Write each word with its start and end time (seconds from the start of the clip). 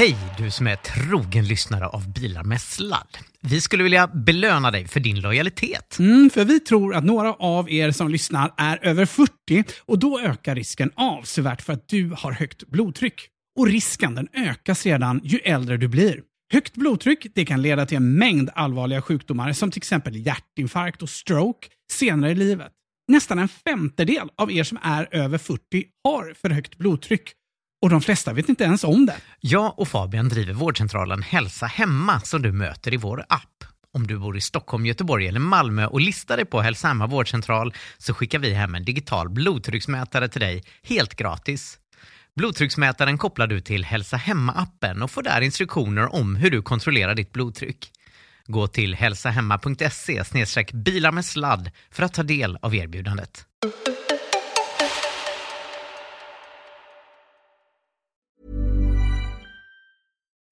Hej 0.00 0.16
du 0.38 0.50
som 0.50 0.66
är 0.66 0.76
trogen 0.76 1.44
lyssnare 1.44 1.86
av 1.86 2.12
Bilar 2.12 2.44
med 2.44 2.60
sladd. 2.60 3.18
Vi 3.40 3.60
skulle 3.60 3.82
vilja 3.82 4.06
belöna 4.06 4.70
dig 4.70 4.88
för 4.88 5.00
din 5.00 5.20
lojalitet. 5.20 5.98
Mm, 5.98 6.30
för 6.30 6.44
vi 6.44 6.60
tror 6.60 6.94
att 6.94 7.04
några 7.04 7.34
av 7.34 7.70
er 7.70 7.90
som 7.90 8.08
lyssnar 8.08 8.54
är 8.56 8.84
över 8.84 9.06
40 9.06 9.30
och 9.80 9.98
då 9.98 10.20
ökar 10.20 10.54
risken 10.54 10.90
avsevärt 10.94 11.62
för 11.62 11.72
att 11.72 11.88
du 11.88 12.14
har 12.18 12.32
högt 12.32 12.66
blodtryck. 12.66 13.28
Och 13.58 13.66
risken 13.66 14.14
den 14.14 14.28
ökar 14.32 14.74
sedan 14.74 15.20
ju 15.24 15.38
äldre 15.38 15.76
du 15.76 15.88
blir. 15.88 16.20
Högt 16.52 16.74
blodtryck 16.74 17.26
det 17.34 17.44
kan 17.44 17.62
leda 17.62 17.86
till 17.86 17.96
en 17.96 18.18
mängd 18.18 18.50
allvarliga 18.54 19.02
sjukdomar 19.02 19.52
som 19.52 19.70
till 19.70 19.80
exempel 19.80 20.26
hjärtinfarkt 20.26 21.02
och 21.02 21.10
stroke 21.10 21.68
senare 21.92 22.30
i 22.30 22.34
livet. 22.34 22.72
Nästan 23.08 23.38
en 23.38 23.48
femtedel 23.48 24.28
av 24.36 24.52
er 24.52 24.64
som 24.64 24.78
är 24.82 25.08
över 25.10 25.38
40 25.38 25.84
har 26.04 26.34
för 26.34 26.50
högt 26.50 26.78
blodtryck 26.78 27.32
och 27.82 27.90
de 27.90 28.00
flesta 28.00 28.32
vet 28.32 28.48
inte 28.48 28.64
ens 28.64 28.84
om 28.84 29.06
det. 29.06 29.16
Jag 29.40 29.78
och 29.78 29.88
Fabian 29.88 30.28
driver 30.28 30.52
vårdcentralen 30.52 31.22
Hälsa 31.22 31.66
Hemma 31.66 32.20
som 32.20 32.42
du 32.42 32.52
möter 32.52 32.94
i 32.94 32.96
vår 32.96 33.24
app. 33.28 33.64
Om 33.92 34.06
du 34.06 34.18
bor 34.18 34.36
i 34.36 34.40
Stockholm, 34.40 34.86
Göteborg 34.86 35.26
eller 35.26 35.40
Malmö 35.40 35.86
och 35.86 36.00
listar 36.00 36.36
dig 36.36 36.46
på 36.46 36.60
Hälsa 36.60 36.88
Hemma 36.88 37.06
vårdcentral 37.06 37.74
så 37.98 38.14
skickar 38.14 38.38
vi 38.38 38.54
hem 38.54 38.74
en 38.74 38.84
digital 38.84 39.28
blodtrycksmätare 39.28 40.28
till 40.28 40.40
dig 40.40 40.64
helt 40.82 41.14
gratis. 41.14 41.78
Blodtrycksmätaren 42.36 43.18
kopplar 43.18 43.46
du 43.46 43.60
till 43.60 43.84
Hälsa 43.84 44.16
Hemma-appen 44.16 45.02
och 45.02 45.10
får 45.10 45.22
där 45.22 45.40
instruktioner 45.40 46.14
om 46.14 46.36
hur 46.36 46.50
du 46.50 46.62
kontrollerar 46.62 47.14
ditt 47.14 47.32
blodtryck. 47.32 47.90
Gå 48.46 48.66
till 48.66 48.94
hälsahemma.se 48.94 50.22
bilar 50.72 51.12
med 51.12 51.24
sladd 51.24 51.70
för 51.90 52.02
att 52.02 52.14
ta 52.14 52.22
del 52.22 52.58
av 52.62 52.74
erbjudandet. 52.74 53.46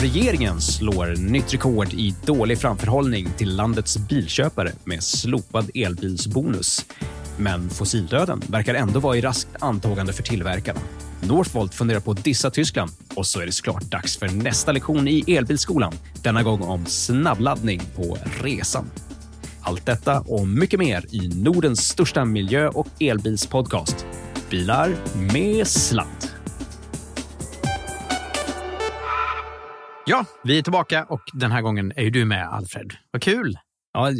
Regeringen 0.00 0.60
slår 0.60 1.16
nytt 1.16 1.54
rekord 1.54 1.92
i 1.92 2.14
dålig 2.26 2.58
framförhållning 2.58 3.28
till 3.36 3.56
landets 3.56 3.98
bilköpare 3.98 4.72
med 4.84 5.02
slopad 5.02 5.70
elbilsbonus. 5.74 6.86
Men 7.36 7.70
fossildöden 7.70 8.42
verkar 8.46 8.74
ändå 8.74 9.00
vara 9.00 9.16
i 9.16 9.20
raskt 9.20 9.48
antagande 9.60 10.12
för 10.12 10.22
tillverkarna. 10.22 10.80
Northvolt 11.20 11.74
funderar 11.74 12.00
på 12.00 12.10
att 12.10 12.24
dissa 12.24 12.50
Tyskland 12.50 12.90
och 13.14 13.26
så 13.26 13.40
är 13.40 13.46
det 13.46 13.52
såklart 13.52 13.82
dags 13.82 14.18
för 14.18 14.28
nästa 14.28 14.72
lektion 14.72 15.08
i 15.08 15.24
elbilskolan. 15.36 15.94
Denna 16.22 16.42
gång 16.42 16.62
om 16.62 16.86
snabbladdning 16.86 17.82
på 17.96 18.18
resan. 18.42 18.90
Allt 19.60 19.86
detta 19.86 20.20
och 20.20 20.48
mycket 20.48 20.80
mer 20.80 21.04
i 21.10 21.28
Nordens 21.28 21.88
största 21.88 22.24
miljö 22.24 22.68
och 22.68 22.88
elbilspodcast. 23.00 24.06
Bilar 24.50 24.96
med 25.32 25.66
sladd. 25.66 26.37
Ja, 30.08 30.24
vi 30.44 30.58
är 30.58 30.62
tillbaka 30.62 31.04
och 31.04 31.20
den 31.32 31.52
här 31.52 31.62
gången 31.62 31.92
är 31.96 32.02
ju 32.02 32.10
du 32.10 32.24
med 32.24 32.48
Alfred. 32.48 32.92
Vad 33.10 33.22
kul! 33.22 33.58
Ja, 33.94 34.10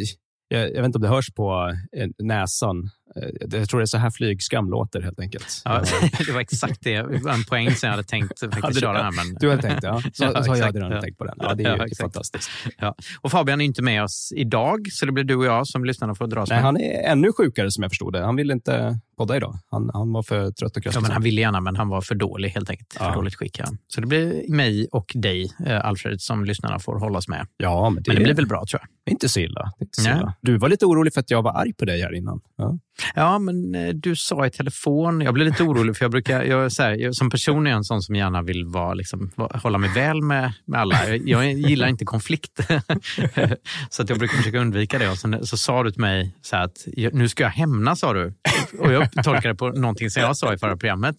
jag, 0.47 0.61
jag 0.69 0.75
vet 0.81 0.85
inte 0.85 0.97
om 0.97 1.01
det 1.01 1.07
hörs 1.07 1.29
på 1.33 1.73
eh, 1.97 2.07
näsan. 2.19 2.89
Eh, 3.15 3.29
Jag 3.59 3.69
tror 3.69 3.79
det 3.79 3.83
är 3.83 3.85
så 3.85 3.97
här 3.97 4.11
flygskam 4.11 4.69
låter 4.69 5.01
helt 5.01 5.19
enkelt. 5.19 5.61
Ja, 5.65 5.83
det 6.25 6.31
var 6.31 6.39
exakt 6.41 6.79
det. 6.81 6.93
En 6.95 7.43
poäng 7.49 7.71
som 7.75 7.87
jag 7.87 7.91
hade 7.91 8.03
tänkt 8.07 8.39
faktiskt 8.39 8.63
Hade 8.63 8.73
du- 8.75 8.79
köra 8.79 8.97
här. 9.03 9.11
Men... 9.11 9.33
Du 9.39 9.49
hade 9.49 9.61
tänkt, 9.61 9.83
ja. 9.83 10.01
Så, 10.13 10.23
Ja, 10.23 10.43
så 10.43 10.51
har 10.51 10.57
jag 10.57 10.75
redan 10.75 10.91
Ja. 10.91 11.01
tänkt 11.01 11.17
på 11.17 11.25
den. 11.25 11.35
Ja, 11.39 11.53
det 11.53 11.63
är 11.63 11.77
Ja, 11.77 11.87
ju 11.87 11.95
fantastiskt. 11.95 12.49
Ja. 12.77 12.95
Och 13.21 13.31
Fabian 13.31 13.61
är 13.61 13.65
inte 13.65 13.81
med 13.81 14.03
oss 14.03 14.33
idag, 14.35 14.87
så 14.91 15.05
det 15.05 15.11
blir 15.11 15.23
du 15.23 15.35
och 15.35 15.45
jag 15.45 15.67
som 15.67 15.85
lyssnarna 15.85 16.15
får 16.15 16.27
dras 16.27 16.49
Nej, 16.49 16.57
med. 16.57 16.63
han 16.65 16.77
är 16.77 17.11
ännu 17.11 17.31
sjukare 17.37 17.71
som 17.71 17.81
jag 17.81 17.91
förstod 17.91 18.13
det. 18.13 18.25
Han 18.25 18.35
ville 18.35 18.53
inte 18.53 18.99
podda 19.19 19.35
idag. 19.37 19.59
Han, 19.71 19.89
han 19.93 20.11
var 20.13 20.23
för 20.23 20.51
trött 20.51 20.71
och 20.71 20.77
Ja, 20.77 20.81
krasslig. 20.81 21.01
men 21.01 21.11
han 21.11 21.21
ville 21.23 21.41
gärna, 21.41 21.61
men 21.61 21.75
han 21.75 21.89
var 21.89 22.01
för 22.01 22.15
dålig 22.15 22.49
helt 22.49 22.69
enkelt. 22.69 22.93
För 22.93 23.05
Ja. 23.05 23.13
dåligt 23.15 23.35
skick. 23.35 23.59
Ja. 23.59 23.65
Så 23.87 24.01
det 24.01 24.07
blir 24.07 24.51
mig 24.55 24.87
och 24.91 25.11
dig, 25.15 25.51
eh, 25.65 25.85
Alfred, 25.85 26.21
som 26.21 26.45
lyssnarna 26.45 26.79
får 26.79 26.99
hålla 26.99 27.17
oss 27.17 27.27
med. 27.27 27.47
ja, 27.57 27.89
men 27.89 28.03
det, 28.03 28.09
Men 28.09 28.17
det 28.17 28.23
blir 28.23 28.33
väl 28.33 28.47
bra, 28.47 28.65
tror 28.71 28.81
jag. 29.05 29.13
inte 29.13 29.29
så 29.29 29.39
illa. 29.39 29.71
Inte 29.81 30.01
så 30.01 30.09
illa. 30.09 30.33
Du 30.41 30.57
var 30.57 30.69
lite 30.69 30.85
orolig 30.85 31.13
för 31.13 31.19
att 31.21 31.31
jag 31.31 31.41
var 31.41 31.51
arg 31.61 31.73
på 31.73 31.85
dig 31.85 32.01
här 32.01 32.15
innan. 32.15 32.41
Ja. 32.57 32.77
Ja, 33.15 33.39
men 33.39 33.75
eh, 33.75 33.89
du 33.93 34.15
sa 34.15 34.45
i 34.45 34.49
telefon, 34.51 35.21
jag 35.21 35.33
blev 35.33 35.47
lite 35.47 35.63
orolig 35.63 35.97
för 35.97 36.05
jag 36.05 36.11
brukar, 36.11 36.43
jag, 36.43 36.71
så 36.71 36.83
här, 36.83 36.91
jag, 36.95 37.15
som 37.15 37.29
person 37.29 37.67
är 37.67 37.71
jag 37.71 37.77
en 37.77 37.83
sån 37.83 38.01
som 38.01 38.15
gärna 38.15 38.41
vill 38.41 38.65
vara, 38.65 38.93
liksom, 38.93 39.31
hålla 39.53 39.77
mig 39.77 39.89
väl 39.95 40.21
med, 40.21 40.53
med 40.65 40.79
alla. 40.81 41.07
Jag, 41.09 41.27
jag 41.29 41.53
gillar 41.53 41.87
inte 41.87 42.05
konflikt. 42.05 42.59
så 43.89 44.01
att 44.01 44.09
jag 44.09 44.19
brukar 44.19 44.37
försöka 44.37 44.59
undvika 44.59 44.99
det. 44.99 45.09
Och 45.09 45.17
sen, 45.17 45.45
så 45.47 45.57
sa 45.57 45.83
du 45.83 45.91
till 45.91 46.01
mig 46.01 46.35
så 46.41 46.55
här 46.55 46.63
att 46.63 46.87
nu 47.13 47.29
ska 47.29 47.43
jag 47.43 47.49
hämnas, 47.49 47.99
sa 47.99 48.13
du. 48.13 48.33
Och 48.79 48.91
jag 48.91 49.11
tolkar 49.23 49.49
det 49.49 49.55
på 49.55 49.69
någonting 49.69 50.09
som 50.09 50.21
jag 50.21 50.37
sa 50.37 50.53
i 50.53 50.57
förra 50.57 50.77
programmet. 50.77 51.15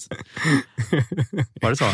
Var 1.60 1.70
det 1.70 1.76
så? 1.76 1.84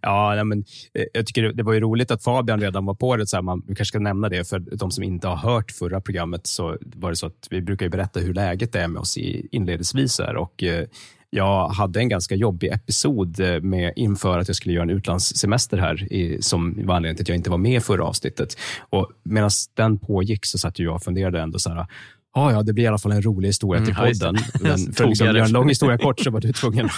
Ja, 0.00 0.44
men, 0.44 0.64
eh, 0.94 1.04
jag 1.12 1.26
tycker 1.26 1.42
det, 1.42 1.62
var 1.62 1.72
ju 1.72 1.80
roligt 1.80 2.10
att 2.10 2.24
Fabian 2.24 2.60
redan 2.60 2.86
var 2.86 2.94
på 2.94 3.16
det. 3.16 3.26
Så 3.26 3.36
här, 3.36 3.42
man, 3.42 3.60
vi 3.60 3.66
kanske 3.66 3.84
ska 3.84 3.98
nämna 3.98 4.28
det 4.28 4.48
för 4.48 4.58
de 4.58 4.90
som 4.90 5.04
inte 5.04 5.28
har 5.28 5.36
hört 5.36 5.70
förra 5.70 6.00
programmet. 6.00 6.46
Så 6.46 6.78
var 6.80 7.10
det 7.10 7.16
så 7.16 7.26
att 7.26 7.48
vi 7.50 7.62
brukar 7.62 7.86
ju 7.86 7.90
berätta 7.90 8.20
hur 8.20 8.34
läget 8.34 8.74
är 8.74 8.88
med 8.88 9.00
oss 9.00 9.16
i 9.16 9.48
inledningsvis. 9.52 10.18
Här, 10.18 10.36
och, 10.36 10.62
eh, 10.62 10.86
jag 11.34 11.68
hade 11.68 12.00
en 12.00 12.08
ganska 12.08 12.34
jobbig 12.34 12.72
episod 12.72 13.40
eh, 13.40 13.60
med 13.60 13.92
inför 13.96 14.38
att 14.38 14.48
jag 14.48 14.56
skulle 14.56 14.74
göra 14.74 14.82
en 14.82 14.90
utlandssemester 14.90 15.76
här, 15.76 16.12
i, 16.12 16.42
som 16.42 16.86
var 16.86 16.94
anledningen 16.94 17.16
till 17.16 17.24
att 17.24 17.28
jag 17.28 17.36
inte 17.36 17.50
var 17.50 17.58
med 17.58 17.76
i 17.76 17.80
förra 17.80 18.04
avsnittet. 18.04 18.56
Och 18.90 19.10
Medan 19.22 19.50
den 19.74 19.98
pågick 19.98 20.46
så 20.46 20.58
satt 20.58 20.78
jag 20.78 20.94
och 20.94 21.02
funderade 21.02 21.40
ändå 21.40 21.58
så 21.58 21.70
här, 21.70 21.86
Ja, 22.34 22.52
ja, 22.52 22.62
det 22.62 22.72
blir 22.72 22.84
i 22.84 22.86
alla 22.86 22.98
fall 22.98 23.12
en 23.12 23.22
rolig 23.22 23.48
historia 23.48 23.78
Mm, 23.82 23.86
till 23.86 23.94
det. 24.04 24.12
podden. 24.18 24.36
Men 24.60 24.92
för 24.92 25.04
att 25.04 25.10
liksom 25.10 25.26
göra 25.26 25.44
en 25.44 25.52
lång 25.52 25.68
historia 25.68 25.98
kort 25.98 26.20
så 26.20 26.30
var 26.30 26.40
du 26.40 26.52
tvungen 26.52 26.88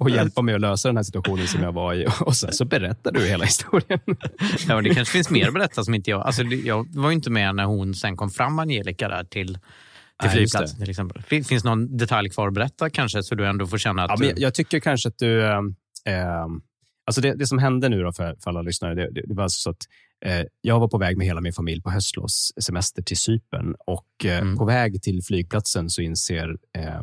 att- 0.00 0.10
hjälpa 0.12 0.42
mig 0.42 0.54
att 0.54 0.60
lösa 0.60 0.88
den 0.88 0.96
här 0.96 1.04
situationen 1.04 1.46
som 1.46 1.62
jag 1.62 1.72
var 1.72 1.94
i. 1.94 2.06
Och 2.20 2.36
sen 2.36 2.52
så 2.52 2.64
berättar 2.64 3.12
du 3.12 3.26
hela 3.26 3.44
historien. 3.44 4.00
Ja, 4.68 4.74
men 4.74 4.84
det 4.84 4.94
kanske 4.94 5.12
finns 5.12 5.30
mer 5.30 5.48
att 5.48 5.54
berätta 5.54 5.84
som 5.84 5.94
inte 5.94 6.10
jag... 6.10 6.20
Alltså, 6.26 6.42
jag 6.42 6.86
var 6.94 7.10
ju 7.10 7.14
inte 7.14 7.30
med 7.30 7.54
när 7.54 7.64
hon 7.64 7.94
sen 7.94 8.16
kom 8.16 8.30
fram, 8.30 8.58
Angelica, 8.58 9.08
där 9.08 9.24
till, 9.24 9.58
just 10.22 10.34
flygplatsen 10.34 10.78
till 10.80 10.90
exempel. 10.90 11.22
Fin- 11.22 11.44
Finns 11.44 11.64
någon 11.64 11.96
detalj 11.96 12.30
kvar 12.30 12.48
att 12.48 12.54
berätta 12.54 12.90
kanske, 12.90 13.22
så 13.22 13.34
du 13.34 13.46
ändå 13.46 13.66
får 13.66 13.78
känna 13.78 14.04
att... 14.04 14.10
Ja, 14.10 14.16
men 14.26 14.34
jag, 14.36 14.54
tycker 14.54 14.80
kanske 14.80 15.08
att 15.08 15.18
du... 15.18 15.42
Eh, 15.44 15.60
alltså 17.06 17.20
det, 17.20 17.34
det 17.34 17.46
som 17.46 17.58
hände 17.58 17.88
nu 17.88 18.02
då 18.02 18.12
för, 18.12 18.36
för 18.44 18.50
alla 18.50 18.62
lyssnare, 18.62 18.94
det, 18.94 19.10
det, 19.12 19.22
det 19.26 19.34
var 19.34 19.42
alltså 19.42 19.60
så 19.60 19.70
att 19.70 19.76
jag 20.60 20.80
var 20.80 20.88
på 20.88 20.98
väg 20.98 21.16
med 21.18 21.26
hela 21.26 21.40
min 21.40 21.52
familj 21.52 21.82
på 21.82 21.90
höstlovssemester 21.90 23.02
till 23.02 23.16
Cypern 23.16 23.74
och 23.86 24.24
eh, 24.24 24.38
Mm. 24.38 24.56
på 24.56 24.64
väg 24.64 25.02
till 25.02 25.22
flygplatsen 25.22 25.90
så 25.90 26.02
inser 26.02 26.56
eh, 26.78 27.02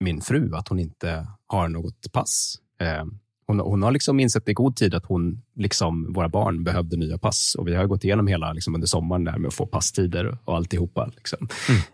min 0.00 0.20
fru 0.20 0.54
att 0.54 0.68
hon 0.68 0.78
inte 0.78 1.26
har 1.46 1.68
något 1.68 2.12
pass. 2.12 2.54
Eh, 2.80 3.04
hon, 3.46 3.60
hon 3.60 3.82
har 3.82 3.90
liksom 3.92 4.20
insett 4.20 4.48
i 4.48 4.52
god 4.52 4.76
tid 4.76 4.94
att 4.94 5.04
hon, 5.06 5.42
liksom 5.54 6.12
våra 6.12 6.28
barn, 6.28 6.64
behövde 6.64 6.96
nya 6.96 7.18
pass. 7.18 7.54
Och 7.58 7.68
Vi 7.68 7.74
har 7.74 7.86
gått 7.86 8.04
igenom 8.04 8.26
hela 8.26 8.52
liksom 8.52 8.74
under 8.74 8.86
sommaren 8.86 9.24
där 9.24 9.38
med 9.38 9.48
att 9.48 9.54
få 9.54 9.66
passtider 9.66 10.38
och 10.44 10.56
alltihopa. 10.56 11.10
Liksom. 11.16 11.48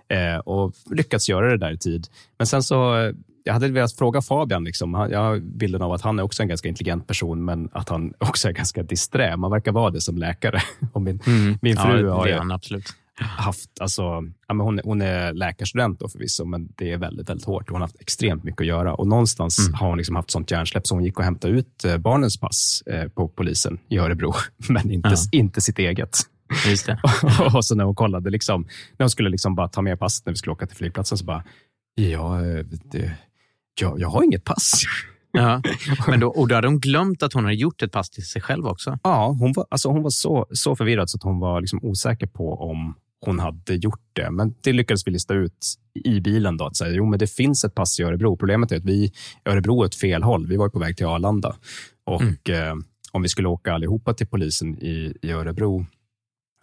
Eh, 0.09 0.37
och 0.39 0.73
lyckats 0.91 1.29
göra 1.29 1.51
det 1.51 1.59
där 1.59 1.73
i 1.73 1.79
tid. 1.79 2.07
Men 2.39 2.47
sen 2.47 2.63
så, 2.63 2.97
eh, 2.99 3.15
jag 3.45 3.53
hade 3.53 3.69
velat 3.69 3.93
fråga 3.93 4.23
Fabian, 4.23 4.65
liksom, 4.65 5.09
jag 5.11 5.19
har 5.19 5.39
bilden 5.39 5.83
av 5.83 5.93
att 5.93 6.03
han 6.03 6.19
är 6.19 6.23
också 6.23 6.43
en 6.43 6.49
ganska 6.49 6.69
intelligent 6.69 7.07
person, 7.07 7.45
men 7.45 7.69
att 7.73 7.89
han 7.89 8.15
också 8.19 8.49
är 8.49 8.53
ganska 8.53 8.83
disträ. 8.83 9.37
Man 9.37 9.51
verkar 9.51 9.73
vara 9.73 9.91
det 9.91 10.01
som 10.01 10.19
läkare. 10.19 10.61
Och 10.93 11.03
min, 11.03 11.21
Mm. 11.27 11.59
min 11.63 11.75
ja, 11.77 11.83
fru 11.87 12.03
det 12.03 12.11
har 12.13 12.27
ju 12.27 12.53
absolut. 12.53 12.89
haft, 13.19 13.71
alltså, 13.81 14.03
ja, 14.49 14.55
men 14.55 14.61
hon, 14.61 14.81
hon 14.85 15.03
är 15.03 15.33
läkarstudent 15.33 16.01
då 16.01 16.09
förvisso, 16.09 16.45
men 16.45 16.69
det 16.77 16.93
är 16.93 16.99
väldigt, 16.99 17.29
väldigt 17.29 17.47
hårt. 17.47 17.69
Hon 17.69 17.75
har 17.81 17.81
haft 17.89 18.01
extremt 18.01 18.45
mycket 18.45 18.61
att 18.61 18.67
göra 18.67 18.95
och 18.95 19.07
någonstans 19.07 19.59
Mm. 19.69 19.75
har 19.75 19.89
hon 19.89 19.99
liksom 19.99 20.17
haft 20.17 20.31
sånt 20.31 20.51
hjärnsläpp 20.51 20.87
så 20.87 20.95
hon 20.95 21.05
gick 21.05 21.19
och 21.19 21.25
hämtade 21.25 21.55
ut 21.55 21.85
eh, 21.85 21.97
barnens 21.97 22.41
pass 22.41 22.83
eh, 22.87 23.09
på 23.09 23.29
polisen 23.29 23.79
i 23.89 23.99
Örebro, 23.99 24.33
men 24.69 24.91
inte, 24.91 25.09
Ja. 25.09 25.17
inte 25.33 25.61
sitt 25.61 25.79
eget. 25.79 26.19
Just 26.69 26.87
det. 26.87 27.01
och 27.55 27.65
så 27.65 27.75
när 27.75 27.85
hon 27.85 27.95
kollade, 27.95 28.31
liksom, 28.31 28.63
när 28.97 29.05
hon 29.05 29.11
skulle 29.11 29.29
liksom 29.31 29.55
bara 29.55 29.69
ta 29.69 29.83
med 29.83 29.99
passet 29.99 30.27
när 30.27 30.33
vi 30.33 30.37
skulle 30.37 30.53
åka 30.53 30.67
till 30.67 30.77
flygplatsen, 30.77 31.19
så 31.19 31.25
bara, 31.25 31.45
ja, 31.95 32.45
eh, 32.47 32.65
det, 32.91 33.13
jag, 33.81 34.01
jag 34.01 34.09
har 34.09 34.23
inget 34.23 34.45
pass. 34.45 34.85
Ja. 35.33 35.63
Men 36.09 36.21
då, 36.21 36.29
och 36.29 36.49
då 36.49 36.55
hade 36.55 36.67
hon 36.67 36.81
glömt 36.81 37.23
att 37.23 37.33
hon 37.33 37.45
hade 37.45 37.57
gjort 37.57 37.83
ett 37.83 37.93
pass 37.93 38.11
till 38.11 38.27
sig 38.27 38.43
själv 38.43 38.67
också. 38.67 38.99
Ja, 39.03 39.37
hon 39.41 39.53
var, 39.53 39.67
alltså 39.71 39.89
hon 39.89 40.03
var 40.03 40.11
så, 40.11 40.47
så 40.51 40.77
förvirrad 40.77 41.11
så 41.11 41.17
att 41.17 41.23
hon 41.23 41.39
var 41.39 41.61
liksom 41.61 41.81
osäker 41.83 42.27
på 42.27 42.55
om 42.55 42.95
hon 43.27 43.39
hade 43.39 43.75
gjort 43.75 44.11
det. 44.13 44.31
Men 44.31 44.55
det 44.61 44.73
lyckades 44.73 45.07
vi 45.07 45.11
lista 45.11 45.35
ut 45.35 45.75
i 46.05 46.21
bilen. 46.21 46.57
Då, 46.57 46.67
att 46.67 46.77
säga, 46.77 46.95
jo, 46.95 47.07
men 47.07 47.19
det 47.19 47.27
finns 47.27 47.65
ett 47.65 47.75
pass 47.75 48.01
i 48.01 48.03
Örebro. 48.03 48.37
Problemet 48.37 48.73
är 48.73 48.77
att 48.77 48.85
vi, 48.85 49.13
Örebro 49.45 49.83
är 49.83 49.87
ett 49.87 49.95
fel 49.95 50.23
håll. 50.23 50.47
Vi 50.47 50.57
var 50.57 50.69
på 50.69 50.79
väg 50.79 50.97
till 50.97 51.07
Arlanda. 51.07 51.57
Och 52.05 52.51
eh, 52.51 52.75
om 53.13 53.23
vi 53.23 53.29
skulle 53.29 53.49
åka 53.49 53.73
allihopa 53.73 54.15
till 54.15 54.27
polisen 54.27 54.79
i, 54.79 55.17
i 55.23 55.31
Örebro 55.31 55.87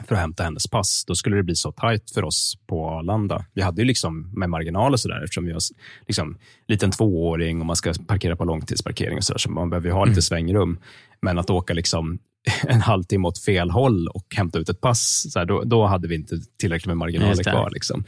för 0.08 0.16
att 0.16 0.22
hämta 0.22 0.44
hennes 0.44 0.68
pass, 0.68 1.06
då 1.08 1.16
skulle 1.16 1.36
det 1.36 1.44
bli 1.44 1.56
så 1.56 1.72
tajt 1.72 2.12
för 2.12 2.24
oss 2.24 2.58
på 2.68 2.90
Arlanda. 2.90 3.46
Vi 3.54 3.62
hade 3.62 3.82
ju 3.82 3.86
liksom 3.86 4.32
med 4.36 4.50
marginal 4.50 4.94
och 4.94 5.00
sådär 5.00 5.22
eftersom 5.24 5.46
vi 5.46 5.52
har 5.52 5.62
liksom 6.08 6.38
liten 6.68 6.92
tvååring 6.92 7.60
och 7.60 7.66
man 7.66 7.76
ska 7.76 7.94
parkera 8.08 8.36
på 8.36 8.46
långtidsparkering 8.46 9.18
och 9.18 9.24
sådär, 9.24 9.38
så 9.38 9.52
man 9.52 9.70
behöver 9.70 9.88
ju 9.88 9.94
ha 9.94 10.06
lite 10.06 10.22
svängrum. 10.22 10.80
Men 11.22 11.40
att 11.40 11.50
åka 11.50 11.74
liksom 11.74 12.20
en 12.68 12.82
halvtimme 12.82 13.28
åt 13.28 13.40
fel 13.40 13.72
håll 13.72 14.08
och 14.08 14.26
hämta 14.36 14.60
ut 14.60 14.70
ett 14.70 14.82
pass, 14.82 15.32
så 15.32 15.40
här, 15.40 15.46
då, 15.46 15.64
då 15.64 15.86
hade 15.86 16.08
vi 16.08 16.16
inte 16.16 16.36
tillräckligt 16.60 16.88
med 16.88 16.98
marginaler 16.98 17.44
kvar. 17.44 17.70
Liksom. 17.74 18.04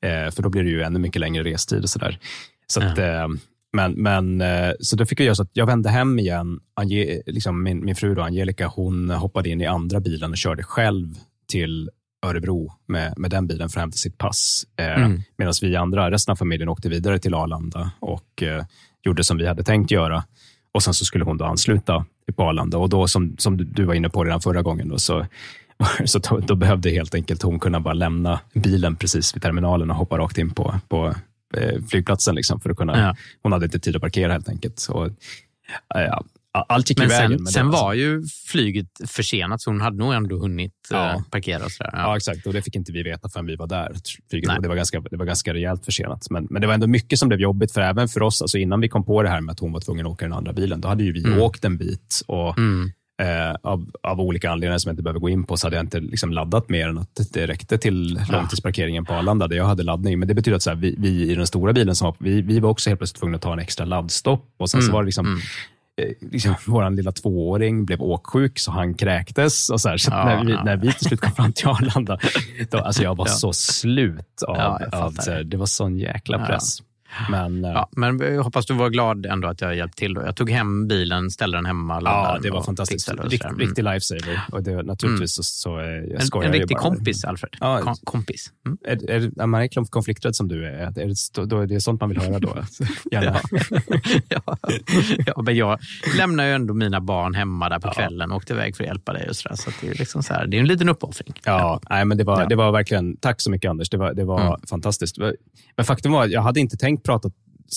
Eh, 0.00 0.30
för 0.30 0.42
då 0.42 0.48
blir 0.48 0.62
det 0.62 0.70
ju 0.70 0.82
ännu 0.82 0.98
mycket 0.98 1.20
längre 1.20 1.44
restid 1.44 1.82
och 1.82 1.90
sådär. 1.90 2.18
Så 2.66 2.82
att, 2.82 2.98
eh, 2.98 3.28
men, 3.72 3.92
men, 3.92 4.40
eh, 4.40 4.72
så 4.80 4.96
då 4.96 5.06
fick 5.06 5.20
jag 5.20 5.24
göra 5.24 5.34
så 5.34 5.42
att 5.42 5.50
jag 5.52 5.66
vände 5.66 5.88
hem 5.90 6.18
igen. 6.18 6.60
Ange, 6.74 7.22
liksom 7.26 7.62
min, 7.62 7.84
min 7.84 7.96
fru 7.96 8.14
då, 8.14 8.22
Angelica, 8.22 8.66
hon 8.66 9.10
hoppade 9.10 9.48
in 9.48 9.60
i 9.60 9.66
andra 9.66 10.00
bilen 10.00 10.30
och 10.30 10.36
körde 10.36 10.62
själv 10.62 11.14
till 11.48 11.90
Örebro 12.26 12.72
med, 12.88 13.14
med 13.18 13.30
den 13.30 13.46
bilen 13.46 13.68
för 13.68 13.80
att 13.80 13.82
hämta 13.82 13.96
sitt 13.96 14.18
pass. 14.18 14.64
Eh, 14.76 15.02
Mm. 15.04 15.20
Medan 15.38 15.54
vi 15.62 15.76
andra, 15.76 16.10
resten 16.10 16.32
av 16.32 16.36
familjen, 16.36 16.68
åkte 16.68 16.88
vidare 16.88 17.18
till 17.18 17.34
Arlanda 17.34 17.90
och 18.00 18.42
eh, 18.42 18.64
gjorde 19.02 19.24
som 19.24 19.36
vi 19.36 19.46
hade 19.46 19.62
tänkt 19.62 19.90
göra. 19.90 20.24
Och 20.74 20.82
sen 20.82 20.94
så 20.94 21.04
skulle 21.04 21.24
hon 21.24 21.36
då 21.38 21.44
ansluta 21.44 22.04
på 22.36 22.42
Arlanda. 22.42 22.78
Och 22.78 22.88
då, 22.88 23.08
som, 23.08 23.34
som 23.38 23.56
du- 23.56 23.84
var 23.84 23.94
inne 23.94 24.08
på 24.10 24.24
redan 24.24 24.40
förra 24.40 24.62
gången, 24.62 24.88
då, 24.88 24.98
så, 24.98 25.26
så 26.04 26.18
då, 26.18 26.38
då 26.38 26.54
behövde 26.54 26.90
helt 26.90 27.14
enkelt 27.14 27.42
hon 27.42 27.60
kunna 27.60 27.80
bara 27.80 27.94
lämna 27.94 28.40
bilen 28.54 28.96
precis 28.96 29.34
vid 29.36 29.42
terminalen 29.42 29.90
och 29.90 29.96
hoppa 29.96 30.18
rakt 30.18 30.38
in 30.38 30.50
på, 30.50 30.74
på 30.88 31.14
flygplatsen. 31.90 32.34
Liksom, 32.34 32.60
för 32.60 32.70
att 32.70 32.76
kunna, 32.76 32.98
Ja. 33.00 33.16
Hon 33.42 33.52
hade 33.52 33.64
inte 33.64 33.78
tid 33.78 33.96
att 33.96 34.02
parkera 34.02 34.32
helt 34.32 34.48
enkelt. 34.48 34.86
Och, 34.90 35.06
eh, 35.06 35.12
ja, 35.94 36.24
allt 36.68 36.90
gick 36.90 36.98
i 36.98 37.00
Men 37.02 37.08
vägen. 37.08 37.38
sen, 37.38 37.46
sen 37.46 37.70
var 37.70 37.92
ju 37.94 38.22
flyget 38.46 38.86
försenat, 39.06 39.60
så 39.62 39.70
hon 39.70 39.80
hade 39.80 39.96
nog 39.96 40.14
ändå 40.14 40.38
hunnit 40.38 40.72
Ja. 40.90 41.10
eh, 41.14 41.22
parkera 41.30 41.64
och 41.64 41.72
sådär. 41.72 41.90
Ja. 41.92 41.98
Ja. 41.98 42.16
exakt. 42.16 42.46
Och 42.46 42.52
det 42.52 42.62
fick 42.62 42.76
inte 42.76 42.92
vi 42.92 43.02
veta 43.02 43.28
förrän 43.28 43.46
vi 43.46 43.56
var 43.56 43.66
där. 43.66 43.92
Flyget, 44.30 44.50
det, 44.62 44.68
var 44.68 44.76
ganska, 44.76 45.00
det 45.00 45.16
var 45.16 45.24
ganska 45.26 45.54
rejält 45.54 45.84
försenat. 45.84 46.26
Men, 46.30 46.46
men 46.50 46.60
det 46.60 46.66
var 46.66 46.74
ändå 46.74 46.86
mycket 46.86 47.18
som 47.18 47.28
blev 47.28 47.40
jobbigt, 47.40 47.72
för 47.72 47.80
även 47.80 48.08
för 48.08 48.22
oss, 48.22 48.42
alltså 48.42 48.58
innan 48.58 48.80
vi 48.80 48.88
kom 48.88 49.04
på 49.04 49.22
det 49.22 49.28
här 49.28 49.40
med 49.40 49.52
att 49.52 49.60
hon 49.60 49.72
var 49.72 49.80
tvungen 49.80 50.06
att 50.06 50.12
åka 50.12 50.24
i 50.24 50.28
den 50.28 50.38
andra 50.38 50.52
bilen, 50.52 50.80
då 50.80 50.88
hade 50.88 51.04
ju 51.04 51.12
vi 51.12 51.24
Mm. 51.24 51.38
åkt 51.40 51.64
en 51.64 51.76
bit. 51.76 52.22
Och, 52.26 52.58
Mm. 52.58 52.90
Eh, 53.20 53.54
av, 53.62 53.90
av 54.02 54.20
olika 54.20 54.50
anledningar 54.50 54.78
som 54.78 54.88
jag 54.88 54.92
inte 54.92 55.02
behöver 55.02 55.20
gå 55.20 55.28
in 55.28 55.44
på, 55.44 55.56
så 55.56 55.66
hade 55.66 55.76
jag 55.76 55.84
inte 55.84 56.00
liksom 56.00 56.32
laddat 56.32 56.68
mer 56.68 56.88
än 56.88 56.98
att 56.98 57.20
det 57.32 57.46
räckte 57.46 57.78
till 57.78 58.20
långtidsparkeringen 58.32 59.04
på 59.04 59.14
Arlanda, 59.14 59.48
där 59.48 59.56
jag 59.56 59.64
hade 59.64 59.82
laddning. 59.82 60.18
Men 60.18 60.28
det 60.28 60.34
betyder 60.34 60.56
att 60.56 60.62
så 60.62 60.70
här, 60.70 60.76
vi, 60.76 60.94
vi 60.98 61.30
i 61.30 61.34
den 61.34 61.46
stora 61.46 61.72
bilen, 61.72 61.94
som 61.94 62.04
var, 62.06 62.14
vi, 62.18 62.42
vi 62.42 62.60
var 62.60 62.70
också 62.70 62.90
helt 62.90 63.00
plötsligt 63.00 63.20
tvungna 63.20 63.36
att 63.36 63.42
ta 63.42 63.52
en 63.52 63.58
extra 63.58 63.84
laddstopp. 63.86 64.44
Och 64.58 64.70
sen 64.70 64.80
så 64.82 64.86
Mm. 64.86 64.94
var 64.94 65.02
det 65.02 65.06
liksom, 65.06 65.26
Mm. 65.26 65.38
eh, 66.00 66.28
liksom, 66.32 66.54
vår 66.66 66.90
lilla 66.90 67.12
tvååring 67.12 67.84
blev 67.84 68.02
åksjuk 68.02 68.58
så 68.58 68.70
han 68.72 68.94
kräktes. 68.94 69.70
Och 69.70 69.80
så 69.80 69.88
här, 69.88 69.96
så 69.96 70.10
Ja, 70.10 70.24
när, 70.24 70.44
vi, 70.44 70.52
ja. 70.52 70.64
när 70.64 70.76
vi 70.76 70.92
till 70.92 71.06
slut 71.06 71.20
kom 71.20 71.32
fram 71.32 71.52
till 71.52 71.66
Arlanda, 71.68 72.18
då, 72.70 72.78
alltså 72.78 73.02
jag 73.02 73.16
var 73.16 73.26
Ja. 73.26 73.32
så 73.32 73.52
slut 73.52 74.42
av, 74.48 74.78
av 74.92 75.10
så 75.10 75.30
här, 75.30 75.44
det 75.44 75.56
var 75.56 75.66
sån 75.66 75.98
jäkla 75.98 76.46
press. 76.46 76.78
Men 77.30 77.64
eh, 77.64 77.70
Ja, 77.70 77.88
men 77.96 78.18
jag 78.18 78.42
hoppas 78.42 78.66
du 78.66 78.74
var 78.74 78.88
glad 78.90 79.26
ändå 79.26 79.48
att 79.48 79.60
jag 79.60 79.76
hjälpte 79.76 79.98
till. 79.98 80.14
Då. 80.14 80.22
Jag 80.22 80.36
tog 80.36 80.50
hem 80.50 80.88
bilen, 80.88 81.30
ställde 81.30 81.58
den 81.58 81.66
hemma. 81.66 82.00
ja, 82.04 82.38
det 82.42 82.50
var 82.50 82.62
fantastiskt. 82.62 83.12
Rikt. 83.24 83.44
Mm. 83.44 83.58
riktig 83.58 83.84
lifesaver. 83.84 84.40
Och 84.52 84.62
det, 84.62 84.82
naturligtvis 84.82 85.34
så, 85.34 85.42
så 85.42 85.80
eh, 85.80 85.86
jag 85.86 86.36
En, 86.36 86.42
en 86.42 86.52
riktig 86.52 86.76
kompis, 86.76 87.24
Alfred. 87.24 87.56
Ja. 87.60 87.80
Kom, 87.80 87.94
kompis. 88.04 88.52
Mm. 88.66 88.78
Är, 88.84 89.10
är, 89.10 89.40
är 89.42 89.46
man 89.46 89.62
är 89.62 89.90
konflikträdd 89.90 90.36
som 90.36 90.48
du 90.48 90.66
är, 90.66 90.72
är 90.72 90.90
det, 90.90 91.44
då, 91.46 91.60
är 91.60 91.66
det 91.66 91.80
sånt 91.80 92.00
man 92.00 92.10
vill 92.10 92.20
höra 92.20 92.38
då? 92.38 92.56
Gärna. 93.10 93.40
ja. 94.28 94.56
ja, 95.26 95.42
men 95.42 95.56
jag 95.56 95.78
lämnar 96.18 96.44
ju 96.44 96.52
ändå 96.52 96.74
mina 96.74 97.00
barn 97.00 97.34
hemma 97.34 97.68
där 97.68 97.78
på 97.78 97.90
kvällen 97.90 98.30
och 98.30 98.36
åkte 98.36 98.52
iväg 98.52 98.76
för 98.76 98.84
att 98.84 98.88
hjälpa 98.88 99.12
dig. 99.12 99.28
Och 99.28 99.36
så 99.36 99.48
där, 99.48 99.56
så 99.56 99.70
det, 99.80 99.88
är 99.88 99.94
liksom 99.94 100.22
så 100.22 100.34
här, 100.34 100.46
det 100.46 100.56
är 100.56 100.60
en 100.60 100.66
liten 100.66 100.88
uppoffring. 100.88 101.34
Ja, 101.44 101.80
nej, 101.90 102.04
men 102.04 102.18
det 102.18 102.24
var, 102.24 102.40
Ja. 102.40 102.46
det 102.48 102.54
var 102.56 102.72
verkligen, 102.72 103.16
tack 103.16 103.40
så 103.40 103.50
mycket 103.50 103.70
Anders, 103.70 103.90
det 103.90 103.96
var, 103.96 104.14
det 104.14 104.24
var 104.24 104.40
Mm. 104.40 104.60
fantastiskt. 104.70 105.18
Men 105.76 105.84
faktum 105.86 106.12
var, 106.12 106.24
att 106.24 106.30
jag 106.30 106.42
hade 106.42 106.60
inte 106.60 106.76
tänkt 106.76 106.99
prata 107.02 107.30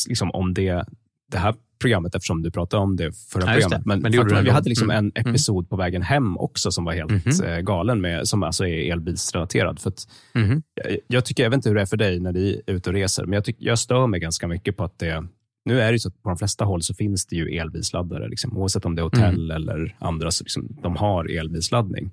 liksom, 0.09 0.31
om 0.31 0.53
det, 0.53 0.85
det 1.31 1.37
här 1.37 1.55
programmet 1.81 2.15
eftersom 2.15 2.41
du 2.41 2.51
pratade 2.51 2.83
om 2.83 2.95
det 2.95 3.11
förra 3.31 3.41
Ja, 3.41 3.51
programmet. 3.53 3.79
det. 3.79 3.85
Men, 3.85 3.99
Men 4.01 4.43
vi 4.43 4.49
hade 4.49 4.69
liksom 4.69 4.91
Mm. 4.91 5.11
en 5.15 5.27
episod 5.27 5.69
på 5.69 5.75
vägen 5.75 6.01
hem 6.01 6.37
också 6.37 6.71
som 6.71 6.85
var 6.85 6.93
helt 6.93 7.41
eh, 7.43 7.57
galen, 7.59 8.01
med, 8.01 8.27
som 8.27 8.43
alltså 8.43 8.67
är 8.67 8.91
elbilsrelaterad. 8.91 9.79
För 9.79 9.89
att, 9.89 10.07
Mhm. 10.33 10.63
jag, 10.73 10.97
jag 11.07 11.25
tycker, 11.25 11.43
jag 11.43 11.49
vet 11.49 11.55
inte 11.57 11.69
hur 11.69 11.75
det 11.75 11.81
är 11.81 11.85
för 11.85 11.97
dig 11.97 12.19
när 12.19 12.33
du 12.33 12.49
är 12.67 12.73
ute 12.75 12.89
och 12.89 12.93
reser, 12.93 13.23
men 13.25 13.33
jag, 13.33 13.43
tycker, 13.45 13.65
jag 13.65 13.79
stör 13.79 14.07
mig 14.07 14.19
ganska 14.19 14.47
mycket 14.47 14.77
på 14.77 14.83
att 14.83 14.99
det 14.99 15.23
nu 15.65 15.81
är 15.81 15.85
det 15.87 15.91
ju 15.93 15.99
så 15.99 16.07
att 16.07 16.23
på 16.23 16.29
de 16.29 16.37
flesta 16.37 16.65
håll 16.65 16.81
så 16.83 16.93
finns 16.93 17.25
det 17.25 17.35
ju 17.35 17.47
elbilsladdare, 17.57 18.27
liksom, 18.27 18.57
oavsett 18.57 18.85
om 18.85 18.95
det 18.95 19.01
är 19.01 19.03
hotell 19.03 19.51
eller 19.51 19.95
andra, 19.99 20.31
så 20.31 20.43
liksom, 20.43 20.77
de 20.81 20.95
har 20.95 21.37
elbilsladdning. 21.39 22.11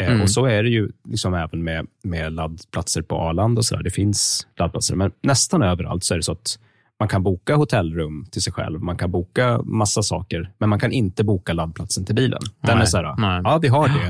Eh, 0.00 0.08
Mm. 0.08 0.22
Och 0.22 0.30
så 0.30 0.46
är 0.46 0.62
det 0.62 0.68
ju 0.68 0.90
liksom 1.08 1.34
även 1.34 1.64
med, 1.64 1.86
med 2.04 2.32
laddplatser 2.32 3.02
på 3.02 3.16
Arlanda. 3.16 3.58
Och 3.58 3.64
så 3.64 3.76
där. 3.76 3.82
Det 3.82 3.90
finns 3.90 4.46
laddplatser, 4.58 4.96
men 4.96 5.12
nästan 5.22 5.62
överallt 5.62 6.04
så 6.04 6.14
är 6.14 6.18
det 6.18 6.22
så 6.22 6.32
att 6.32 6.58
man 6.98 7.08
kan 7.08 7.22
boka 7.22 7.56
hotellrum 7.56 8.26
till 8.30 8.42
sig 8.42 8.52
själv. 8.52 8.82
Man 8.82 8.96
kan 8.96 9.10
boka 9.10 9.62
massa 9.62 10.02
saker, 10.02 10.50
men 10.58 10.68
man 10.68 10.78
kan 10.80 10.92
inte 10.92 11.24
boka 11.24 11.52
laddplatsen 11.52 12.04
till 12.04 12.14
bilen. 12.14 12.40
Den 12.60 12.76
Nej, 12.76 12.82
är 12.82 12.86
så 12.86 12.96
här, 12.96 13.14
nej. 13.18 13.40
ja, 13.44 13.58
vi 13.58 13.68
har 13.68 13.88
det, 13.88 14.08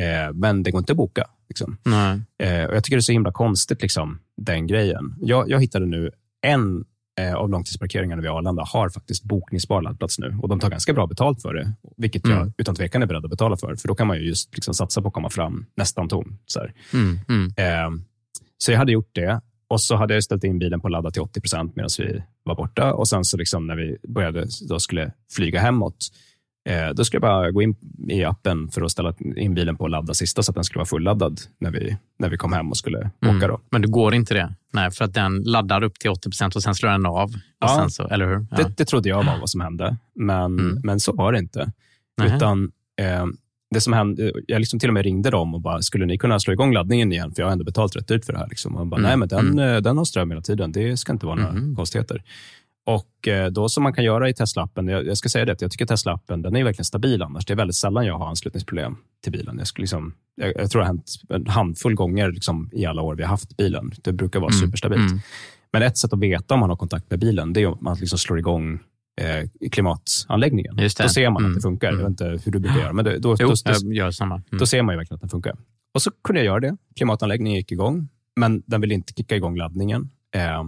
eh, 0.00 0.32
men 0.32 0.62
det 0.62 0.70
går 0.70 0.78
inte 0.78 0.92
att 0.92 0.96
boka. 0.96 1.24
Liksom. 1.48 1.76
Eh, 2.38 2.64
och 2.64 2.74
jag 2.76 2.84
tycker 2.84 2.96
det 2.96 3.00
är 3.00 3.00
så 3.00 3.12
himla 3.12 3.32
konstigt, 3.32 3.82
liksom, 3.82 4.18
den 4.36 4.66
grejen. 4.66 5.14
Jag, 5.20 5.50
jag 5.50 5.60
hittade 5.60 5.86
nu 5.86 6.10
en 6.46 6.84
av 7.36 7.50
långtidsparkeringarna 7.50 8.22
vid 8.22 8.30
Arlanda 8.30 8.64
har 8.66 8.88
faktiskt 8.88 9.24
bokningsbar 9.24 9.82
laddplats 9.82 10.18
nu. 10.18 10.38
Och 10.42 10.48
de 10.48 10.60
tar 10.60 10.70
ganska 10.70 10.92
bra 10.92 11.06
betalt 11.06 11.42
för 11.42 11.54
det, 11.54 11.72
vilket 11.96 12.26
jag 12.28 12.36
Mm. 12.36 12.52
utan 12.58 12.74
tvekan 12.74 13.02
är 13.02 13.06
beredd 13.06 13.24
att 13.24 13.30
betala 13.30 13.56
för. 13.56 13.76
För 13.76 13.88
då 13.88 13.94
kan 13.94 14.06
man 14.06 14.16
ju 14.16 14.22
just 14.28 14.54
liksom 14.54 14.74
satsa 14.74 15.02
på 15.02 15.08
att 15.08 15.14
komma 15.14 15.30
fram 15.30 15.66
nästan 15.76 16.08
tom. 16.08 16.38
Så. 16.46 16.60
Mm. 16.92 17.18
Mm. 17.28 17.52
Eh, 17.56 18.00
så 18.58 18.72
jag 18.72 18.78
hade 18.78 18.92
gjort 18.92 19.10
det. 19.12 19.40
Och 19.68 19.80
så 19.80 19.96
hade 19.96 20.14
jag 20.14 20.24
ställt 20.24 20.44
in 20.44 20.58
bilen 20.58 20.80
på 20.80 20.86
att 20.86 20.92
ladda 20.92 21.10
till 21.10 21.22
80 21.22 21.40
procent 21.40 21.76
medan 21.76 21.90
vi 21.98 22.22
var 22.42 22.54
borta. 22.54 22.94
Och 22.94 23.08
sen 23.08 23.24
så 23.24 23.36
liksom 23.36 23.66
när 23.66 23.76
vi 23.76 23.96
började 24.08 24.46
då 24.68 24.78
skulle 24.80 25.12
flyga 25.32 25.60
hemåt, 25.60 25.96
eh, 25.96 26.33
då 26.94 27.04
skulle 27.04 27.16
jag 27.16 27.22
bara 27.22 27.50
gå 27.50 27.62
in 27.62 27.76
i 28.08 28.24
appen 28.24 28.68
för 28.70 28.82
att 28.82 28.90
ställa 28.90 29.14
in 29.36 29.54
bilen 29.54 29.76
på 29.76 29.84
att 29.84 29.90
ladda 29.90 30.14
sista 30.14 30.42
så 30.42 30.50
att 30.52 30.54
den 30.54 30.64
skulle 30.64 30.78
vara 30.78 30.86
fulladdad 30.86 31.40
när 31.60 31.70
vi, 31.70 31.96
när 32.18 32.28
vi 32.28 32.36
kom 32.36 32.52
hem 32.52 32.70
och 32.70 32.76
skulle 32.76 33.10
Mm. 33.24 33.36
åka. 33.36 33.48
Då. 33.48 33.60
Men 33.70 33.82
det 33.82 33.88
går 33.88 34.14
inte 34.14 34.34
det? 34.34 34.54
Nej, 34.72 34.90
för 34.90 35.04
att 35.04 35.14
den 35.14 35.42
laddar 35.42 35.82
upp 35.84 35.98
till 35.98 36.10
80 36.10 36.30
procent 36.30 36.56
och 36.56 36.62
sen 36.62 36.74
slår 36.74 36.90
den 36.90 37.06
av. 37.06 37.30
Ja. 37.60 37.88
så, 37.90 38.08
eller 38.08 38.26
hur? 38.26 38.46
Ja. 38.50 38.56
Det, 38.56 38.76
det 38.76 38.84
trodde 38.84 39.08
jag 39.08 39.24
var 39.24 39.38
vad 39.38 39.50
som 39.50 39.60
hände, 39.60 39.96
men, 40.14 40.58
Mm. 40.58 40.80
men 40.84 41.00
så 41.00 41.12
var 41.12 41.32
det 41.32 41.38
inte. 41.38 41.72
Nähä. 42.18 42.36
Utan 42.36 42.70
eh, 43.00 43.26
det 43.70 43.80
som 43.80 43.92
hände, 43.92 44.32
jag 44.46 44.58
liksom 44.60 44.78
till 44.78 44.88
och 44.90 44.94
med 44.94 45.04
ringde 45.04 45.30
dem 45.30 45.54
och 45.54 45.60
bara, 45.60 45.82
skulle 45.82 46.06
ni 46.06 46.18
kunna 46.18 46.40
slå 46.40 46.52
igång 46.52 46.72
laddningen 46.72 47.12
igen? 47.12 47.32
För 47.34 47.42
jag 47.42 47.46
har 47.46 47.52
ändå 47.52 47.64
betalat 47.64 47.96
rätt 47.96 48.08
dyrt 48.08 48.24
för 48.24 48.32
det 48.32 48.38
här. 48.38 48.48
Liksom. 48.48 48.72
Och 48.74 48.78
de 48.78 48.90
bara, 48.90 48.96
Mm. 48.98 49.08
nej 49.08 49.16
men 49.16 49.28
den, 49.28 49.48
Mm. 49.58 49.74
eh, 49.74 49.80
den 49.80 49.98
har 49.98 50.04
ström 50.04 50.30
hela 50.30 50.42
tiden. 50.42 50.72
Det 50.72 50.96
ska 50.96 51.12
inte 51.12 51.26
vara 51.26 51.36
några 51.36 51.52
Mhm. 51.52 51.76
konstigheter. 51.76 52.22
Och 52.86 53.28
eh, 53.28 53.50
då 53.50 53.68
som 53.68 53.82
man 53.82 53.92
kan 53.94 54.04
göra 54.04 54.28
i 54.28 54.32
Tesla-appen, 54.32 54.90
jag, 54.90 55.06
jag 55.06 55.16
ska 55.16 55.28
säga 55.28 55.44
det, 55.44 55.62
jag 55.62 55.70
tycker 55.70 55.86
Tesla-appen 55.86 56.42
den 56.42 56.56
är 56.56 56.64
verkligen 56.64 56.84
stabil 56.84 57.22
annars. 57.22 57.46
Det 57.46 57.52
är 57.52 57.56
väldigt 57.56 57.76
sällan 57.76 58.06
jag 58.06 58.18
har 58.18 58.26
anslutningsproblem 58.28 58.96
till 59.22 59.32
bilen. 59.32 59.58
Jag, 59.58 59.66
skulle 59.66 59.82
liksom, 59.82 60.14
jag, 60.34 60.52
jag 60.56 60.70
tror 60.70 60.80
det 60.80 60.86
har 60.86 60.94
hänt 60.94 61.10
en 61.28 61.46
handfull 61.46 61.94
gånger 61.94 62.32
liksom, 62.32 62.70
i 62.72 62.86
alla 62.86 63.02
år 63.02 63.14
vi 63.14 63.22
har 63.22 63.30
haft 63.30 63.56
bilen. 63.56 63.92
Det 64.02 64.12
brukar 64.12 64.40
vara 64.40 64.52
Mm. 64.52 64.60
superstabilt. 64.66 65.10
Mm. 65.10 65.20
Men 65.72 65.82
ett 65.82 65.98
sätt 65.98 66.12
att 66.12 66.18
veta 66.20 66.54
om 66.54 66.60
man 66.60 66.70
har 66.70 66.76
kontakt 66.76 67.10
med 67.10 67.18
bilen, 67.20 67.52
det 67.52 67.60
är 67.62 67.66
om 67.66 67.78
man 67.80 67.96
liksom 68.00 68.18
slår 68.18 68.38
igång 68.38 68.78
eh, 69.20 69.68
klimatanläggningen. 69.70 70.78
Just 70.78 70.96
det. 70.98 71.04
Då 71.04 71.08
ser 71.08 71.30
man 71.30 71.42
Mm. 71.42 71.50
att 71.52 71.56
det 71.56 71.62
funkar. 71.62 71.86
Jag 71.88 71.94
Mm. 71.94 72.02
vet 72.04 72.10
inte 72.20 72.44
hur 72.44 72.52
du 72.52 72.58
brukar 72.58 72.78
göra, 72.80 72.92
men 72.92 73.04
det, 73.04 73.18
då, 73.18 73.36
Jo, 73.40 73.48
då, 73.48 73.54
då. 73.64 74.24
Mm. 74.24 74.42
då 74.50 74.66
ser 74.66 74.82
man 74.82 74.92
ju 74.94 74.96
verkligen 74.98 75.14
att 75.14 75.20
den 75.20 75.30
funkar. 75.30 75.56
Och 75.94 76.02
så 76.02 76.10
kunde 76.24 76.40
jag 76.40 76.46
göra 76.46 76.60
det. 76.60 76.76
Klimatanläggningen 76.96 77.56
gick 77.58 77.72
igång, 77.72 78.08
men 78.36 78.62
den 78.66 78.80
ville 78.80 78.94
inte 78.94 79.12
kicka 79.16 79.36
igång 79.36 79.56
laddningen. 79.56 80.10
Eh, 80.34 80.62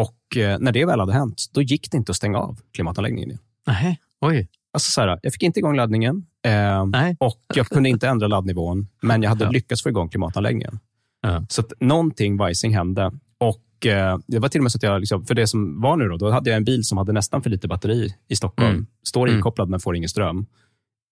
och 0.00 0.36
eh, 0.36 0.58
när 0.58 0.72
det 0.72 0.84
väl 0.84 1.00
hade 1.00 1.12
hänt, 1.12 1.44
då 1.52 1.62
gick 1.62 1.90
det 1.90 1.96
inte 1.96 2.10
att 2.12 2.16
stänga 2.16 2.38
av 2.38 2.60
klimatanläggningen 2.72 3.28
igen. 3.28 3.40
Nej, 3.66 4.00
oj. 4.20 4.48
Alltså 4.72 4.90
så 4.90 5.00
här, 5.00 5.18
jag 5.22 5.32
fick 5.32 5.42
inte 5.42 5.58
igång 5.58 5.76
laddningen 5.76 6.26
eh, 6.46 6.86
Nej. 6.86 7.16
och 7.20 7.42
jag 7.54 7.66
kunde 7.66 7.88
inte 7.88 8.08
ändra 8.08 8.26
laddnivån, 8.26 8.88
men 9.02 9.22
jag 9.22 9.28
hade 9.30 9.44
Ja. 9.44 9.50
lyckats 9.50 9.82
få 9.82 9.88
igång 9.88 10.08
klimatanläggningen. 10.08 10.78
Ja. 11.22 11.46
Så 11.48 11.60
att 11.60 11.72
någonting 11.80 12.36
vajsing 12.36 12.74
hände. 12.74 13.12
Och 13.38 13.86
eh, 13.86 14.18
Det 14.26 14.38
var 14.38 14.48
till 14.48 14.60
och 14.60 14.62
med 14.62 14.72
så 14.72 14.78
att 14.78 14.82
jag, 14.82 15.00
liksom, 15.00 15.24
för 15.26 15.34
det 15.34 15.46
som 15.46 15.80
var 15.80 15.96
nu 15.96 16.08
då, 16.08 16.16
då 16.16 16.30
hade 16.30 16.50
jag 16.50 16.56
en 16.56 16.64
bil 16.64 16.84
som 16.84 16.98
hade 16.98 17.12
nästan 17.12 17.42
för 17.42 17.50
lite 17.50 17.68
batteri 17.68 18.14
i 18.28 18.36
Stockholm. 18.36 18.70
Mm. 18.70 18.86
Står 19.02 19.26
Mm. 19.26 19.36
inkopplad 19.36 19.68
men 19.68 19.80
får 19.80 19.96
ingen 19.96 20.08
ström. 20.08 20.46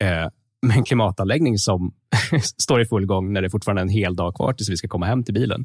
Eh, 0.02 0.30
med 0.62 0.76
en 0.76 0.84
klimatanläggning 0.84 1.58
som 1.58 1.92
står 2.62 2.80
i 2.80 2.86
full 2.86 3.06
gång 3.06 3.32
när 3.32 3.42
det 3.42 3.50
fortfarande 3.50 3.80
är 3.80 3.84
en 3.84 3.88
hel 3.88 4.16
dag 4.16 4.34
kvar 4.34 4.52
tills 4.52 4.70
vi 4.70 4.76
ska 4.76 4.88
komma 4.88 5.06
hem 5.06 5.22
till 5.24 5.34
bilen. 5.34 5.64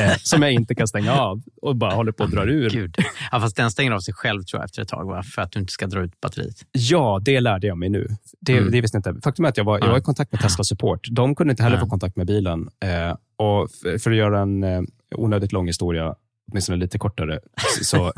Eh, 0.00 0.12
som 0.22 0.42
jag 0.42 0.52
inte 0.52 0.74
kan 0.74 0.88
stänga 0.88 1.12
av 1.12 1.42
och 1.62 1.76
bara 1.76 1.94
håller 1.94 2.12
på 2.12 2.24
att 2.24 2.30
dra 2.30 2.44
ur. 2.44 2.70
Gud. 2.70 2.94
Ja, 3.32 3.40
fast 3.40 3.56
den 3.56 3.70
stänger 3.70 3.92
av 3.92 4.00
sig 4.00 4.14
själv 4.14 4.42
tror 4.42 4.60
jag 4.60 4.64
efter 4.64 4.82
ett 4.82 4.88
tag, 4.88 5.04
va? 5.06 5.22
för 5.22 5.42
att 5.42 5.52
du 5.52 5.60
inte 5.60 5.72
ska 5.72 5.86
dra 5.86 6.02
ut 6.04 6.20
batteriet. 6.20 6.56
Ja, 6.72 7.20
det 7.24 7.40
lärde 7.40 7.66
jag 7.66 7.78
mig 7.78 7.88
nu. 7.88 8.08
Det, 8.40 8.58
Mm. 8.58 8.70
det 8.72 8.80
visste 8.80 8.96
jag 9.04 9.14
inte. 9.14 9.22
Faktum 9.24 9.44
är 9.44 9.48
att 9.48 9.56
jag 9.56 9.64
var, 9.64 9.78
jag 9.78 9.86
Ja. 9.86 9.90
var 9.90 9.98
i 9.98 10.02
kontakt 10.02 10.32
med 10.32 10.40
Tesla 10.40 10.64
Support. 10.64 11.08
De 11.10 11.34
kunde 11.34 11.50
inte 11.50 11.62
heller 11.62 11.76
Ja. 11.76 11.80
få 11.80 11.86
kontakt 11.90 12.16
med 12.16 12.26
bilen. 12.26 12.68
Eh, 12.84 13.16
och 13.36 13.70
för, 13.82 13.98
för 13.98 14.10
att 14.10 14.16
göra 14.16 14.40
en 14.40 14.64
eh, 14.64 14.80
onödigt 15.16 15.52
lång 15.52 15.66
historia, 15.66 16.14
åtminstone 16.50 16.78
lite 16.78 16.98
kortare, 16.98 17.40
så 17.82 17.98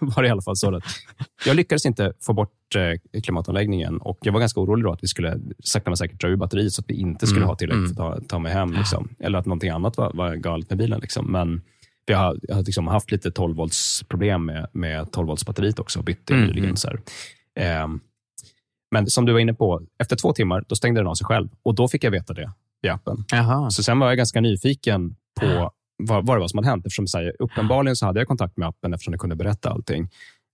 var 0.00 0.22
det 0.22 0.28
i 0.28 0.30
alla 0.30 0.42
fall 0.42 0.56
så 0.56 0.76
att 0.76 0.82
jag 1.46 1.56
lyckades 1.56 1.86
inte 1.86 2.12
få 2.20 2.32
bort 2.32 2.74
eh, 3.14 3.20
klimatanläggningen 3.20 3.98
och 3.98 4.18
jag 4.22 4.32
var 4.32 4.40
ganska 4.40 4.60
orolig 4.60 4.84
då 4.84 4.92
att 4.92 5.02
vi 5.02 5.08
skulle 5.08 5.40
sakta 5.64 5.90
men 5.90 5.96
säkert 5.96 6.20
dra 6.20 6.28
ur 6.28 6.36
batteriet 6.36 6.72
så 6.72 6.80
att 6.80 6.90
vi 6.90 6.94
inte 6.94 7.26
skulle 7.26 7.40
Mm. 7.40 7.48
ha 7.48 7.56
tillräckligt 7.56 7.96
för 7.96 8.12
att 8.12 8.20
ta, 8.20 8.26
ta 8.28 8.38
mig 8.38 8.52
hem. 8.52 8.72
Liksom. 8.72 9.08
Eller 9.18 9.38
att 9.38 9.46
någonting 9.46 9.70
annat 9.70 9.96
var, 9.96 10.10
var 10.14 10.34
galet 10.34 10.70
med 10.70 10.78
bilen. 10.78 11.00
Liksom. 11.00 11.32
Men 11.32 11.62
vi 12.06 12.14
har, 12.14 12.38
jag 12.42 12.54
har 12.54 12.62
liksom 12.62 12.86
haft 12.86 13.10
lite 13.10 13.30
12 13.30 13.56
volts 13.56 14.02
problem 14.08 14.44
med, 14.46 14.66
med 14.72 15.12
12 15.12 15.26
volts 15.28 15.46
batteriet 15.46 15.78
också 15.78 15.98
och 15.98 16.04
bytte 16.04 16.34
Mm, 16.34 16.46
nyligen. 16.46 16.64
mm. 16.64 16.76
Så. 16.76 16.90
Ehm, 17.60 18.00
men 18.90 19.06
som 19.06 19.24
du 19.26 19.32
var 19.32 19.40
inne 19.40 19.54
på, 19.54 19.82
efter 19.98 20.16
två 20.16 20.32
timmar 20.32 20.64
då 20.68 20.74
stängde 20.76 21.00
den 21.00 21.06
av 21.08 21.14
sig 21.14 21.24
själv 21.26 21.48
och 21.62 21.74
då 21.74 21.88
fick 21.88 22.04
jag 22.04 22.10
veta 22.10 22.34
det 22.34 22.52
i 22.82 22.88
appen. 22.88 23.24
Jaha. 23.32 23.70
Så 23.70 23.82
sen 23.82 23.98
var 23.98 24.08
jag 24.08 24.16
ganska 24.16 24.40
nyfiken 24.40 25.16
på 25.40 25.46
vad, 25.96 26.26
vad 26.26 26.36
det 26.36 26.40
var 26.40 26.48
som 26.48 26.58
hade 26.58 26.68
hänt. 26.68 26.86
Eftersom 26.86 27.06
så 27.06 27.18
här, 27.18 27.32
uppenbarligen 27.38 27.96
så 27.96 28.06
hade 28.06 28.20
jag 28.20 28.28
kontakt 28.28 28.56
med 28.56 28.68
appen 28.68 28.94
eftersom 28.94 29.12
den 29.12 29.18
kunde 29.18 29.36
berätta 29.36 29.70
allting. 29.70 30.08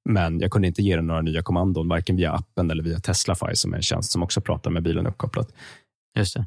Men 0.08 0.40
jag 0.40 0.50
kunde 0.50 0.68
inte 0.68 0.82
ge 0.82 0.96
den 0.96 1.06
några 1.06 1.22
nya 1.22 1.42
kommandon, 1.42 1.88
varken 1.88 2.16
via 2.16 2.32
appen 2.32 2.70
eller 2.70 2.82
via 2.82 3.00
Teslafy 3.00 3.54
som 3.54 3.72
är 3.72 3.76
en 3.76 3.82
tjänst 3.82 4.12
som 4.12 4.22
också 4.22 4.40
pratar 4.40 4.70
med 4.70 4.82
bilen 4.82 5.06
uppkopplat. 5.06 5.48
Just 6.16 6.34
det. 6.34 6.46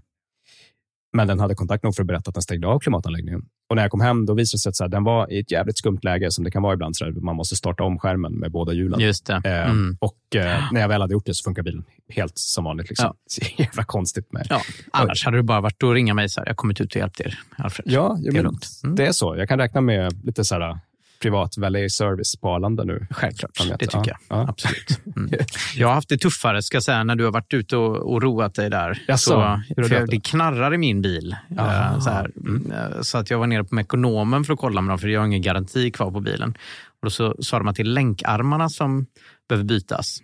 Men 1.14 1.28
den 1.28 1.40
hade 1.40 1.56
kontakt 1.56 1.84
nog 1.84 1.96
för 1.96 2.04
att 2.04 2.08
berätta 2.08 2.30
att 2.30 2.36
den 2.36 2.44
stängde 2.44 2.68
av 2.68 2.80
klimatanläggningen. 2.80 3.46
Och 3.74 3.76
när 3.78 3.84
jag 3.84 3.92
kom 3.92 4.02
hem 4.02 4.26
då 4.26 4.34
visade 4.34 4.58
det 4.58 4.62
sig 4.62 4.70
att 4.70 4.76
så 4.76 4.84
här, 4.84 4.90
den 4.90 5.04
var 5.04 5.32
i 5.32 5.40
ett 5.40 5.52
jävligt 5.52 5.78
skumt 5.78 6.00
läge, 6.02 6.32
som 6.32 6.44
det 6.44 6.52
kan 6.52 6.62
vara 6.64 6.74
ibland. 6.74 6.96
Så 6.96 7.06
här, 7.06 7.12
man 7.12 7.36
måste 7.36 7.56
starta 7.56 7.84
om 7.84 8.00
skärmen 8.00 8.34
med 8.34 8.52
båda 8.52 8.74
hjulen. 8.74 9.00
Just 9.00 9.26
det. 9.26 9.34
Eh, 9.34 9.70
Mm. 9.70 9.98
Och 10.00 10.36
eh, 10.36 10.64
när 10.72 10.82
jag 10.82 10.88
väl 10.88 11.02
hade 11.02 11.14
gjort 11.14 11.26
det 11.26 11.34
så 11.34 11.44
funkar 11.44 11.64
bilen 11.64 11.84
helt 12.10 12.38
som 12.38 12.64
vanligt. 12.64 12.90
Liksom. 12.90 13.14
Jävla 13.58 13.84
konstigt 13.84 14.34
med. 14.34 14.48
Ja, 14.50 14.62
annars 14.92 15.26
hade 15.26 15.38
det 15.38 15.44
bara 15.44 15.62
varit 15.62 15.84
att 15.84 15.94
ringa 15.94 16.14
mig 16.14 16.30
så 16.30 16.42
här. 16.42 16.48
Jag 16.48 16.58
kommit 16.58 16.82
ut 16.82 16.96
och 16.96 17.00
hjälpt 17.00 17.22
er, 17.22 17.40
Alfred. 17.56 17.92
Ja, 17.92 18.18
det 18.24 18.30
är 18.30 18.44
men. 18.44 18.58
Mm. 18.84 18.96
det 18.96 19.06
är 19.06 19.12
så. 19.12 19.36
Jag 19.38 19.50
kan 19.50 19.60
räkna 19.60 19.82
med 19.82 20.26
lite 20.26 20.44
så 20.44 20.56
här, 20.56 20.80
privat 21.24 21.58
valet 21.58 21.92
service 21.92 22.36
på 22.42 22.50
Arlanda 22.50 22.84
nu. 22.84 23.08
Självklart, 23.12 23.52
det 23.58 23.78
tycker 23.78 23.98
Ja, 23.98 24.04
jag. 24.08 24.18
ja. 24.38 24.46
Absolut. 24.50 25.00
Mm. 25.18 25.30
Jag 25.76 25.88
har 25.88 25.96
haft 25.96 26.10
det 26.10 26.18
tuffare 26.18 26.62
ska 26.64 26.76
jag 26.76 26.84
säga, 26.84 27.04
när 27.04 27.16
du 27.16 27.24
har 27.26 27.32
varit 27.32 27.54
ute 27.54 27.78
och, 27.78 28.14
och 28.14 28.22
roat 28.22 28.56
dig 28.56 28.70
där. 28.70 29.04
Jaså, 29.08 29.30
så, 29.32 29.62
jag, 29.76 29.90
det? 29.90 30.06
det 30.06 30.20
knarrar 30.20 30.74
i 30.74 30.78
min 30.78 31.02
bil. 31.02 31.36
Aha. 31.60 31.94
Eh, 31.94 32.00
Så, 32.00 32.10
här, 32.10 32.32
Eh, 32.74 33.02
så 33.02 33.18
att 33.18 33.30
jag 33.30 33.40
var 33.40 33.48
nere 33.48 33.64
på 33.64 33.76
Mekonomen 33.76 34.44
för 34.44 34.54
att 34.54 34.60
kolla 34.60 34.82
med 34.82 34.92
dem, 34.92 35.00
för 35.00 35.08
jag 35.08 35.20
har 35.22 35.28
ingen 35.28 35.42
garanti 35.42 35.92
kvar 35.92 36.12
på 36.12 36.20
bilen. 36.20 36.50
Och 36.86 36.98
då 37.02 37.10
så 37.10 37.36
sa 37.40 37.58
de 37.58 37.68
att 37.68 37.76
det 37.76 37.82
är 37.82 37.86
länkarmarna 37.86 38.70
som 38.70 39.06
behöver 39.50 39.66
bytas. 39.66 40.18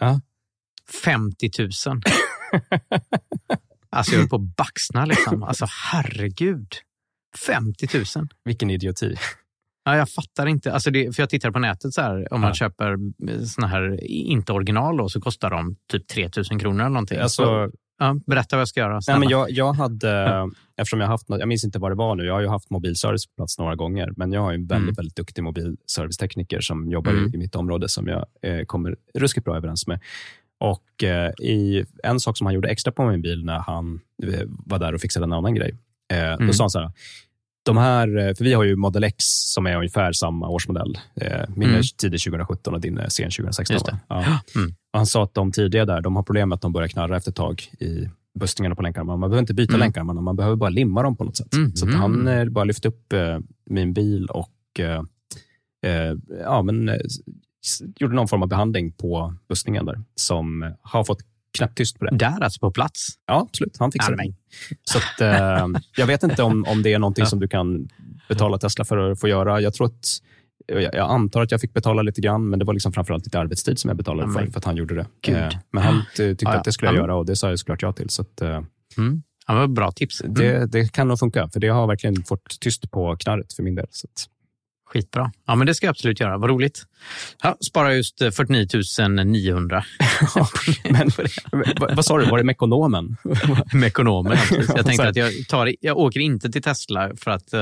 Ja. 0.00 0.20
50 1.04 1.50
000. 1.58 1.70
alltså 3.90 4.12
jag 4.12 4.18
höll 4.20 4.28
på 4.28 4.36
att 4.36 4.56
baxna 4.56 5.04
liksom. 5.04 5.42
Alltså 5.42 5.66
herregud. 5.92 6.68
50 7.46 7.88
000. 8.16 8.28
Vilken 8.44 8.70
idioti. 8.70 9.16
Ja, 9.84 9.96
jag 9.96 10.10
fattar 10.10 10.46
inte. 10.46 10.72
Alltså 10.72 10.90
det, 10.90 11.16
för 11.16 11.22
jag 11.22 11.30
tittade 11.30 11.52
på 11.52 11.58
nätet, 11.58 11.94
så 11.94 12.00
här, 12.00 12.32
om 12.34 12.40
man 12.40 12.48
Ja. 12.50 12.54
köper 12.54 12.92
eh, 13.30 13.40
såna 13.42 13.66
här, 13.66 14.04
inte 14.10 14.52
original, 14.52 14.96
då, 14.96 15.08
så 15.08 15.20
kostar 15.20 15.50
de 15.50 15.76
typ 15.92 16.08
3 16.08 16.30
000 16.50 16.60
kronor 16.60 16.80
eller 16.80 16.90
någonting. 16.90 17.18
Alltså, 17.18 17.42
Så, 17.44 17.70
ja, 17.98 18.16
berätta 18.26 18.56
vad 18.56 18.60
jag 18.60 18.68
ska 18.68 18.80
göra. 18.80 19.00
nej, 19.08 19.18
men 19.18 19.28
jag, 19.28 19.50
jag 19.50 19.72
hade, 19.72 20.28
eftersom 20.76 21.00
jag 21.00 21.06
haft, 21.08 21.24
jag 21.28 21.48
minns 21.48 21.64
inte 21.64 21.78
vad 21.78 21.90
det 21.90 21.94
var 21.94 22.14
nu, 22.14 22.24
jag 22.24 22.34
har 22.34 22.40
ju 22.40 22.48
haft 22.48 22.70
mobilservice 22.70 23.26
på 23.26 23.32
plats 23.36 23.58
några 23.58 23.74
gånger, 23.74 24.12
men 24.16 24.32
jag 24.32 24.40
har 24.40 24.50
ju 24.50 24.54
en 24.54 24.66
väldigt, 24.66 24.82
Mm. 24.84 24.94
väldigt 24.94 25.16
duktig 25.16 25.42
mobilservicetekniker 25.42 26.60
som 26.60 26.90
jobbar 26.90 27.12
Mm. 27.12 27.30
i, 27.30 27.34
i 27.34 27.38
mitt 27.38 27.54
område 27.56 27.88
som 27.88 28.08
jag 28.08 28.26
eh, 28.42 28.64
kommer 28.64 28.96
ruskigt 29.14 29.44
bra 29.44 29.56
överens 29.56 29.86
med. 29.86 30.00
Och 30.60 31.04
eh, 31.04 31.30
i, 31.30 31.84
En 32.02 32.20
sak 32.20 32.38
som 32.38 32.46
han 32.46 32.54
gjorde 32.54 32.68
extra 32.68 32.92
på 32.92 33.06
min 33.10 33.22
bil 33.22 33.44
när 33.44 33.58
han 33.58 34.00
eh, 34.22 34.40
var 34.46 34.78
där 34.78 34.92
och 34.94 35.00
fixade 35.00 35.24
en 35.24 35.32
annan 35.32 35.54
grej, 35.54 35.76
eh, 36.12 36.32
Mm. 36.32 36.46
då 36.46 36.52
sa 36.52 36.62
han 36.64 36.70
så 36.70 36.78
här, 36.80 36.90
de 37.64 37.76
här, 37.76 38.16
eh, 38.16 38.34
för 38.34 38.44
vi 38.44 38.52
har 38.52 38.64
ju 38.64 38.76
Model 38.76 39.04
X 39.04 39.16
som 39.26 39.66
är 39.66 39.76
ungefär 39.76 40.12
samma 40.12 40.48
årsmodell. 40.48 40.98
Eh, 41.20 41.44
min 41.56 41.68
Mm. 41.68 41.78
är 41.78 41.82
tidig 41.96 42.20
2017 42.20 42.74
och 42.74 42.80
din 42.80 42.98
är 42.98 43.08
sen 43.08 43.30
2016. 43.30 43.74
Just 43.74 43.86
det. 43.86 43.92
va? 44.08 44.24
Ja. 44.54 44.60
Mm. 44.60 44.74
Han 44.92 45.06
sa 45.06 45.24
att 45.24 45.34
de 45.34 45.52
tidiga 45.52 45.84
där, 45.84 46.00
de 46.00 46.16
har 46.16 46.22
problem 46.22 46.48
med 46.48 46.56
att 46.56 46.62
de 46.62 46.72
börjar 46.72 46.88
knarra 46.88 47.16
efter 47.16 47.30
ett 47.30 47.36
tag 47.36 47.62
i 47.80 48.08
bussningarna 48.40 48.74
på 48.74 48.82
länkarmarna. 48.82 49.16
Man 49.16 49.30
behöver 49.30 49.40
inte 49.42 49.54
byta 49.54 49.70
Mm. 49.74 49.80
länkarmarna, 49.80 50.20
man 50.20 50.36
behöver 50.36 50.56
bara 50.56 50.70
limma 50.70 51.02
dem 51.02 51.16
på 51.16 51.24
något 51.24 51.36
sätt. 51.36 51.54
Mm. 51.54 51.76
Så 51.76 51.86
han 51.90 52.28
eh, 52.28 52.44
bara 52.44 52.64
lyfte 52.64 52.88
upp 52.88 53.12
min 53.70 53.92
bil 53.92 54.26
och 54.26 54.50
ja, 56.40 56.62
men, 56.62 56.90
gjorde 57.96 58.14
någon 58.14 58.28
form 58.28 58.42
av 58.42 58.48
behandling 58.48 58.92
på 58.92 59.34
bussningen 59.48 59.86
där 59.86 60.00
som 60.14 60.74
har 60.82 61.04
fått 61.04 61.20
knäpptyst 61.58 61.98
på 61.98 62.04
det. 62.04 62.16
Där 62.16 62.42
alltså, 62.42 62.60
på 62.60 62.70
plats? 62.70 63.08
Ja, 63.26 63.40
absolut. 63.50 63.76
Han 63.78 63.92
fixade 63.92 64.24
Ja, 64.24 64.30
det. 64.30 64.34
Så 64.84 64.98
att, 64.98 65.20
eh, 65.20 65.80
jag 65.96 66.06
vet 66.06 66.22
inte 66.22 66.42
om, 66.42 66.64
om 66.68 66.82
det 66.82 66.92
är 66.92 66.98
någonting 66.98 67.26
som 67.26 67.40
du 67.40 67.48
kan 67.48 67.88
betala 68.28 68.58
Tesla 68.58 68.84
för 68.84 68.96
att 69.10 69.20
få 69.20 69.28
göra. 69.28 69.60
Jag 69.60 69.74
tror 69.74 69.86
att 69.86 70.06
jag, 70.66 70.96
antar 70.96 71.42
att 71.42 71.50
jag 71.50 71.60
fick 71.60 71.72
betala 71.72 72.02
lite 72.02 72.20
grann, 72.20 72.48
men 72.48 72.58
det 72.58 72.64
var 72.64 72.74
liksom 72.74 72.92
framförallt 72.92 73.24
lite 73.26 73.38
arbetstid 73.38 73.78
som 73.78 73.88
jag 73.88 73.96
betalade 73.96 74.28
Ja, 74.32 74.38
för, 74.40 74.46
för 74.50 74.58
att 74.58 74.64
han 74.64 74.76
gjorde 74.76 74.94
det. 74.94 75.06
Gud. 75.22 75.36
Eh, 75.36 75.48
Men 75.72 75.82
han 75.82 76.02
ty- 76.16 76.30
tyckte 76.30 76.44
Ja, 76.44 76.52
ja. 76.52 76.58
att 76.58 76.64
det 76.64 76.72
skulle 76.72 76.88
jag 76.88 76.96
Ja, 76.96 77.00
göra 77.00 77.16
och 77.16 77.26
det 77.26 77.36
sa 77.36 77.48
jag 77.50 77.58
såklart 77.58 77.82
ja 77.82 77.92
till. 77.92 78.10
Så 78.10 78.22
att, 78.22 78.40
eh, 78.40 78.62
Mm. 78.96 79.22
Ja, 79.46 79.66
bra 79.66 79.92
tips. 79.92 80.20
Mm. 80.20 80.34
det, 80.34 80.66
det 80.66 80.92
kan 80.92 81.08
nog 81.08 81.18
funka, 81.18 81.48
för 81.52 81.60
det 81.60 81.68
har 81.68 81.86
verkligen 81.86 82.24
fått 82.24 82.60
tyst 82.60 82.90
på 82.90 83.16
knarret 83.16 83.52
för 83.52 83.62
min 83.62 83.74
del. 83.74 83.86
Så 83.90 84.06
att, 84.12 84.26
Skitbra. 84.94 85.32
Ja, 85.46 85.54
men 85.54 85.66
det 85.66 85.74
ska 85.74 85.86
jag 85.86 85.90
absolut 85.90 86.20
göra. 86.20 86.38
Vad 86.38 86.50
roligt. 86.50 86.82
Ja, 87.42 87.56
sparar 87.70 87.90
just 87.90 88.22
eh, 88.22 88.30
49 88.30 89.24
900 89.24 89.84
men, 90.90 91.10
vad, 91.80 91.96
vad 91.96 92.04
sa 92.04 92.18
du, 92.18 92.30
var 92.30 92.38
det 92.38 92.44
Mekonomen? 92.44 93.16
med 93.72 93.86
ekonomen. 93.86 94.32
ja, 94.32 94.56
precis. 94.56 94.72
Jag 94.76 94.86
tänkte 94.86 95.08
att 95.08 95.16
jag, 95.16 95.32
tar, 95.48 95.74
jag 95.80 95.98
åker 95.98 96.20
inte 96.20 96.50
till 96.50 96.62
Tesla 96.62 97.10
för 97.16 97.30
att 97.30 97.54
uh, 97.54 97.60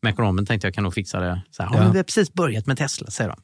med 0.00 0.12
ekonomen 0.12 0.46
tänkte 0.46 0.66
jag 0.66 0.74
kan 0.74 0.84
nog 0.84 0.94
fixa 0.94 1.20
det. 1.20 1.42
Så 1.50 1.62
här, 1.62 1.70
ja. 1.70 1.76
Ja. 1.76 1.82
men 1.82 1.92
vi 1.92 1.98
har 1.98 2.04
precis 2.04 2.32
börjat 2.32 2.66
med 2.66 2.78
Tesla, 2.78 3.10
säger 3.10 3.30
de. 3.30 3.40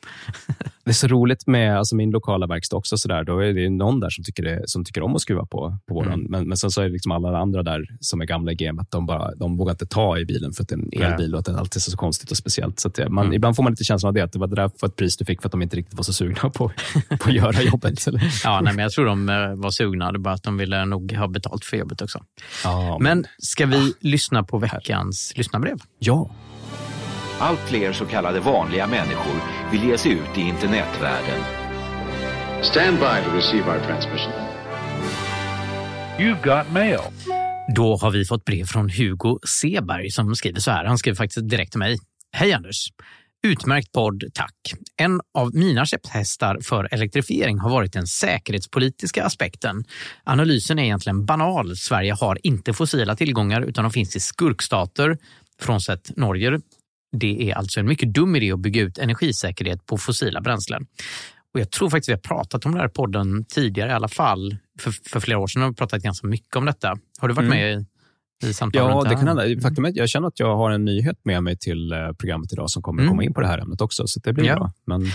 Det 0.87 0.91
är 0.91 0.95
så 0.95 1.07
roligt 1.07 1.47
med 1.47 1.79
alltså 1.79 1.97
min 1.97 2.11
lokala 2.11 2.47
verkstad 2.47 2.77
också. 2.77 2.97
Så 2.97 3.09
där, 3.09 3.25
då 3.25 3.39
är 3.39 3.53
det 3.53 3.71
någon 3.71 4.01
där 4.01 4.11
som 4.11 4.25
tycker, 4.25 4.43
det, 4.43 4.63
som 4.67 4.85
tycker 4.85 5.03
om 5.03 5.15
att 5.15 5.21
skruva 5.21 5.47
på, 5.47 5.79
på 5.89 5.95
våran. 5.95 6.13
Mm. 6.13 6.27
Men, 6.31 6.49
men 6.49 6.57
sen 6.57 6.71
så 6.71 6.81
är 6.81 6.85
det 6.85 6.93
liksom 6.93 7.13
alla 7.13 7.39
andra 7.39 7.63
där 7.63 7.87
som 8.01 8.21
är 8.21 8.25
gamla 8.25 8.53
i 8.53 8.55
gamet. 8.55 8.91
De, 8.91 9.07
bara, 9.07 9.35
de 9.35 9.57
vågar 9.57 9.73
inte 9.73 9.87
ta 9.87 10.19
i 10.19 10.25
bilen 10.25 10.53
för 10.53 10.63
att 10.63 10.69
det 10.69 10.75
är 10.75 11.05
en 11.05 11.13
elbil 11.13 11.35
och 11.35 11.41
att 11.41 11.47
det 11.47 11.59
alltid 11.59 11.77
är 11.77 11.81
så 11.81 11.97
konstigt 11.97 12.31
och 12.31 12.37
speciellt. 12.37 12.81
Så 12.81 12.89
det, 12.89 13.09
man, 13.09 13.27
Mm. 13.27 13.35
Ibland 13.37 13.57
får 13.57 13.63
man 13.63 13.73
lite 13.73 13.85
känslan 13.85 14.09
av 14.09 14.15
det, 14.15 14.21
att 14.21 14.33
det 14.33 14.39
var 14.39 14.47
det 14.47 14.57
där 14.57 14.71
för 14.81 14.87
ett 14.87 14.97
pris 14.97 15.17
du 15.17 15.25
fick 15.25 15.43
för 15.43 15.49
att 15.49 15.53
de 15.53 15.63
inte 15.63 15.77
riktigt 15.77 15.95
var 15.95 16.03
så 16.03 16.13
sugna 16.13 16.51
på, 16.51 16.51
på 17.09 17.29
att 17.29 17.33
göra 17.33 17.63
jobbet. 17.63 18.07
Eller? 18.07 18.41
Ja, 18.45 18.61
nej, 18.61 18.75
men 18.75 18.83
jag 18.83 18.93
tror 18.93 19.07
de 19.07 19.29
eh, 19.29 19.55
var 19.55 19.71
sugna. 19.71 20.13
Det 20.13 20.19
bara 20.19 20.35
att 20.35 20.43
de 20.43 20.57
ville 20.57 20.85
nog 20.85 21.13
ha 21.13 21.29
betalt 21.29 21.65
för 21.65 21.77
jobbet 21.77 22.03
också. 22.03 22.23
Ja, 22.65 22.99
Men 23.01 23.25
ska 23.39 23.67
vi 23.67 23.93
lyssna 24.01 24.43
på 24.43 24.59
veckans 24.59 25.33
lyssnarbrev? 25.37 25.77
ja. 25.99 26.31
Allt 27.39 27.61
fler 27.61 27.93
så 27.93 28.07
kallade 28.07 28.41
vanliga 28.41 28.87
människor 28.87 29.41
vill 29.73 29.85
ge 29.85 29.99
sig 29.99 30.13
ut 30.13 30.39
i 30.39 30.41
internetvärlden. 30.41 31.41
Stand 32.63 32.99
by 32.99 33.31
to 33.31 33.37
receive 33.37 33.71
our 33.71 33.81
transmission. 33.87 34.33
You've 36.19 36.45
got 36.45 36.73
mail. 36.73 37.01
Då 37.75 37.97
har 37.97 38.11
vi 38.11 38.25
fått 38.25 38.45
brev 38.45 38.65
från 38.65 38.91
Hugo 38.91 39.39
Seberg 39.61 40.11
som 40.11 40.35
skriver 40.35 40.61
så 40.61 40.71
här. 40.71 40.85
Han 40.85 40.99
skriver 40.99 41.17
faktiskt 41.17 41.49
direkt 41.49 41.73
till 41.73 41.79
mig. 41.79 41.99
Hej 42.33 42.53
Anders! 42.53 42.89
Utmärkt 43.47 43.93
podd, 43.93 44.25
tack. 44.35 44.55
En 44.97 45.21
av 45.39 45.55
mina 45.55 45.87
käpphästar 45.87 46.59
för 46.63 46.89
elektrifiering 46.95 47.59
har 47.59 47.71
varit 47.71 47.93
den 47.93 48.07
säkerhetspolitiska 48.07 49.25
aspekten. 49.25 49.85
Analysen 50.25 50.79
är 50.79 50.85
egentligen 50.85 51.25
banal. 51.25 51.77
Sverige 51.77 52.13
har 52.13 52.39
inte 52.43 52.73
fossila 52.73 53.17
tillgångar 53.17 53.61
utan 53.61 53.85
de 53.85 53.91
finns 53.91 54.17
i 54.17 54.21
skurkstater, 54.21 55.19
frånsett 55.61 56.17
Norge. 56.17 56.61
Det 57.13 57.51
är 57.51 57.55
alltså 57.55 57.81
en 57.81 57.87
mycket 57.87 58.15
dum 58.15 58.37
idé 58.37 58.53
att 58.53 58.61
bygga 58.61 58.83
ut 58.83 58.99
energisäkerhet 58.99 59.87
på 59.87 59.99
fossila 59.99 60.41
bränslen. 60.41 60.87
Och 61.55 61.61
jag 61.61 61.71
tror 61.71 61.91
faktiskt 61.91 62.09
vi 62.09 62.13
har 62.13 62.19
pratat 62.21 62.67
om 62.67 62.73
den 62.73 62.81
här 62.81 62.89
podden 62.89 63.45
tidigare 63.45 63.91
i 63.91 63.95
alla 63.95 64.09
fall. 64.09 64.57
För, 64.81 64.91
för 65.11 65.21
flera 65.21 65.39
år 65.39 65.47
sedan 65.47 65.63
har 65.63 65.69
vi 65.69 65.75
pratat 65.75 66.03
ganska 66.03 66.27
mycket 66.27 66.57
om 66.57 66.65
detta. 66.65 66.99
Har 67.19 67.29
du 67.29 67.35
varit 67.35 67.47
Mm. 67.47 67.59
med 67.59 67.87
i, 68.43 68.47
i 68.49 68.53
samtalet? 68.55 68.95
Ja, 68.95 69.03
det 69.11 69.17
kan 69.17 69.29
här? 69.29 69.47
hända. 69.47 69.63
Faktum 69.63 69.85
är 69.85 69.89
att 69.89 69.97
jag 69.97 70.09
känner 70.09 70.29
att 70.29 70.41
jag 70.41 70.57
har 70.57 70.71
en 70.71 70.85
nyhet 70.85 71.17
med 71.25 71.43
mig 71.43 71.59
till 71.59 71.93
eh, 71.93 72.13
programmet 72.19 72.53
idag 72.53 72.71
som 72.71 72.83
kommer 72.83 73.03
Mm. 73.03 73.11
komma 73.13 73.25
in 73.25 73.35
på 73.35 73.41
det 73.41 73.47
här 73.47 73.59
ämnet 73.59 73.81
också, 73.81 74.07
så 74.07 74.21
det 74.21 74.33
blir 74.33 74.45
Ja. 74.45 74.57
bra. 74.57 74.73
Men 74.87 75.07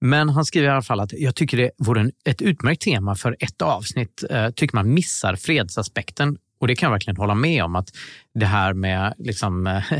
Men 0.00 0.28
han 0.28 0.44
skriver 0.44 0.66
i 0.68 0.70
alla 0.70 0.82
fall 0.82 1.00
att 1.00 1.12
jag 1.12 1.34
tycker 1.34 1.56
det 1.56 1.70
vore 1.78 2.00
en, 2.00 2.12
ett 2.24 2.42
utmärkt 2.42 2.82
tema 2.82 3.14
för 3.14 3.36
ett 3.40 3.62
avsnitt. 3.62 4.24
Eh, 4.30 4.50
tycker 4.50 4.76
man 4.76 4.94
missar 4.94 5.36
fredsaspekten. 5.36 6.36
Och 6.58 6.66
det 6.66 6.76
kan 6.76 6.86
jag 6.86 6.92
verkligen 6.92 7.16
hålla 7.16 7.34
med 7.34 7.64
om. 7.64 7.76
att 7.76 7.88
Det 8.34 8.46
här 8.46 8.72
med 8.72 9.14
liksom, 9.18 9.66
eh, 9.66 9.92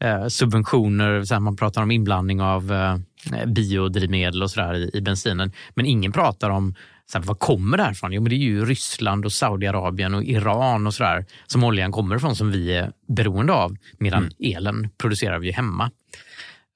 eh, 0.00 0.26
subventioner, 0.26 1.24
så 1.24 1.34
här, 1.34 1.40
man 1.40 1.56
pratar 1.56 1.82
om 1.82 1.90
inblandning 1.90 2.40
av 2.42 2.72
eh, 2.72 2.96
biodrivmedel 3.46 4.42
och 4.42 4.50
sådär 4.50 4.74
i, 4.74 4.90
i 4.94 5.00
bensinen. 5.00 5.52
Men 5.74 5.86
ingen 5.86 6.12
pratar 6.12 6.50
om 6.50 6.74
så 7.06 7.18
här, 7.18 7.24
var 7.24 7.34
kommer 7.34 7.76
det 7.76 7.82
här 7.82 7.92
ifrån? 7.92 8.12
Jo, 8.12 8.22
men 8.22 8.30
det 8.30 8.36
är 8.36 8.38
ju 8.38 8.64
Ryssland 8.64 9.24
och 9.24 9.32
Saudiarabien 9.32 10.14
och 10.14 10.24
Iran 10.24 10.86
och 10.86 10.94
sådär 10.94 11.26
som 11.46 11.64
oljan 11.64 11.92
kommer 11.92 12.16
ifrån 12.16 12.36
som 12.36 12.50
vi 12.50 12.72
är 12.72 12.92
beroende 13.08 13.52
av. 13.52 13.76
Medan 13.98 14.30
elen 14.38 14.90
producerar 14.98 15.38
vi 15.38 15.50
hemma. 15.50 15.90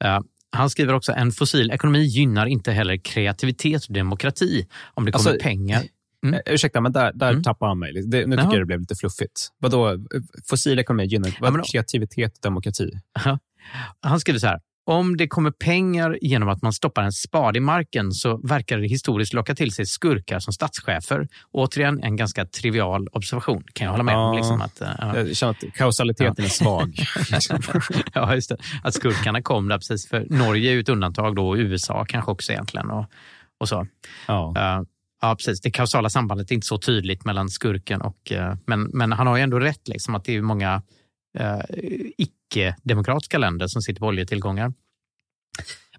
Eh, 0.04 0.20
han 0.50 0.70
skriver 0.70 0.94
också 0.94 1.12
en 1.12 1.32
fossil 1.32 1.70
ekonomi 1.70 2.02
gynnar 2.02 2.46
inte 2.46 2.72
heller 2.72 2.96
kreativitet 2.96 3.84
och 3.84 3.94
demokrati. 3.94 4.66
Om 4.94 5.04
det 5.04 5.12
kommer 5.12 5.30
Alltså, 5.30 5.42
pengar. 5.42 5.82
Mm. 6.28 6.34
eh, 6.46 6.52
ursäkta, 6.54 6.80
men 6.80 6.92
där, 6.92 7.12
där 7.14 7.30
Mm. 7.30 7.42
tappar 7.42 7.66
han 7.68 7.78
mig. 7.78 7.92
lite. 7.92 8.08
Det, 8.08 8.26
nu 8.26 8.36
tycker 8.36 8.50
jag 8.50 8.60
det 8.60 8.64
blev 8.66 8.80
lite 8.80 8.94
fluffigt. 8.94 9.48
Vadå, 9.58 9.96
fossil 10.50 10.78
ekonomi 10.78 11.04
gynnar 11.04 11.36
vad, 11.40 11.52
men- 11.52 11.62
kreativitet 11.62 12.32
och 12.32 12.40
demokrati? 12.42 12.90
Han 14.00 14.20
skriver 14.20 14.38
så 14.38 14.46
här. 14.46 14.60
Om 14.88 15.16
det 15.16 15.28
kommer 15.28 15.50
pengar 15.50 16.18
genom 16.22 16.48
att 16.48 16.62
man 16.62 16.72
stoppar 16.72 17.02
en 17.02 17.12
spade 17.12 17.58
i 17.58 17.60
marken 17.60 18.12
så 18.12 18.36
verkar 18.48 18.78
det 18.78 18.88
historiskt 18.88 19.32
locka 19.32 19.54
till 19.54 19.72
sig 19.72 19.86
skurkar 19.86 20.38
som 20.38 20.52
statschefer. 20.52 21.28
Återigen 21.52 22.02
en 22.02 22.16
ganska 22.16 22.44
trivial 22.46 23.08
observation. 23.12 23.64
Kan 23.72 23.84
jag 23.84 23.92
hålla 23.92 24.02
med 24.04 24.16
om. 24.16 24.20
Ja. 24.20 24.34
Liksom 24.36 24.60
att, 24.62 24.80
eh, 24.80 24.88
ja. 24.98 25.16
Jag 25.18 25.36
känner 25.36 25.50
att 25.52 25.74
kausaliteten 25.74 26.44
är 26.44 26.48
svag. 26.48 26.94
ja, 28.14 28.34
just 28.34 28.48
det. 28.48 28.56
Att 28.82 28.94
skurkarna 28.94 29.42
kom 29.42 29.68
där 29.68 29.76
precis. 29.78 30.08
För 30.08 30.26
Norge 30.30 30.70
är 30.70 30.74
ju 30.74 30.80
ett 30.80 30.88
undantag 30.88 31.36
då 31.36 31.48
och 31.48 31.56
USA 31.56 32.04
kanske 32.08 32.30
också 32.30 32.52
egentligen. 32.52 32.90
Och, 32.90 33.06
och 33.60 33.68
så. 33.68 33.86
ja. 34.28 34.54
Eh, 34.56 34.82
ja, 35.20 35.36
precis. 35.36 35.60
Det 35.60 35.70
kausala 35.70 36.10
sambandet 36.10 36.50
är 36.50 36.54
inte 36.54 36.66
så 36.66 36.78
tydligt 36.78 37.24
mellan 37.24 37.48
skurken 37.48 38.00
och... 38.00 38.32
eh, 38.32 38.54
men, 38.66 38.82
men 38.82 39.12
han 39.12 39.26
har 39.26 39.36
ju 39.36 39.42
ändå 39.42 39.58
rätt 39.58 39.88
liksom, 39.88 40.14
att 40.14 40.24
det 40.24 40.36
är 40.36 40.42
många 40.42 40.82
uh, 41.40 41.60
icke-demokratiska 42.18 43.38
länder 43.38 43.66
som 43.66 43.82
sitter 43.82 44.00
på 44.00 44.06
oljetillgångar. 44.06 44.72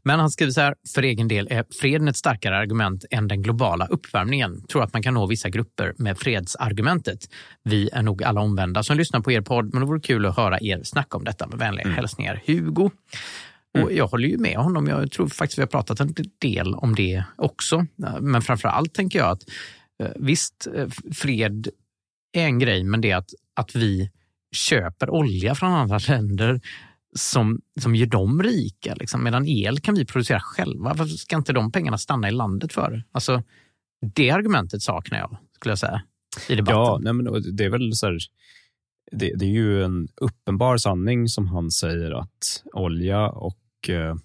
Men 0.03 0.19
han 0.19 0.29
skriver 0.29 0.51
så 0.51 0.61
här, 0.61 0.75
för 0.95 1.03
egen 1.03 1.27
del 1.27 1.47
är 1.51 1.65
freden 1.81 2.07
ett 2.07 2.17
starkare 2.17 2.57
argument 2.57 3.05
än 3.11 3.27
den 3.27 3.41
globala 3.41 3.85
uppvärmningen. 3.85 4.63
Tror 4.67 4.83
att 4.83 4.93
man 4.93 5.03
kan 5.03 5.13
nå 5.13 5.25
vissa 5.25 5.49
grupper 5.49 5.93
med 5.97 6.17
fredsargumentet. 6.17 7.19
Vi 7.63 7.89
är 7.93 8.01
nog 8.01 8.23
alla 8.23 8.41
omvända 8.41 8.83
som 8.83 8.97
lyssnar 8.97 9.19
på 9.19 9.31
er 9.31 9.41
podd, 9.41 9.73
men 9.73 9.81
det 9.81 9.87
vore 9.87 9.99
kul 9.99 10.25
att 10.25 10.37
höra 10.37 10.59
er 10.61 10.83
snacka 10.83 11.17
om 11.17 11.23
detta. 11.23 11.47
Med 11.47 11.59
vänliga 11.59 11.87
hälsningar, 11.87 12.41
Hugo. 12.45 12.91
Och 13.83 13.93
jag 13.93 14.07
håller 14.07 14.27
ju 14.27 14.37
med 14.37 14.57
honom. 14.57 14.87
Jag 14.87 15.11
tror 15.11 15.27
faktiskt 15.27 15.57
vi 15.57 15.61
har 15.61 15.67
pratat 15.67 15.99
en 15.99 16.13
del 16.39 16.75
om 16.75 16.95
det 16.95 17.23
också. 17.35 17.85
Men 18.19 18.41
framför 18.41 18.67
allt 18.67 18.93
tänker 18.93 19.19
jag 19.19 19.29
att 19.29 19.43
eh, 20.03 20.11
visst, 20.15 20.67
eh, 20.75 20.87
fred 21.13 21.67
är 22.33 22.45
en 22.45 22.59
grej, 22.59 22.83
men 22.83 23.01
det 23.01 23.11
är 23.11 23.17
att, 23.17 23.29
att 23.53 23.75
vi 23.75 24.11
köper 24.51 25.09
olja 25.09 25.55
från 25.55 25.71
andra 25.71 25.99
länder 26.07 26.61
som, 27.15 27.61
som 27.79 27.95
gör 27.95 28.07
dem 28.07 28.43
rika. 28.43 28.95
Liksom. 28.95 29.23
Medan 29.23 29.47
el 29.47 29.79
kan 29.79 29.95
vi 29.95 30.05
producera 30.05 30.39
själva. 30.39 30.93
Varför 30.93 31.15
ska 31.15 31.35
inte 31.35 31.53
de 31.53 31.71
pengarna 31.71 31.97
stanna 31.97 32.27
i 32.27 32.31
landet 32.31 32.73
för? 32.73 33.03
Alltså, 33.11 33.43
det 34.15 34.29
argumentet 34.31 34.81
saknar 34.81 35.19
jag, 35.19 35.37
skulle 35.55 35.71
jag 35.71 35.79
säga, 35.79 36.01
i 36.49 36.55
debatten. 36.55 36.79
Ja, 36.79 36.99
nej, 37.01 37.13
men 37.13 37.55
det 37.55 37.65
är 37.65 37.69
väl 37.69 37.95
så 37.95 38.05
här, 38.05 38.17
det, 39.11 39.33
det 39.35 39.45
är 39.45 39.49
ju 39.49 39.83
en 39.83 40.07
uppenbar 40.15 40.77
sanning 40.77 41.27
som 41.27 41.47
han 41.47 41.71
säger 41.71 42.11
att 42.11 42.63
olja 42.73 43.29
och 43.29 43.57
eh, 43.89 44.15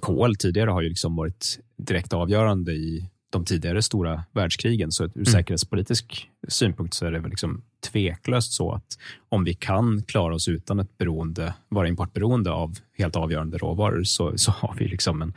kol 0.00 0.36
tidigare 0.36 0.70
har 0.70 0.82
ju 0.82 0.88
liksom 0.88 1.16
varit 1.16 1.58
direkt 1.78 2.12
avgörande 2.12 2.72
i 2.72 3.08
de 3.30 3.44
tidigare 3.44 3.82
stora 3.82 4.24
världskrigen. 4.32 4.92
Så 4.92 5.04
ur 5.04 5.10
Mm. 5.16 5.24
säkerhetspolitisk 5.26 6.30
synpunkt 6.48 6.94
så 6.94 7.06
är 7.06 7.12
det 7.12 7.18
väl 7.18 7.30
liksom 7.30 7.62
tveklöst 7.92 8.52
så 8.52 8.72
att 8.72 8.98
om 9.28 9.44
vi 9.44 9.54
kan 9.54 10.02
klara 10.02 10.34
oss 10.34 10.48
utan 10.48 10.78
ett 10.80 10.98
beroende, 10.98 11.54
vara 11.68 11.88
importberoende 11.88 12.50
av 12.50 12.78
helt 12.98 13.16
avgörande 13.16 13.58
råvaror 13.58 14.02
så, 14.02 14.38
så 14.38 14.50
har 14.50 14.74
vi 14.78 14.88
liksom 14.88 15.22
en, 15.22 15.34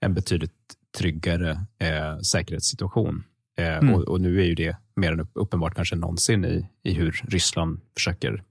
en 0.00 0.14
betydligt 0.14 0.52
tryggare 0.98 1.50
eh, 1.78 2.18
säkerhetssituation. 2.20 3.24
Eh, 3.58 3.78
Mm. 3.78 3.94
och, 3.94 4.02
och 4.08 4.20
nu 4.20 4.40
är 4.40 4.44
ju 4.46 4.54
det 4.54 4.76
mer 4.96 5.12
än 5.12 5.20
upp- 5.20 5.30
uppenbart 5.34 5.74
kanske 5.74 5.96
någonsin 5.96 6.44
i, 6.44 6.66
i 6.82 6.92
hur 6.94 7.20
Ryssland 7.28 7.80
försöker 7.96 8.42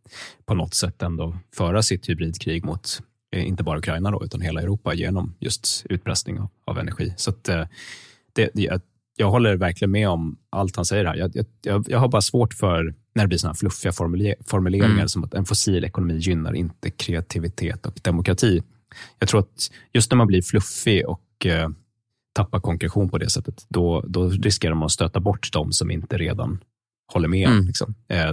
på 0.46 0.54
något 0.54 0.74
sätt 0.74 1.02
ändå 1.02 1.38
föra 1.56 1.84
sitt 1.84 2.10
hybridkrig 2.10 2.66
mot 2.66 3.02
inte 3.36 3.64
bara 3.64 3.78
Ukraina 3.80 4.12
då, 4.12 4.26
utan 4.26 4.42
hela 4.42 4.62
Europa 4.62 4.94
genom 4.94 5.36
just 5.40 5.86
utpressning 5.90 6.40
av, 6.40 6.50
av 6.66 6.80
energi. 6.80 7.14
Så 7.18 7.30
att, 7.30 7.50
eh, 7.50 7.66
det, 8.34 8.50
jag, 8.54 8.82
jag 9.18 9.30
håller 9.32 9.56
verkligen 9.56 9.92
med 9.92 10.10
om 10.10 10.38
allt 10.50 10.76
han 10.76 10.86
säger 10.86 11.06
här. 11.06 11.16
Jag, 11.16 11.32
jag, 11.36 11.46
jag, 11.62 11.86
jag 11.90 12.00
har 12.00 12.08
bara 12.08 12.22
svårt 12.22 12.54
för 12.54 12.94
när 13.16 13.24
det 13.24 13.28
blir 13.28 13.38
såna 13.38 13.50
här 13.50 13.56
fluffiga 13.58 13.92
formule- 13.92 14.36
formuleringar 14.46 14.94
Mm. 14.96 15.08
som 15.08 15.24
att 15.24 15.34
en 15.34 15.46
fossil 15.46 15.86
ekonomi 15.86 16.18
gynnar 16.18 16.54
inte 16.54 16.90
kreativitet 16.92 17.86
och 17.86 18.00
demokrati. 18.04 18.64
Jag 19.20 19.30
tror 19.30 19.40
att 19.40 19.72
just 19.94 20.12
när 20.12 20.16
man 20.18 20.28
blir 20.28 20.42
fluffig 20.42 21.08
och 21.08 21.46
eh, 21.46 21.70
tappar 22.36 22.60
konkretion 22.60 23.10
på 23.10 23.18
det 23.18 23.30
sättet, 23.30 23.66
då, 23.70 24.02
då 24.08 24.30
riskerar 24.30 24.74
man 24.74 24.86
att 24.86 24.92
stöta 24.92 25.20
bort 25.20 25.50
de 25.54 25.72
som 25.72 25.92
inte 25.92 26.18
redan 26.18 26.60
håller 27.14 27.28
med. 27.28 27.50
Mm. 27.50 27.66
Liksom. 27.68 27.96
Eh, 28.08 28.32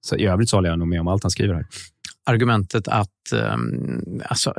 så 0.00 0.16
I 0.16 0.26
övrigt 0.26 0.48
så 0.48 0.56
håller 0.56 0.68
jag 0.68 0.78
nog 0.78 0.88
med 0.88 1.00
om 1.00 1.08
allt 1.08 1.22
han 1.24 1.30
skriver 1.30 1.54
här. 1.54 1.66
Argumentet 2.26 2.88
att 2.88 3.32
um, 3.32 4.22
alltså, 4.24 4.54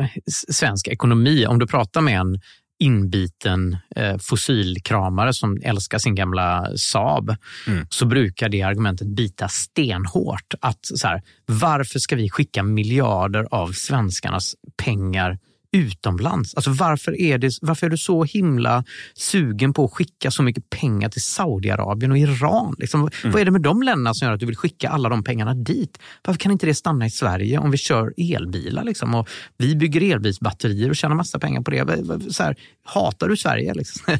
svensk 0.52 0.88
ekonomi, 0.88 1.46
om 1.46 1.60
du 1.60 1.68
pratar 1.68 2.02
med 2.02 2.20
en 2.20 2.40
inbiten 2.80 3.78
eh, 3.96 4.18
fossilkramare 4.18 5.34
som 5.34 5.60
älskar 5.64 5.98
sin 5.98 6.16
gamla 6.16 6.68
Saab, 6.76 7.36
Mm. 7.68 7.88
så 7.90 8.06
brukar 8.06 8.50
det 8.50 8.62
argumentet 8.62 9.08
bita 9.08 9.48
stenhårt. 9.48 10.54
Att 10.62 10.80
så 10.82 11.08
här, 11.08 11.22
varför 11.46 12.00
ska 12.00 12.16
vi 12.16 12.30
skicka 12.30 12.64
miljarder 12.64 13.48
av 13.52 13.72
svenskarnas 13.72 14.56
pengar 14.84 15.40
utomlands? 15.72 16.56
Alltså 16.56 16.72
varför 16.72 17.22
är, 17.22 17.38
det, 17.38 17.54
varför 17.62 17.86
är 17.86 17.90
du 17.90 17.98
så 17.98 18.24
himla 18.24 18.84
sugen 19.14 19.74
på 19.74 19.86
att 19.86 19.94
skicka 19.94 20.32
så 20.32 20.44
mycket 20.44 20.70
pengar 20.70 21.10
till 21.10 21.22
Saudiarabien 21.22 22.12
och 22.12 22.18
Iran? 22.18 22.76
Liksom, 22.78 23.10
Vad 23.24 23.42
är 23.42 23.46
det 23.46 23.52
med 23.52 23.62
de 23.62 23.84
länderna 23.84 24.14
som 24.14 24.26
gör 24.26 24.34
att 24.34 24.40
du 24.40 24.46
vill 24.46 24.58
skicka 24.58 24.90
alla 24.90 25.10
de 25.10 25.24
pengarna 25.24 25.54
dit? 25.54 26.00
Varför 26.26 26.40
kan 26.40 26.52
inte 26.52 26.66
det 26.66 26.76
stanna 26.76 27.06
i 27.06 27.10
Sverige 27.10 27.58
om 27.58 27.72
vi 27.72 27.78
kör 27.78 28.14
elbilar? 28.18 28.84
Liksom, 28.84 29.16
och 29.16 29.30
vi 29.58 29.76
bygger 29.76 30.14
elbilsbatterier 30.14 30.90
och 30.90 30.96
tjänar 30.96 31.16
massa 31.16 31.40
pengar 31.40 31.62
på 31.62 31.72
det. 31.72 32.34
Så 32.34 32.44
här, 32.44 32.56
hatar 32.84 33.30
du 33.30 33.38
Sverige? 33.38 33.74
Liksom? 33.74 34.04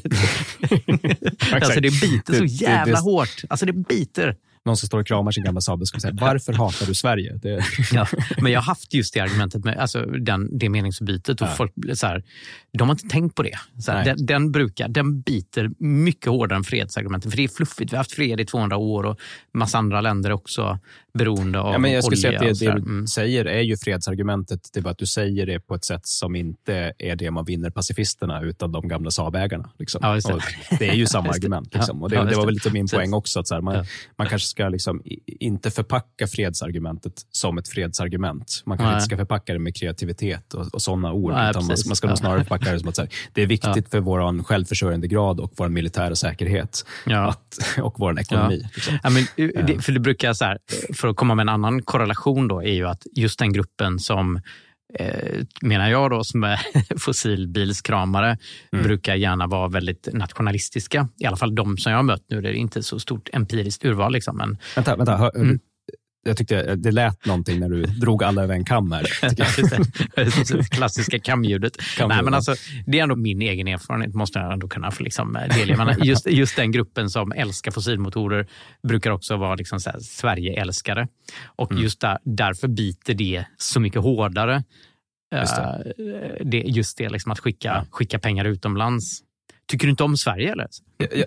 alltså, 1.52 1.80
det 1.80 2.00
biter 2.00 2.34
så 2.34 2.44
jävla 2.44 2.98
hårt. 2.98 3.42
Alltså 3.48 3.66
det 3.66 3.72
biter. 3.72 4.36
Någon 4.68 4.76
som 4.76 4.86
står 4.86 4.98
och 4.98 5.06
kramar 5.06 5.32
sin 5.32 5.44
gamla 5.44 5.60
Saab 5.60 5.86
skulle 5.86 6.00
säga, 6.00 6.14
varför 6.20 6.52
hatar 6.52 6.86
du 6.86 6.94
Sverige? 6.94 7.38
Det, 7.42 7.64
Ja, 7.92 8.06
men 8.40 8.52
jag 8.52 8.60
har 8.60 8.64
haft 8.64 8.94
just 8.94 9.14
det 9.14 9.20
argumentet 9.20 9.64
med 9.64 9.78
alltså, 9.78 10.02
den, 10.02 10.58
det 10.58 10.68
meningsbytet. 10.68 11.40
Och 11.40 11.48
Ja. 11.48 11.52
folk, 11.52 11.72
så 11.94 12.06
här, 12.06 12.24
de 12.78 12.88
har 12.88 12.94
inte 12.94 13.08
tänkt 13.08 13.34
på 13.34 13.42
det. 13.42 13.58
Så 13.78 13.92
här, 13.92 14.04
den, 14.04 14.26
den, 14.26 14.52
brukar, 14.52 14.88
den 14.88 15.20
biter 15.20 15.70
mycket 15.78 16.26
hårdare 16.30 16.56
än 16.56 16.64
fredsargumentet. 16.64 17.30
För 17.30 17.36
det 17.36 17.44
är 17.44 17.48
fluffigt. 17.48 17.92
Vi 17.92 17.96
har 17.96 18.00
haft 18.00 18.12
fred 18.12 18.40
i 18.40 18.44
200 18.44 18.76
år 18.76 19.04
och 19.04 19.18
massa 19.54 19.78
andra 19.78 20.00
länder 20.00 20.32
också 20.32 20.78
beroende 21.18 21.60
av 21.60 21.72
Ja, 21.72 21.78
men 21.78 21.92
jag 21.92 22.04
skulle 22.04 22.28
olja. 22.28 22.38
säga 22.40 22.50
att 22.52 22.58
det, 22.58 22.64
du 22.84 22.90
Mm. 22.90 23.06
säger 23.06 23.44
är 23.44 23.60
ju 23.60 23.76
fredsargumentet. 23.76 24.60
Det 24.72 24.80
är 24.80 24.82
bara 24.82 24.90
att 24.90 24.98
du 24.98 25.06
säger 25.06 25.46
det 25.46 25.60
på 25.60 25.74
ett 25.74 25.84
sätt 25.84 26.06
som 26.06 26.36
inte 26.36 26.92
är 26.98 27.16
det 27.16 27.30
man 27.30 27.44
vinner 27.44 27.70
pacifisterna 27.70 28.42
utan 28.42 28.72
de 28.72 28.88
gamla 28.88 29.10
Saabägarna. 29.10 29.70
Liksom. 29.78 30.00
Ja, 30.02 30.14
det. 30.14 30.76
Det 30.78 30.88
är 30.88 30.94
ju 30.94 31.06
samma 31.16 31.28
argument. 31.28 31.74
Liksom. 31.74 32.02
Och 32.02 32.10
det, 32.10 32.16
Ja, 32.16 32.24
det 32.24 32.36
var 32.36 32.44
väl 32.44 32.54
lite 32.54 32.70
min 32.70 32.88
poäng 32.88 33.12
också. 33.12 33.40
Att 33.40 33.48
så 33.48 33.54
här, 33.54 33.62
man, 33.62 33.84
man 34.18 34.26
kanske 34.28 34.48
ska 34.48 34.68
liksom 34.68 35.02
inte 35.26 35.70
förpacka 35.70 36.26
fredsargumentet 36.26 37.12
som 37.30 37.58
ett 37.58 37.68
fredsargument. 37.68 38.62
Man 38.66 38.78
kanske 38.78 38.94
inte 38.94 39.04
ska 39.04 39.16
förpacka 39.16 39.52
det 39.52 39.58
med 39.58 39.76
kreativitet 39.76 40.54
och, 40.54 40.74
och 40.74 40.82
sådana 40.82 41.12
ord. 41.12 41.32
Utan 41.32 41.66
man, 41.66 41.76
man 41.86 41.96
ska 41.96 42.08
nog 42.08 42.18
snarare 42.18 42.40
förpacka 42.40 42.72
det 42.72 42.80
som 42.80 42.88
att 42.88 42.98
här, 42.98 43.08
det 43.32 43.42
är 43.42 43.46
viktigt 43.46 43.90
för 43.90 44.00
vår 44.00 44.42
självförsörjandegrad 44.42 45.40
och 45.40 45.52
vår 45.56 45.68
militära 45.68 46.14
säkerhet 46.16 46.84
att, 47.06 47.58
och 47.82 47.94
vår 47.98 48.20
ekonomi. 48.20 48.66
Liksom. 48.74 48.98
Men, 49.02 49.16
eh, 49.56 49.64
det, 49.66 49.82
för 49.84 49.92
det 49.92 50.00
brukar 50.00 50.32
så 50.32 50.44
här, 50.44 50.58
för 50.94 51.07
att 51.08 51.16
komma 51.16 51.34
med 51.34 51.42
en 51.42 51.48
annan 51.48 51.82
korrelation 51.82 52.48
då, 52.48 52.62
är 52.62 52.72
ju 52.72 52.86
att 52.88 53.06
just 53.16 53.38
den 53.38 53.52
gruppen 53.52 53.98
som 53.98 54.40
eh, 54.94 55.44
menar 55.62 55.88
jag 55.88 56.10
då, 56.10 56.24
som 56.24 56.44
är 56.44 56.60
fossilbilskramare, 56.98 58.38
brukar 58.70 59.14
gärna 59.14 59.46
vara 59.46 59.68
väldigt 59.68 60.08
nationalistiska. 60.12 61.08
I 61.18 61.26
alla 61.26 61.36
fall 61.36 61.54
de 61.54 61.76
som 61.76 61.92
jag 61.92 61.98
har 61.98 62.02
mött. 62.02 62.24
Nu 62.28 62.38
är 62.38 62.42
det 62.42 62.54
inte 62.54 62.82
så 62.82 62.98
stort 62.98 63.28
empiriskt 63.32 63.84
urval. 63.84 64.12
Liksom, 64.12 64.36
men, 64.36 64.58
Vänta, 64.76 64.96
vänta. 64.96 65.16
Hör, 65.16 65.36
Mm. 65.36 65.58
Jag 66.24 66.36
tyckte 66.36 66.76
det 66.76 66.90
lät 66.90 67.26
någonting 67.26 67.60
när 67.60 67.68
du 67.68 67.82
drog 67.82 68.24
alla 68.24 68.42
över 68.42 68.54
en 68.54 68.64
kam 68.64 68.92
här. 68.92 69.04
klassiska 70.70 71.18
kamljudet. 71.18 71.76
Nej, 72.08 72.22
men 72.22 72.34
alltså, 72.34 72.54
det 72.86 72.98
är 72.98 73.02
ändå 73.02 73.16
min 73.16 73.42
egen 73.42 73.68
erfarenhet, 73.68 74.14
måste 74.14 74.38
jag 74.38 74.52
ändå 74.52 74.68
kunna 74.68 74.90
få 74.90 75.02
liksom 75.02 75.36
eh, 75.36 75.48
delge. 75.56 75.76
Men 75.76 76.04
just, 76.04 76.26
just 76.30 76.56
den 76.56 76.72
gruppen 76.72 77.10
som 77.10 77.32
älskar 77.32 77.70
fossilmotorer 77.70 78.46
brukar 78.88 79.10
också 79.10 79.36
vara 79.36 79.54
liksom 79.54 79.80
så 79.80 79.90
här 79.90 79.98
Sverige-älskare. 79.98 81.08
Och 81.46 81.70
Mm. 81.72 81.82
just 81.82 82.00
där, 82.00 82.18
därför 82.24 82.68
biter 82.68 83.14
det 83.14 83.44
så 83.56 83.80
mycket 83.80 84.02
hårdare. 84.02 84.64
Just 85.40 85.56
det. 85.56 85.62
Eh, 85.62 86.46
det, 86.46 86.58
just 86.58 86.98
det, 86.98 87.08
liksom 87.08 87.32
att 87.32 87.38
skicka, 87.38 87.86
skicka 87.90 88.18
pengar 88.18 88.44
utomlands. 88.44 89.20
Tycker 89.70 89.86
du 89.86 89.90
inte 89.90 90.04
om 90.04 90.16
Sverige? 90.16 90.52
eller? 90.52 90.66
jag, 90.96 91.08
jag, 91.16 91.26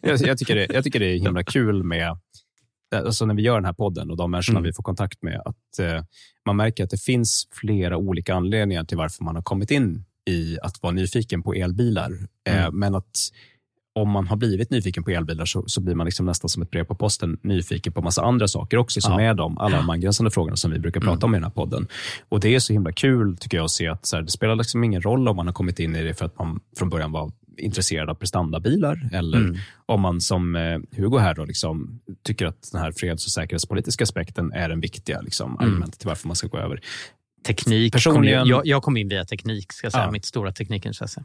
jag, 0.10 0.20
jag, 0.28 0.38
tycker 0.38 0.54
det, 0.54 0.66
jag 0.70 0.84
tycker 0.84 1.00
det 1.00 1.06
är 1.06 1.18
himla 1.18 1.44
kul 1.44 1.82
med 1.82 2.16
alltså 2.94 3.26
när 3.26 3.34
vi 3.34 3.42
gör 3.42 3.54
den 3.54 3.64
här 3.64 3.72
podden 3.72 4.10
och 4.10 4.16
de 4.16 4.30
människorna 4.30 4.58
Mm. 4.58 4.66
vi 4.68 4.72
får 4.72 4.82
kontakt 4.82 5.22
med. 5.22 5.40
att 5.44 5.78
eh, 5.78 6.04
Man 6.46 6.56
märker 6.56 6.84
att 6.84 6.90
det 6.90 7.02
finns 7.02 7.48
flera 7.52 7.96
olika 7.96 8.34
anledningar 8.34 8.84
till 8.84 8.96
varför 8.98 9.24
man 9.24 9.34
har 9.36 9.42
kommit 9.42 9.70
in 9.70 10.04
i 10.30 10.58
att 10.62 10.82
vara 10.82 10.92
nyfiken 10.92 11.42
på 11.42 11.54
elbilar. 11.54 12.12
Eh, 12.48 12.64
Mm. 12.64 12.78
men 12.78 12.94
att 12.94 13.16
om 13.96 14.10
man 14.10 14.26
har 14.28 14.36
blivit 14.36 14.70
nyfiken 14.70 15.04
på 15.04 15.10
elbilar 15.10 15.44
så, 15.44 15.64
så 15.66 15.80
blir 15.80 15.94
man 15.94 16.04
liksom 16.04 16.26
nästan 16.26 16.48
som 16.48 16.62
ett 16.62 16.70
brev 16.70 16.84
på 16.84 16.94
posten 16.94 17.38
nyfiken 17.42 17.92
på 17.92 18.02
massa 18.02 18.22
andra 18.22 18.48
saker 18.48 18.76
också 18.76 19.00
som 19.00 19.12
Ja. 19.12 19.20
är 19.20 19.34
de, 19.34 19.58
alla 19.58 19.76
de 19.76 19.90
angränsande 19.90 20.30
frågorna 20.30 20.56
som 20.56 20.70
vi 20.70 20.78
brukar 20.78 21.00
prata 21.00 21.26
om 21.26 21.34
i 21.34 21.36
den 21.36 21.44
här 21.44 21.50
podden. 21.50 21.86
Och 22.28 22.40
Det 22.40 22.54
är 22.54 22.58
så 22.58 22.72
himla 22.72 22.92
kul 22.92 23.36
tycker 23.36 23.56
jag 23.56 23.64
att 23.64 23.70
se 23.70 23.88
att 23.88 24.10
här, 24.12 24.22
det 24.22 24.30
spelar 24.30 24.56
liksom 24.56 24.84
ingen 24.84 25.02
roll 25.02 25.28
om 25.28 25.36
man 25.36 25.46
har 25.46 25.52
kommit 25.54 25.78
in 25.80 25.96
i 25.96 26.02
det 26.02 26.14
för 26.14 26.24
att 26.26 26.38
man 26.38 26.60
från 26.78 26.88
början 26.90 27.12
var 27.12 27.32
intresserad 27.58 28.10
av 28.10 28.14
prestandabilar 28.14 29.08
eller 29.12 29.38
Mm. 29.38 29.56
om 29.86 30.00
man 30.00 30.20
som 30.20 30.56
eh, 30.56 30.78
Hugo 30.96 31.18
här 31.18 31.34
då 31.34 31.44
liksom, 31.44 32.00
tycker 32.22 32.46
att 32.46 32.68
den 32.72 32.80
här 32.80 32.92
freds 32.92 33.26
och 33.26 33.32
säkerhetspolitiska 33.32 34.04
aspekten 34.04 34.52
är 34.52 34.68
den 34.68 34.80
viktiga 34.80 35.20
liksom, 35.20 35.58
argumentet 35.58 35.98
till 36.00 36.08
varför 36.08 36.26
man 36.28 36.36
ska 36.36 36.46
gå 36.48 36.58
över. 36.58 36.80
Teknik. 37.46 37.92
Personligen- 37.92 38.40
Kom, 38.40 38.48
jag, 38.50 38.66
jag 38.66 38.82
kom 38.82 38.96
in 38.96 39.08
via 39.08 39.24
teknik, 39.24 39.72
ska 39.72 39.90
säga. 39.90 40.04
Ja. 40.04 40.10
Mitt 40.10 40.24
stora 40.24 40.52
teknikintresse. 40.52 41.24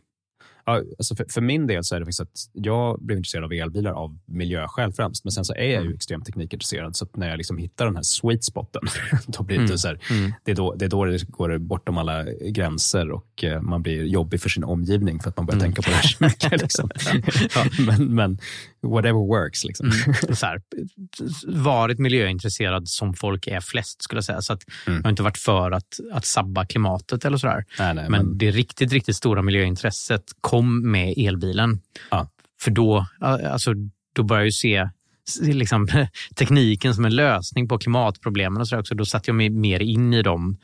Ja, 0.66 0.82
alltså 0.98 1.16
för, 1.16 1.26
för 1.30 1.42
min 1.42 1.68
del 1.68 1.84
så 1.84 1.96
är 1.96 2.00
det 2.00 2.06
faktiskt 2.06 2.22
att 2.22 2.50
jag 2.54 3.02
blev 3.02 3.18
intresserad 3.18 3.44
av 3.44 3.54
elbilar 3.54 3.92
av 3.92 4.18
miljöskäl 4.26 4.94
främst, 4.94 5.24
men 5.26 5.32
sen 5.32 5.46
så 5.46 5.54
är 5.56 5.74
jag 5.74 5.84
ju 5.86 5.94
extremt 5.94 6.26
teknikintresserad. 6.26 6.96
Så 6.96 7.06
att 7.06 7.16
när 7.16 7.30
jag 7.30 7.38
liksom 7.38 7.58
hittar 7.58 7.86
den 7.86 7.96
här 7.96 8.04
sweet 8.04 8.44
spoten, 8.44 8.82
då 9.28 9.44
blir 9.44 9.58
det, 9.58 9.64
Mm. 9.64 9.78
så 9.78 9.88
här, 9.88 10.00
Mm. 10.12 10.34
det, 10.44 10.52
är 10.52 10.56
då, 10.56 10.76
det 10.76 10.86
är 10.86 10.90
då 10.90 11.06
det 11.06 11.24
går 11.30 11.58
bortom 11.58 11.98
alla 11.98 12.24
gränser 12.34 13.12
och 13.12 13.44
eh, 13.44 13.62
man 13.62 13.82
blir 13.82 14.04
jobbig 14.04 14.42
för 14.42 14.50
sin 14.50 14.64
omgivning 14.64 15.20
för 15.20 15.30
att 15.30 15.38
man 15.38 15.46
börjar 15.46 15.60
Mm. 15.60 15.74
tänka 15.74 15.82
på 15.82 15.90
det 15.90 15.96
här 15.96 16.04
så 16.08 16.24
mycket. 16.24 16.62
Liksom. 16.62 16.90
ja, 17.56 17.66
men, 17.86 18.16
men 18.16 18.40
whatever 18.82 19.28
works. 19.28 19.64
Liksom. 19.66 19.86
Mm. 20.06 20.36
Så 20.36 20.46
här, 20.46 20.62
varit 21.48 22.00
miljöintresserad 22.00 22.88
som 22.90 23.14
folk 23.14 23.48
är 23.48 23.60
flest, 23.62 24.04
skulle 24.04 24.18
jag 24.18 24.26
säga. 24.26 24.42
Så 24.42 24.54
att 24.54 24.60
Mm. 24.88 24.98
Jag 24.98 25.04
har 25.04 25.10
inte 25.10 25.24
varit 25.24 25.38
för 25.38 25.72
att, 25.72 26.00
att 26.14 26.26
sabba 26.26 26.66
klimatet 26.66 27.26
eller. 27.26 27.40
Nej, 27.46 27.64
nej, 27.80 27.96
men, 27.96 28.12
men- 28.12 28.38
det 28.38 28.52
riktigt, 28.52 28.92
riktigt 28.94 29.16
stora 29.16 29.42
miljöintresset 29.42 30.24
kom 30.50 30.92
med 30.92 31.14
elbilen. 31.18 31.82
Ja. 32.12 32.28
För 32.62 32.72
då, 32.72 33.06
alltså, 33.20 33.74
då 34.16 34.24
började 34.24 34.42
jag 34.42 34.48
ju 34.48 34.52
se 34.52 34.90
se 35.30 35.54
liksom, 35.54 35.88
tekniken 36.36 36.96
som 36.96 37.06
en 37.06 37.16
lösning 37.16 37.68
på 37.68 37.78
klimatproblemen. 37.78 38.62
och 38.62 38.68
så 38.68 38.76
där 38.76 38.82
också. 38.82 38.96
Då 38.96 39.06
satte 39.06 39.30
jag 39.30 39.36
mig 39.36 39.50
mer 39.50 39.80
in 39.80 40.14
i 40.14 40.22
de 40.22 40.58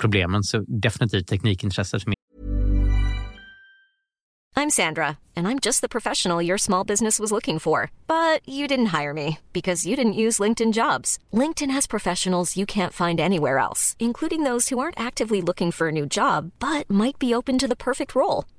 problemen. 0.00 0.42
Så 0.42 0.64
definitivt 0.68 1.28
teknikintresset 1.28 2.02
för 2.02 2.10
mig. 2.10 2.14
I'm 4.58 4.70
Sandra, 4.70 5.18
and 5.36 5.46
I'm 5.46 5.60
just 5.60 5.82
the 5.82 5.88
professional 5.88 6.42
your 6.42 6.58
small 6.58 6.86
business 6.86 7.20
was 7.20 7.30
looking 7.30 7.60
for. 7.60 7.92
But 8.08 8.40
you 8.44 8.66
didn't 8.66 9.00
hire 9.00 9.14
me 9.14 9.38
because 9.52 9.88
you 9.88 9.96
didn't 9.96 10.24
use 10.26 10.42
LinkedIn 10.42 10.72
jobs. 10.72 11.18
LinkedIn 11.32 11.70
has 11.70 11.86
professionals 11.86 12.56
you 12.56 12.66
can't 12.66 13.06
find 13.06 13.20
anywhere 13.20 13.58
else, 13.58 13.94
including 14.00 14.42
those 14.42 14.68
who 14.68 14.80
aren't 14.80 15.06
actively 15.06 15.40
looking 15.40 15.70
for 15.70 15.88
a 15.88 15.92
new 15.92 16.06
job 16.06 16.50
but 16.58 16.90
might 16.90 17.20
be 17.20 17.32
open 17.34 17.58
to 17.58 17.68
the 17.68 17.76
perfect 17.76 18.16
role, 18.16 18.44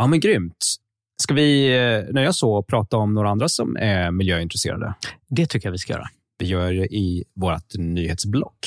Ja, 0.00 0.06
men 0.06 0.20
grymt. 0.20 0.76
Ska 1.22 1.34
vi 1.34 1.76
eh, 1.76 2.14
nöja 2.14 2.28
oss 2.28 2.42
och 2.42 2.66
prata 2.66 2.96
om 2.96 3.14
några 3.14 3.30
andra 3.30 3.48
som 3.48 3.76
är 3.76 4.10
miljöintresserade? 4.10 4.94
Det 5.28 5.46
tycker 5.46 5.66
jag 5.66 5.72
vi 5.72 5.78
ska 5.78 5.92
göra. 5.92 6.06
Vi 6.38 6.46
gör 6.46 6.72
det 6.72 6.86
i 6.86 7.24
vårt 7.34 7.74
nyhetsblock. 7.78 8.58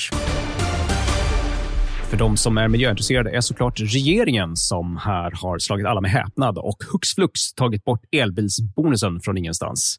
För 2.10 2.16
de 2.16 2.36
som 2.36 2.58
är 2.58 2.68
miljöintresserade 2.68 3.30
är 3.30 3.40
såklart 3.40 3.80
regeringen 3.80 4.56
som 4.56 4.96
här 4.96 5.30
har 5.42 5.58
slagit 5.58 5.86
alla 5.86 6.00
med 6.00 6.10
häpnad 6.10 6.58
och 6.58 6.76
hux 6.92 7.14
flux 7.14 7.52
tagit 7.54 7.84
bort 7.84 8.04
elbilsbonusen 8.10 9.20
från 9.20 9.38
ingenstans. 9.38 9.98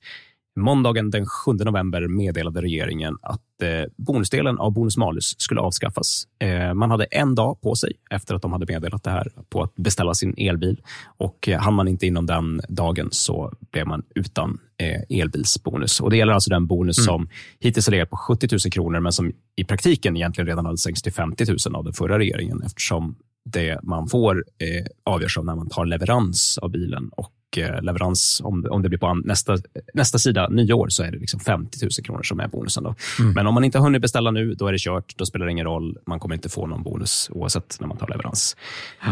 Måndagen 0.56 1.10
den 1.10 1.26
7 1.26 1.54
november 1.54 2.08
meddelade 2.08 2.62
regeringen 2.62 3.18
att 3.22 3.62
eh, 3.62 3.84
bonusdelen 3.98 4.60
av 4.60 4.72
bonus-malus 4.74 5.36
skulle 5.38 5.62
avskaffas. 5.62 6.28
Eh, 6.39 6.74
man 6.74 6.92
hade 6.92 7.04
en 7.04 7.36
dag 7.36 7.62
på 7.62 7.76
sig 7.76 7.94
efter 8.10 8.36
att 8.36 8.42
de 8.42 8.54
hade 8.54 8.74
meddelat 8.74 9.04
det 9.04 9.12
här 9.12 9.32
på 9.50 9.62
att 9.62 9.76
beställa 9.76 10.13
sin 10.13 10.34
elbil. 10.38 10.82
Och 11.18 11.50
eh, 11.50 11.60
hann 11.60 11.74
man 11.74 11.88
inte 11.88 12.08
inom 12.08 12.26
den 12.26 12.62
dagen 12.70 13.08
så 13.12 13.52
blev 13.72 13.88
man 13.88 14.04
utan 14.16 14.60
eh, 14.78 15.20
elbilsbonus. 15.20 16.00
Och 16.00 16.10
Det 16.10 16.18
gäller 16.18 16.34
alltså 16.34 16.50
den 16.50 16.68
bonus 16.68 17.06
som 17.06 17.30
hittills 17.60 17.88
har 17.88 17.92
legat 17.92 18.10
på 18.10 18.18
70 18.18 18.48
000 18.52 18.60
kronor 18.60 19.00
men 19.00 19.12
som 19.12 19.32
i 19.56 19.63
praktiken 19.63 20.16
egentligen 20.16 20.48
redan 20.48 20.66
hade 20.66 20.78
sänkts 20.78 21.02
till 21.02 21.13
50 21.13 21.46
000 21.68 21.76
av 21.76 21.84
den 21.84 21.94
förra 21.94 22.20
regeringen 22.20 22.62
eftersom 22.66 23.16
det 23.46 23.80
man 23.84 24.08
får 24.08 24.46
eh, 24.58 24.86
avgörs 25.04 25.38
av 25.38 25.46
när 25.46 25.56
man 25.56 25.70
tar 25.70 25.86
leverans 25.86 26.58
av 26.58 26.72
bilen. 26.72 27.10
Och 27.10 27.32
eh, 27.58 27.82
leverans, 27.82 28.42
om, 28.44 28.68
om 28.70 28.82
det 28.82 28.89
blir 28.89 29.00
på 29.00 29.13
nästa, 29.13 29.58
nästa 29.94 30.18
sida, 30.18 30.48
nyår, 30.50 30.88
så 30.89 31.04
är 31.04 31.12
det 31.12 31.18
liksom 31.18 31.39
50 31.39 31.78
000 31.82 31.92
kronor 32.04 32.24
som 32.24 32.39
är 32.39 32.48
bonusen. 32.48 32.84
Då. 32.84 32.96
Men 33.36 33.48
om 33.48 33.54
man 33.54 33.63
inte 33.63 33.78
har 33.78 33.84
hunnit 33.84 34.02
beställa 34.02 34.32
nu, 34.32 34.54
då 34.54 34.68
är 34.68 34.72
det 34.72 34.80
kört. 34.80 35.18
Då 35.18 35.26
spelar 35.26 35.46
det 35.46 35.52
ingen 35.52 35.66
roll. 35.66 35.98
Man 36.08 36.20
kommer 36.20 36.36
inte 36.36 36.50
få 36.50 36.68
någon 36.68 36.84
bonus 36.84 37.30
oavsett 37.32 37.78
när 37.80 37.88
man 37.88 37.98
tar 37.98 38.08
leverans. 38.08 38.58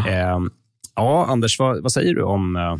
Eh, 0.07 0.39
ja, 0.95 1.25
Anders, 1.29 1.59
vad, 1.59 1.83
vad 1.83 1.91
säger 1.91 2.15
du 2.15 2.21
om 2.21 2.55
eh, 2.55 2.77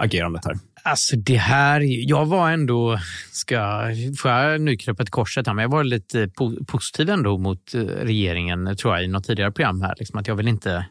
agerandet 0.00 0.44
här? 0.44 0.56
Alltså 0.82 1.16
det 1.16 1.36
här, 1.36 1.80
jag 2.08 2.26
var 2.26 2.50
ändå, 2.50 2.98
ska, 3.32 3.82
får 4.18 4.30
jag 4.30 4.60
nu 4.60 4.76
krypa 4.76 5.04
till 5.04 5.12
korset 5.12 5.46
här, 5.46 5.54
men 5.54 5.62
jag 5.62 5.70
var 5.70 5.84
lite 5.84 6.28
po 6.28 6.64
positiv 6.64 7.10
ändå 7.10 7.38
mot 7.38 7.74
eh, 7.74 7.80
regeringen, 7.80 8.76
tror 8.76 8.94
jag, 8.94 9.04
i 9.04 9.08
något 9.08 9.24
tidigare 9.24 9.52
program 9.52 9.82
här. 9.82 9.94
Liksom 9.98 10.18
att 10.18 10.26
jag 10.26 10.34
vill 10.34 10.48
inte... 10.48 10.86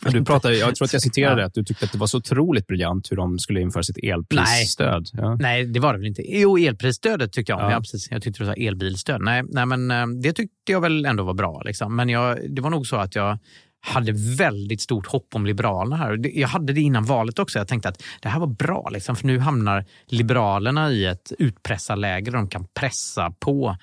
Men 0.00 0.12
Du 0.12 0.24
pratade, 0.24 0.56
jag 0.56 0.74
tror 0.76 0.86
att 0.86 0.92
jag 0.92 1.02
citerade 1.02 1.40
Ja. 1.40 1.46
att 1.46 1.54
du 1.54 1.64
tyckte 1.64 1.84
att 1.84 1.92
det 1.92 1.98
var 1.98 2.06
så 2.06 2.18
otroligt 2.18 2.66
briljant 2.66 3.10
hur 3.12 3.16
de 3.16 3.38
skulle 3.38 3.60
införa 3.60 3.82
sitt 3.82 3.98
elprisstöd. 4.04 5.06
Ja. 5.12 5.36
Nej, 5.40 5.64
det 5.66 5.80
var 5.80 5.92
det 5.92 5.98
väl 5.98 6.08
inte. 6.08 6.22
Jo, 6.38 6.58
elprisstödet 6.58 7.32
tyckte 7.32 7.52
jag 7.52 7.58
om. 7.58 7.64
Ja. 7.64 7.70
Ja. 7.72 7.78
precis. 7.80 8.10
Jag 8.10 8.22
tyckte 8.22 8.42
du 8.42 8.46
sa 8.46 8.52
elbilstöd. 8.54 9.20
Nej, 9.20 9.42
nej, 9.48 9.66
men 9.66 9.90
eh, 9.90 10.06
det 10.22 10.32
tyckte 10.32 10.72
jag 10.72 10.80
väl 10.80 11.06
ändå 11.06 11.24
var 11.24 11.34
bra. 11.34 11.62
Liksom. 11.64 11.96
Men 11.96 12.08
jag, 12.08 12.38
det 12.54 12.62
var 12.62 12.70
nog 12.70 12.86
så 12.86 12.96
att 12.96 13.14
jag 13.14 13.38
hade 13.86 14.12
väldigt 14.38 14.80
stort 14.80 15.06
hopp 15.06 15.26
om 15.34 15.46
Liberalerna 15.46 15.96
här. 15.96 16.38
Jag 16.38 16.48
hade 16.48 16.72
det 16.72 16.80
innan 16.80 17.04
valet 17.04 17.38
också. 17.38 17.58
Jag 17.58 17.68
tänkte 17.68 17.88
att 17.88 18.02
det 18.22 18.28
här 18.28 18.40
var 18.40 18.46
bra, 18.46 18.88
liksom, 18.92 19.16
för 19.16 19.26
nu 19.26 19.38
hamnar 19.38 19.84
Liberalerna 20.08 20.90
i 20.92 21.04
ett 21.04 21.32
utpressarläge 21.38 22.30
där 22.30 22.38
de 22.38 22.48
kan 22.48 22.66
pressa 22.74 23.30
på. 23.40 23.76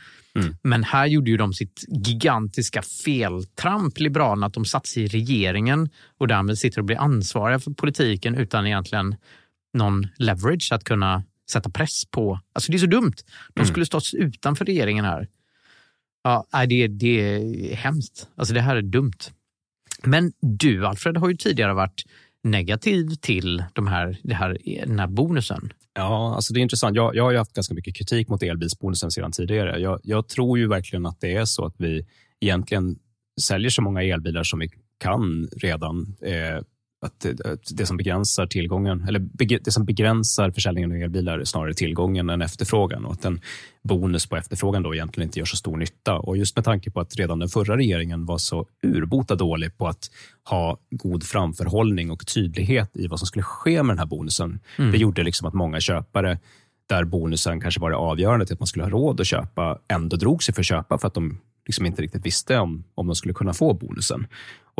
Men 0.62 0.84
här 0.84 1.06
gjorde 1.06 1.32
ju 1.32 1.38
de 1.38 1.54
sitt 1.54 1.86
gigantiska 1.88 2.82
feltramp, 2.82 4.00
Liberalerna, 4.00 4.46
att 4.46 4.54
de 4.54 4.65
satt 4.65 4.88
sig 4.88 5.04
i 5.04 5.08
regeringen 5.08 5.89
och 6.17 6.28
därmed 6.28 6.58
sitter 6.58 6.80
och 6.80 6.86
blir 6.86 6.98
ansvariga 6.98 7.60
för 7.60 7.72
politiken 7.72 8.36
utan 8.36 8.67
egentligen 8.67 9.15
någon 9.74 10.08
leverage 10.17 10.70
att 10.72 10.84
kunna 10.84 11.24
sätta 11.52 11.70
press 11.70 12.06
på. 12.06 12.39
Alltså 12.54 12.72
det 12.72 12.78
är 12.78 12.80
så 12.80 12.86
dumt. 12.86 13.13
De 13.54 13.65
skulle 13.65 13.86
stått 13.86 14.13
utanför 14.13 14.65
regeringen 14.65 15.06
här. 15.06 15.28
Ja, 16.24 16.46
det, 16.70 16.88
det 16.88 17.20
är 17.20 17.76
hemskt. 17.76 18.28
Alltså 18.36 18.54
det 18.54 18.62
här 18.62 18.76
är 18.76 18.82
dumt. 18.82 19.17
Men 20.04 20.34
du, 20.41 20.86
Alfred, 20.86 21.17
har 21.17 21.30
ju 21.30 21.36
tidigare 21.36 21.74
varit 21.74 22.04
negativ 22.44 23.10
till 23.15 23.63
de 23.74 23.88
här, 23.88 24.17
det 24.24 24.34
här, 24.34 24.58
den 24.86 25.00
här 25.00 25.08
bonusen. 25.08 25.74
Ja, 25.93 26.36
alltså 26.36 26.54
det 26.54 26.60
är 26.60 26.62
intressant. 26.62 26.95
Jag, 26.95 27.15
jag 27.15 27.23
har 27.23 27.32
ju 27.32 27.38
haft 27.38 27.54
ganska 27.54 27.73
mycket 27.73 27.95
kritik 27.95 28.30
mot 28.30 28.43
elbilsbonusen 28.43 29.12
sedan 29.12 29.32
tidigare. 29.32 29.80
Jag, 29.80 29.99
jag 30.04 30.27
tror 30.27 30.60
ju 30.60 30.67
verkligen 30.67 31.06
att 31.06 31.21
det 31.21 31.36
är 31.36 31.45
så 31.45 31.65
att 31.65 31.75
vi 31.77 32.06
egentligen 32.39 32.99
säljer 33.41 33.69
så 33.69 33.82
många 33.82 34.04
elbilar 34.04 34.43
som 34.43 34.60
vi 34.60 34.69
kan 34.97 35.49
redan. 35.58 36.15
Eh, 36.21 36.63
att 37.02 37.26
det, 37.72 37.86
som 37.86 37.98
begränsar 37.98 38.48
tillgången, 38.48 39.06
eller 39.08 39.20
det 39.60 39.72
som 39.72 39.86
begränsar 39.86 40.52
försäljningen 40.52 40.92
av 40.92 40.98
elbilar 40.98 41.40
är 41.40 41.44
snarare 41.44 41.74
tillgången 41.74 42.30
än 42.30 42.42
efterfrågan 42.42 43.06
och 43.06 43.12
att 43.12 43.26
en 43.26 43.42
bonus 43.84 44.26
på 44.26 44.38
efterfrågan 44.38 44.84
då 44.84 44.96
egentligen 44.96 45.28
inte 45.28 45.40
gör 45.40 45.46
så 45.46 45.58
stor 45.58 45.78
nytta. 45.78 46.20
Och 46.20 46.38
just 46.38 46.56
med 46.56 46.66
tanke 46.66 46.92
på 46.92 47.00
att 47.00 47.16
redan 47.16 47.40
den 47.40 47.50
förra 47.50 47.78
regeringen 47.78 48.26
var 48.26 48.38
så 48.38 48.66
urbota 48.84 49.36
dålig 49.36 49.78
på 49.78 49.88
att 49.88 50.12
ha 50.50 50.78
god 50.90 51.24
framförhållning 51.24 52.12
och 52.12 52.28
tydlighet 52.28 52.92
i 52.94 53.08
vad 53.08 53.20
som 53.20 53.26
skulle 53.26 53.44
ske 53.44 53.84
med 53.84 53.94
den 53.94 54.00
här 54.00 54.06
bonusen. 54.06 54.60
Det 54.92 54.98
gjorde 54.98 55.24
liksom 55.24 55.48
att 55.48 55.54
många 55.54 55.80
köpare 55.80 56.40
där 56.90 57.04
bonusen 57.04 57.62
kanske 57.62 57.82
var 57.82 57.90
det 57.90 57.96
avgörande 57.96 58.46
till 58.46 58.54
att 58.54 58.60
man 58.60 58.68
skulle 58.68 58.86
ha 58.86 58.90
råd 58.90 59.22
att 59.22 59.28
köpa, 59.28 59.80
ändå 59.88 60.18
drog 60.18 60.44
sig 60.44 60.54
för 60.54 60.62
att 60.62 60.66
köpa 60.66 60.98
för 60.98 61.08
att 61.08 61.14
de 61.14 61.40
liksom 61.66 61.86
inte 61.86 62.02
riktigt 62.02 62.26
visste 62.26 62.58
om, 62.58 62.84
om 62.96 63.08
de 63.08 63.16
skulle 63.16 63.34
kunna 63.34 63.54
få 63.54 63.74
bonusen. 63.74 64.28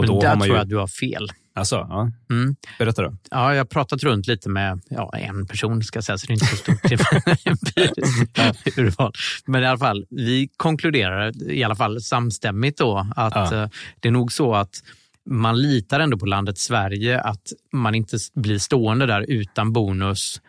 Och 0.02 0.08
Men 0.08 0.16
då 0.16 0.22
där 0.22 0.30
har 0.30 0.36
man 0.36 0.46
tror 0.46 0.56
ju, 0.56 0.58
jag 0.58 0.64
att 0.64 0.70
du 0.70 0.78
har 0.78 0.88
fel. 0.88 1.32
Alltså, 1.54 1.76
ja. 1.76 2.12
Mm. 2.30 2.56
Berätta 2.80 3.02
då. 3.02 3.16
Ja, 3.32 3.52
jag 3.54 3.60
har 3.60 3.66
pratat 3.66 4.04
runt 4.04 4.28
lite 4.28 4.50
med 4.50 4.82
ja, 4.90 5.14
en 5.18 5.46
person, 5.48 5.84
ska 5.84 5.98
jag 5.98 6.04
säga, 6.04 6.18
så 6.18 6.28
det 6.28 6.32
är 6.32 6.34
inte 6.34 6.46
så 6.46 6.56
stort 6.56 6.86
empiriskt 7.46 8.78
urval. 8.78 9.14
Men 9.46 9.64
i 9.64 9.66
alla 9.66 9.78
fall, 9.78 10.06
vi 10.10 10.50
konkluderar 10.58 11.52
i 11.52 11.64
alla 11.64 11.76
fall 11.76 12.02
samstämmigt 12.02 12.78
då 12.78 13.08
att 13.16 13.52
Ja. 13.52 13.64
eh, 13.64 13.70
det 14.00 14.08
är 14.08 14.12
nog 14.12 14.32
så 14.32 14.56
att 14.56 14.84
man 15.30 15.62
litar 15.62 16.00
ändå 16.00 16.18
på 16.18 16.26
landet 16.26 16.58
Sverige 16.58 17.22
att 17.22 17.54
man 17.74 17.96
inte 17.96 18.18
blir 18.34 18.60
stående 18.60 19.06
där 19.06 19.26
utan 19.28 19.74
bonus 19.74 20.42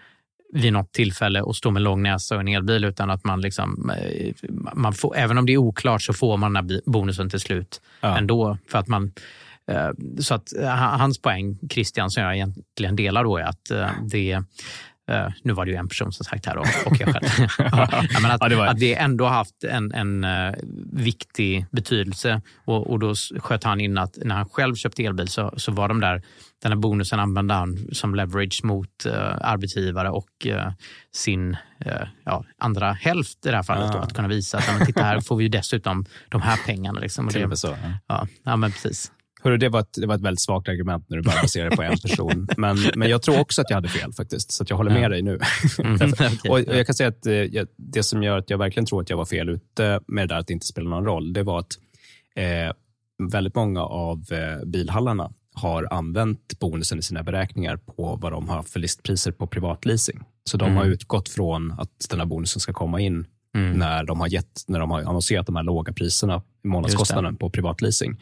vid 0.53 0.73
något 0.73 0.93
tillfälle 0.93 1.41
och 1.43 1.57
stå 1.57 1.71
med 1.71 1.83
lång 1.83 2.03
näsa 2.03 2.35
och 2.35 2.41
en 2.41 2.49
elbil 2.49 2.85
utan 2.85 3.11
att 3.11 3.25
man 3.25 3.41
liksom, 3.41 3.91
eh, 3.91 4.35
man 4.75 4.93
får, 4.93 5.17
även 5.17 5.39
om 5.39 5.47
det 5.47 5.53
är 5.53 5.57
oklart 5.57 6.03
så 6.03 6.13
får 6.13 6.37
man 6.37 6.53
den 6.53 6.71
här 6.71 6.81
bonusen 6.91 7.31
till 7.31 7.41
slut 7.41 7.81
Ja. 8.01 8.19
ändå. 8.19 8.59
För 8.71 8.79
att 8.79 8.89
man, 8.89 9.13
eh, 9.71 9.91
så 10.21 10.35
att 10.35 10.57
eh, 10.57 10.69
hans 10.77 11.19
poäng, 11.23 11.59
Christian, 11.71 12.11
som 12.11 12.23
jag 12.23 12.35
egentligen 12.35 12.97
delar 12.97 13.25
då 13.25 13.37
är 13.37 13.43
att 13.45 13.71
det 14.11 14.41
nu 15.43 15.53
var 15.53 15.65
det 15.65 15.71
ju 15.71 15.77
en 15.77 15.89
person 15.89 16.13
som 16.13 16.25
sagt 16.25 16.47
här 16.47 16.57
och, 16.57 16.67
och 16.87 17.01
jag 17.01 17.09
själv. 17.13 17.49
ja, 17.59 17.89
men 18.23 18.31
att, 18.31 18.39
Ja, 18.41 18.49
det 18.49 18.57
var- 18.57 18.67
att 18.67 18.79
det 18.79 18.95
ändå 18.95 19.27
haft 19.27 19.65
en, 19.65 19.93
en 19.93 20.27
viktig 20.93 21.67
betydelse. 21.71 22.41
Och, 22.65 22.91
och 22.91 22.99
då 22.99 23.15
sköt 23.39 23.65
han 23.65 23.81
in 23.81 23.99
att 23.99 24.19
när 24.25 24.35
han 24.35 24.49
själv 24.49 24.75
köpte 24.75 25.05
elbil 25.05 25.29
så, 25.29 25.55
så 25.57 25.73
var 25.73 25.89
de 25.89 26.01
där, 26.01 26.23
den 26.63 26.73
här 26.73 26.77
bonusen 26.79 27.21
använde 27.21 27.55
han 27.55 27.79
som 27.93 28.15
leverage 28.15 28.61
mot 28.65 29.07
eh, 29.07 29.37
arbetsgivare 29.41 30.11
och 30.11 30.47
eh, 30.47 30.73
sin 31.13 31.57
eh, 31.85 31.93
ja, 32.25 32.45
andra 32.59 32.93
hälft 32.93 33.47
i 33.47 33.49
det 33.51 33.57
här 33.57 33.63
fallet. 33.63 33.93
Då, 33.93 33.99
Ah. 33.99 34.03
att 34.03 34.15
kunna 34.15 34.29
visa 34.29 34.59
att 34.59 34.79
men 34.79 34.87
titta 34.87 35.03
här 35.03 35.21
får 35.21 35.37
vi 35.37 35.43
ju 35.45 35.49
dessutom 35.49 36.05
de 36.29 36.41
här 36.43 36.57
pengarna. 36.67 37.01
Liksom, 37.01 37.27
och 37.27 37.33
det, 37.33 37.57
så. 37.57 37.69
Ja. 37.69 37.77
ja, 38.07 38.27
ja, 38.43 38.57
men 38.57 38.73
precis. 38.73 39.13
Hörru, 39.45 39.57
det, 39.57 39.69
var 39.69 39.81
ett, 39.81 39.95
det 40.01 40.07
var 40.07 40.15
ett 40.15 40.21
väldigt 40.21 40.41
svagt 40.41 40.69
argument 40.69 41.05
när 41.09 41.17
du 41.17 41.23
bara 41.23 41.43
baserade 41.43 41.71
det 41.71 41.77
på 41.77 41.83
en 41.83 41.99
person. 41.99 42.49
Men, 42.57 42.79
men 42.95 43.11
jag 43.11 43.23
tror 43.23 43.41
också 43.41 43.61
att 43.63 43.71
jag 43.71 43.77
hade 43.77 43.89
fel 43.89 44.13
faktiskt, 44.13 44.53
så 44.53 44.63
att 44.63 44.71
jag 44.71 44.77
håller 44.77 44.91
med 44.91 45.03
Ja. 45.03 45.09
dig 45.09 45.23
nu. 45.23 45.39
Mm, 45.79 45.95
okej. 46.13 46.51
och 46.51 46.61
jag 46.61 46.87
kan 46.87 46.95
säga 46.95 47.09
att 47.09 47.27
eh, 47.27 47.33
jag, 47.35 47.67
det 47.77 48.03
som 48.03 48.23
gör 48.23 48.39
att 48.39 48.51
jag 48.51 48.59
verkligen 48.59 48.87
tror 48.87 49.03
att 49.03 49.11
jag 49.11 49.17
var 49.17 49.25
fel 49.25 49.49
ute 49.49 50.01
med 50.07 50.29
det 50.29 50.35
där 50.35 50.41
att 50.41 50.47
det 50.47 50.53
inte 50.53 50.67
spelar 50.67 50.91
någon 50.91 51.05
roll, 51.05 51.33
det 51.33 51.43
var 51.43 51.59
att 51.59 51.73
eh, 52.37 52.73
väldigt 53.33 53.55
många 53.55 53.83
av 53.83 54.19
eh, 54.33 54.67
bilhallarna 54.67 55.31
har 55.53 55.89
använt 55.91 56.59
bonusen 56.59 56.99
i 56.99 57.03
sina 57.03 57.23
beräkningar 57.23 57.77
på 57.77 58.19
vad 58.23 58.33
de 58.33 58.49
har 58.49 58.63
för 58.63 58.81
listpriser 58.81 59.33
på 59.33 59.47
privatleasing. 59.47 60.21
Så 60.45 60.57
de 60.57 60.77
har 60.77 60.85
utgått 60.85 61.29
från 61.29 61.73
att 61.73 62.07
den 62.11 62.19
här 62.19 62.27
bonusen 62.27 62.61
ska 62.61 62.73
komma 62.73 63.01
in 63.01 63.27
när 63.55 64.05
de 64.05 64.21
har 64.21 64.29
gett, 64.29 64.65
när 64.67 64.81
de 64.81 64.91
har 64.91 65.01
annonserat 65.01 65.47
de 65.47 65.57
här 65.57 65.63
låga 65.63 65.93
priserna, 65.93 66.43
månadskostnaden 66.65 67.37
på 67.37 67.51
privatleasing. 67.51 68.21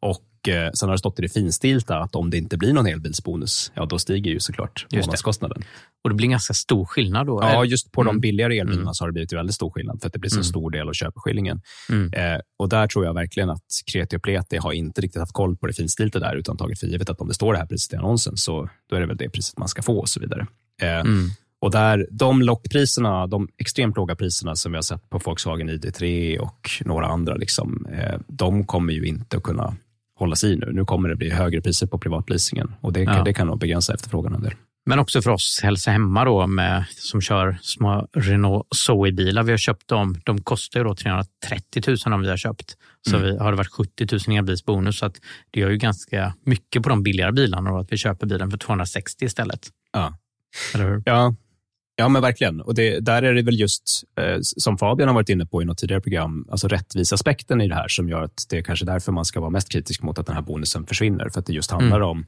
Och 0.00 0.22
eh, 0.48 0.70
sen 0.74 0.88
har 0.88 0.94
det 0.94 0.98
stått 0.98 1.18
i 1.18 1.22
det 1.22 1.28
finstilta 1.28 1.98
att 1.98 2.14
om 2.16 2.30
det 2.30 2.36
inte 2.38 2.56
blir 2.56 2.72
någon 2.72 2.86
elbilsbonus, 2.86 3.72
ja 3.74 3.84
då 3.86 3.98
stiger 3.98 4.30
ju 4.30 4.40
såklart 4.40 4.86
månadskostnaden. 4.92 5.62
Och 6.04 6.10
det 6.10 6.16
blir 6.16 6.28
ganska 6.28 6.54
stor 6.54 6.84
skillnad 6.84 7.26
då. 7.26 7.38
Ja, 7.42 7.64
just 7.64 7.92
på 7.92 8.02
de 8.02 8.08
Mm. 8.10 8.20
billigare 8.20 8.58
elbilarna 8.58 8.94
så 8.94 9.04
har 9.04 9.08
det 9.08 9.12
blivit 9.12 9.32
väldigt 9.32 9.54
stor 9.54 9.70
skillnad 9.70 10.00
för 10.00 10.06
att 10.06 10.12
det 10.12 10.18
blir 10.18 10.30
så 10.30 10.36
Mm. 10.36 10.44
stor 10.44 10.70
del 10.70 10.88
av 10.88 10.92
köpeskillingen. 10.92 11.60
Mm. 11.90 12.12
Eh, 12.12 12.40
och 12.58 12.68
där 12.68 12.86
tror 12.86 13.04
jag 13.04 13.14
verkligen 13.14 13.50
att 13.50 13.64
Kreti 13.92 14.16
och 14.16 14.22
Pleti 14.22 14.56
har 14.56 14.72
inte 14.72 15.00
riktigt 15.00 15.20
haft 15.20 15.32
koll 15.32 15.56
på 15.56 15.66
det 15.66 15.72
finstilta 15.72 16.18
där 16.18 16.36
utan 16.36 16.56
tagit 16.56 16.80
för 16.80 16.86
givet 16.86 17.10
att 17.10 17.20
om 17.20 17.28
det 17.28 17.34
står 17.34 17.52
det 17.52 17.58
här 17.58 17.66
priset 17.66 17.92
i 17.92 17.96
annonsen 17.96 18.36
så 18.36 18.68
då 18.90 18.96
är 18.96 19.00
det 19.00 19.06
väl 19.06 19.16
det 19.16 19.28
priset 19.28 19.58
man 19.58 19.68
ska 19.68 19.82
få 19.82 19.98
och 19.98 20.08
så 20.08 20.20
vidare. 20.20 20.46
Eh, 20.82 20.88
Mm. 21.00 21.28
Och 21.60 21.70
där, 21.70 22.06
de 22.10 22.42
lockpriserna, 22.42 23.26
de 23.26 23.48
extremt 23.58 23.96
låga 23.96 24.16
priserna 24.16 24.56
som 24.56 24.72
vi 24.72 24.76
har 24.76 24.82
sett 24.82 25.10
på 25.10 25.18
Volkswagen 25.24 25.70
ID3 25.70 26.38
och 26.38 26.68
några 26.84 27.06
andra, 27.06 27.34
liksom, 27.36 27.86
eh, 27.92 28.18
de 28.28 28.66
kommer 28.66 28.92
ju 28.92 29.06
inte 29.06 29.36
att 29.36 29.42
kunna 29.42 29.76
hållas 30.18 30.44
i 30.44 30.56
nu. 30.56 30.70
Nu 30.72 30.84
kommer 30.84 31.08
det 31.08 31.16
bli 31.16 31.30
högre 31.30 31.60
priser 31.60 31.86
på 31.86 31.98
privatleasingen 31.98 32.74
och 32.80 32.92
det, 32.92 33.04
kan- 33.06 33.16
Ja. 33.16 33.22
det 33.24 33.34
kan 33.34 33.46
nog 33.46 33.58
begränsa 33.58 33.94
efterfrågan 33.94 34.34
en 34.34 34.42
del. 34.42 34.52
Men 34.86 34.98
också 34.98 35.22
för 35.22 35.30
oss 35.30 35.60
Hälsa 35.62 35.90
Hemma 35.90 36.24
då, 36.24 36.46
med, 36.46 36.84
som 36.90 37.20
kör 37.20 37.58
små 37.62 38.08
Renault 38.16 38.66
Zoe-bilar. 38.76 39.42
Vi 39.42 39.50
har 39.50 39.58
köpt 39.58 39.88
dem. 39.88 40.14
De 40.24 40.40
kostar 40.40 40.80
ju 40.80 40.84
då 40.84 40.94
330 40.94 41.82
000 42.06 42.14
om 42.14 42.20
vi 42.22 42.28
har 42.28 42.36
köpt. 42.36 42.76
Så 43.08 43.16
Mm. 43.16 43.28
vi, 43.30 43.38
har 43.38 43.50
det 43.52 43.56
varit 43.56 43.70
70 43.72 44.06
000 44.28 44.38
elbilsbonus. 44.38 44.98
Så 44.98 45.06
att 45.06 45.16
det 45.50 45.60
gör 45.60 45.70
ju 45.70 45.76
ganska 45.76 46.34
mycket 46.44 46.82
på 46.82 46.88
de 46.88 47.02
billigare 47.02 47.32
bilarna 47.32 47.70
och 47.72 47.80
att 47.80 47.92
vi 47.92 47.96
köper 47.96 48.26
bilen 48.26 48.50
för 48.50 48.58
260 48.58 49.24
istället. 49.24 49.68
Ja. 49.92 50.18
Eller 50.74 50.90
hur? 50.90 51.02
Ja, 51.06 51.34
ja 51.96 52.08
men 52.08 52.22
verkligen. 52.22 52.60
Och 52.60 52.74
det, 52.74 53.00
där 53.00 53.22
är 53.22 53.34
det 53.34 53.42
väl 53.42 53.60
just, 53.60 54.02
eh, 54.20 54.38
som 54.40 54.78
Fabian 54.78 55.08
har 55.08 55.14
varit 55.14 55.28
inne 55.28 55.46
på 55.46 55.62
i 55.62 55.64
något 55.64 55.78
tidigare 55.78 56.00
program, 56.00 56.46
alltså 56.50 56.68
rättvisaspekten 56.68 57.60
i 57.60 57.68
det 57.68 57.74
här 57.74 57.88
som 57.88 58.08
gör 58.08 58.22
att 58.22 58.46
det 58.50 58.58
är 58.58 58.62
kanske 58.62 58.84
därför 58.84 59.12
man 59.12 59.24
ska 59.24 59.40
vara 59.40 59.50
mest 59.50 59.68
kritisk 59.68 60.02
mot 60.02 60.18
att 60.18 60.26
den 60.26 60.34
här 60.34 60.42
bonusen 60.42 60.86
försvinner. 60.86 61.28
För 61.28 61.40
att 61.40 61.46
det 61.46 61.52
just 61.52 61.70
handlar 61.70 62.00
om 62.00 62.26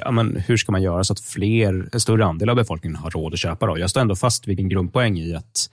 ja, 0.00 0.10
men 0.10 0.36
hur 0.36 0.56
ska 0.56 0.72
man 0.72 0.82
göra 0.82 1.04
så 1.04 1.12
att 1.12 1.20
fler, 1.20 1.88
en 1.92 2.00
större 2.00 2.24
andel 2.24 2.48
av 2.48 2.56
befolkningen 2.56 2.96
har 2.96 3.10
råd 3.10 3.32
att 3.32 3.38
köpa. 3.38 3.66
Då? 3.66 3.78
Jag 3.78 3.90
står 3.90 4.00
ändå 4.00 4.16
fast 4.16 4.48
vid 4.48 4.56
din 4.56 4.68
grundpoäng 4.68 5.18
i 5.18 5.34
att 5.34 5.70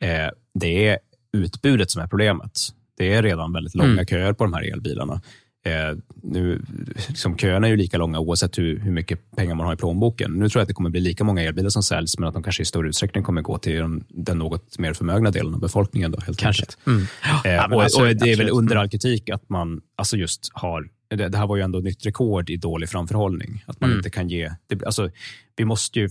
eh, 0.00 0.28
det 0.54 0.88
är 0.88 0.98
utbudet 1.32 1.90
som 1.90 2.02
är 2.02 2.06
problemet. 2.06 2.68
Det 2.98 3.12
är 3.14 3.22
redan 3.22 3.52
väldigt 3.52 3.74
långa 3.74 3.92
Mm. 3.92 4.06
köer 4.06 4.32
på 4.32 4.44
de 4.44 4.54
här 4.54 4.72
elbilarna. 4.72 5.20
Eh, 5.66 5.96
nu, 6.22 6.62
liksom, 7.08 7.36
köerna 7.36 7.66
är 7.66 7.70
ju 7.70 7.76
lika 7.76 7.98
långa 7.98 8.18
oavsett 8.20 8.58
hur, 8.58 8.78
hur 8.78 8.92
mycket 8.92 9.30
pengar 9.36 9.54
man 9.54 9.66
har 9.66 9.74
i 9.74 9.76
plånboken. 9.76 10.32
Nu 10.32 10.48
tror 10.48 10.60
jag 10.60 10.62
att 10.62 10.68
det 10.68 10.74
kommer 10.74 10.90
bli 10.90 11.00
lika 11.00 11.24
många 11.24 11.42
elbilar 11.42 11.70
som 11.70 11.82
säljs, 11.82 12.18
men 12.18 12.28
att 12.28 12.34
de 12.34 12.42
kanske 12.42 12.62
i 12.62 12.66
större 12.66 12.88
utsträckning 12.88 13.24
kommer 13.24 13.42
gå 13.42 13.58
till 13.58 13.76
den, 13.76 14.04
den 14.08 14.38
något 14.38 14.78
mer 14.78 14.92
förmögna 14.92 15.30
delen 15.30 15.54
av 15.54 15.60
befolkningen. 15.60 16.10
Då, 16.10 16.20
helt 16.20 16.38
Kanske. 16.38 16.64
Mm. 16.86 17.02
Eh, 17.44 17.64
och, 17.64 17.82
och 17.82 17.88
Det 17.90 17.98
är 17.98 18.14
väl 18.14 18.30
absolut. 18.30 18.50
under 18.52 18.76
all 18.76 18.88
kritik 18.88 19.30
att 19.30 19.48
man 19.48 19.80
alltså 19.96 20.16
just 20.16 20.50
har... 20.52 20.88
Det, 21.10 21.28
det 21.28 21.38
här 21.38 21.46
var 21.46 21.56
ju 21.56 21.62
ändå 21.62 21.78
nytt 21.78 22.06
rekord 22.06 22.50
i 22.50 22.56
dålig 22.56 22.88
framförhållning. 22.88 23.64
Att 23.66 23.80
man 23.80 23.90
Mm. 23.90 23.98
inte 23.98 24.10
kan 24.10 24.28
ge... 24.28 24.50
Det, 24.66 24.84
alltså, 24.84 25.10
vi 25.56 25.64
måste 25.64 25.98
ju 26.00 26.08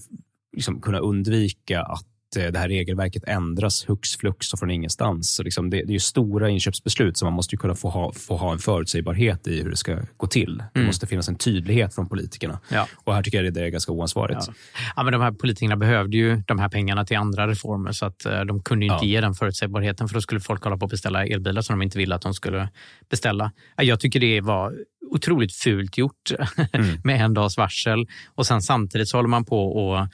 liksom 0.55 0.81
kunna 0.81 0.99
undvika 0.99 1.81
att 1.81 2.05
det 2.35 2.57
här 2.57 2.67
regelverket 2.67 3.23
ändras 3.27 3.89
hux 3.89 4.15
flux 4.17 4.53
och 4.53 4.59
från 4.59 4.71
ingenstans. 4.71 5.35
Så 5.35 5.43
liksom 5.43 5.69
det, 5.69 5.83
det 5.83 5.95
är 5.95 5.99
stora 5.99 6.49
inköpsbeslut 6.49 7.17
så 7.17 7.25
man 7.25 7.33
måste 7.33 7.55
ju 7.55 7.59
kunna 7.59 7.75
få 7.75 7.89
ha, 7.89 8.13
få 8.13 8.37
ha 8.37 8.51
en 8.51 8.59
förutsägbarhet 8.59 9.47
i 9.47 9.61
hur 9.63 9.69
det 9.69 9.75
ska 9.77 9.97
gå 10.17 10.27
till. 10.27 10.57
Det 10.57 10.79
Mm. 10.79 10.87
måste 10.87 11.07
finnas 11.07 11.29
en 11.29 11.35
tydlighet 11.35 11.95
från 11.95 12.09
politikerna. 12.09 12.59
Ja. 12.71 12.87
Och 12.95 13.13
här 13.15 13.23
tycker 13.23 13.43
jag 13.43 13.53
det 13.53 13.61
är 13.65 13.69
ganska 13.69 13.91
oansvarigt. 13.91 14.39
Ja. 14.47 14.53
Ja, 14.95 15.03
men 15.03 15.13
de 15.13 15.21
här 15.21 15.31
politikerna 15.31 15.75
behövde 15.77 16.17
ju 16.17 16.41
de 16.47 16.59
här 16.59 16.69
pengarna 16.69 17.05
till 17.05 17.17
andra 17.17 17.47
reformer 17.47 17.91
så 17.91 18.05
att 18.05 18.25
eh, 18.25 18.41
de 18.41 18.63
kunde 18.63 18.85
inte 18.85 18.95
Ja. 19.05 19.11
ge 19.11 19.21
den 19.21 19.33
förutsägbarheten 19.33 20.07
för 20.07 20.13
då 20.13 20.21
skulle 20.21 20.41
folk 20.41 20.63
hålla 20.63 20.77
på 20.77 20.85
att 20.85 20.91
beställa 20.91 21.25
elbilar 21.25 21.61
som 21.61 21.79
de 21.79 21.83
inte 21.83 21.97
ville 21.97 22.15
att 22.15 22.21
de 22.21 22.33
skulle 22.33 22.69
beställa. 23.09 23.51
Ja, 23.77 23.83
Jag 23.83 23.99
tycker 23.99 24.19
det 24.19 24.41
var 24.41 24.73
otroligt 25.11 25.53
fult 25.55 25.97
gjort 25.97 26.31
med 27.03 27.21
en 27.21 27.33
dags 27.33 27.57
varsel 27.57 28.07
och 28.35 28.45
sen 28.47 28.61
samtidigt 28.61 29.07
så 29.09 29.17
håller 29.17 29.29
man 29.29 29.45
på 29.45 29.67
och 29.67 29.97
eh, 29.97 30.07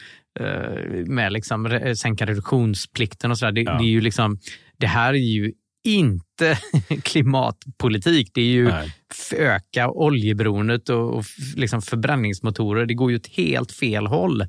med 1.06 1.34
liksom 1.34 1.80
sänka 1.98 2.26
reduktionsplikten 2.26 3.32
och 3.32 3.38
sådär. 3.38 3.52
Det, 3.52 3.62
Ja. 3.62 3.78
det, 3.78 3.84
är 3.84 3.90
ju 3.90 4.02
liksom, 4.02 4.40
det 4.78 4.88
här 4.88 5.14
är 5.14 5.18
ju 5.18 5.52
inte 5.86 6.58
klimatpolitik. 7.04 8.32
Det 8.34 8.42
är 8.42 8.46
ju 8.46 8.66
Nej. 8.66 8.92
öka 9.38 9.90
oljeberoendet 9.90 10.90
och, 10.90 11.14
och 11.18 11.24
liksom 11.56 11.82
förbränningsmotorer. 11.82 12.86
Det 12.86 12.94
går 12.94 13.12
ju 13.12 13.18
åt 13.18 13.28
helt 13.28 13.72
fel 13.72 14.08
håll. 14.08 14.46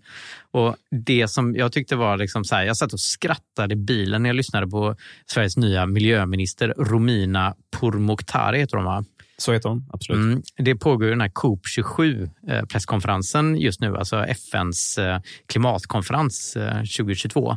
Och 0.50 0.76
det 1.06 1.28
som 1.28 1.54
jag 1.54 1.72
tyckte 1.72 1.96
var 1.96 2.16
liksom 2.16 2.44
så 2.44 2.54
här, 2.54 2.64
jag 2.64 2.76
satt 2.76 2.92
och 2.92 3.00
skrattade 3.00 3.72
i 3.72 3.76
bilen 3.76 4.22
när 4.22 4.28
jag 4.28 4.36
lyssnade 4.36 4.66
på 4.66 4.96
Sveriges 5.26 5.56
nya 5.56 5.86
miljöminister 5.86 6.74
Romina 6.78 7.54
Pourmokhtari 7.80 8.58
heter 8.58 8.76
hon 8.76 8.86
va? 8.86 9.04
Så 9.38 9.52
heter 9.52 9.68
hon, 9.68 9.84
absolut. 9.92 10.20
Mm, 10.22 10.42
det 10.56 10.76
pågår 10.76 11.06
den 11.06 11.20
här 11.20 11.28
COP 11.28 11.66
27 11.66 12.28
eh, 12.48 12.64
presskonferensen 12.64 13.56
just 13.56 13.80
nu, 13.80 13.96
alltså 13.96 14.16
FNs 14.24 14.98
eh, 14.98 15.20
klimatkonferens 15.46 16.56
eh, 16.56 16.76
2022. 16.76 17.56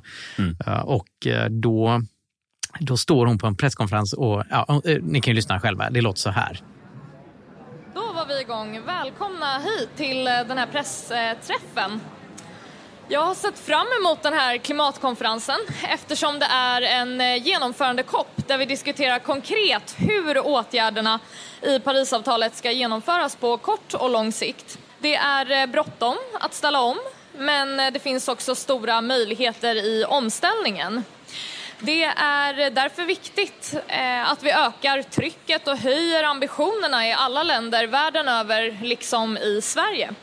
Eh, 0.66 0.80
och 0.80 1.28
eh, 1.28 1.50
då, 1.50 2.02
då 2.80 2.98
står 2.98 3.26
hon 3.26 3.38
på 3.38 3.48
en 3.48 3.56
presskonferens 3.56 4.14
och 4.14 4.44
ja, 4.50 4.82
ni 5.02 5.22
kan 5.22 5.32
ju 5.32 5.36
lyssna 5.36 5.60
själva. 5.60 5.90
Det 5.90 6.02
låter 6.02 6.20
så 6.20 6.30
här. 6.30 6.60
Då 7.94 8.14
var 8.14 8.28
vi 8.28 8.42
igång. 8.42 8.82
Välkomna 8.86 9.60
hit 9.60 9.90
till 9.96 10.26
den 10.26 10.58
här 10.58 10.68
pressträffen. 10.68 12.00
Jag 13.12 13.22
har 13.22 13.36
sett 13.36 13.60
fram 13.60 13.88
emot 14.00 14.24
den 14.24 14.34
här 14.34 14.58
klimatkonferensen 14.58 15.60
eftersom 15.90 16.40
det 16.40 16.46
är 16.46 16.82
en 16.82 17.22
eh, 17.22 17.48
genomförandekopp 17.48 18.48
där 18.48 18.58
vi 18.58 18.66
diskuterar 18.66 19.20
konkret 19.20 19.96
hur 19.98 20.48
åtgärderna 20.48 21.20
i 21.62 21.80
Parisavtalet 21.80 22.56
ska 22.56 22.72
genomföras 22.72 23.36
på 23.36 23.58
kort 23.58 23.94
och 23.94 24.10
lång 24.10 24.32
sikt. 24.32 24.78
Det 25.00 25.16
är 25.16 25.52
eh, 25.52 25.66
bråttom 25.66 26.16
att 26.40 26.54
ställa 26.54 26.82
om 26.82 26.98
men 27.38 27.80
eh, 27.80 27.92
det 27.92 28.00
finns 28.00 28.28
också 28.28 28.56
stora 28.56 29.02
möjligheter 29.02 29.76
i 29.76 30.06
omställningen. 30.06 31.04
Det 31.80 32.04
är 32.04 32.70
därför 32.70 33.04
viktigt 33.04 33.76
eh, 33.88 34.32
att 34.32 34.44
vi 34.44 34.52
ökar 34.52 35.02
trycket 35.02 35.68
och 35.68 35.78
höjer 35.78 36.24
ambitionerna 36.24 37.08
i 37.08 37.14
alla 37.14 37.44
länder 37.44 37.88
världen 37.88 38.28
över, 38.28 38.78
liksom 38.82 39.38
i 39.38 39.62
Sverige. 39.62 40.14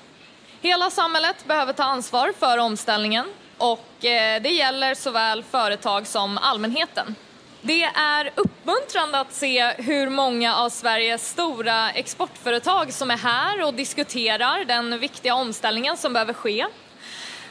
Hela 0.66 0.90
samhället 0.90 1.44
behöver 1.46 1.72
ta 1.72 1.85
ansvar 1.85 2.33
för 2.38 2.59
omställningen 2.59 3.26
och 3.59 4.05
eh, 4.05 4.42
det 4.42 4.48
gäller 4.48 4.94
såväl 4.94 5.42
företag 5.42 6.07
som 6.07 6.38
allmänheten. 6.38 7.14
Det 7.62 7.83
är 7.85 8.31
uppmuntrande 8.35 9.20
att 9.20 9.33
se 9.33 9.72
hur 9.79 10.11
många 10.11 10.57
av 10.57 10.70
Sveriges 10.70 11.29
stora 11.29 11.90
exportföretag 11.90 12.92
som 12.92 13.11
är 13.11 13.16
här 13.16 13.64
och 13.64 13.74
diskuterar 13.74 14.64
den 14.64 14.98
viktiga 14.98 15.35
omställningen 15.35 15.96
som 15.96 16.12
behöver 16.12 16.33
ske. 16.33 16.66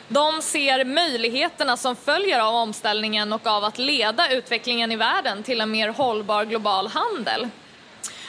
De 0.08 0.42
ser 0.42 0.86
möjligheterna 0.86 1.78
som 1.78 1.96
följer 1.96 2.40
av 2.40 2.56
omställningen 2.56 3.34
och 3.34 3.48
av 3.48 3.64
att 3.64 3.78
leda 3.78 4.32
utvecklingen 4.32 4.92
i 4.92 4.96
världen 4.96 5.44
till 5.44 5.62
en 5.62 5.72
mer 5.72 5.90
hållbar 5.90 6.46
global 6.46 6.88
handel. 6.88 7.50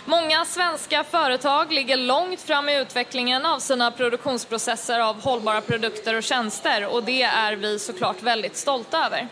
Många 0.09 0.45
svenska 0.45 1.05
företag 1.05 1.73
ligger 1.73 1.97
långt 1.97 2.41
fram 2.41 2.69
i 2.69 2.79
utvecklingen 2.79 3.47
av 3.47 3.59
sina 3.59 3.91
produktionsprocesser 3.91 5.01
av 5.01 5.23
hållbara 5.23 5.61
produkter 5.61 6.15
och 6.15 6.23
tjänster 6.23 6.87
och 6.87 7.05
det 7.05 7.23
är 7.23 7.57
vi 7.57 7.79
såklart 7.79 8.23
väldigt 8.23 8.57
stolta 8.57 9.07
över. 9.07 9.29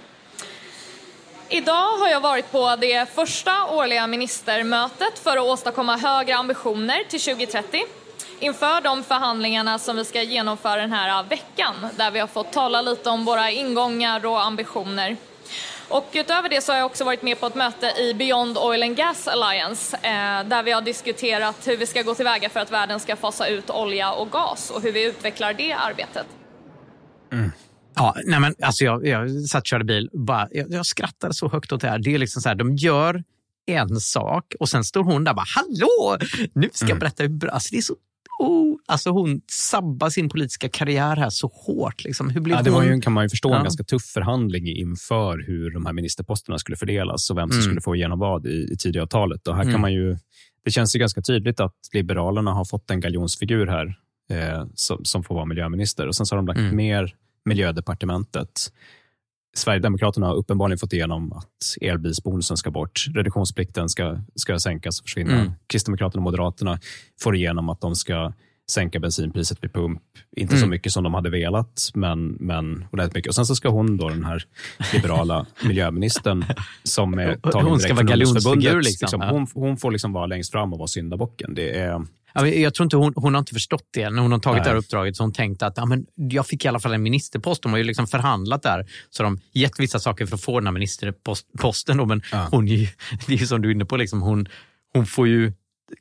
Idag 1.48 1.98
har 1.98 2.08
jag 2.08 2.20
varit 2.20 2.52
på 2.52 2.76
det 2.76 3.14
första 3.14 3.64
årliga 3.64 4.06
ministermötet 4.06 5.18
för 5.18 5.36
att 5.36 5.44
åstadkomma 5.44 5.96
högre 5.96 6.36
ambitioner 6.36 7.04
till 7.08 7.20
2030 7.20 7.82
inför 8.40 8.80
de 8.80 9.04
förhandlingarna 9.04 9.78
som 9.78 9.96
vi 9.96 10.04
ska 10.04 10.22
genomföra 10.22 10.80
den 10.80 10.92
här 10.92 11.22
veckan 11.22 11.74
där 11.96 12.10
vi 12.10 12.20
har 12.20 12.26
fått 12.26 12.52
tala 12.52 12.82
lite 12.82 13.10
om 13.10 13.24
våra 13.24 13.50
ingångar 13.50 14.26
och 14.26 14.42
ambitioner. 14.42 15.16
Och 15.88 16.10
utöver 16.12 16.48
det 16.48 16.60
så 16.60 16.72
har 16.72 16.78
jag 16.78 16.86
också 16.86 17.04
varit 17.04 17.22
med 17.22 17.40
på 17.40 17.46
ett 17.46 17.54
möte 17.54 17.86
i 17.86 18.14
Beyond 18.14 18.58
Oil 18.58 18.82
and 18.82 18.96
Gas 18.96 19.28
Alliance 19.28 19.96
eh, 19.96 20.48
där 20.48 20.62
vi 20.62 20.72
har 20.72 20.82
diskuterat 20.82 21.66
hur 21.66 21.76
vi 21.76 21.86
ska 21.86 22.02
gå 22.02 22.14
tillväga 22.14 22.50
för 22.50 22.60
att 22.60 22.70
världen 22.70 23.00
ska 23.00 23.16
fasa 23.16 23.46
ut 23.48 23.70
olja 23.70 24.12
och 24.12 24.30
gas 24.30 24.70
och 24.70 24.82
hur 24.82 24.92
vi 24.92 25.04
utvecklar 25.04 25.52
det 25.52 25.72
arbetet. 25.72 26.26
Ja, 27.94 28.16
nej 28.24 28.40
men, 28.40 28.54
alltså 28.62 28.84
jag, 28.84 29.06
jag 29.06 29.30
satt 29.44 29.60
och 29.60 29.66
körde 29.66 29.84
bil 29.84 30.10
bara, 30.12 30.48
jag, 30.50 30.66
jag 30.70 30.86
skrattade 30.86 31.34
så 31.34 31.48
högt 31.48 31.72
åt 31.72 31.80
det 31.80 31.88
här. 31.88 31.98
Det 31.98 32.14
är 32.14 32.18
liksom 32.18 32.42
så 32.42 32.48
här, 32.48 32.56
de 32.56 32.76
gör 32.76 33.24
en 33.66 34.00
sak 34.00 34.54
och 34.60 34.68
sen 34.68 34.84
står 34.84 35.04
hon 35.04 35.24
där 35.24 35.34
bara 35.34 35.46
“Hallå! 35.56 36.18
Nu 36.52 36.70
ska 36.72 36.88
jag 36.88 36.98
berätta 36.98 37.22
hur 37.22 37.30
bra...” 37.30 37.50
alltså, 37.50 37.68
det 37.72 37.78
är 37.78 37.82
så 37.82 37.96
alltså 38.88 39.10
hon 39.10 39.40
sabbar 39.50 40.10
sin 40.10 40.28
politiska 40.28 40.68
karriär 40.68 41.16
här 41.16 41.30
så 41.30 41.46
hårt. 41.66 42.04
Liksom. 42.04 42.30
Hur 42.30 42.40
blev 42.40 42.56
Ja, 42.56 42.62
det 42.62 42.70
hon... 42.70 42.84
var 42.86 42.92
ju, 42.94 43.00
kan 43.00 43.12
man 43.12 43.24
ju 43.24 43.28
förstå, 43.28 43.48
en 43.48 43.56
Ja. 43.56 43.62
ganska 43.62 43.84
tuff 43.84 44.02
förhandling 44.04 44.68
inför 44.68 45.38
hur 45.46 45.70
de 45.70 45.86
här 45.86 45.92
ministerposterna 45.92 46.58
skulle 46.58 46.76
fördelas 46.76 47.30
och 47.30 47.36
vem 47.38 47.48
som 47.48 47.58
Mm. 47.58 47.62
skulle 47.64 47.80
få 47.80 47.96
igenom 47.96 48.18
vad 48.18 48.46
i, 48.46 48.68
i 48.72 48.76
Tidöavtalet. 48.76 49.48
Och 49.48 49.54
här 49.54 49.62
Mm. 49.62 49.74
kan 49.74 49.80
man 49.80 49.92
ju, 49.92 50.16
det 50.64 50.70
känns 50.70 50.96
ju 50.96 50.98
ganska 51.00 51.22
tydligt 51.22 51.60
att 51.60 51.76
Liberalerna 51.92 52.52
har 52.52 52.64
fått 52.64 52.90
en 52.90 53.00
galjonsfigur 53.00 53.66
här 53.66 53.98
eh, 54.30 54.66
som, 54.74 55.04
som 55.04 55.24
får 55.24 55.34
vara 55.34 55.44
miljöminister. 55.46 56.06
Och 56.08 56.16
Sen 56.16 56.26
så 56.26 56.34
har 56.34 56.36
de 56.42 56.46
lagt 56.46 56.58
Mm. 56.58 56.76
mer 56.76 57.14
Miljödepartementet. 57.44 58.72
Sverigedemokraterna 59.56 60.26
har 60.26 60.34
uppenbarligen 60.34 60.78
fått 60.78 60.92
igenom 60.92 61.32
att 61.32 61.48
elbilsbonusen 61.80 62.56
ska 62.56 62.70
bort. 62.70 63.04
Reduktionsplikten 63.14 63.88
ska, 63.88 64.18
ska 64.34 64.58
sänkas 64.58 65.00
och 65.00 65.04
försvinna. 65.04 65.40
Mm. 65.40 65.52
Kristdemokraterna 65.66 66.18
och 66.20 66.22
Moderaterna 66.24 66.78
får 67.20 67.36
igenom 67.36 67.68
att 67.68 67.80
de 67.80 67.94
ska 67.96 68.32
sänka 68.70 69.00
bensinpriset 69.00 69.58
vid 69.64 69.72
pump. 69.72 70.02
Inte 70.36 70.52
så 70.52 70.58
Mm. 70.58 70.70
mycket 70.70 70.92
som 70.92 71.04
de 71.04 71.14
hade 71.14 71.30
velat, 71.30 71.90
men, 71.94 72.28
men 72.40 72.84
ordentligt 72.92 73.14
mycket. 73.14 73.28
Och 73.28 73.34
sen 73.34 73.46
så 73.46 73.56
ska 73.56 73.68
hon, 73.68 73.96
då, 73.96 74.08
den 74.08 74.24
här 74.24 74.44
liberala 74.92 75.46
miljöministern, 75.64 76.44
som 76.82 77.18
är 77.18 77.26
Hon 77.42 77.52
tagen 77.52 77.78
ska 77.78 77.88
direkt 77.88 78.08
vara 78.08 78.14
ungdomsförbundet, 78.16 78.84
liksom. 78.84 79.20
Ja. 79.20 79.30
hon, 79.30 79.46
hon 79.54 79.76
får 79.76 79.90
liksom 79.92 80.12
vara 80.12 80.26
längst 80.26 80.52
fram 80.52 80.72
och 80.72 80.78
vara 80.78 80.88
syndabocken. 80.88 81.54
Det 81.54 81.78
är, 81.78 82.00
jag 82.34 82.74
tror 82.74 82.84
inte 82.84 82.96
hon, 82.96 83.12
hon 83.16 83.34
har 83.34 83.38
inte 83.38 83.54
förstått 83.54 83.88
det. 83.94 84.10
När 84.10 84.22
hon 84.22 84.32
har 84.32 84.38
tagit 84.38 84.56
Nej. 84.56 84.64
det 84.64 84.70
här 84.70 84.76
uppdraget 84.76 85.16
så 85.16 85.22
hon 85.22 85.32
tänkt 85.32 85.62
att 85.62 85.76
ja, 85.76 85.86
men 85.86 86.06
jag 86.14 86.46
fick 86.46 86.64
i 86.64 86.68
alla 86.68 86.80
fall 86.80 86.92
en 86.92 87.02
ministerpost. 87.02 87.62
De 87.62 87.72
har 87.72 87.78
ju 87.78 87.84
liksom 87.84 88.06
förhandlat 88.06 88.62
där. 88.62 88.86
Så 89.10 89.22
de 89.22 89.38
gett 89.52 89.80
vissa 89.80 89.98
saker 89.98 90.26
för 90.26 90.34
att 90.34 90.40
få 90.42 90.60
den 90.60 90.66
här 90.66 90.72
ministerposten. 90.72 91.96
Då, 91.96 92.06
men 92.06 92.22
Ja. 92.32 92.48
hon 92.50 92.68
är 92.68 92.72
ju, 92.74 92.86
det 93.26 93.34
är 93.34 93.38
ju 93.38 93.46
som 93.46 93.62
du 93.62 93.68
är 93.68 93.72
inne 93.74 93.84
på, 93.84 93.96
liksom, 93.96 94.22
hon, 94.22 94.46
hon 94.94 95.06
får 95.06 95.28
ju 95.28 95.52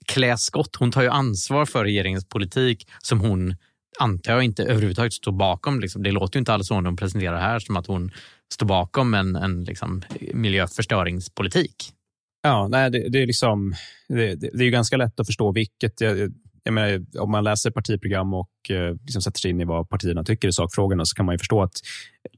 klä 0.06 0.38
skott. 0.38 0.75
Hon 0.75 0.91
tar 0.91 1.01
ju 1.01 1.10
ansvar 1.10 1.65
för 1.65 1.84
regeringens 1.84 2.25
politik 2.25 2.88
som 3.01 3.19
hon 3.19 3.56
antar 3.99 4.34
jag 4.34 4.43
inte 4.43 4.63
överhuvudtaget 4.63 5.13
står 5.13 5.32
bakom. 5.32 5.79
Liksom. 5.79 6.03
Det 6.03 6.12
låter 6.12 6.38
ju 6.38 6.39
inte 6.39 6.53
alls 6.53 6.67
så 6.67 6.82
när 6.82 6.89
hon 6.89 6.95
presenterar 6.95 7.39
här 7.39 7.60
som 7.60 7.77
att 7.77 7.88
hon 7.88 8.12
står 8.53 8.65
bakom 8.65 9.13
en, 9.13 9.36
en 9.36 9.63
liksom, 9.63 10.03
miljöförstöringspolitik. 10.34 11.75
Ja, 12.43 12.67
nej, 12.67 12.91
det, 12.91 13.10
det 13.10 13.21
är 13.21 13.27
liksom, 13.27 13.75
det, 14.08 14.36
det, 14.36 14.49
det 14.53 14.63
är 14.63 14.65
ju 14.65 14.71
ganska 14.71 14.97
lätt 14.97 15.19
att 15.19 15.27
förstå 15.27 15.51
vilket. 15.51 16.01
Jag, 16.01 16.34
jag 16.63 16.73
menar, 16.73 17.06
om 17.19 17.32
man 17.32 17.43
läser 17.43 17.71
partiprogram 17.71 18.34
och 18.34 18.49
eh, 18.69 18.95
liksom 19.04 19.21
sätter 19.21 19.39
sig 19.39 19.52
in 19.52 19.62
i 19.62 19.65
vad 19.65 19.89
partierna 19.89 20.23
tycker 20.23 20.47
i 20.47 20.54
sakfrågorna 20.54 21.06
så 21.06 21.15
kan 21.15 21.26
man 21.26 21.34
ju 21.36 21.39
förstå 21.39 21.62
att 21.63 21.73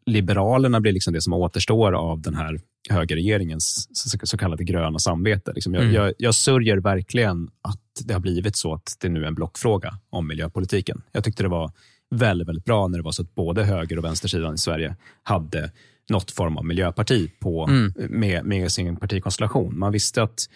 Liberalerna 0.06 0.82
blir 0.82 0.92
liksom 0.92 1.14
det 1.14 1.22
som 1.22 1.34
återstår 1.34 1.94
av 1.94 2.22
den 2.22 2.36
här 2.36 2.60
högerregeringens 2.90 3.88
så, 3.94 4.18
så 4.24 4.38
kallade 4.38 4.64
gröna 4.64 5.00
samvete. 5.00 5.52
Liksom 5.56 5.74
jag, 5.74 5.84
Mm. 5.84 5.96
jag, 5.96 6.14
jag 6.18 6.36
sörjer 6.36 6.78
verkligen 6.78 7.50
att 7.62 7.82
det 8.06 8.14
har 8.14 8.20
blivit 8.22 8.58
så 8.58 8.74
att 8.74 8.98
det 9.02 9.10
nu 9.10 9.24
är 9.24 9.28
en 9.28 9.36
blockfråga 9.36 10.00
om 10.10 10.28
miljöpolitiken. 10.28 11.02
Jag 11.12 11.24
tyckte 11.24 11.44
det 11.44 11.50
var 11.50 11.72
väldigt, 12.16 12.48
väldigt 12.48 12.66
bra 12.66 12.88
när 12.88 12.98
det 12.98 13.04
var 13.04 13.12
så 13.12 13.22
att 13.22 13.36
både 13.36 13.64
höger 13.64 13.98
och 13.98 14.04
vänstersidan 14.04 14.56
i 14.56 14.58
Sverige 14.58 14.96
hade 15.24 15.72
något 16.10 16.32
form 16.32 16.58
av 16.58 16.66
miljöparti 16.66 17.32
på, 17.40 17.68
Mm. 17.68 17.94
med, 17.98 18.46
med 18.46 18.72
sin 18.72 18.96
partikonstellation. 18.96 19.80
Man 19.80 19.92
visste 19.92 20.24
att 20.24 20.50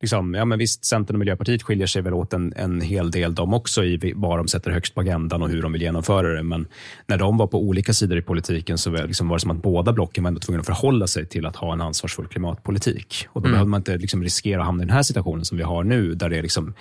Liksom, 0.00 0.34
ja, 0.34 0.44
men 0.44 0.58
visst, 0.58 0.84
Centern 0.84 1.14
och 1.16 1.18
Miljöpartiet 1.18 1.62
skiljer 1.62 1.86
sig 1.86 2.02
väl 2.02 2.14
åt 2.14 2.32
en, 2.32 2.52
en 2.56 2.80
hel 2.80 3.10
del 3.10 3.34
de 3.34 3.54
också 3.54 3.84
i 3.84 4.12
vad 4.16 4.38
de 4.38 4.48
sätter 4.48 4.70
högst 4.70 4.94
på 4.94 5.00
agendan 5.00 5.42
och 5.42 5.48
hur 5.48 5.62
de 5.62 5.72
vill 5.72 5.82
genomföra 5.82 6.28
det. 6.28 6.42
Men 6.42 6.66
när 7.06 7.18
de 7.18 7.36
var 7.36 7.46
på 7.46 7.62
olika 7.62 7.92
sidor 7.92 8.18
i 8.18 8.22
politiken 8.22 8.78
så 8.78 8.90
var, 8.90 8.98
liksom, 9.06 9.28
var 9.28 9.36
det 9.36 9.40
som 9.40 9.50
att 9.50 9.62
båda 9.62 9.92
blocken 9.92 10.24
var 10.24 10.28
ändå 10.28 10.40
tvungna 10.40 10.60
att 10.60 10.66
förhålla 10.66 11.06
sig 11.06 11.26
till 11.26 11.46
att 11.46 11.56
ha 11.56 11.72
en 11.72 11.80
ansvarsfull 11.80 12.26
klimatpolitik. 12.26 13.26
Och 13.28 13.42
då 13.42 13.46
Mm. 13.46 13.52
behöver 13.52 13.68
man 13.70 13.80
inte 13.80 13.96
liksom, 13.96 14.22
riskera 14.22 14.60
att 14.60 14.66
hamna 14.66 14.82
i 14.82 14.86
den 14.86 14.94
här 14.94 15.02
situationen 15.02 15.44
som 15.44 15.56
vi 15.58 15.64
har 15.64 15.84
nu, 15.84 16.14
där 16.14 16.28
det 16.28 16.38
är 16.38 16.42
liksom, 16.42 16.74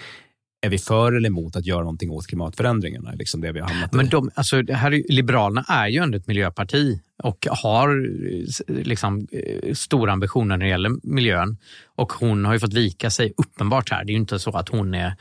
är 0.68 0.72
vi 0.72 0.78
för 0.78 1.14
eller 1.14 1.30
emot 1.30 1.56
att 1.56 1.66
göra 1.66 1.80
någonting 1.80 2.10
åt 2.12 2.28
klimatförändringarna? 2.28 3.12
Liksom 3.12 3.42
det 3.42 3.52
vi 3.52 3.60
har 3.60 3.68
hamnat 3.68 3.94
Men 3.94 4.10
de, 4.10 4.32
alltså, 4.36 4.64
här 4.74 5.04
Liberalerna 5.14 5.66
är 5.68 5.88
ju 5.88 6.00
ändå 6.04 6.18
ett 6.18 6.28
miljöparti 6.28 7.00
och 7.24 7.48
har 7.52 8.08
liksom, 8.68 9.28
eh, 9.32 9.74
stora 9.74 10.12
ambitioner 10.12 10.58
när 10.58 10.66
det 10.66 10.70
gäller 10.70 10.92
miljön. 11.04 11.58
Och 11.96 12.14
hon 12.14 12.46
har 12.46 12.54
ju 12.54 12.60
fått 12.60 12.74
vika 12.74 13.10
sig 13.10 13.34
uppenbart 13.38 13.92
här. 13.92 14.04
Det 14.06 14.12
är 14.12 14.14
ju 14.14 14.20
inte 14.20 14.40
så 14.40 14.52
att 14.52 14.70
hon 14.70 14.94
är, 14.94 15.16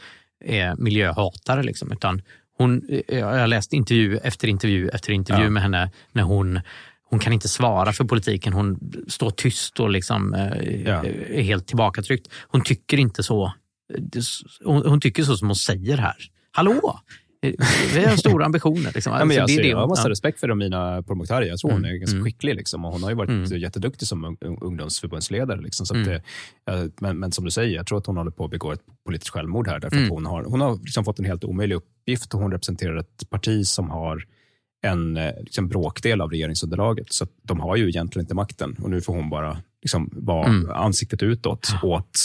är 0.44 0.74
miljöhatare. 0.76 1.62
Liksom, 1.62 1.92
utan 1.92 2.22
hon, 2.58 2.82
eh, 2.88 3.18
jag 3.18 3.26
har 3.40 3.46
läst 3.46 3.72
intervju 3.72 4.16
efter 4.18 4.48
intervju 4.48 4.88
efter 4.88 5.12
intervju 5.12 5.44
Ja. 5.44 5.50
med 5.50 5.62
henne 5.62 5.90
när 6.12 6.22
hon 6.22 6.60
hon 7.10 7.18
kan 7.18 7.32
inte 7.32 7.48
svara 7.48 7.92
för 7.92 8.04
politiken. 8.04 8.52
Hon 8.52 8.78
står 9.08 9.30
tyst 9.30 9.80
och 9.80 9.90
liksom, 9.90 10.34
eh, 10.34 10.80
Ja. 10.86 11.04
är 11.28 11.42
helt 11.42 11.66
tillbakatryckt. 11.66 12.28
Hon 12.48 12.60
tycker 12.64 12.98
inte 12.98 13.22
så. 13.22 13.52
Hon, 14.64 14.86
hon 14.86 15.00
tycker 15.00 15.22
så 15.22 15.36
som 15.36 15.48
hon 15.48 15.56
säger 15.56 15.96
här. 15.98 16.16
Hallå! 16.50 17.00
Vi 17.94 18.04
har 18.04 18.16
stora 18.16 18.44
ambitioner. 18.46 18.92
Liksom. 18.94 19.12
Ja, 19.12 19.24
men 19.24 19.40
Alltså, 19.40 19.40
jag, 19.40 19.48
det 19.48 19.62
det 19.62 19.68
jag 19.68 19.78
har 19.78 19.88
massa 19.88 20.02
ja. 20.02 20.10
respekt 20.10 20.40
för 20.40 20.48
Amina 20.48 21.02
Pourmokhtari. 21.02 21.48
Jag 21.48 21.58
tror 21.58 21.70
hon 21.70 21.84
är 21.84 21.88
Mm, 21.88 22.00
ganska 22.00 22.16
mm. 22.16 22.24
skicklig. 22.24 22.54
Liksom. 22.56 22.84
Och 22.84 22.92
hon 22.92 23.02
har 23.02 23.10
ju 23.10 23.16
varit 23.16 23.30
Mm. 23.30 23.58
jätteduktig 23.60 24.08
som 24.08 24.24
ung- 24.24 24.58
ungdomsförbundsledare. 24.60 25.60
Liksom. 25.60 25.86
Så 25.86 25.94
Mm. 25.94 26.08
det- 26.08 26.22
men, 27.00 27.18
men 27.18 27.32
som 27.32 27.44
du 27.44 27.50
säger, 27.50 27.76
jag 27.76 27.86
tror 27.86 27.98
att 27.98 28.06
hon 28.06 28.16
håller 28.16 28.30
på 28.30 28.44
att 28.44 28.50
begå 28.50 28.72
ett 28.72 28.80
politiskt 29.06 29.30
självmord 29.30 29.68
här. 29.68 29.80
Därför 29.80 29.96
Mm. 29.96 30.10
hon 30.10 30.26
har, 30.26 30.44
hon 30.44 30.60
har 30.60 30.76
liksom 30.78 31.04
fått 31.04 31.18
en 31.18 31.24
helt 31.24 31.44
omöjlig 31.44 31.76
uppgift. 31.76 32.34
och 32.34 32.40
Hon 32.40 32.52
representerar 32.52 32.96
ett 32.96 33.30
parti 33.30 33.66
som 33.66 33.90
har 33.90 34.24
en 34.82 35.16
eh, 35.16 35.32
liksom, 35.40 35.68
bråkdel 35.68 36.20
av 36.20 36.30
regeringsunderlaget. 36.30 37.12
Så 37.12 37.26
de 37.42 37.60
har 37.60 37.76
ju 37.76 37.88
egentligen 37.88 38.24
inte 38.24 38.34
makten. 38.34 38.76
Och 38.82 38.90
nu 38.90 39.00
får 39.00 39.14
hon 39.14 39.30
bara 39.30 39.58
liksom, 39.86 40.10
vara 40.12 40.46
Mm. 40.46 40.70
ansiktet 40.70 41.22
utåt 41.22 41.68
åt 41.82 42.18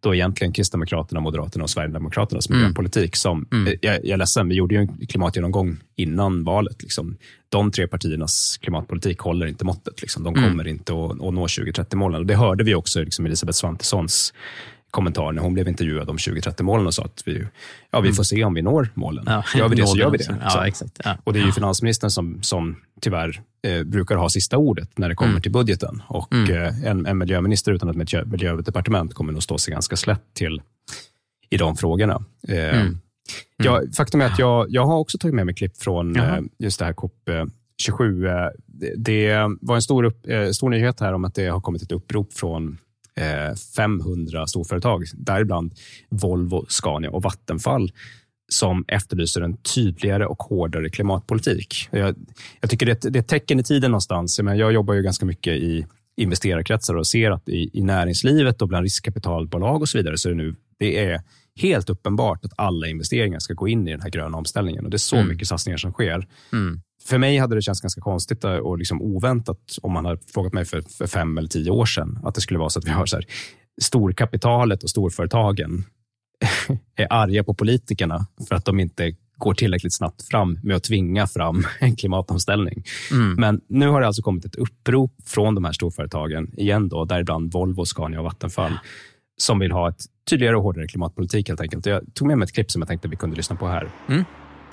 då 0.00 0.14
egentligen 0.14 0.52
Kristdemokraterna, 0.52 1.20
Moderaterna 1.20 1.64
och 1.64 1.70
Sverigedemokraternas 1.70 2.48
Mm. 2.48 2.60
miljöpolitik. 2.60 3.16
Som, 3.16 3.46
Mm. 3.52 3.66
eh, 3.66 3.74
jag, 3.80 3.94
jag 3.94 4.08
är 4.10 4.16
ledsen, 4.16 4.48
vi 4.48 4.54
gjorde 4.54 4.74
ju 4.74 4.80
en 4.80 5.06
klimatgenomgång 5.06 5.76
innan 5.96 6.44
valet. 6.44 6.82
Liksom. 6.82 7.16
De 7.48 7.70
tre 7.70 7.86
partiernas 7.86 8.58
klimatpolitik 8.62 9.18
håller 9.18 9.46
inte 9.46 9.64
måttet. 9.64 10.00
Liksom. 10.02 10.22
De 10.24 10.34
Mm. 10.36 10.50
kommer 10.50 10.68
inte 10.68 10.92
att, 10.92 11.10
att 11.10 11.34
nå 11.34 11.46
2030-målen. 11.48 12.20
Och 12.20 12.26
Det 12.26 12.34
hörde 12.36 12.64
vi 12.64 12.74
också 12.74 13.00
i 13.00 13.04
liksom 13.04 13.26
Elisabeth 13.26 13.56
Svantessons 13.56 14.34
kommentar 14.90 15.32
när 15.32 15.42
hon 15.42 15.54
blev 15.54 15.68
intervjuad 15.68 16.10
om 16.10 16.16
2030-målen 16.18 16.86
och 16.86 16.94
sa 16.94 17.04
att 17.04 17.22
vi, 17.26 17.44
ja, 17.90 18.00
vi 18.00 18.12
får 18.12 18.22
se 18.24 18.44
om 18.44 18.54
vi 18.54 18.62
når 18.62 18.88
målen. 18.94 19.28
Mm. 19.28 19.42
Ja, 19.54 19.58
Gör 19.58 19.68
vi 19.68 19.76
det 19.76 19.86
så 19.86 19.96
gör 19.98 20.10
vi 20.10 20.18
det. 20.18 20.36
Ja, 20.42 20.66
exakt. 20.66 21.00
Ja. 21.04 21.16
Och 21.24 21.32
Det 21.32 21.40
är 21.40 21.46
ju 21.46 21.52
finansministern 21.52 22.10
som, 22.10 22.42
som 22.42 22.76
tyvärr 23.02 23.42
eh, 23.62 23.82
brukar 23.82 24.16
ha 24.16 24.28
sista 24.28 24.56
ordet 24.58 24.98
när 24.98 25.08
det 25.08 25.14
kommer 25.14 25.30
Mm. 25.32 25.42
till 25.42 25.52
budgeten. 25.52 26.02
Och 26.08 26.32
Mm. 26.32 26.50
eh, 26.62 26.84
en, 26.84 27.06
en 27.06 27.18
miljöminister 27.18 27.72
utan 27.72 27.88
ett 27.88 27.96
miljö, 27.96 28.24
miljödepartement 28.24 29.14
kommer 29.14 29.32
nog 29.32 29.42
stå 29.42 29.58
sig 29.58 29.72
ganska 29.72 29.96
slätt 29.96 30.22
till 30.34 30.62
i 31.50 31.56
de 31.56 31.76
frågorna. 31.76 32.24
Eh, 32.48 32.80
Mm. 32.80 32.98
Jag, 33.56 33.94
faktum 33.94 34.20
är 34.20 34.26
att 34.26 34.38
jag, 34.38 34.66
jag 34.70 34.86
har 34.86 34.98
också 34.98 35.18
tagit 35.18 35.34
med 35.34 35.46
mig 35.46 35.54
klipp 35.54 35.76
från 35.76 36.16
eh, 36.16 36.38
just 36.58 36.78
det 36.78 36.84
här 36.84 36.92
COP 36.92 37.28
eh, 37.28 37.44
27. 37.82 38.26
Eh, 38.26 38.34
det, 38.96 39.36
var 39.60 39.74
en 39.74 39.82
stor, 39.82 40.04
upp, 40.04 40.26
stor 40.52 40.70
nyhet 40.70 41.00
här 41.00 41.12
om 41.12 41.24
att 41.24 41.34
det 41.34 41.46
har 41.46 41.60
kommit 41.60 41.82
ett 41.82 41.92
upprop 41.92 42.32
från 42.32 42.78
eh, 43.16 43.54
500 43.76 44.46
storföretag, 44.46 45.04
däribland 45.14 45.74
Volvo, 46.10 46.66
Scania 46.68 47.10
och 47.10 47.22
Vattenfall 47.22 47.92
som 48.52 48.84
efterlyser 48.88 49.40
en 49.40 49.56
tydligare 49.56 50.26
och 50.26 50.42
hårdare 50.42 50.88
klimatpolitik. 50.88 51.88
Jag, 51.90 52.14
jag 52.60 52.70
tycker 52.70 52.86
det 52.86 53.00
det 53.00 53.18
är 53.18 53.20
ett 53.20 53.28
tecken 53.28 53.60
i 53.60 53.62
tiden 53.62 53.90
någonstans. 53.90 54.38
Jag, 54.38 54.44
menar, 54.44 54.58
jag 54.58 54.72
jobbar 54.72 54.94
ju 54.94 55.02
ganska 55.02 55.26
mycket 55.26 55.52
i 55.52 55.86
investerarkretsar 56.16 56.94
och 56.94 57.06
ser 57.06 57.30
att 57.30 57.48
i, 57.48 57.70
i 57.72 57.82
näringslivet 57.82 58.62
och 58.62 58.68
bland 58.68 58.82
riskkapitalbolag 58.82 59.82
och 59.82 59.88
så 59.88 59.98
vidare 59.98 60.18
så 60.18 60.28
är 60.28 60.32
det 60.32 60.36
nu 60.38 60.54
det 60.78 61.04
är 61.04 61.20
helt 61.56 61.90
uppenbart 61.90 62.44
att 62.44 62.52
alla 62.56 62.86
investeringar 62.86 63.38
ska 63.38 63.54
gå 63.54 63.68
in 63.68 63.88
i 63.88 63.90
den 63.90 64.00
här 64.00 64.10
gröna 64.10 64.38
omställningen 64.38 64.84
och 64.84 64.90
det 64.90 64.96
är 64.96 64.98
så 64.98 65.16
Mm. 65.16 65.28
mycket 65.28 65.48
satsningar 65.48 65.76
som 65.76 65.92
sker. 65.92 66.26
Mm. 66.52 66.80
För 67.04 67.18
mig 67.18 67.38
hade 67.38 67.54
det 67.54 67.62
känts 67.62 67.80
ganska 67.80 68.00
konstigt 68.00 68.44
och 68.44 68.78
liksom 68.78 69.02
oväntat 69.02 69.58
om 69.82 69.92
man 69.92 70.04
hade 70.04 70.20
frågat 70.34 70.52
mig 70.52 70.64
för, 70.64 70.80
för 70.80 71.06
fem 71.06 71.38
eller 71.38 71.48
tio 71.48 71.70
år 71.70 71.86
sedan 71.86 72.18
att 72.24 72.34
det 72.34 72.40
skulle 72.40 72.58
vara 72.58 72.70
så 72.70 72.78
att 72.78 72.86
vi 72.86 72.90
har 72.90 73.06
så 73.06 73.16
här, 73.16 73.24
storkapitalet 73.82 74.82
och 74.82 74.90
storföretagen 74.90 75.84
är 76.96 77.06
arga 77.10 77.44
på 77.44 77.54
politikerna 77.54 78.26
för 78.48 78.54
att 78.54 78.64
de 78.64 78.80
inte 78.80 79.14
går 79.36 79.54
tillräckligt 79.54 79.94
snabbt 79.94 80.28
fram 80.28 80.58
med 80.62 80.76
att 80.76 80.82
tvinga 80.82 81.26
fram 81.26 81.66
en 81.80 81.96
klimatomställning. 81.96 82.84
Mm. 83.10 83.34
Men 83.34 83.60
nu 83.68 83.88
har 83.88 84.00
det 84.00 84.06
alltså 84.06 84.22
kommit 84.22 84.44
ett 84.44 84.54
upprop 84.54 85.14
från 85.26 85.54
de 85.54 85.64
här 85.64 85.72
storföretagen, 85.72 86.50
igen 86.56 86.88
då, 86.88 87.04
däribland 87.04 87.52
Volvo, 87.52 87.84
Scania 87.84 88.18
och 88.18 88.24
Vattenfall, 88.24 88.72
som 89.36 89.58
vill 89.58 89.72
ha 89.72 89.88
ett 89.88 90.04
tydligare 90.30 90.56
och 90.56 90.62
hårdare 90.62 90.86
klimatpolitik 90.86 91.48
helt 91.48 91.60
enkelt. 91.60 91.86
Jag 91.86 92.14
tog 92.14 92.28
med 92.28 92.38
mig 92.38 92.44
ett 92.44 92.52
klipp 92.52 92.70
som 92.70 92.82
jag 92.82 92.88
tänkte 92.88 93.08
vi 93.08 93.16
kunde 93.16 93.36
lyssna 93.36 93.56
på 93.56 93.66
här. 93.66 93.90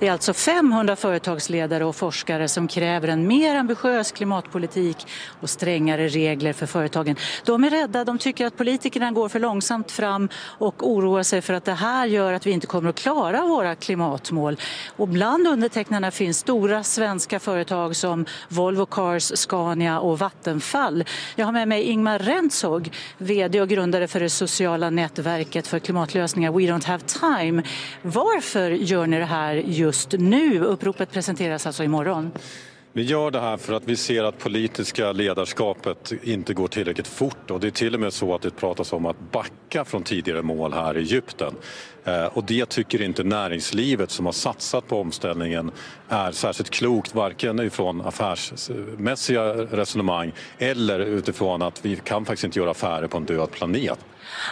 Det 0.00 0.08
är 0.08 0.12
alltså 0.12 0.32
500 0.32 0.96
företagsledare 0.96 1.84
och 1.84 1.96
forskare 1.96 2.48
som 2.48 2.68
kräver 2.68 3.08
en 3.08 3.26
mer 3.26 3.56
ambitiös 3.56 4.12
klimatpolitik 4.12 5.06
och 5.40 5.50
strängare 5.50 6.08
regler 6.08 6.52
för 6.52 6.66
företagen. 6.66 7.16
De 7.44 7.64
är 7.64 7.70
rädda, 7.70 8.04
de 8.04 8.18
tycker 8.18 8.46
att 8.46 8.56
politikerna 8.56 9.10
går 9.10 9.28
för 9.28 9.38
långsamt 9.38 9.90
fram 9.90 10.28
och 10.36 10.90
oroar 10.90 11.22
sig 11.22 11.42
för 11.42 11.54
att 11.54 11.64
det 11.64 11.72
här 11.72 12.06
gör 12.06 12.32
att 12.32 12.46
vi 12.46 12.50
inte 12.50 12.66
kommer 12.66 12.90
att 12.90 12.96
klara 12.96 13.46
våra 13.46 13.74
klimatmål. 13.74 14.56
Och 14.96 15.08
bland 15.08 15.46
undertecknarna 15.46 16.10
finns 16.10 16.38
stora 16.38 16.82
svenska 16.82 17.40
företag 17.40 17.96
som 17.96 18.26
Volvo 18.48 18.86
Cars, 18.86 19.32
Scania 19.34 20.00
och 20.00 20.18
Vattenfall. 20.18 21.04
Jag 21.36 21.46
har 21.46 21.52
med 21.52 21.68
mig 21.68 21.82
Ingmar 21.82 22.18
Rentzhog, 22.18 22.90
VD 23.18 23.60
och 23.60 23.68
grundare 23.68 24.08
för 24.08 24.20
det 24.20 24.30
sociala 24.30 24.90
nätverket 24.90 25.66
för 25.66 25.78
klimatlösningar 25.78 26.52
We 26.52 26.62
Don't 26.62 26.86
Have 26.86 27.02
Time. 27.06 27.62
Varför 28.02 28.70
gör 28.70 29.06
ni 29.06 29.18
det 29.18 29.24
här 29.24 29.54
just 29.54 29.89
nu? 30.12 30.60
Uppropet 30.60 31.12
presenteras 31.12 31.66
alltså 31.66 31.84
imorgon. 31.84 32.30
Vi 32.92 33.02
gör 33.02 33.30
det 33.30 33.40
här 33.40 33.56
för 33.56 33.72
att 33.72 33.84
vi 33.84 33.96
ser 33.96 34.24
att 34.24 34.38
politiska 34.38 35.12
ledarskapet 35.12 36.12
inte 36.22 36.54
går 36.54 36.68
tillräckligt 36.68 37.06
fort 37.06 37.50
och 37.50 37.60
det 37.60 37.66
är 37.66 37.70
till 37.70 37.94
och 37.94 38.00
med 38.00 38.12
så 38.12 38.34
att 38.34 38.42
det 38.42 38.50
pratas 38.50 38.92
om 38.92 39.06
att 39.06 39.32
backa 39.32 39.84
från 39.84 40.02
tidigare 40.02 40.42
mål 40.42 40.72
här 40.72 40.96
i 40.96 41.00
Egypten. 41.00 41.54
Eh, 42.04 42.24
och 42.24 42.44
det 42.44 42.68
tycker 42.68 43.02
inte 43.02 43.24
näringslivet 43.24 44.10
som 44.10 44.26
har 44.26 44.32
satsat 44.32 44.88
på 44.88 45.00
omställningen 45.00 45.70
är 46.08 46.32
särskilt 46.32 46.70
klokt, 46.70 47.14
varken 47.14 47.60
ifrån 47.60 48.00
affärsmässiga 48.00 49.44
resonemang 49.54 50.32
eller 50.58 51.00
utifrån 51.00 51.62
att 51.62 51.84
vi 51.84 51.96
kan 51.96 52.24
faktiskt 52.24 52.44
inte 52.44 52.58
göra 52.58 52.70
affärer 52.70 53.06
på 53.06 53.16
en 53.16 53.24
död 53.24 53.50
planet. 53.50 53.98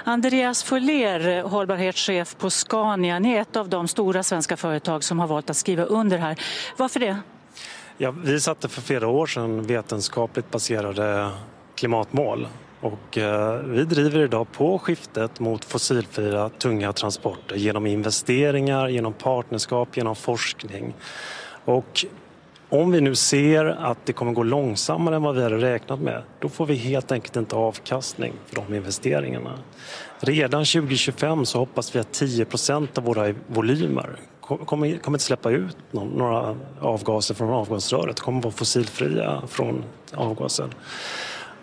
Andreas 0.04 0.62
Foller, 0.62 1.42
hållbarhetschef 1.42 2.36
på 2.38 2.50
Scania. 2.50 3.18
Ni 3.18 3.32
är 3.32 3.40
ett 3.40 3.56
av 3.56 3.68
de 3.68 3.88
stora 3.88 4.22
svenska 4.22 4.56
företag 4.56 5.04
som 5.04 5.18
har 5.18 5.26
valt 5.26 5.50
att 5.50 5.56
skriva 5.56 5.84
under 5.84 6.18
här. 6.18 6.40
Varför 6.76 7.00
det? 7.00 7.16
Ja, 7.96 8.10
vi 8.10 8.40
satte 8.40 8.68
för 8.68 8.80
flera 8.82 9.08
år 9.08 9.26
sedan 9.26 9.62
vetenskapligt 9.62 10.50
baserade 10.50 11.30
klimatmål 11.74 12.48
och 12.80 13.18
eh, 13.18 13.54
vi 13.54 13.84
driver 13.84 14.20
idag 14.20 14.52
på 14.52 14.78
skiftet 14.78 15.40
mot 15.40 15.64
fossilfria 15.64 16.48
tunga 16.48 16.92
transporter 16.92 17.56
genom 17.56 17.86
investeringar, 17.86 18.88
genom 18.88 19.12
partnerskap, 19.12 19.96
genom 19.96 20.16
forskning. 20.16 20.94
Och 21.64 22.04
om 22.70 22.90
vi 22.90 23.00
nu 23.00 23.14
ser 23.14 23.64
att 23.64 24.06
det 24.06 24.12
kommer 24.12 24.32
gå 24.32 24.42
långsammare 24.42 25.16
än 25.16 25.22
vad 25.22 25.34
vi 25.36 25.42
hade 25.42 25.58
räknat 25.58 26.00
med, 26.00 26.22
då 26.38 26.48
får 26.48 26.66
vi 26.66 26.74
helt 26.74 27.12
enkelt 27.12 27.36
inte 27.36 27.56
avkastning 27.56 28.32
för 28.46 28.56
de 28.56 28.74
investeringarna. 28.74 29.58
Redan 30.20 30.64
2025 30.64 31.46
så 31.46 31.58
hoppas 31.58 31.96
vi 31.96 31.98
att 31.98 32.12
10 32.12 32.46
av 32.96 33.04
våra 33.04 33.34
volymer 33.46 34.16
kommer, 34.40 34.98
kommer 34.98 35.16
inte 35.16 35.24
släppa 35.24 35.50
ut 35.50 35.76
någon, 35.90 36.08
några 36.08 36.56
avgaser 36.80 37.34
från 37.34 37.50
avgasröret, 37.50 38.20
kommer 38.20 38.42
vara 38.42 38.52
fossilfria 38.52 39.42
från 39.48 39.84
avgasen. 40.14 40.70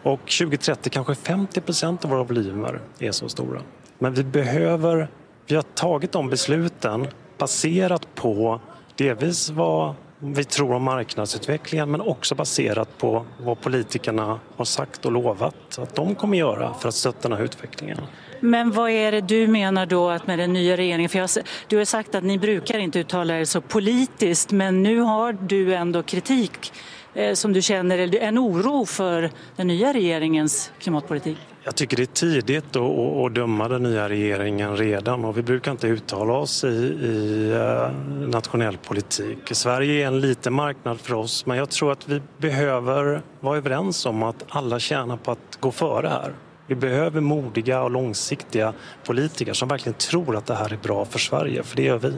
Och 0.04 0.20
2030 0.20 0.90
kanske 0.90 1.16
50 1.16 1.62
av 1.86 2.10
våra 2.10 2.24
volymer 2.24 2.82
är 3.00 3.12
så 3.12 3.30
stora. 3.30 3.62
Men 4.00 4.14
vi 4.14 4.24
behöver, 4.24 5.08
vi 5.48 5.56
har 5.56 5.62
tagit 5.62 6.12
de 6.12 6.30
besluten 6.30 7.08
baserat 7.38 8.08
på 8.16 8.60
delvis 8.96 9.50
vad 9.50 9.96
vi 10.34 10.44
tror 10.44 10.74
om 10.74 10.84
marknadsutvecklingen 10.84 11.92
men 11.92 12.02
också 12.02 12.36
baserat 12.36 12.98
på 12.98 13.26
vad 13.38 13.62
politikerna 13.62 14.40
har 14.56 14.66
sagt 14.66 15.06
och 15.06 15.12
lovat 15.12 15.80
att 15.80 15.96
de 15.96 16.16
kommer 16.16 16.38
göra 16.38 16.74
för 16.74 16.90
att 16.90 16.96
stötta 16.96 17.30
den 17.30 17.38
här 17.38 17.46
utvecklingen. 17.46 17.98
Men 18.40 18.72
vad 18.72 18.90
är 18.90 19.12
det 19.12 19.22
du 19.22 19.48
menar 19.48 19.86
då 19.86 20.10
att 20.10 20.28
med 20.28 20.40
den 20.40 20.54
nya 20.54 20.78
regeringen? 20.78 21.10
För 21.10 21.20
jag, 21.20 21.30
du 21.68 21.78
har 21.78 21.86
sagt 21.86 22.16
att 22.16 22.24
ni 22.24 22.38
brukar 22.38 22.80
inte 22.80 23.00
uttala 23.00 23.40
er 23.40 23.46
så 23.46 23.62
politiskt 23.62 24.52
men 24.52 24.84
nu 24.84 25.00
har 25.00 25.34
du 25.34 25.76
ändå 25.76 26.04
kritik 26.04 26.74
eh, 27.14 27.34
som 27.34 27.54
du 27.54 27.62
känner, 27.62 28.16
en 28.16 28.40
oro 28.40 28.86
för 28.86 29.32
den 29.56 29.68
nya 29.68 29.94
regeringens 29.94 30.72
klimatpolitik. 30.80 31.38
Jag 31.66 31.76
tycker 31.76 31.98
det 31.98 32.04
är 32.04 32.06
tidigt 32.06 32.76
att, 32.76 33.36
döma 33.36 33.68
den 33.68 33.84
nya 33.84 34.10
regeringen 34.10 34.78
redan 34.78 35.26
och 35.26 35.38
vi 35.38 35.44
brukar 35.44 35.72
inte 35.72 35.88
uttala 35.88 36.34
oss 36.34 36.64
i, 36.64 36.68
i 36.68 37.52
eh, 37.52 37.92
nationell 38.28 38.78
politik. 38.78 39.38
Sverige 39.52 40.04
är 40.04 40.08
en 40.08 40.20
liten 40.20 40.54
marknad 40.54 41.00
för 41.00 41.14
oss 41.14 41.46
men 41.46 41.58
jag 41.58 41.70
tror 41.70 41.92
att 41.92 42.10
vi 42.10 42.22
behöver 42.38 43.22
vara 43.40 43.58
överens 43.58 44.06
om 44.06 44.24
att 44.24 44.46
alla 44.50 44.80
tjänar 44.80 45.18
på 45.18 45.32
att 45.32 45.58
gå 45.60 45.72
före 45.72 46.08
här. 46.08 46.34
Vi 46.68 46.76
behöver 46.76 47.22
modiga 47.22 47.84
och 47.84 47.92
långsiktiga 47.92 48.74
politiker 49.06 49.54
som 49.54 49.70
verkligen 49.70 49.98
tror 49.98 50.36
att 50.36 50.46
det 50.46 50.56
här 50.56 50.74
är 50.74 50.78
bra 50.78 51.06
för 51.06 51.20
Sverige, 51.20 51.64
för 51.64 51.76
det 51.76 51.84
gör 51.84 51.98
vi. 51.98 52.14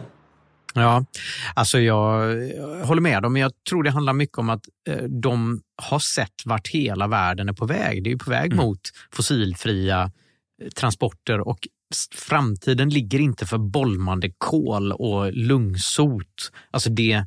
Ja, 0.74 1.06
alltså 1.54 1.80
jag 1.80 2.20
håller 2.86 3.02
med 3.02 3.24
dem, 3.24 3.34
men 3.34 3.42
jag 3.42 3.52
tror 3.70 3.84
det 3.84 3.92
handlar 3.92 4.14
mycket 4.14 4.38
om 4.38 4.50
att 4.50 4.66
eh, 4.90 5.04
de 5.04 5.62
har 5.82 6.00
sett 6.00 6.46
vart 6.46 6.68
hela 6.68 7.08
världen 7.08 7.50
är 7.50 7.54
på 7.54 7.66
väg. 7.66 8.04
Det 8.04 8.10
är 8.10 8.12
ju 8.12 8.18
på 8.18 8.30
väg 8.30 8.56
mot 8.56 8.82
fossilfria 9.12 10.12
eh, 10.62 10.70
transporter 10.70 11.40
och 11.40 11.68
framtiden 12.16 12.90
ligger 12.90 13.20
inte 13.20 13.46
för 13.46 13.58
bolmande 13.58 14.32
kol 14.38 14.92
och 14.92 15.34
lungsot. 15.34 16.52
Alltså 16.72 16.90
det, 16.90 17.26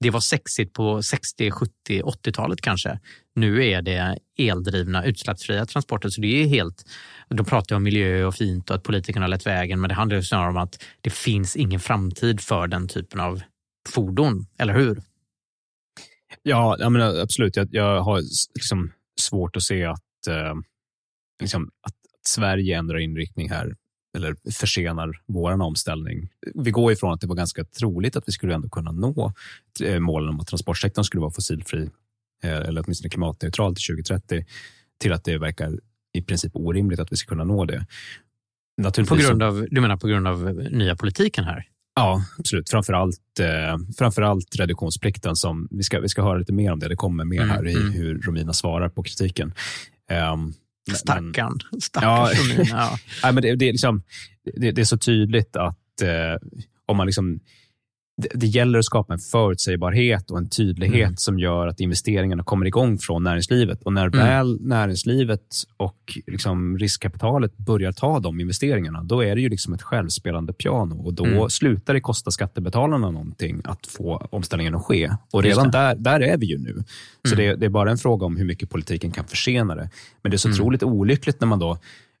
det 0.00 0.10
var 0.10 0.20
sexigt 0.20 0.72
på 0.72 1.02
60, 1.02 1.50
70, 1.50 1.72
80-talet 1.88 2.60
kanske. 2.60 2.98
Nu 3.34 3.66
är 3.66 3.82
det 3.82 4.18
eldrivna 4.38 5.04
utsläppsfria 5.04 5.66
transporter, 5.66 6.08
så 6.08 6.20
det 6.20 6.42
är 6.42 6.46
helt... 6.46 6.84
De 7.28 7.44
pratar 7.46 7.76
om 7.76 7.82
miljö 7.82 8.24
och 8.24 8.34
fint 8.34 8.70
och 8.70 8.76
att 8.76 8.82
politikerna 8.82 9.24
har 9.24 9.28
lett 9.28 9.46
vägen, 9.46 9.80
men 9.80 9.88
det 9.88 9.94
handlar 9.94 10.16
ju 10.16 10.22
snarare 10.22 10.50
om 10.50 10.56
att 10.56 10.84
det 11.00 11.10
finns 11.10 11.56
ingen 11.56 11.80
framtid 11.80 12.40
för 12.40 12.66
den 12.66 12.88
typen 12.88 13.20
av 13.20 13.42
fordon, 13.88 14.46
eller 14.58 14.74
hur? 14.74 15.02
Ja, 16.42 16.76
jag 16.78 16.92
menar, 16.92 17.16
eh, 17.16 17.22
absolut. 17.22 17.56
Jag, 17.56 17.68
jag 17.70 18.00
har 18.00 18.22
liksom 18.54 18.92
svårt 19.20 19.56
att 19.56 19.62
se 19.62 19.84
att, 19.84 20.26
eh, 20.28 20.54
liksom, 21.40 21.70
att, 21.82 21.92
att 21.92 22.26
Sverige 22.26 22.78
ändrar 22.78 22.98
inriktning 22.98 23.50
här 23.50 23.76
eller 24.16 24.36
försenar 24.52 25.20
vår 25.26 25.62
omställning. 25.62 26.28
Vi 26.54 26.70
går 26.70 26.92
ifrån 26.92 27.12
att 27.12 27.20
det 27.20 27.26
var 27.26 27.34
ganska 27.34 27.64
troligt 27.64 28.16
att 28.16 28.28
vi 28.28 28.32
skulle 28.32 28.54
ändå 28.54 28.68
kunna 28.68 28.92
nå 28.92 29.32
eh, 29.82 30.00
målen 30.00 30.28
om 30.28 30.40
att 30.40 30.46
transportsektorn 30.46 31.04
skulle 31.04 31.20
vara 31.20 31.30
fossilfri 31.30 31.90
eh, 32.42 32.56
eller 32.56 32.82
åtminstone 32.84 33.10
klimatneutral 33.10 33.74
till 33.74 33.96
2030 33.96 34.44
till 34.98 35.12
att 35.12 35.24
det 35.24 35.38
verkar 35.38 35.80
i 36.18 36.22
princip 36.22 36.56
orimligt 36.56 37.00
att 37.00 37.12
vi 37.12 37.16
ska 37.16 37.28
kunna 37.28 37.44
nå 37.44 37.64
det. 37.64 37.86
På 39.08 39.16
grund 39.16 39.42
av, 39.42 39.66
du 39.70 39.80
menar 39.80 39.96
på 39.96 40.06
grund 40.06 40.28
av 40.28 40.44
nya 40.70 40.96
politiken 40.96 41.44
här? 41.44 41.64
Ja, 41.94 42.24
absolut. 42.38 42.70
Framförallt, 42.70 43.40
eh, 43.40 43.78
framförallt 43.98 44.56
reduktionsplikten. 44.56 45.36
Som, 45.36 45.68
vi, 45.70 45.82
ska, 45.82 46.00
vi 46.00 46.08
ska 46.08 46.22
höra 46.22 46.38
lite 46.38 46.52
mer 46.52 46.72
om 46.72 46.78
det. 46.78 46.88
Det 46.88 46.96
kommer 46.96 47.24
mer 47.24 47.42
mm, 47.42 47.50
här 47.50 47.68
i 47.68 47.74
mm. 47.74 47.92
hur 47.92 48.18
Romina 48.18 48.52
svarar 48.52 48.88
på 48.88 49.02
kritiken. 49.02 49.54
Um, 50.32 50.54
Stackarn. 50.96 51.58
Stackars 51.80 52.38
ja, 52.38 52.42
Romina. 52.42 52.98
Ja. 53.22 53.32
men 53.32 53.42
det, 53.42 53.56
det, 53.56 53.68
är 53.68 53.72
liksom, 53.72 54.02
det, 54.56 54.70
det, 54.70 54.80
är 54.80 54.84
så 54.84 54.98
tydligt 54.98 55.56
att 55.56 56.02
eh, 56.02 56.48
om 56.86 56.96
man 56.96 57.06
liksom 57.06 57.40
det, 58.18 58.28
det 58.34 58.46
gäller 58.46 58.78
att 58.78 58.84
skapa 58.84 59.12
en 59.12 59.18
förutsägbarhet 59.18 60.30
och 60.30 60.38
en 60.38 60.48
tydlighet 60.48 61.06
mm. 61.06 61.16
som 61.16 61.38
gör 61.38 61.66
att 61.66 61.80
investeringarna 61.80 62.42
kommer 62.42 62.66
igång 62.66 62.98
från 62.98 63.24
näringslivet. 63.24 63.82
Och 63.82 63.92
när 63.92 64.06
mm. 64.06 64.18
väl 64.18 64.58
näringslivet 64.60 65.40
och 65.76 66.18
liksom 66.26 66.78
riskkapitalet 66.78 67.56
börjar 67.56 67.92
ta 67.92 68.20
de 68.20 68.40
investeringarna, 68.40 69.02
då 69.02 69.24
är 69.24 69.34
det 69.34 69.40
ju 69.40 69.48
liksom 69.48 69.74
ett 69.74 69.82
självspelande 69.82 70.52
piano 70.52 71.06
och 71.06 71.14
då 71.14 71.24
mm. 71.24 71.50
slutar 71.50 71.94
det 71.94 72.00
kosta 72.00 72.30
skattebetalarna 72.30 73.10
någonting 73.10 73.60
att 73.64 73.86
få 73.86 74.28
omställningen 74.30 74.74
att 74.74 74.84
ske. 74.84 75.10
Och 75.32 75.42
redan 75.42 75.70
där, 75.70 75.94
där 75.94 76.20
är 76.20 76.36
vi 76.36 76.46
ju 76.46 76.58
nu. 76.58 76.84
Så 77.28 77.34
mm. 77.34 77.46
det, 77.46 77.56
det, 77.56 77.66
är 77.66 77.70
bara 77.70 77.90
en 77.90 77.98
fråga 77.98 78.26
om 78.26 78.36
hur 78.36 78.44
mycket 78.44 78.70
politiken 78.70 79.10
kan 79.10 79.24
försena 79.24 79.74
det. 79.74 79.90
Men 80.22 80.30
det 80.30 80.34
är 80.34 80.38
så 80.38 80.48
mm. 80.48 80.60
otroligt 80.60 80.82
olyckligt 80.82 81.40
när 81.40 81.48
man 81.48 81.58
då 81.58 81.78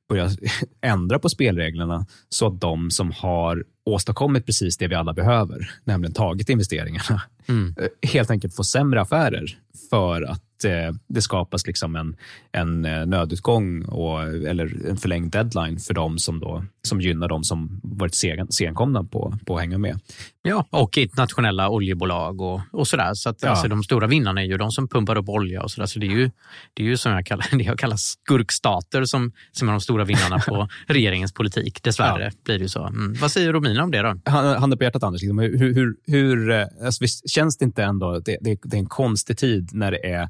börja 0.08 0.30
ändra 0.80 1.18
på 1.18 1.28
spelreglerna 1.28 2.06
så 2.28 2.46
att 2.46 2.60
de 2.60 2.90
som 2.90 3.12
har 3.12 3.64
åstadkommit 3.88 4.46
precis 4.46 4.76
det 4.76 4.88
vi 4.88 4.94
alla 4.94 5.12
behöver, 5.12 5.70
nämligen 5.84 6.14
tagit 6.14 6.48
investeringarna, 6.48 7.22
mm. 7.48 7.74
helt 8.02 8.30
enkelt 8.30 8.56
får 8.56 8.64
sämre 8.64 9.00
affärer 9.00 9.58
för 9.90 10.22
att 10.22 10.64
eh, 10.64 10.94
det 11.08 11.22
skapas 11.22 11.66
liksom 11.66 11.96
en, 11.96 12.16
en 12.52 12.84
eh, 12.84 13.06
nödutgång 13.06 13.84
och, 13.84 14.22
eller 14.22 14.88
en 14.88 14.96
förlängd 14.96 15.32
deadline 15.32 15.78
för 15.78 15.94
de 15.94 16.18
som, 16.18 16.40
då, 16.40 16.64
som 16.82 17.00
gynnar 17.00 17.28
de 17.28 17.44
som 17.44 17.80
varit 17.82 18.14
sen, 18.14 18.52
senkomna 18.52 19.04
på, 19.04 19.38
på 19.46 19.54
att 19.54 19.60
hänga 19.60 19.78
med. 19.78 20.00
Ja, 20.42 20.66
och 20.70 20.98
internationella 20.98 21.68
oljebolag 21.68 22.40
och, 22.40 22.60
och 22.72 22.88
sådär. 22.88 23.14
Så 23.14 23.28
att, 23.28 23.42
ja. 23.42 23.48
alltså, 23.48 23.68
de 23.68 23.82
stora 23.82 24.06
vinnarna 24.06 24.40
är 24.42 24.46
ju 24.46 24.56
de 24.56 24.70
som 24.70 24.88
pumpar 24.88 25.16
upp 25.18 25.28
olja 25.28 25.62
och 25.62 25.70
sådär. 25.70 25.86
Så 25.86 25.98
det 25.98 26.06
är 26.06 26.10
ju, 26.10 26.30
det 26.74 26.82
är 26.82 26.86
ju 26.86 26.96
som 26.96 27.12
jag 27.12 27.26
kallar, 27.26 27.46
det 27.58 27.64
jag 27.64 27.78
kallar 27.78 27.96
skurkstater 27.96 29.04
som, 29.04 29.32
som 29.52 29.68
är 29.68 29.72
de 29.72 29.80
stora 29.80 30.04
vinnarna 30.04 30.38
på 30.38 30.68
regeringens 30.86 31.32
politik. 31.32 31.82
Dessvärre 31.82 32.24
ja. 32.24 32.30
blir 32.44 32.58
det 32.58 32.62
ju 32.62 32.68
så. 32.68 32.86
Mm. 32.86 33.14
Vad 33.20 33.30
säger 33.30 33.52
Romina 33.52 33.77
handlar 33.78 34.04
om 34.04 34.14
det 34.24 34.30
då? 34.30 34.30
Handen 34.58 34.78
på 34.78 34.84
hjärtat 34.84 35.02
Anders, 35.02 35.22
liksom, 35.22 35.38
hur, 35.38 35.74
hur, 35.74 35.96
hur 36.06 36.50
eh, 36.50 36.66
alltså, 36.84 37.04
visst, 37.04 37.30
känns 37.30 37.56
det 37.56 37.64
inte 37.64 37.84
ändå, 37.84 38.18
det, 38.18 38.38
det, 38.40 38.58
det 38.62 38.76
är 38.76 38.78
en 38.78 38.86
konstig 38.86 39.38
tid 39.38 39.70
när 39.72 39.90
det 39.90 40.06
är 40.06 40.28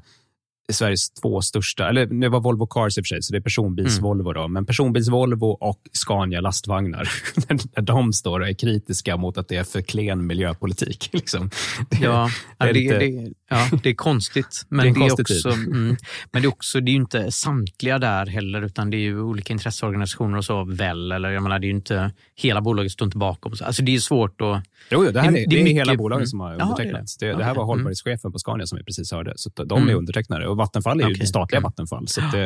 Sveriges 0.69 1.09
två 1.09 1.41
största, 1.41 1.89
eller 1.89 2.05
det 2.05 2.29
var 2.29 2.39
Volvo 2.39 2.67
Cars 2.67 2.97
i 2.97 3.01
och 3.01 3.05
för 3.05 3.07
sig, 3.07 3.23
så 3.23 3.33
det 3.33 3.37
är 3.37 3.41
personbils-Volvo. 3.41 4.37
Mm. 4.37 4.53
men 4.53 4.65
personbils-Volvo 4.65 5.57
och 5.59 5.81
Scania 5.91 6.41
lastvagnar, 6.41 7.09
när 7.49 7.81
de 7.81 8.13
står 8.13 8.39
och 8.39 8.47
är 8.47 8.53
kritiska 8.53 9.17
mot 9.17 9.37
att 9.37 9.47
det 9.47 9.55
är 9.55 9.63
för 9.63 9.81
klen 9.81 10.27
miljöpolitik. 10.27 11.09
Liksom. 11.13 11.49
Det, 11.89 11.97
ja, 11.97 12.29
det 12.57 12.65
är, 12.65 12.73
lite... 12.73 12.97
det, 12.97 13.33
ja, 13.49 13.69
det 13.83 13.89
är 13.89 13.93
konstigt. 13.93 14.65
Men 14.69 14.93
det 14.93 14.99
är, 14.99 15.05
det 15.05 15.05
är 15.05 15.21
också, 15.21 15.49
mm, 15.49 15.97
men 16.31 16.41
det 16.41 16.45
är 16.45 16.49
också, 16.49 16.79
det 16.79 16.89
är 16.89 16.93
ju 16.93 16.99
inte 16.99 17.31
samtliga 17.31 17.99
där 17.99 18.25
heller, 18.25 18.61
utan 18.61 18.89
det 18.89 18.97
är 18.97 18.99
ju 18.99 19.21
olika 19.21 19.53
intresseorganisationer 19.53 20.37
och 20.37 20.45
så 20.45 20.63
väl. 20.63 21.11
Eller 21.11 21.29
jag 21.29 21.43
menar, 21.43 21.59
det 21.59 21.65
är 21.65 21.69
ju 21.69 21.75
inte, 21.75 22.11
hela 22.35 22.61
bolaget 22.61 22.91
står 22.91 23.05
inte 23.05 23.17
bakom. 23.17 23.53
Alltså 23.61 23.83
det 23.83 23.95
är 23.95 23.99
svårt 23.99 24.41
att... 24.41 24.63
Jo, 24.91 25.11
det, 25.11 25.21
här 25.21 25.27
är, 25.27 25.31
det, 25.31 25.39
är, 25.39 25.47
det 25.47 25.59
är 25.59 25.63
mycket, 25.63 25.77
hela 25.77 25.95
bolaget 25.95 26.29
som 26.29 26.39
har 26.39 26.61
undertecknat. 26.61 27.15
Det, 27.19 27.25
det, 27.25 27.43
här 27.43 27.55
var 27.55 27.63
mm. 27.63 27.67
hållbarhetschefen 27.67 28.31
på 28.31 28.39
Scania 28.39 28.67
som 28.67 28.77
vi 28.77 28.83
precis 28.83 29.11
hörde, 29.11 29.33
så 29.35 29.49
de 29.55 29.77
är 29.77 29.81
mm. 29.81 29.97
undertecknare. 29.97 30.47
Och 30.47 30.57
Vattenfall 30.57 30.99
är 30.99 31.03
ju 31.03 31.11
okay. 31.11 31.19
det 31.19 31.27
statliga 31.27 31.57
mm. 31.57 31.63
Vattenfall. 31.63 32.07
Så 32.07 32.21
det, 32.21 32.43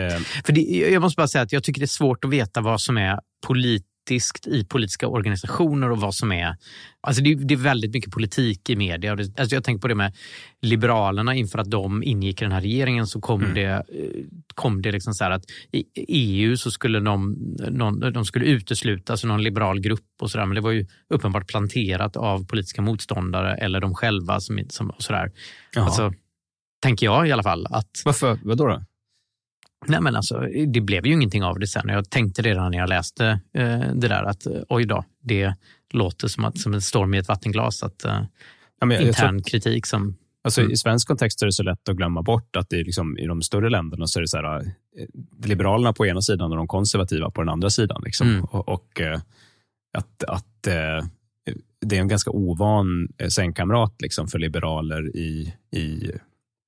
eh. 0.00 0.18
För 0.44 0.58
jag 0.92 1.02
måste 1.02 1.16
bara 1.16 1.28
säga 1.28 1.42
att 1.42 1.52
jag 1.52 1.64
tycker 1.64 1.80
det 1.80 1.84
är 1.84 1.86
svårt 1.86 2.24
att 2.24 2.30
veta 2.30 2.60
vad 2.60 2.80
som 2.80 2.98
är 2.98 3.20
politiskt 4.06 4.46
i 4.46 4.64
politiska 4.64 5.08
organisationer 5.08 5.90
och 5.90 5.98
vad 5.98 6.14
som 6.14 6.32
är... 6.32 6.56
Alltså 7.00 7.22
det, 7.22 7.34
det 7.34 7.54
är 7.54 7.58
väldigt 7.58 7.94
mycket 7.94 8.12
politik 8.12 8.70
i 8.70 8.76
media. 8.76 9.12
Alltså 9.12 9.54
jag 9.54 9.64
tänker 9.64 9.80
på 9.80 9.88
det 9.88 9.94
med 9.94 10.12
Liberalerna 10.62 11.34
inför 11.34 11.58
att 11.58 11.70
de 11.70 12.02
ingick 12.02 12.42
i 12.42 12.44
den 12.44 12.52
här 12.52 12.60
regeringen 12.60 13.06
så 13.06 13.20
kom 13.20 13.40
mm. 13.42 13.54
det, 13.54 13.64
eh, 13.64 13.82
kom 14.54 14.82
det 14.82 14.92
liksom 14.92 15.14
så 15.14 15.24
att 15.24 15.44
i 15.72 15.84
EU 16.08 16.56
så 16.56 16.70
skulle 16.70 17.00
de, 17.00 17.36
någon, 17.70 18.12
de 18.12 18.24
skulle 18.24 18.46
uteslutas, 18.46 19.10
alltså 19.10 19.26
någon 19.26 19.42
liberal 19.42 19.80
grupp 19.80 20.22
och 20.22 20.30
sådär. 20.30 20.46
Men 20.46 20.54
det 20.54 20.60
var 20.60 20.70
ju 20.70 20.86
uppenbart 21.14 21.48
planterat 21.48 22.16
av 22.16 22.46
politiska 22.46 22.82
motståndare 22.82 23.54
eller 23.54 23.80
de 23.80 23.94
själva. 23.94 24.40
Som, 24.40 24.60
som, 24.68 24.90
och 24.90 25.02
sådär. 25.02 25.32
Alltså, 25.76 26.12
Tänker 26.82 27.06
jag 27.06 27.28
i 27.28 27.32
alla 27.32 27.42
fall. 27.42 27.66
Att, 27.70 28.02
Varför? 28.04 28.38
Vadå 28.44 28.66
då? 28.66 28.82
Nej, 29.88 30.00
men 30.00 30.16
alltså, 30.16 30.40
det 30.66 30.80
blev 30.80 31.06
ju 31.06 31.12
ingenting 31.12 31.44
av 31.44 31.58
det 31.58 31.66
sen. 31.66 31.88
Jag 31.88 32.10
tänkte 32.10 32.42
redan 32.42 32.70
när 32.70 32.78
jag 32.78 32.88
läste 32.88 33.26
eh, 33.54 33.80
det 33.94 34.08
där 34.08 34.22
att 34.22 34.46
eh, 34.46 34.52
oj 34.68 34.84
då, 34.84 35.04
det 35.22 35.54
låter 35.92 36.28
som, 36.28 36.44
att, 36.44 36.58
som 36.58 36.74
en 36.74 36.82
storm 36.82 37.14
i 37.14 37.18
ett 37.18 37.28
vattenglas. 37.28 37.82
Att, 37.82 38.04
eh, 38.04 38.20
ja, 38.80 38.86
men 38.86 39.02
intern 39.02 39.42
tror, 39.42 39.50
kritik 39.50 39.86
som... 39.86 40.16
Alltså, 40.44 40.60
mm. 40.60 40.72
I 40.72 40.76
svensk 40.76 41.08
kontext 41.08 41.42
är 41.42 41.46
det 41.46 41.52
så 41.52 41.62
lätt 41.62 41.88
att 41.88 41.96
glömma 41.96 42.22
bort 42.22 42.56
att 42.56 42.70
det 42.70 42.76
liksom, 42.76 43.18
i 43.18 43.26
de 43.26 43.42
större 43.42 43.70
länderna 43.70 44.06
så 44.06 44.18
är 44.18 44.20
det 44.20 44.28
så 44.28 44.36
här, 44.36 44.56
eh, 44.56 44.66
Liberalerna 45.44 45.92
på 45.92 46.06
ena 46.06 46.22
sidan 46.22 46.50
och 46.50 46.56
de 46.56 46.68
konservativa 46.68 47.30
på 47.30 47.40
den 47.40 47.48
andra 47.48 47.70
sidan. 47.70 48.02
Liksom. 48.04 48.28
Mm. 48.28 48.44
Och, 48.44 48.68
och 48.68 49.00
eh, 49.00 49.20
att, 49.98 50.24
att 50.24 50.62
det 51.80 51.96
är 51.96 52.00
en 52.00 52.08
ganska 52.08 52.30
ovan 52.30 53.08
sängkamrat 53.28 53.94
liksom, 54.02 54.28
för 54.28 54.38
liberaler 54.38 55.16
i, 55.16 55.54
i 55.72 56.10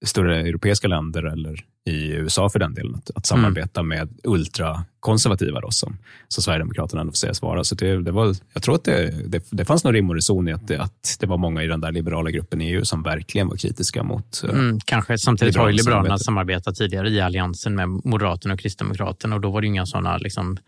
större 0.05 0.41
europeiska 0.41 0.89
länder 0.89 1.23
eller 1.23 1.65
i 1.85 2.13
USA 2.13 2.49
för 2.49 2.59
den 2.59 2.75
delen, 2.75 2.95
att, 2.95 3.11
att 3.15 3.27
samarbeta 3.27 3.81
mm. 3.81 3.89
med 3.89 4.09
ultrakonservativa 4.25 5.61
då, 5.61 5.71
som, 5.71 5.99
som 6.29 6.43
Sverigedemokraterna 6.43 7.01
ändå 7.01 7.13
får 7.13 7.17
sägas 7.17 7.43
vara. 7.43 7.65
Så 7.65 7.75
det, 7.75 8.03
det 8.03 8.11
var, 8.11 8.37
jag 8.53 8.63
tror 8.63 8.75
att 8.75 8.85
det, 8.85 9.29
det, 9.29 9.45
det 9.51 9.65
fanns 9.65 9.85
någon 9.85 9.93
rim 9.93 10.11
och 10.11 10.15
reson 10.15 10.49
i 10.49 10.53
att 10.53 10.69
det, 10.69 10.81
att 10.81 11.17
det 11.21 11.27
var 11.27 11.37
många 11.37 11.63
i 11.63 11.67
den 11.67 11.81
där 11.81 11.93
liberala 11.93 12.31
gruppen 12.31 12.61
i 12.61 12.71
EU 12.71 12.85
som 12.85 13.03
verkligen 13.03 13.49
var 13.49 13.57
kritiska 13.57 14.03
mot 14.03 14.45
eh, 14.45 14.51
mm, 14.51 14.81
Kanske. 14.85 15.19
Samtidigt 15.19 15.57
har 15.57 15.69
ju 15.69 15.75
Liberalerna 15.75 16.19
samarbetat 16.19 16.75
tidigare 16.75 17.11
i 17.11 17.21
Alliansen 17.21 17.75
med 17.75 17.89
Moderaterna 17.89 18.55
och 18.55 18.61
Kristdemokraterna 18.61 19.35
och 19.35 19.41
då 19.41 19.51
var 19.51 19.61
det 19.61 19.67
inga 19.67 19.87
sådana 19.87 20.17
liksom, 20.17 20.59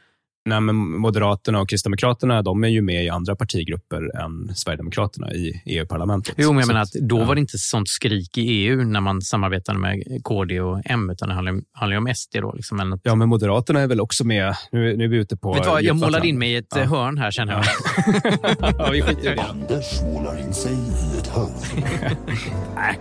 Nej, 0.45 0.61
men 0.61 0.76
Moderaterna 0.76 1.61
och 1.61 1.68
Kristdemokraterna 1.68 2.43
de 2.43 2.64
är 2.64 2.68
ju 2.68 2.82
med 2.82 3.05
i 3.05 3.09
andra 3.09 3.36
partigrupper 3.36 4.22
än 4.22 4.55
Sverigedemokraterna 4.55 5.32
i 5.32 5.62
EU-parlamentet. 5.66 6.34
Jo, 6.38 6.53
men 6.53 6.61
jag 6.61 6.66
menar 6.66 6.80
att 6.80 6.93
då 6.93 7.24
var 7.24 7.34
det 7.34 7.41
inte 7.41 7.59
sånt 7.59 7.88
skrik 7.88 8.38
i 8.38 8.43
EU 8.43 8.84
när 8.84 9.01
man 9.01 9.22
samarbetade 9.22 9.78
med 9.78 10.03
KD 10.24 10.61
och 10.61 10.80
M, 10.84 11.11
utan 11.11 11.28
det 11.28 11.34
handlar 11.34 11.91
ju 11.91 11.97
om 11.97 12.14
SD. 12.14 12.36
Då, 12.41 12.53
liksom. 12.53 12.93
att... 12.93 13.01
Ja, 13.03 13.14
men 13.14 13.28
Moderaterna 13.28 13.80
är 13.80 13.86
väl 13.86 14.01
också 14.01 14.24
med. 14.24 14.57
Nu, 14.72 14.97
nu 14.97 15.05
är 15.05 15.09
vi 15.09 15.16
ute 15.16 15.36
på... 15.36 15.53
Vet 15.53 15.66
vad, 15.66 15.82
jag 15.82 15.97
målade 15.97 16.28
in 16.28 16.38
mig 16.38 16.53
i 16.53 16.57
ett 16.57 16.72
ja. 16.76 16.84
hörn 16.84 17.18
här, 17.18 17.30
känner 17.30 17.53
jag. 17.53 17.64
ja, 18.78 18.91
vi 18.93 19.03
skiter 19.03 19.32
i 19.32 19.34
det. 19.34 19.43
Anders 19.43 20.03
målar 20.03 20.41
in 20.41 20.55
sig 20.55 20.72
i 20.72 21.18
ett 21.18 21.26
hörn. 21.26 21.51
Nej. 22.74 22.99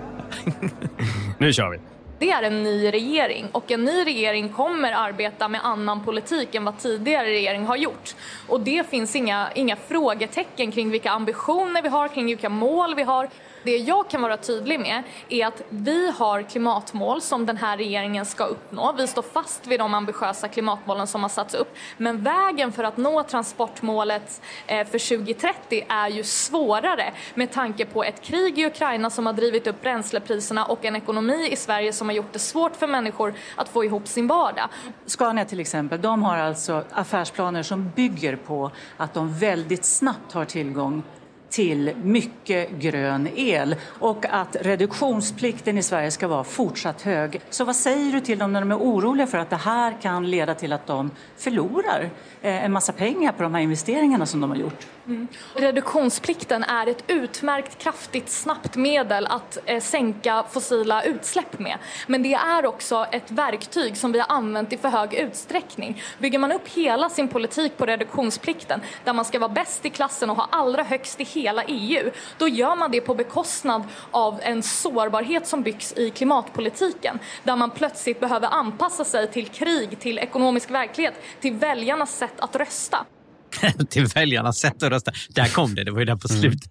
nu 1.37 1.53
kör 1.53 1.69
vi. 1.69 1.98
Det 2.19 2.31
är 2.31 2.43
en 2.43 2.63
ny 2.63 2.91
regering 2.91 3.47
och 3.51 3.71
en 3.71 3.85
ny 3.85 4.05
regering 4.05 4.49
kommer 4.49 4.91
arbeta 4.91 5.47
med 5.47 5.65
annan 5.65 6.05
politik 6.05 6.55
än 6.55 6.65
vad 6.65 6.77
tidigare 6.77 7.25
regering 7.25 7.65
har 7.65 7.75
gjort. 7.75 8.15
Och 8.47 8.59
det 8.59 8.89
finns 8.89 9.15
inga, 9.15 9.49
inga 9.55 9.75
frågetecken 9.75 10.71
kring 10.71 10.89
vilka 10.89 11.11
ambitioner 11.11 11.81
vi 11.81 11.89
har, 11.89 12.07
kring 12.07 12.25
vilka 12.25 12.49
mål 12.49 12.95
vi 12.95 13.03
har. 13.03 13.29
Det 13.63 13.77
jag 13.77 14.09
kan 14.09 14.21
vara 14.21 14.37
tydlig 14.37 14.79
med 14.79 15.03
är 15.29 15.47
att 15.47 15.61
vi 15.69 16.11
har 16.11 16.41
klimatmål 16.41 17.21
som 17.21 17.45
den 17.45 17.57
här 17.57 17.77
regeringen 17.77 18.25
ska 18.25 18.43
uppnå. 18.43 18.93
Vi 18.97 19.07
står 19.07 19.21
fast 19.21 19.67
vid 19.67 19.79
de 19.79 19.93
ambitiösa 19.93 20.47
klimatmålen 20.47 21.07
som 21.07 21.21
har 21.21 21.29
satts 21.29 21.53
upp. 21.53 21.75
Men 21.97 22.23
vägen 22.23 22.71
för 22.71 22.83
att 22.83 22.97
nå 22.97 23.23
transportmålet 23.23 24.41
eh, 24.67 24.87
för 24.87 25.17
2030 25.17 25.85
är 25.89 26.09
ju 26.09 26.23
svårare 26.23 27.13
med 27.33 27.51
tanke 27.51 27.85
på 27.85 28.03
ett 28.03 28.21
krig 28.21 28.59
i 28.59 28.65
Ukraina 28.65 29.09
som 29.09 29.25
har 29.25 29.33
drivit 29.33 29.67
upp 29.67 29.81
bränslepriserna 29.81 30.65
och 30.65 30.85
en 30.85 30.95
ekonomi 30.95 31.49
i 31.51 31.55
Sverige 31.55 31.93
som 31.93 32.09
har 32.09 32.15
gjort 32.15 32.33
det 32.33 32.39
svårt 32.39 32.75
för 32.75 32.87
människor 32.87 33.33
att 33.55 33.69
få 33.69 33.83
ihop 33.83 34.07
sin 34.07 34.27
vardag. 34.27 34.69
Scania 35.05 35.45
till 35.45 35.59
exempel, 35.59 36.01
de 36.01 36.23
har 36.23 36.37
alltså 36.37 36.83
affärsplaner 36.91 37.63
som 37.63 37.89
bygger 37.95 38.35
på 38.35 38.71
att 38.97 39.13
de 39.13 39.33
väldigt 39.33 39.85
snabbt 39.85 40.33
har 40.33 40.45
tillgång 40.45 41.03
till 41.49 41.93
mycket 42.03 42.71
grön 42.71 43.29
el 43.35 43.75
och 43.99 44.25
att 44.25 44.55
reduktionsplikten 44.61 45.77
i 45.77 45.83
Sverige 45.83 46.11
ska 46.11 46.27
vara 46.27 46.43
fortsatt 46.43 47.01
hög. 47.01 47.41
Så 47.49 47.63
vad 47.63 47.75
säger 47.75 48.11
du 48.11 48.19
till 48.19 48.39
dem 48.39 48.53
när 48.53 48.59
de 48.59 48.71
är 48.71 48.77
oroliga 48.77 49.27
för 49.27 49.37
att 49.37 49.49
det 49.49 49.55
här 49.55 49.97
kan 50.01 50.31
leda 50.31 50.55
till 50.55 50.73
att 50.73 50.87
de 50.87 51.11
förlorar 51.37 52.09
eh, 52.41 52.65
en 52.65 52.71
massa 52.71 52.93
pengar 52.93 53.31
på 53.31 53.43
de 53.43 53.53
här 53.53 53.61
investeringarna 53.61 54.25
som 54.25 54.41
de 54.41 54.49
har 54.49 54.57
gjort? 54.57 54.87
Mm. 55.07 55.27
Reduktionsplikten 55.55 56.63
är 56.63 56.87
ett 56.87 57.03
utmärkt, 57.07 57.77
kraftigt, 57.77 58.29
snabbt 58.29 58.75
medel 58.75 59.27
att 59.27 59.57
eh, 59.65 59.81
sänka 59.81 60.43
fossila 60.51 61.03
utsläpp 61.03 61.59
med. 61.59 61.77
Men 62.07 62.23
det 62.23 62.33
är 62.33 62.65
också 62.65 63.05
ett 63.11 63.31
verktyg 63.31 63.97
som 63.97 64.11
vi 64.11 64.19
har 64.19 64.27
använt 64.29 64.73
i 64.73 64.77
för 64.77 64.89
hög 64.89 65.13
utsträckning. 65.13 66.01
Bygger 66.19 66.39
man 66.39 66.51
upp 66.51 66.67
hela 66.67 67.09
sin 67.09 67.27
politik 67.27 67.77
på 67.77 67.85
reduktionsplikten, 67.85 68.81
där 69.03 69.13
man 69.13 69.25
ska 69.25 69.39
vara 69.39 69.51
bäst 69.51 69.85
i 69.85 69.89
klassen 69.89 70.29
och 70.29 70.35
ha 70.35 70.47
allra 70.51 70.83
högst 70.83 71.21
i 71.21 71.23
hela 71.41 71.63
EU, 71.63 72.11
då 72.37 72.47
gör 72.47 72.75
man 72.75 72.91
det 72.91 73.01
på 73.01 73.15
bekostnad 73.15 73.83
av 74.11 74.39
en 74.43 74.63
sårbarhet 74.63 75.47
som 75.47 75.63
byggs 75.63 75.93
i 75.97 76.09
klimatpolitiken, 76.09 77.19
där 77.43 77.55
man 77.55 77.71
plötsligt 77.71 78.19
behöver 78.19 78.47
anpassa 78.47 79.03
sig 79.03 79.31
till 79.31 79.47
krig, 79.47 79.99
till 79.99 80.19
ekonomisk 80.19 80.71
verklighet, 80.71 81.13
till 81.41 81.53
väljarnas 81.53 82.17
sätt 82.17 82.39
att 82.39 82.55
rösta. 82.55 83.05
till 83.89 84.05
väljarnas 84.05 84.57
sätt 84.57 84.83
att 84.83 84.89
rösta. 84.89 85.11
Där 85.29 85.53
kom 85.53 85.75
det, 85.75 85.83
det 85.83 85.91
var 85.91 85.99
ju 85.99 86.05
där 86.05 86.15
på 86.15 86.27
Mm. 86.29 86.41
slutet. 86.41 86.69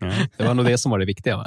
Ja, 0.00 0.12
det 0.36 0.44
var 0.44 0.54
nog 0.54 0.66
det 0.66 0.78
som 0.78 0.90
var 0.90 0.98
det 0.98 1.04
viktiga. 1.04 1.36
Va? 1.36 1.46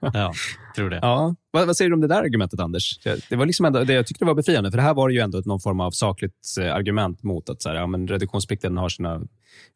ja, 0.00 0.32
tror 0.76 0.90
det. 0.90 0.98
Ja. 1.02 1.34
Vad, 1.50 1.66
vad 1.66 1.76
säger 1.76 1.88
du 1.88 1.94
om 1.94 2.00
det 2.00 2.06
där 2.08 2.20
argumentet, 2.22 2.60
Anders? 2.60 2.98
Det, 3.04 3.20
det 3.28 3.36
var 3.36 3.46
liksom 3.46 3.66
ändå, 3.66 3.84
det 3.84 3.92
jag 3.92 4.06
tyckte 4.06 4.24
var 4.24 4.34
befriande, 4.34 4.70
för 4.70 4.76
det 4.76 4.82
här 4.82 4.94
var 4.94 5.08
ju 5.08 5.18
ändå 5.20 5.42
någon 5.44 5.60
form 5.60 5.80
av 5.80 5.90
sakligt 5.90 6.56
eh, 6.60 6.74
argument 6.74 7.22
mot 7.22 7.48
att 7.48 7.62
så 7.62 7.68
här, 7.68 7.76
ja, 7.76 7.86
men 7.86 8.08
reduktionsplikten 8.08 8.76
har 8.76 8.88
sina 8.88 9.20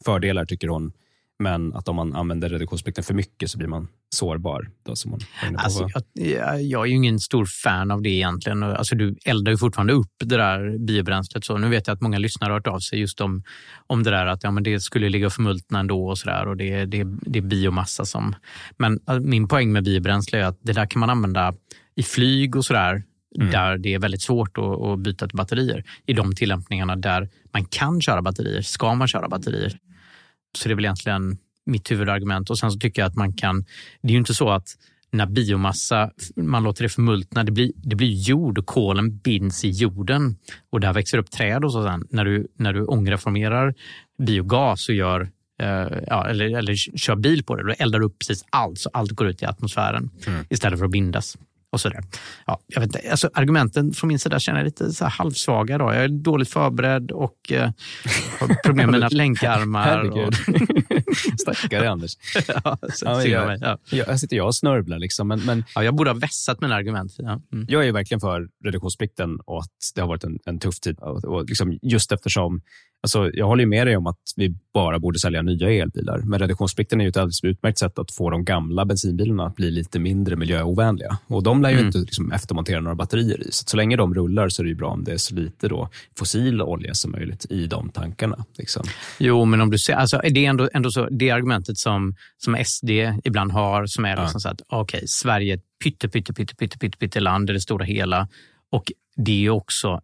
fördelar, 0.05 0.45
tycker 0.45 0.69
hon. 0.69 0.93
Men 1.45 1.75
att 1.75 1.89
om 1.89 1.97
man 1.97 2.15
använder 2.15 2.49
reduktionsplikten 2.49 3.05
för 3.05 3.15
mycket 3.15 3.51
så 3.51 3.59
blir 3.59 3.69
man 3.69 3.89
sårbar. 4.15 4.71
Då, 4.87 4.97
som 4.97 5.11
på. 5.13 5.19
Alltså, 5.57 5.89
jag, 6.15 6.63
jag- 6.63 6.83
är 6.83 6.87
ju 6.87 6.95
ingen 6.95 7.21
stor 7.21 7.45
fan 7.45 7.91
av 7.91 8.03
det 8.03 8.09
egentligen. 8.09 8.63
Alltså, 8.63 8.97
du 8.97 9.17
eldar 9.25 9.53
ju 9.53 9.59
fortfarande 9.59 9.93
upp 9.93 10.13
det 10.25 10.37
där 10.37 10.79
biobränslet. 10.79 11.45
Så 11.45 11.59
nu 11.59 11.69
vet 11.69 11.87
jag 11.87 11.95
att 11.95 12.01
många 12.01 12.19
lyssnare 12.19 12.51
har 12.51 12.55
hört 12.55 12.67
av 12.67 12.79
sig 12.79 13.01
just 13.01 13.21
om, 13.21 13.43
om 13.87 14.03
det 14.03 14.11
där 14.11 14.27
att 14.27 14.43
ja, 14.45 14.51
men 14.51 14.63
det 14.63 14.81
skulle 14.81 15.09
ligga 15.09 15.27
och 15.27 15.33
förmultna 15.33 15.81
ändå 15.81 16.09
och 16.09 16.19
sådär. 16.19 16.49
Och 16.49 16.57
det, 16.57 16.85
det, 16.85 17.05
det 17.05 17.39
är 17.39 17.43
biomassa 17.43 18.05
som... 18.05 18.35
Men 18.77 19.01
äh, 19.09 19.21
min 19.21 19.49
poäng 19.49 19.73
med 19.73 19.85
biobränsle 19.85 20.39
är 20.39 20.45
att 20.45 20.59
det 20.63 20.73
där 20.73 20.87
kan 20.87 21.01
man 21.01 21.11
använda 21.11 21.55
i 21.95 22.03
flyg 22.03 22.57
och 22.57 22.65
sådär. 22.65 23.03
Där 23.53 23.79
det 23.79 23.95
är 23.95 23.99
väldigt 23.99 24.23
svårt 24.23 24.59
att, 24.59 24.81
att 24.83 24.99
byta 24.99 25.29
till 25.29 25.37
batterier. 25.37 25.85
I 26.07 26.13
de 26.13 26.35
tillämpningarna 26.35 26.97
där 26.97 27.29
man 27.53 27.65
kan 27.65 28.01
köra 28.01 28.23
batterier, 28.23 28.63
ska 28.63 28.95
man 28.95 29.09
köra 29.09 29.29
batterier. 29.29 29.79
Så 30.57 30.69
det 30.69 30.73
är 30.73 30.77
väl 30.77 30.85
egentligen 30.85 31.39
mitt 31.67 31.91
huvudargument. 31.91 32.51
Och 32.51 32.59
sen 32.59 32.71
så 32.71 32.79
tycker 32.79 33.03
jag 33.03 33.09
att 33.09 33.17
man 33.17 33.33
kan... 33.33 33.65
Det 34.03 34.09
är 34.09 34.13
ju 34.13 34.19
inte 34.19 34.35
så 34.35 34.51
att 34.51 34.69
när 35.11 35.27
biomassa, 35.27 36.11
man 36.37 36.63
låter 36.63 36.83
det 36.83 36.89
förmultna, 36.89 37.45
det 37.45 37.53
blir, 37.53 37.73
det 37.77 37.97
blir 37.97 38.13
jord 38.13 38.59
och 38.59 38.67
kolen 38.67 39.17
binds 39.19 39.65
i 39.65 39.71
jorden 39.71 40.37
och 40.71 40.81
där 40.81 40.93
växer 40.93 41.19
upp 41.19 41.31
träd 41.31 41.65
och 41.65 41.73
så 41.73 41.83
sen. 41.83 42.07
När 42.11 42.25
du, 42.25 42.47
när 42.57 42.73
du 42.73 42.85
ångreformerar 42.85 43.75
biogas 44.19 44.89
och 44.89 44.95
gör 44.95 45.21
eh, 45.63 45.99
ja, 46.07 46.29
eller, 46.29 46.57
eller 46.57 46.75
kör 46.75 47.17
bil 47.17 47.45
på 47.45 47.57
det, 47.57 47.63
då 47.63 47.75
eldar 47.79 47.99
du 47.99 48.07
upp 48.07 48.19
precis 48.19 48.45
allt 48.51 48.79
så 48.79 48.91
allt 48.93 49.11
går 49.11 49.29
ut 49.29 49.43
i 49.43 49.47
atmosfären 49.47 50.11
istället 50.49 50.79
för 50.79 50.87
att 50.87 50.93
bindas. 50.93 51.37
Och 51.75 51.81
så 51.81 51.89
där. 51.89 52.01
Ja, 52.47 52.61
jag 52.67 52.81
vet 52.81 52.97
inte, 52.97 53.11
alltså, 53.11 53.31
argumenten 53.35 53.93
från 53.93 54.09
min 54.09 54.19
sida 54.19 54.39
känner 54.39 54.59
jag 54.59 54.65
lite 54.65 54.93
så 54.93 55.05
halvsvaga. 55.05 55.79
Då. 55.79 55.85
Jag 55.85 56.05
är 56.05 56.09
dåligt 56.09 56.49
förberedd 56.49 57.11
och 57.11 57.53
eh, 57.53 57.71
har 58.41 58.63
problem 58.65 58.91
med 58.91 59.01
mina 59.01 59.09
länkarmar. 59.13 60.11
Och. 60.11 60.35
Stackare 61.41 61.91
Anders. 61.91 62.13
ja, 62.65 62.79
så, 62.93 63.05
Ja, 63.05 63.25
jag, 63.25 63.47
mig, 63.47 63.59
ja. 63.61 63.79
jag, 63.91 64.07
här 64.07 64.17
sitter 64.17 64.37
jag 64.37 64.47
och 64.47 64.55
snörvlar. 64.55 64.99
Liksom, 64.99 65.29
men, 65.29 65.41
men 65.45 65.65
Ja, 65.75 65.85
jag 65.85 65.95
borde 65.95 66.11
ha 66.11 66.19
vässat 66.19 66.61
mina 66.61 66.75
argument. 66.75 67.15
Ja. 67.19 67.41
Mm. 67.53 67.67
Jag 67.69 67.83
är 67.83 67.87
ju 67.87 67.93
verkligen 67.93 68.21
för 68.21 68.49
reduktionsplikten 68.65 69.41
och 69.47 69.59
att 69.59 69.71
det 69.95 70.01
har 70.01 70.09
varit 70.09 70.25
en, 70.25 70.39
en 70.45 70.59
tuff 70.59 70.81
tid. 70.81 70.99
Och, 70.99 71.25
och 71.25 71.49
liksom 71.49 71.79
just 71.83 72.13
eftersom, 72.13 72.61
alltså 73.05 73.31
jag 73.35 73.47
håller 73.47 73.67
med 73.67 73.87
dig 73.87 73.97
om 73.97 74.07
att 74.07 74.19
vi 74.37 74.55
bara 74.75 74.99
borde 74.99 75.19
sälja 75.19 75.43
nya 75.43 75.71
elbilar. 75.71 76.19
Men 76.19 76.39
reduktionsplikten 76.39 77.01
är 77.01 77.05
ju 77.05 77.09
ett 77.09 77.17
alldeles 77.17 77.45
utmärkt 77.45 77.79
sätt 77.79 77.99
att 77.99 78.11
få 78.11 78.31
de 78.31 78.45
gamla 78.45 78.85
bensinbilarna 78.85 79.47
att 79.47 79.57
bli 79.57 79.71
lite 79.71 79.99
mindre 79.99 80.37
miljöovänliga. 80.37 81.19
Och 81.27 81.43
de 81.43 81.63
lär 81.63 81.71
ju 81.71 81.75
Mm. 81.75 81.87
inte 81.87 81.99
liksom 81.99 82.33
eftermontera 82.33 82.81
några 82.81 82.95
batterier 82.95 83.41
i. 83.49 83.53
Så, 83.53 83.65
så 83.67 83.77
länge 83.77 83.97
de 83.97 84.15
rullar 84.15 84.49
så 84.49 84.63
är 84.63 84.65
det 84.65 84.69
ju 84.69 84.75
bra 84.77 84.91
om 84.91 85.05
det 85.05 85.13
är 85.13 85.17
så 85.17 85.35
lite 85.35 85.69
då 85.69 85.89
fossil 86.19 86.63
olja 86.63 86.95
som 86.95 87.11
möjligt 87.13 87.47
i 87.51 87.67
de 87.67 87.89
tankarna. 87.91 88.45
Liksom. 88.59 88.83
Jo, 89.19 89.45
men 89.45 89.61
om 89.61 89.71
du 89.71 89.79
ser, 89.79 89.95
alltså, 89.95 90.21
det 90.31 90.47
är 90.47 90.51
ändå, 90.51 90.69
ändå 90.75 90.91
så, 90.91 91.09
det 91.11 91.31
argumentet 91.31 91.79
som, 91.79 92.15
som 92.39 92.57
SD 92.65 92.91
ibland 93.25 93.53
har, 93.53 93.87
som 93.87 94.05
är 94.05 94.17
liksom 94.23 94.41
så 94.41 94.49
att 94.49 94.61
okej, 94.69 95.05
Sverige 95.07 95.53
är 95.53 95.57
ett 95.57 95.65
pytte, 95.85 96.09
pytte, 96.09 96.33
pytte, 96.33 96.55
pytte, 96.57 96.79
pytte, 96.79 96.99
pytte 96.99 97.21
land 97.21 97.51
i 97.51 97.53
det 97.53 97.61
stora 97.61 97.85
hela. 97.85 98.29
Och 98.71 98.93
det 99.17 99.47
är 99.47 99.51
också, 99.51 100.01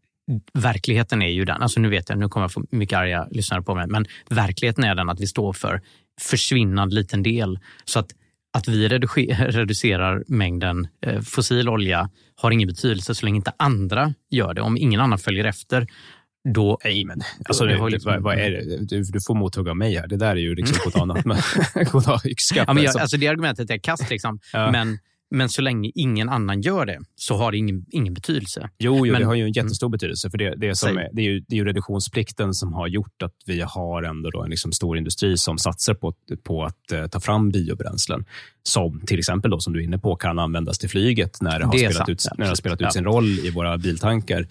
verkligheten 0.53 1.23
är 1.23 1.29
ju 1.29 1.45
den, 1.45 1.63
alltså 1.63 1.81
nu 1.81 1.89
vet 1.89 2.09
jag, 2.09 2.19
nu 2.19 2.29
kommer 2.29 2.45
jag 2.45 2.53
få 2.53 2.65
mycket 2.71 2.99
arga 2.99 3.29
lyssnare 3.31 3.63
på 3.63 3.75
mig, 3.75 3.87
men 3.87 4.07
verkligheten 4.29 4.85
är 4.85 4.95
den 4.95 5.09
att 5.09 5.21
vi 5.21 5.27
står 5.27 5.53
för 5.53 5.81
försvinnande 6.21 6.95
liten 6.95 7.23
del. 7.23 7.59
Så 7.85 7.99
att 7.99 8.11
att 8.53 8.69
vi 8.69 8.89
reduce- 8.89 9.35
reducerar 9.51 10.25
mängden 10.27 10.89
eh, 11.07 11.21
fossil 11.21 11.69
olja 11.69 12.11
har 12.37 12.51
ingen 12.51 12.69
betydelse 12.69 13.15
så 13.15 13.27
länge 13.27 13.37
inte 13.37 13.53
andra 13.57 14.15
gör 14.31 14.55
det. 14.55 14.61
Om 14.61 14.77
ingen 14.77 15.01
annan 15.01 15.19
följer 15.19 15.45
efter, 15.45 15.87
då... 16.55 16.79
Nej, 16.85 17.05
men 17.05 17.21
alltså, 17.45 17.65
det 17.65 17.91
det, 17.91 18.05
vad, 18.05 18.23
vad 18.23 18.39
är 18.39 18.51
det? 18.51 18.85
Du, 18.85 19.03
du 19.03 19.21
får 19.27 19.35
mothugg 19.35 19.69
av 19.69 19.77
mig 19.77 19.95
här. 19.95 20.07
Det 20.07 20.17
där 20.17 20.31
är 20.31 20.37
ju 20.37 20.55
liksom 20.55 20.77
på 20.85 20.89
ett 20.89 20.97
annat. 20.97 21.25
Men, 21.25 21.37
yxskaft. 22.25 22.69
Ja, 22.69 22.75
men 22.75 22.83
jag, 22.83 22.89
alltså. 22.89 22.99
alltså 22.99 23.17
det 23.17 23.29
argumentet 23.29 23.71
är 23.71 23.79
kast, 23.79 24.11
liksom. 24.11 24.41
Ja. 24.53 24.71
men, 24.71 24.99
men 25.31 25.49
så 25.49 25.63
länge 25.63 25.91
ingen 25.95 26.29
annan 26.29 26.61
gör 26.61 26.87
det 26.87 26.99
så 27.17 27.37
har 27.37 27.53
det 27.53 27.59
ingen, 27.59 27.87
ingen 27.91 28.15
betydelse. 28.15 28.71
Jo, 28.79 29.07
jo 29.07 29.13
Men- 29.13 29.21
det 29.21 29.27
har 29.27 29.35
ju 29.35 29.45
en 29.45 29.53
jättestor 29.53 29.89
betydelse. 29.89 30.31
För 30.31 30.39
det, 30.39 30.55
det, 30.57 30.77
som 30.77 30.99
är, 30.99 31.09
det, 31.13 31.23
är 31.23 31.27
ju, 31.27 31.41
det 31.49 31.55
är 31.55 31.57
ju 31.57 31.65
reduktionsplikten 31.65 32.55
som 32.55 32.73
har 32.73 32.89
gjort 32.89 33.23
att 33.23 33.35
vi 33.47 33.61
har 33.61 34.03
ändå 34.03 34.31
då 34.31 34.43
en 34.43 34.51
liksom 34.51 34.73
stor 34.73 34.99
industri 34.99 35.37
som 35.39 35.59
satsar 35.59 35.95
på, 35.95 36.15
på 36.43 36.65
att 36.65 36.93
eh, 36.93 37.07
ta 37.07 37.21
fram 37.21 37.51
biobränslen. 37.51 38.25
Som 38.63 39.01
till 39.07 39.19
exempel, 39.19 39.51
då, 39.51 39.61
som 39.61 39.73
du 39.73 39.81
är 39.81 39.85
inne 39.85 39.99
på, 39.99 40.17
kan 40.17 40.39
användas 40.39 40.79
till 40.79 40.91
flyget 40.91 41.39
när 41.41 41.59
det 41.59 41.65
har 41.65 41.73
Det 41.73 41.79
spelat, 41.79 41.97
sant, 41.97 42.09
ut, 42.09 42.27
när 42.39 42.45
det 42.45 42.51
har 42.51 42.55
spelat 42.57 42.81
ut 42.81 42.85
Ja. 42.85 42.91
sin 42.91 43.05
roll 43.05 43.27
i 43.39 43.51
våra 43.51 43.79
biltankar. 43.79 44.47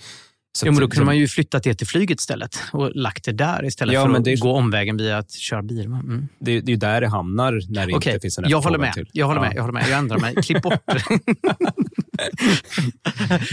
Så 0.58 0.66
Jo, 0.66 0.72
men 0.72 0.82
då 0.82 0.88
kunde 0.88 1.06
man 1.06 1.18
ju 1.18 1.28
flyttat 1.28 1.64
det 1.64 1.74
till 1.74 1.88
flyget 1.88 2.20
istället 2.20 2.60
och 2.74 2.92
lagt 2.96 3.26
det 3.26 3.32
där 3.32 3.66
istället 3.66 3.94
Ja, 3.94 4.06
för 4.08 4.16
att 4.20 4.28
är- 4.28 4.38
gå 4.38 4.52
omvägen 4.52 4.98
via 4.98 5.18
att 5.18 5.32
köra 5.32 5.62
bil. 5.62 5.86
Mm. 5.86 6.28
det, 6.40 6.60
det 6.62 6.70
är 6.72 6.74
ju 6.74 6.76
där 6.76 7.02
det 7.02 7.08
hamnar 7.08 7.52
när 7.70 7.88
det 7.88 7.94
Okej, 7.94 8.14
inte 8.14 8.22
finns 8.24 8.38
en 8.38 8.50
jag 8.50 8.62
håller 8.62 8.78
med. 8.80 8.94
Till. 8.94 9.10
Jag 9.14 9.28
håller 9.28 9.42
Ja. 9.42 9.48
med. 9.48 9.56
Jag 9.56 9.62
håller 9.62 9.74
med. 9.74 9.84
Jag 9.90 10.00
ändrar 10.00 10.18
mig. 10.20 10.36
Klipp 10.36 10.62
bort 10.62 10.74
det. 10.86 11.04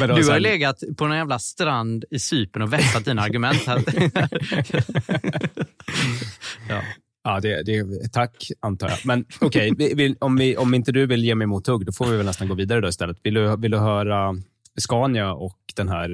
Du 0.07 0.31
har 0.31 0.41
legat 0.41 0.83
på 0.99 1.05
en 1.05 1.17
jävla 1.17 1.39
strand 1.39 2.05
i 2.11 2.19
Cypern 2.19 2.63
och 2.63 2.73
vässat 2.73 3.05
dina 3.05 3.23
argument. 3.23 3.67
Här. 3.67 3.83
ja. 6.69 6.83
Ja, 7.25 7.41
det, 7.41 7.63
det, 7.63 7.85
tack, 8.13 8.51
antar 8.61 8.89
jag. 8.89 8.99
Men 9.05 9.25
okej, 9.41 9.73
vi- 9.79 10.17
om, 10.21 10.37
vi, 10.37 10.57
om 10.57 10.75
inte 10.75 10.93
du 10.93 11.07
vill 11.07 11.25
ge 11.25 11.35
mig 11.35 11.47
mothugg, 11.47 11.87
då 11.87 11.93
får 11.93 12.07
vi 12.07 12.17
väl 12.17 12.27
nästan 12.27 12.49
gå 12.49 12.55
vidare 12.55 12.81
då 12.81 12.89
istället. 12.89 13.17
Vill 13.23 13.35
du, 13.35 13.57
vill 13.57 13.71
du 13.71 13.79
höra 13.79 14.35
Scania 14.81 15.33
och 15.33 15.59
den 15.77 15.89
här 15.89 16.09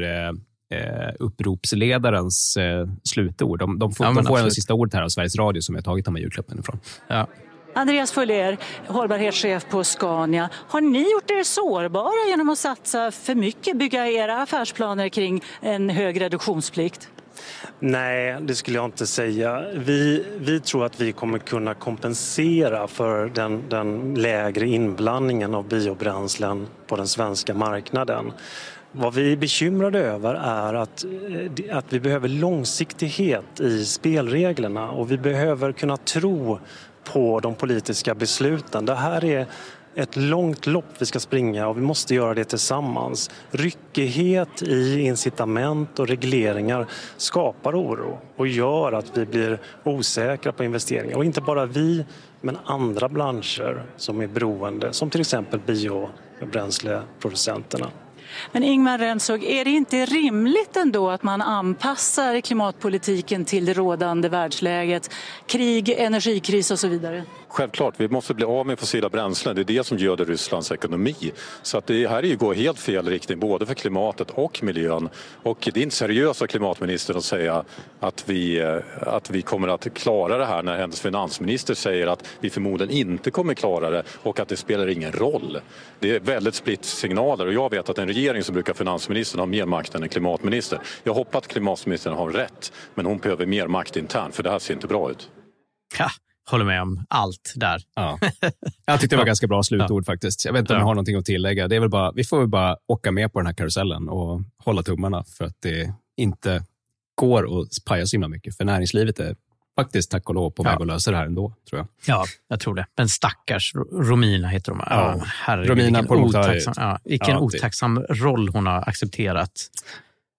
eh, 0.73 1.15
uppropsledarens 1.19 2.57
eh, 2.57 2.89
slutord? 3.05 3.59
De, 3.59 3.79
de 3.79 3.93
får, 3.93 4.07
Ja, 4.07 4.13
de 4.13 4.15
får 4.15 4.21
en 4.21 4.33
absolut. 4.33 4.55
sista 4.55 4.75
ordet 4.75 4.95
här 4.95 5.03
av 5.03 5.09
Sveriges 5.09 5.37
Radio 5.37 5.61
som 5.61 5.75
jag 5.75 5.85
tagit 5.85 6.05
de 6.05 6.15
här 6.15 6.23
julklappen 6.23 6.59
ifrån. 6.59 6.79
Ja. 7.09 7.27
Andreas 7.75 8.13
Fuller, 8.13 8.59
hållbarhetschef 8.87 9.67
på 9.71 9.85
Scania. 9.85 10.49
Har 10.69 10.81
ni 10.81 11.13
gjort 11.13 11.31
er 11.31 11.43
sårbara 11.45 12.29
genom 12.31 12.49
att 12.49 12.59
satsa 12.59 13.11
för 13.11 13.35
mycket, 13.35 13.77
bygga 13.77 14.09
era 14.09 14.43
affärsplaner 14.43 15.09
kring 15.09 15.43
en 15.61 15.91
hög 15.91 16.21
reduktionsplikt? 16.21 17.09
Nej, 17.79 18.37
det 18.41 18.55
skulle 18.55 18.77
jag 18.77 18.85
inte 18.85 19.07
säga. 19.07 19.65
Vi, 19.75 20.25
vi 20.39 20.61
tror 20.61 20.85
att 20.85 21.01
vi 21.01 21.13
kommer 21.13 21.39
kunna 21.39 21.75
kompensera 21.75 22.89
för 22.89 23.27
den, 23.29 23.63
den 23.69 24.15
lägre 24.15 24.67
inblandningen 24.67 25.55
av 25.55 25.69
biobränslen 25.69 26.67
på 26.87 26.97
den 26.97 27.09
svenska 27.09 27.55
marknaden. 27.55 28.33
Vad 28.95 29.15
vi 29.15 29.33
är 29.33 29.37
bekymrade 29.37 29.99
över 29.99 30.35
är 30.35 30.75
att, 30.75 31.05
eh, 31.05 31.77
att 31.77 31.93
vi 31.93 32.01
behöver 32.01 32.29
långsiktighet 32.29 33.61
i 33.61 33.85
spelreglerna 33.85 34.91
och 34.91 35.11
vi 35.11 35.19
behöver 35.19 35.73
kunna 35.73 35.97
tro 35.97 36.59
på 37.05 37.41
de 37.41 37.55
politiska 37.55 38.15
besluten. 38.15 38.87
Det 38.87 38.95
här 38.95 39.25
är 39.25 39.47
ett 39.95 40.17
långt 40.17 40.67
lopp 40.67 40.85
vi 40.99 41.07
ska 41.07 41.21
springa 41.21 41.69
och 41.69 41.77
vi 41.77 41.81
måste 41.81 42.15
göra 42.15 42.35
det 42.35 42.45
tillsammans. 42.45 43.31
Ryckighet 43.51 44.63
i 44.63 45.01
incitament 45.01 45.99
och 45.99 46.09
regleringar 46.09 46.87
skapar 47.17 47.83
oro 47.83 48.19
och 48.37 48.47
gör 48.47 48.93
att 48.93 49.19
vi 49.19 49.27
blir 49.27 49.59
osäkra 49.85 50.53
på 50.53 50.65
investeringar. 50.65 51.17
Och 51.17 51.25
inte 51.25 51.41
bara 51.41 51.67
vi, 51.67 52.05
men 52.41 52.59
andra 52.65 53.09
branscher 53.09 53.83
som 53.97 54.21
är 54.21 54.27
beroende, 54.27 54.93
som 54.93 55.11
till 55.11 55.21
exempel 55.21 55.61
biobränsleproducenterna. 55.67 57.87
Men 58.53 58.63
Ingmar 58.63 58.99
Rentzhog, 58.99 59.45
är 59.45 59.65
det 59.65 59.71
inte 59.71 60.05
rimligt 60.05 60.77
ändå 60.77 61.11
att 61.11 61.23
man 61.23 61.43
anpassar 61.43 62.41
klimatpolitiken 62.41 63.45
till 63.45 63.65
det 63.65 63.73
rådande 63.73 64.29
världsläget, 64.29 65.11
krig, 65.47 65.89
energikris 65.89 66.71
och 66.71 66.79
så 66.79 66.89
vidare? 66.89 67.25
Självklart, 67.49 67.95
vi 67.97 68.09
måste 68.09 68.35
bli 68.35 68.45
av 68.45 68.67
med 68.67 68.79
fossila 68.79 69.09
bränslen. 69.09 69.57
Det 69.57 69.63
är 69.63 69.65
det 69.65 69.85
som 69.85 69.99
göder 69.99 70.25
Rysslands 70.25 70.73
ekonomi. 70.73 71.33
Så 71.63 71.79
att 71.79 71.87
det 71.87 72.07
här 72.07 72.19
är 72.19 72.27
ju 72.27 72.37
går 72.37 72.55
helt 72.55 72.79
fel 72.79 73.09
riktning 73.09 73.39
både 73.39 73.67
för 73.67 73.75
klimatet 73.75 74.31
och 74.31 74.63
miljön. 74.63 75.09
Och 75.43 75.69
det 75.75 75.81
är 75.81 75.83
inte 75.83 75.97
seriöst 75.97 76.43
av 76.43 76.47
klimatministern 76.47 77.17
att 77.17 77.25
säga 77.25 77.65
att 78.01 78.25
vi, 78.27 78.61
eh, 78.61 78.77
att 79.01 79.31
vi 79.31 79.43
kommer 79.43 79.69
att 79.69 79.95
klara 79.95 80.39
det 80.39 80.47
här 80.47 80.63
när 80.63 80.79
hennes 80.79 81.01
finansminister 81.01 81.75
säger 81.75 82.07
att 82.07 82.29
vi 82.41 82.51
förmodligen 82.51 82.95
inte 82.95 83.31
kommer 83.31 83.55
klara 83.55 83.91
det 83.91 84.03
och 84.23 84.41
att 84.41 84.49
det 84.49 84.57
spelar 84.57 84.89
ingen 84.89 85.13
roll. 85.13 85.59
Det 85.99 86.17
är 86.17 86.21
väldigt 86.21 86.55
splitt 86.55 86.85
signaler 86.85 87.47
och 87.47 87.53
jag 87.53 87.71
vet 87.71 87.89
att 87.89 87.99
en 87.99 88.09
regering 88.09 88.22
så 88.43 88.53
brukar 88.53 88.75
finansministern 88.75 89.39
ha 89.39 89.47
mer 89.47 89.67
makt 89.67 89.95
än 89.95 90.03
en 90.03 90.09
klimatminister. 90.09 90.81
Jag 91.05 91.15
hoppas 91.15 91.39
att 91.39 91.49
klimatministern 91.49 92.15
har 92.15 92.31
rätt 92.31 92.73
men 92.95 93.07
hon 93.07 93.19
behöver 93.19 93.47
mer 93.47 93.67
makt 93.67 93.97
internt 93.97 94.35
för 94.35 94.43
det 94.43 94.51
här 94.51 94.59
ser 94.59 94.75
inte 94.75 94.87
bra 94.87 95.11
ut. 95.11 95.31
Ja, 95.99 96.11
håller 96.51 96.65
med 96.65 96.83
om 96.83 97.05
allt 97.09 97.53
där. 97.57 97.83
Ja. 97.95 98.19
Jag 98.87 99.01
tyckte 99.01 99.17
det 99.17 99.19
var 99.19 99.27
ganska 99.27 99.47
bra 99.47 99.63
slutord 99.63 100.07
faktiskt. 100.07 100.45
Jag 100.45 100.53
vet 100.53 100.61
inte 100.61 100.73
om 100.73 100.79
jag 100.79 100.87
har 100.87 100.95
någonting 100.95 101.17
att 101.17 101.25
tillägga. 101.25 101.69
Det 101.69 101.77
är 101.77 101.81
väl 101.81 101.91
bara, 101.91 102.13
vi 102.13 102.25
får 102.25 102.39
väl 102.39 102.49
bara 102.49 102.77
åka 102.87 103.13
med 103.13 103.33
på 103.33 103.39
den 103.39 103.47
här 103.47 103.55
karusellen 103.55 104.09
och 104.09 104.41
hålla 104.65 104.83
tummarna 104.83 105.25
för 105.25 105.45
att 105.45 105.57
det 105.63 105.95
inte 106.17 106.65
går 107.15 107.61
att 107.61 107.69
paja 107.87 108.07
så 108.07 108.15
himla 108.15 108.29
mycket. 108.29 108.57
För 108.57 108.65
näringslivet 108.65 109.19
är 109.19 109.37
faktiskt 109.77 110.11
tack 110.11 110.29
och 110.29 110.35
lov 110.35 110.51
på 110.51 110.63
väg 110.63 110.81
att 110.81 110.87
lösa 110.87 111.11
det 111.11 111.17
här 111.17 111.27
ändå, 111.27 111.55
tror 111.71 111.79
jag. 111.79 111.87
Ja, 112.17 112.25
jag 112.49 112.61
tror 112.61 112.75
det. 112.75 112.87
Men 112.97 113.09
stackars 113.09 113.75
Romina 113.93 114.49
heter 114.49 114.73
de. 114.73 114.81
Ja, 114.91 115.21
herregud, 115.27 115.71
Romina 115.71 116.01
vilken 116.01 116.17
otacksam, 116.19 116.75
ja, 116.77 116.99
vilken 117.05 117.31
Ja, 117.35 117.41
otacksam 117.41 117.99
roll 118.09 118.49
hon 118.49 118.67
har 118.67 118.89
accepterat. 118.89 119.51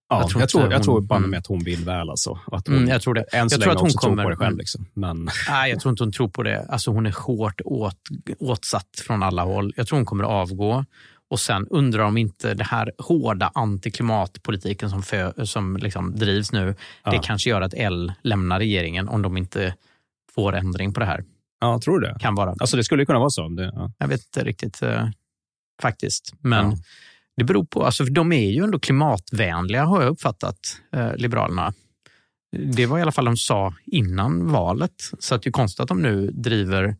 Ja, 0.08 0.20
jag 0.20 0.30
tror, 0.30 0.40
jag 0.42 0.50
tror, 0.50 0.62
hon- 0.62 0.70
jag 1.00 1.04
banne 1.04 1.18
mm. 1.18 1.30
mig 1.30 1.38
att 1.38 1.46
hon 1.46 1.64
vill 1.64 1.84
väl. 1.84 2.10
Alltså. 2.10 2.38
Att 2.52 2.66
hon, 2.66 2.76
Mm, 2.76 2.88
jag 2.88 3.02
tror 3.02 3.14
det. 3.14 3.22
Än 3.22 3.50
så 3.50 3.54
Jag 3.54 3.60
tror 3.60 3.70
länge 3.70 3.72
att 3.74 3.80
hon 3.80 3.86
också 3.86 3.98
tror 3.98 4.10
kommer- 4.10 4.22
på 4.22 4.30
det 4.30 4.36
själv. 4.36 4.48
mm. 4.48 4.58
Liksom. 4.58 4.86
Men, 4.94 5.30
Nej, 5.48 5.70
jag 5.70 5.80
tror 5.80 5.90
inte 5.90 6.02
hon 6.04 6.12
tror 6.12 6.28
på 6.28 6.42
det. 6.42 6.66
Alltså, 6.68 6.90
hon 6.90 7.06
är 7.06 7.12
hårt 7.26 7.60
åt, 7.64 7.98
åtsatt 8.38 8.88
från 9.06 9.22
alla 9.22 9.42
håll. 9.44 9.72
Jag 9.76 9.86
tror 9.86 9.98
hon 9.98 10.06
kommer 10.06 10.24
att 10.24 10.30
avgå. 10.30 10.84
Och 11.34 11.40
sen 11.40 11.66
undrar 11.70 12.04
om 12.04 12.16
inte 12.16 12.54
det 12.54 12.64
här 12.64 12.92
hårda 12.98 13.50
antiklimatpolitiken 13.54 14.90
som, 14.90 15.02
för, 15.02 15.44
som 15.44 15.76
liksom 15.76 16.16
drivs 16.16 16.52
nu, 16.52 16.66
det 16.66 16.76
Ja. 17.04 17.22
kanske 17.24 17.50
gör 17.50 17.60
att 17.60 17.74
L 17.74 18.12
lämnar 18.22 18.58
regeringen 18.58 19.08
om 19.08 19.22
de 19.22 19.36
inte 19.36 19.74
får 20.34 20.54
ändring 20.56 20.92
på 20.92 21.00
det 21.00 21.06
här. 21.06 21.24
ja, 21.60 21.80
tror 21.84 22.00
du 22.00 22.06
det? 22.06 22.16
Kan 22.20 22.34
vara. 22.34 22.50
Alltså, 22.60 22.76
det 22.76 22.84
skulle 22.84 23.06
kunna 23.06 23.18
vara 23.18 23.30
så. 23.30 23.48
Det, 23.48 23.72
ja. 23.74 23.92
Jag 23.98 24.08
vet 24.08 24.20
inte 24.20 24.44
riktigt 24.44 24.82
eh, 24.82 25.08
faktiskt. 25.82 26.32
Men 26.40 26.70
Ja. 26.70 26.76
det 27.36 27.44
beror 27.44 27.64
på, 27.64 27.84
alltså, 27.84 28.04
de 28.04 28.32
är 28.32 28.50
ju 28.50 28.64
ändå 28.64 28.78
klimatvänliga 28.78 29.84
har 29.84 30.02
jag 30.02 30.10
uppfattat, 30.10 30.58
eh, 30.92 31.16
Liberalerna. 31.16 31.72
Det 32.74 32.86
var 32.86 32.98
i 32.98 33.02
alla 33.02 33.12
fall 33.12 33.24
de 33.24 33.36
sa 33.36 33.74
innan 33.86 34.52
valet. 34.52 35.10
Så 35.18 35.34
att 35.34 35.42
det 35.42 35.48
är 35.50 35.52
konstigt 35.52 35.80
att 35.80 35.88
de 35.88 36.02
nu 36.02 36.30
driver... 36.30 36.96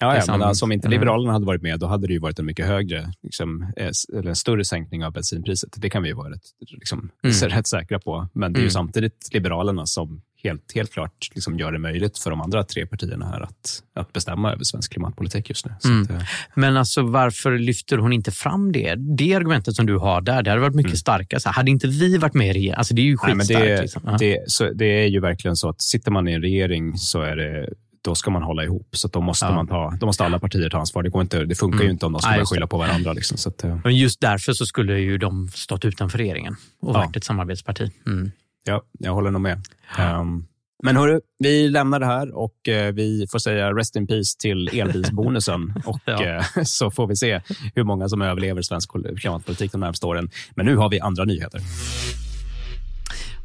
Ja, 0.00 0.16
ja, 0.16 0.22
men 0.28 0.42
alltså, 0.42 0.64
om 0.64 0.72
inte 0.72 0.86
eller- 0.88 0.96
Liberalerna 0.96 1.32
hade 1.32 1.46
varit 1.46 1.62
med, 1.62 1.80
då 1.80 1.86
hade 1.86 2.06
det 2.06 2.12
ju 2.12 2.18
varit 2.18 2.38
en 2.38 2.46
mycket 2.46 2.66
högre, 2.66 3.12
liksom, 3.22 3.62
eh, 3.76 3.90
eller 4.18 4.28
en 4.28 4.36
större 4.36 4.64
sänkning 4.64 5.04
av 5.04 5.12
bensinpriset. 5.12 5.70
Det 5.76 5.90
kan 5.90 6.02
vi 6.02 6.08
ju 6.08 6.14
vara 6.14 6.30
rätt, 6.30 6.42
liksom, 6.70 7.10
Mm. 7.24 7.48
rätt 7.50 7.66
säkra 7.66 7.98
på. 7.98 8.28
Men 8.32 8.52
det 8.52 8.58
är 8.58 8.60
ju 8.60 8.64
Mm. 8.64 8.70
samtidigt 8.70 9.28
Liberalerna 9.32 9.86
som 9.86 10.22
helt, 10.42 10.72
helt 10.74 10.92
klart 10.92 11.28
liksom 11.34 11.58
gör 11.58 11.72
det 11.72 11.78
möjligt 11.78 12.18
för 12.18 12.30
de 12.30 12.40
andra 12.40 12.64
tre 12.64 12.86
partierna 12.86 13.26
här 13.26 13.40
att, 13.40 13.82
att 13.94 14.12
bestämma 14.12 14.52
över 14.52 14.64
svensk 14.64 14.92
klimatpolitik 14.92 15.48
just 15.48 15.66
nu. 15.66 15.72
Mm. 15.84 16.02
att, 16.02 16.10
eh, 16.10 16.16
Men 16.54 16.76
alltså 16.76 17.02
varför 17.02 17.58
lyfter 17.58 17.98
hon 17.98 18.12
inte 18.12 18.30
fram 18.30 18.72
det? 18.72 18.94
Det 18.94 19.34
argumentet 19.34 19.74
som 19.74 19.86
du 19.86 19.96
har 19.96 20.20
där, 20.20 20.42
det 20.42 20.50
hade 20.50 20.62
varit 20.62 20.74
mycket 20.74 20.98
starkare. 20.98 21.40
Så 21.40 21.48
hade 21.50 21.70
inte 21.70 21.86
vi 21.88 22.16
varit 22.18 22.34
med 22.34 22.46
i 22.46 22.52
regeringen, 22.52 22.78
alltså 22.78 22.94
det 22.94 23.02
är 23.02 23.04
ju 23.04 23.16
Nej, 23.22 23.34
skitstarkt. 23.36 23.66
det, 23.66 23.80
liksom. 23.82 24.02
Det, 24.18 24.38
så, 24.46 24.72
det 24.72 24.84
är 24.86 25.06
ju 25.06 25.20
verkligen 25.20 25.56
så 25.56 25.68
att 25.68 25.82
sitter 25.82 26.10
man 26.10 26.28
i 26.28 26.32
en 26.32 26.42
regering 26.42 26.98
så 26.98 27.22
är 27.22 27.36
det 27.36 27.68
då 28.02 28.14
ska 28.14 28.30
man 28.30 28.42
hålla 28.42 28.64
ihop. 28.64 28.88
Så 28.92 29.08
då, 29.08 29.20
måste 29.20 29.46
Ja. 29.46 29.52
man 29.54 29.66
ta, 29.66 29.90
då 30.00 30.06
måste 30.06 30.24
alla 30.24 30.38
partier 30.38 30.70
ta 30.70 30.78
ansvar. 30.78 31.02
Det, 31.02 31.10
går 31.10 31.22
inte, 31.22 31.44
det 31.44 31.54
funkar 31.54 31.78
ju 31.78 31.84
Mm. 31.84 31.92
inte 31.92 32.06
om 32.06 32.12
de 32.12 32.22
ska 32.22 32.30
börja 32.30 32.44
skylla 32.46 32.66
på 32.66 32.78
varandra. 32.78 33.12
Liksom. 33.12 33.36
Så 33.38 33.48
att, 33.48 33.64
eh, 33.64 33.78
Men 33.84 33.96
just 33.96 34.20
därför 34.20 34.52
så 34.52 34.66
skulle 34.66 34.98
ju 34.98 35.18
de 35.18 35.48
stått 35.48 35.84
utanför 35.84 36.18
regeringen 36.18 36.56
och 36.80 36.94
varit 36.94 37.16
ett 37.16 37.24
samarbetsparti. 37.24 37.90
Mm. 38.06 38.30
Ja, 38.64 38.82
jag 38.98 39.14
håller 39.14 39.30
nog 39.30 39.40
med. 39.42 39.62
Ehm, 39.98 40.44
men 40.82 40.96
hörru, 40.96 41.20
vi 41.38 41.68
lämnar 41.68 42.00
det 42.00 42.06
här 42.06 42.36
och 42.36 42.68
eh, 42.68 42.92
vi 42.92 43.26
får 43.30 43.38
säga 43.38 43.72
rest 43.72 43.96
in 43.96 44.06
peace 44.06 44.36
till 44.38 44.68
elbilsbonusen. 44.80 45.74
och 45.86 46.00
Ja. 46.04 46.24
eh, 46.24 46.62
så 46.64 46.90
får 46.90 47.06
vi 47.06 47.16
se 47.16 47.40
hur 47.74 47.84
många 47.84 48.08
som 48.08 48.22
överlever 48.22 48.62
svensk 48.62 48.90
klimatpolitik 49.20 49.72
de 49.72 49.80
närmaste 49.80 50.06
åren. 50.06 50.30
Men 50.54 50.66
nu 50.66 50.76
har 50.76 50.88
vi 50.90 51.00
andra 51.00 51.24
nyheter. 51.24 51.60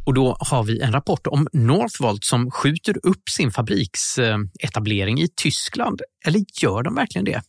Och 0.05 0.13
då 0.13 0.37
har 0.39 0.63
vi 0.63 0.81
en 0.81 0.91
rapport 0.91 1.27
om 1.27 1.47
Northvolt 1.53 2.23
som 2.23 2.51
skjuter 2.51 2.95
upp 3.03 3.29
sin 3.29 3.51
fabriksetablering 3.51 5.21
i 5.21 5.27
Tyskland. 5.35 6.01
Eller 6.25 6.39
gör 6.61 6.83
de 6.83 6.95
verkligen 6.95 7.25
det? 7.25 7.41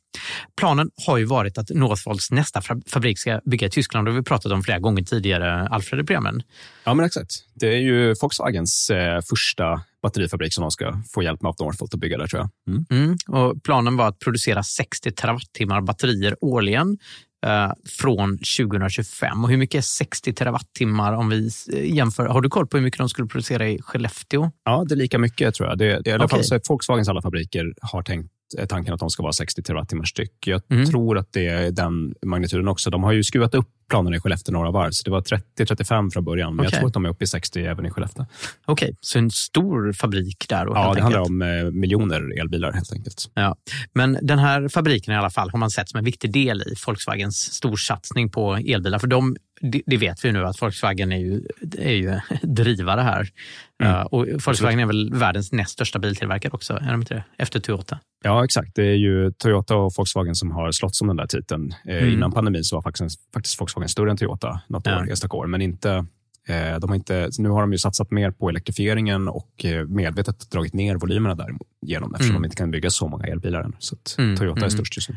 Planen 0.57 0.91
har 1.07 1.19
ju 1.19 1.25
varit 1.25 1.59
att 1.59 1.71
Northvolts 1.71 2.31
nästa 2.31 2.61
fa- 2.61 2.83
fabrik 2.87 3.19
ska 3.19 3.41
bygga 3.45 3.67
i 3.67 3.71
Tyskland. 3.71 4.07
Det 4.07 4.11
har 4.11 4.19
vi 4.19 4.25
pratat 4.25 4.53
om 4.53 4.63
flera 4.63 4.79
gånger 4.79 5.03
tidigare, 5.03 5.69
Alfred 5.69 6.01
i 6.01 6.07
programmen. 6.07 6.43
Ja, 6.85 6.95
men 6.95 7.07
exakt. 7.07 7.31
Det 7.55 7.67
är 7.67 7.79
ju 7.79 8.15
Volkswagens 8.23 8.91
eh, 8.91 9.21
första 9.21 9.81
batterifabrik 10.03 10.55
som 10.55 10.63
de 10.63 10.71
ska 10.71 11.03
få 11.15 11.23
hjälp 11.23 11.43
med 11.43 11.49
av 11.51 11.57
Northvolt 11.61 11.95
att 11.95 12.01
bygga 12.01 12.19
där, 12.19 12.27
tror 12.27 12.41
jag. 12.43 12.75
Mm. 12.75 12.87
Mm. 12.91 13.17
Och 13.29 13.63
planen 13.63 13.97
var 13.97 14.09
att 14.09 14.19
producera 14.19 14.63
60 14.63 15.13
terawattimmar 15.13 15.81
batterier 15.81 16.37
årligen 16.41 16.89
eh, 16.89 16.95
från 18.01 18.39
2025. 18.39 19.45
Och 19.45 19.51
hur 19.51 19.57
mycket 19.57 19.79
är 19.79 19.83
60 19.83 20.33
terawattimmar 20.33 21.13
om 21.13 21.29
vi 21.29 21.51
eh, 21.73 21.95
jämför? 21.95 22.27
Har 22.27 22.41
du 22.41 22.49
koll 22.49 22.67
på 22.67 22.77
hur 22.77 22.85
mycket 22.85 22.99
de 22.99 23.09
skulle 23.09 23.29
producera 23.29 23.69
i 23.69 23.83
Skellefteå? 23.83 24.51
Ja, 24.65 24.85
det 24.89 24.95
är 24.95 24.97
lika 24.97 25.19
mycket 25.19 25.55
tror 25.55 25.69
jag. 25.69 25.79
Det, 25.79 26.01
det, 26.05 26.11
I 26.11 26.13
alla 26.13 26.25
Okej. 26.25 26.37
fall 26.39 26.45
så 26.45 26.55
är 26.55 26.61
Volkswagens 26.69 27.09
alla 27.09 27.23
fabriker 27.23 27.75
har 27.83 28.03
tänkt 28.03 28.31
är 28.59 28.67
tanken 28.67 28.95
att 28.95 29.01
de 29.01 29.11
ska 29.11 29.23
vara 29.23 29.33
60 29.33 29.63
terawattimmar 29.63 30.05
styck. 30.05 30.47
Jag 30.47 30.63
Mm. 30.71 30.87
tror 30.87 31.19
att 31.19 31.33
det 31.33 31.47
är 31.47 31.71
den 31.71 32.15
magnituden 32.27 32.69
också. 32.69 32.91
De 32.91 33.03
har 33.05 33.13
ju 33.13 33.25
skruvat 33.25 33.55
upp 33.55 33.69
planerna 33.89 34.17
i 34.17 34.21
Skellefteå 34.21 34.53
några 34.53 34.71
varv, 34.71 34.91
så 34.91 35.05
det 35.05 35.11
var 35.11 35.21
30-35 35.21 36.11
från 36.11 36.25
början. 36.25 36.57
Men 36.57 36.67
Okej. 36.67 36.71
jag 36.73 36.81
tror 36.81 36.89
att 36.89 36.95
de 36.95 37.05
är 37.05 37.09
uppe 37.09 37.25
i 37.25 37.27
60 37.27 37.65
även 37.67 37.87
i 37.87 37.91
Skellefteå. 37.91 38.27
Okej, 38.65 38.97
så 39.01 39.19
en 39.19 39.31
stor 39.31 39.93
fabrik 39.93 40.47
där. 40.49 40.67
Ja, 40.67 40.95
det 40.95 41.03
handlar 41.03 41.21
om 41.21 41.43
eh, 41.43 41.65
miljoner 41.65 42.41
elbilar 42.41 42.73
helt 42.73 42.93
enkelt. 42.93 43.31
Ja. 43.35 43.57
Men 43.93 44.19
den 44.23 44.39
här 44.39 44.69
fabriken 44.69 45.15
i 45.15 45.17
alla 45.17 45.31
fall 45.31 45.51
har 45.51 45.59
man 45.59 45.71
sett 45.71 45.89
som 45.89 45.99
en 45.99 46.05
viktig 46.05 46.33
del 46.33 46.63
i 46.63 46.75
Volkswagens 46.87 47.37
storsatsning 47.53 48.31
på 48.31 48.55
elbilar. 48.55 48.99
För 48.99 49.07
de, 49.07 49.37
det, 49.87 49.97
vet 49.97 50.25
vi 50.25 50.33
nu 50.33 50.47
att 50.47 50.63
Volkswagen 50.63 51.13
är 51.13 51.19
ju, 51.19 51.43
är 51.79 51.93
ju 51.93 52.21
drivare 52.43 53.01
här. 53.01 53.29
Mm. 53.83 53.95
Uh, 53.95 54.03
och 54.03 54.27
Volkswagen 54.27 54.81
är 54.81 54.87
väl 54.87 55.15
världens 55.15 55.53
näst 55.53 55.71
största 55.71 55.99
biltillverkare 55.99 56.53
också, 56.53 56.73
är 56.73 56.91
de 56.91 57.01
inte 57.01 57.15
det? 57.15 57.25
Efter 57.39 57.61
Toyota. 57.61 57.99
Ja, 58.25 58.45
exakt. 58.45 58.75
Det 58.75 58.83
är 58.83 58.95
ju 58.95 59.31
Toyota 59.31 59.77
och 59.77 59.93
Volkswagen 59.97 60.35
som 60.35 60.51
har 60.51 60.73
slått 60.73 61.01
om 61.01 61.07
den 61.09 61.17
där 61.17 61.27
titeln. 61.27 61.75
Eh, 61.89 62.05
Mm. 62.05 62.13
Innan 62.13 62.33
pandemin 62.33 62.65
så 62.65 62.77
var 62.77 62.83
faktiskt, 62.83 63.21
faktiskt 63.35 63.61
Volkswagen 63.61 63.74
större 63.89 64.11
än 64.11 64.17
Toyota 64.17 64.61
något 64.69 64.87
Ja. 64.87 64.99
år, 65.01 65.11
enstaka 65.11 65.37
år. 65.37 65.47
Men 65.47 65.63
inte, 65.63 66.07
eh, 66.49 66.79
de 66.81 66.89
har 66.91 66.95
inte, 66.95 67.29
nu 67.39 67.49
har 67.49 67.61
de 67.61 67.73
ju 67.73 67.79
satsat 67.79 68.11
mer 68.11 68.31
på 68.31 68.49
elektrifieringen 68.49 69.29
och 69.29 69.65
eh, 69.65 69.87
medvetet 69.87 70.51
dragit 70.51 70.73
ner 70.75 70.97
volymerna 70.97 71.35
därigenom 71.35 72.15
eftersom 72.15 72.31
Mm. 72.31 72.43
de 72.43 72.47
inte 72.47 72.57
kan 72.57 72.71
bygga 72.71 72.91
så 72.91 73.09
många 73.09 73.25
elbilar 73.25 73.61
än. 73.63 73.77
Så 73.79 73.97
Mm, 74.19 74.37
Toyota 74.37 74.57
är 74.61 74.63
mm. 74.63 74.71
störst 74.71 74.97
just 74.97 75.09
nu. 75.09 75.17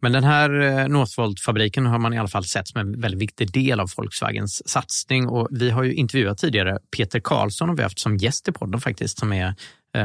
Men 0.00 0.12
den 0.12 0.24
här 0.24 0.60
eh, 0.60 0.88
Northvolt-fabriken 0.88 1.86
har 1.86 1.98
man 1.98 2.14
i 2.14 2.18
alla 2.18 2.28
fall 2.28 2.44
sett 2.44 2.68
som 2.68 2.80
en 2.80 3.00
väldigt 3.00 3.20
viktig 3.20 3.52
del 3.52 3.80
av 3.80 3.90
Volkswagens 3.96 4.68
satsning. 4.68 5.28
Och 5.28 5.48
vi 5.50 5.70
har 5.70 5.82
ju 5.82 5.94
intervjuat 5.94 6.38
tidigare 6.38 6.78
Peter 6.96 7.20
Karlsson 7.20 7.70
och 7.70 7.78
vi 7.78 7.82
har 7.82 7.86
haft 7.86 7.98
som 8.00 8.16
gäst 8.16 8.48
i 8.48 8.52
podden 8.52 8.80
faktiskt, 8.80 9.18
som 9.18 9.32
är 9.32 9.54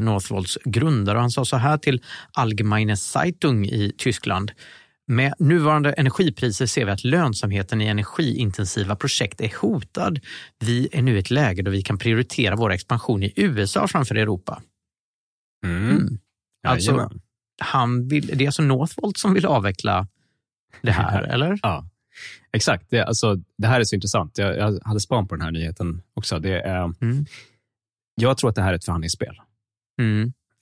Northvolts 0.02 0.58
grundare. 0.66 1.16
Och 1.16 1.22
han 1.22 1.32
sa 1.32 1.46
så 1.46 1.58
här 1.58 1.78
till 1.78 2.02
Allgemeine 2.34 2.98
Zeitung 2.98 3.66
i 3.66 3.92
Tyskland. 3.98 4.52
Med 5.10 5.34
nuvarande 5.40 5.94
energipriser 5.94 6.66
ser 6.66 6.86
vi 6.86 6.92
att 6.92 7.04
lönsamheten 7.04 7.82
i 7.82 7.86
energiintensiva 7.86 8.96
projekt 8.96 9.42
är 9.42 9.54
hotad. 9.62 10.20
Vi 10.60 10.90
är 10.92 11.02
nu 11.02 11.16
i 11.16 11.20
ett 11.20 11.32
läge 11.32 11.62
då 11.62 11.72
vi 11.72 11.82
kan 11.82 11.98
prioritera 11.98 12.56
vår 12.56 12.72
expansion 12.72 13.24
i 13.24 13.34
USA 13.36 13.88
framför 13.88 14.16
Europa. 14.16 14.62
Mm. 15.66 16.20
Alltså, 16.68 16.92
Jajamän. 16.92 17.22
Han 17.60 18.08
vill, 18.08 18.28
det 18.28 18.44
är 18.44 18.48
alltså 18.48 18.62
Northvolt 18.62 19.18
som 19.18 19.34
vill 19.34 19.46
avveckla 19.46 20.08
det 20.82 20.92
här, 20.92 21.24
eller? 21.24 21.60
Ja, 21.62 21.90
exakt. 22.52 22.90
Det, 22.90 23.02
alltså, 23.02 23.36
det 23.58 23.68
här 23.68 23.80
är 23.80 23.84
så 23.84 23.96
intressant. 23.96 24.38
Jag, 24.38 24.58
jag 24.58 24.80
hade 24.84 25.00
span 25.00 25.28
på 25.28 25.36
den 25.36 25.42
här 25.42 25.52
nyheten 25.52 26.02
också. 26.14 26.40
Det 26.40 26.62
är, 26.62 26.84
Mm. 27.02 27.26
Jag 28.22 28.38
tror 28.38 28.50
att 28.50 28.56
det 28.56 28.62
här 28.62 28.72
är 28.72 28.76
ett 28.76 28.86
förhandlingsspel. 28.86 29.36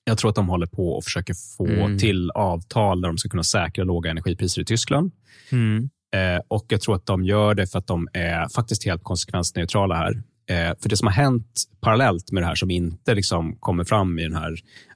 Jag 0.07 0.17
tror 0.17 0.29
att 0.29 0.35
de 0.35 0.47
håller 0.49 0.67
på 0.67 0.89
och 0.89 1.03
försöker 1.03 1.33
få 1.57 1.65
Mm. 1.67 1.97
till 1.99 2.31
avtal 2.31 3.01
där 3.01 3.09
de 3.09 3.17
ska 3.17 3.29
kunna 3.29 3.43
säkra 3.43 3.83
låga 3.83 4.11
energipriser 4.11 4.61
i 4.61 4.65
Tyskland. 4.65 5.11
Mm. 5.51 5.89
Eh, 6.15 6.41
och 6.47 6.65
Jag 6.69 6.81
tror 6.81 6.95
att 6.95 7.05
de 7.05 7.23
gör 7.25 7.53
det 7.55 7.67
för 7.67 7.79
att 7.79 7.87
de 7.87 8.07
är 8.13 8.47
faktiskt 8.55 8.85
helt 8.85 9.03
konsekvensneutrala 9.03 9.95
här. 9.95 10.23
Eh, 10.49 10.75
för 10.81 10.89
det 10.89 10.97
som 10.97 11.07
har 11.07 11.13
hänt 11.13 11.63
parallellt 11.81 12.31
med 12.31 12.43
det 12.43 12.47
här 12.47 12.55
som 12.55 12.71
inte 12.71 13.15
liksom 13.15 13.55
kommer 13.59 13.83
fram 13.83 14.19
i 14.19 14.23
den 14.23 14.35
här 14.35 14.55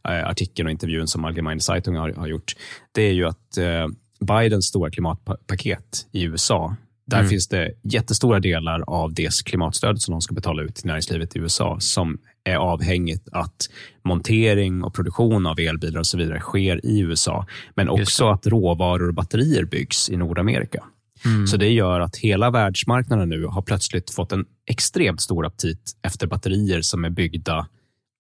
eh, 0.10 0.28
artikeln 0.28 0.66
och 0.68 0.72
intervjun 0.72 1.08
som 1.08 1.26
Allgemeine 1.26 1.60
Zeitung 1.62 1.96
har, 1.96 2.10
har 2.14 2.28
gjort, 2.28 2.54
det 2.92 3.02
är 3.02 3.14
ju 3.14 3.26
att 3.28 3.58
eh, 3.58 3.88
Bidens 4.42 4.66
stora 4.66 4.90
klimatpaket 4.92 6.08
i 6.12 6.24
USA 6.24 6.76
Där 7.06 7.18
Mm. 7.18 7.30
finns 7.30 7.48
det 7.48 7.72
jättestora 7.84 8.40
delar 8.40 8.84
av 8.88 9.14
det 9.14 9.44
klimatstöd 9.46 10.02
som 10.02 10.12
de 10.12 10.22
ska 10.22 10.34
betala 10.34 10.62
ut 10.64 10.76
till 10.76 10.86
näringslivet 10.88 11.36
i 11.36 11.40
USA 11.40 11.78
som 11.80 12.18
är 12.44 12.56
avhängigt 12.56 13.28
att 13.32 13.70
montering 14.04 14.84
och 14.84 14.94
produktion 14.94 15.46
av 15.46 15.60
elbilar 15.60 16.00
och 16.00 16.08
så 16.08 16.18
vidare 16.18 16.40
sker 16.40 16.86
i 16.86 17.00
USA. 17.00 17.46
Men 17.76 17.90
också 17.90 18.28
att 18.30 18.48
råvaror 18.48 19.08
och 19.08 19.14
batterier 19.14 19.64
byggs 19.66 20.10
i 20.10 20.18
Nordamerika. 20.18 20.84
Mm. 21.26 21.48
Så 21.48 21.58
det 21.58 21.70
gör 21.70 22.00
att 22.00 22.16
hela 22.18 22.52
världsmarknaden 22.52 23.30
nu 23.30 23.46
har 23.46 23.62
plötsligt 23.62 24.10
fått 24.10 24.32
en 24.32 24.46
extremt 24.70 25.22
stor 25.22 25.46
aptit 25.46 25.92
efter 26.02 26.28
batterier 26.28 26.82
som 26.82 27.06
är 27.06 27.10
byggda 27.10 27.68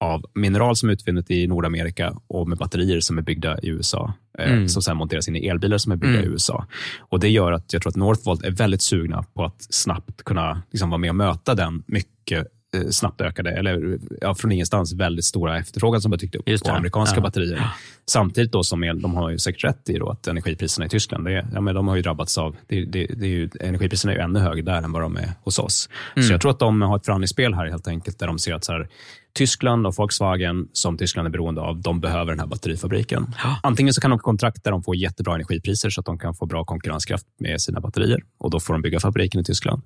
av 0.01 0.25
mineral 0.33 0.75
som 0.75 0.89
är 0.89 0.93
utvunnit 0.93 1.31
i 1.31 1.47
Nordamerika 1.47 2.13
och 2.27 2.47
med 2.49 2.57
batterier 2.57 2.99
som 2.99 3.17
är 3.17 3.21
byggda 3.21 3.59
i 3.59 3.67
USA. 3.69 4.13
eh, 4.39 4.51
Mm. 4.51 4.69
Som 4.69 4.81
sedan 4.81 4.97
monteras 4.97 5.27
in 5.27 5.35
i 5.35 5.47
elbilar 5.47 5.77
som 5.77 5.91
är 5.91 5.95
byggda 5.95 6.17
Mm. 6.17 6.29
i 6.29 6.33
USA. 6.33 6.65
Och 6.99 7.19
Det 7.19 7.29
gör 7.29 7.51
att 7.51 7.73
jag 7.73 7.81
tror 7.81 7.89
att 7.89 7.95
Northvolt 7.95 8.43
är 8.43 8.51
väldigt 8.51 8.81
sugna 8.81 9.23
på 9.33 9.43
att 9.45 9.67
snabbt 9.69 10.23
kunna 10.23 10.61
liksom 10.71 10.89
vara 10.89 10.97
med 10.97 11.09
och 11.09 11.15
möta 11.15 11.55
den 11.55 11.83
mycket 11.87 12.47
snabbt 12.89 13.21
ökade, 13.21 13.51
eller 13.51 13.99
ja, 14.21 14.35
från 14.35 14.51
ingenstans 14.51 14.93
väldigt 14.93 15.25
stora 15.25 15.59
efterfrågan 15.59 16.01
som 16.01 16.11
har 16.11 16.17
dykt 16.17 16.35
upp 16.35 16.45
på 16.65 16.71
amerikanska 16.71 17.15
Ja. 17.15 17.21
batterier. 17.21 17.67
Samtidigt 18.09 18.51
då 18.51 18.63
som 18.63 18.83
el, 18.83 19.01
de 19.01 19.15
har 19.15 19.29
ju 19.29 19.37
säkert 19.37 19.63
rätt 19.63 19.89
i 19.89 19.99
att 20.01 20.27
energipriserna 20.27 20.85
i 20.85 20.89
Tyskland, 20.89 21.25
det, 21.25 21.47
ja, 21.53 21.61
men 21.61 21.75
de 21.75 21.87
har 21.87 21.95
ju 21.95 22.01
drabbats 22.01 22.37
av, 22.37 22.55
det, 22.67 22.85
det, 22.85 23.05
det 23.05 23.25
är 23.25 23.29
ju, 23.29 23.49
energipriserna 23.59 24.13
är 24.13 24.17
ju 24.17 24.23
ännu 24.23 24.39
högre 24.39 24.61
där 24.61 24.81
än 24.81 24.91
vad 24.91 25.01
de 25.01 25.17
är 25.17 25.33
hos 25.43 25.59
oss. 25.59 25.89
Mm. 26.15 26.27
Så 26.27 26.33
jag 26.33 26.41
tror 26.41 26.51
att 26.51 26.59
de 26.59 26.81
har 26.81 26.97
ett 26.97 27.05
förhandlingsspel 27.05 27.53
här 27.53 27.65
helt 27.65 27.87
enkelt, 27.87 28.19
där 28.19 28.27
de 28.27 28.39
ser 28.39 28.53
att 28.53 28.65
så 28.65 28.71
här, 28.71 28.87
Tyskland 29.33 29.87
och 29.87 29.95
Volkswagen, 29.95 30.67
som 30.73 30.97
Tyskland 30.97 31.27
är 31.27 31.31
beroende 31.31 31.61
av, 31.61 31.81
de 31.81 31.99
behöver 31.99 32.31
den 32.31 32.39
här 32.39 32.47
batterifabriken. 32.47 33.35
Antingen 33.63 33.93
så 33.93 34.01
kan 34.01 34.09
de 34.09 34.19
kontrakt 34.19 34.63
där 34.63 34.71
de 34.71 34.83
får 34.83 34.95
jättebra 34.95 35.35
energipriser 35.35 35.89
så 35.89 36.01
att 36.01 36.05
de 36.05 36.19
kan 36.19 36.35
få 36.35 36.45
bra 36.45 36.65
konkurrenskraft 36.65 37.25
med 37.39 37.61
sina 37.61 37.79
batterier 37.79 38.23
och 38.37 38.49
då 38.49 38.59
får 38.59 38.73
de 38.73 38.81
bygga 38.81 38.99
fabriken 38.99 39.41
i 39.41 39.43
Tyskland. 39.43 39.81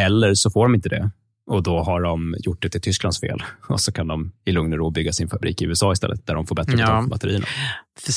Eller 0.00 0.34
så 0.34 0.50
får 0.50 0.64
de 0.64 0.74
inte 0.74 0.88
det 0.88 1.10
och 1.50 1.62
då 1.62 1.82
har 1.82 2.00
de 2.00 2.36
gjort 2.38 2.62
det 2.62 2.68
till 2.68 2.80
Tysklands 2.80 3.20
fel 3.20 3.42
och 3.68 3.80
så 3.80 3.92
kan 3.92 4.08
de 4.08 4.32
i 4.44 4.52
lugn 4.52 4.72
och 4.72 4.78
ro 4.78 4.90
bygga 4.90 5.12
sin 5.12 5.28
fabrik 5.28 5.62
i 5.62 5.64
USA 5.64 5.92
istället 5.92 6.26
där 6.26 6.34
de 6.34 6.46
får 6.46 6.54
bättre 6.54 6.72
betalt 6.72 6.90
Ja. 6.90 7.02
för 7.02 7.08
batterierna. 7.08 7.46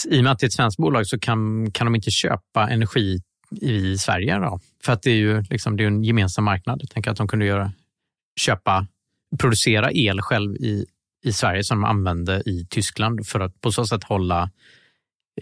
I 0.09 0.19
och 0.19 0.23
med 0.23 0.31
att 0.31 0.39
det 0.39 0.43
är 0.43 0.47
ett 0.47 0.53
svenskt 0.53 0.77
bolag 0.77 1.07
så 1.07 1.19
kan, 1.19 1.71
kan 1.71 1.87
de 1.87 1.95
inte 1.95 2.11
köpa 2.11 2.69
energi 2.69 3.21
i 3.61 3.97
Sverige. 3.97 4.39
Då. 4.39 4.59
För 4.83 4.93
att 4.93 5.01
det 5.01 5.11
är 5.11 5.15
ju 5.15 5.41
liksom, 5.49 5.77
det 5.77 5.83
är 5.83 5.87
en 5.87 6.03
gemensam 6.03 6.43
marknad. 6.43 6.79
Jag 6.81 6.89
tänker 6.89 7.11
att 7.11 7.17
de 7.17 7.27
kunde 7.27 7.45
göra, 7.45 7.71
köpa, 8.39 8.87
producera 9.39 9.91
el 9.91 10.21
själv 10.21 10.55
i, 10.55 10.85
i 11.25 11.33
Sverige 11.33 11.63
som 11.63 11.81
de 11.81 11.85
använde 11.85 12.43
i 12.45 12.67
Tyskland 12.69 13.27
för 13.27 13.39
att 13.39 13.61
på 13.61 13.71
så 13.71 13.85
sätt 13.85 14.03
hålla 14.03 14.49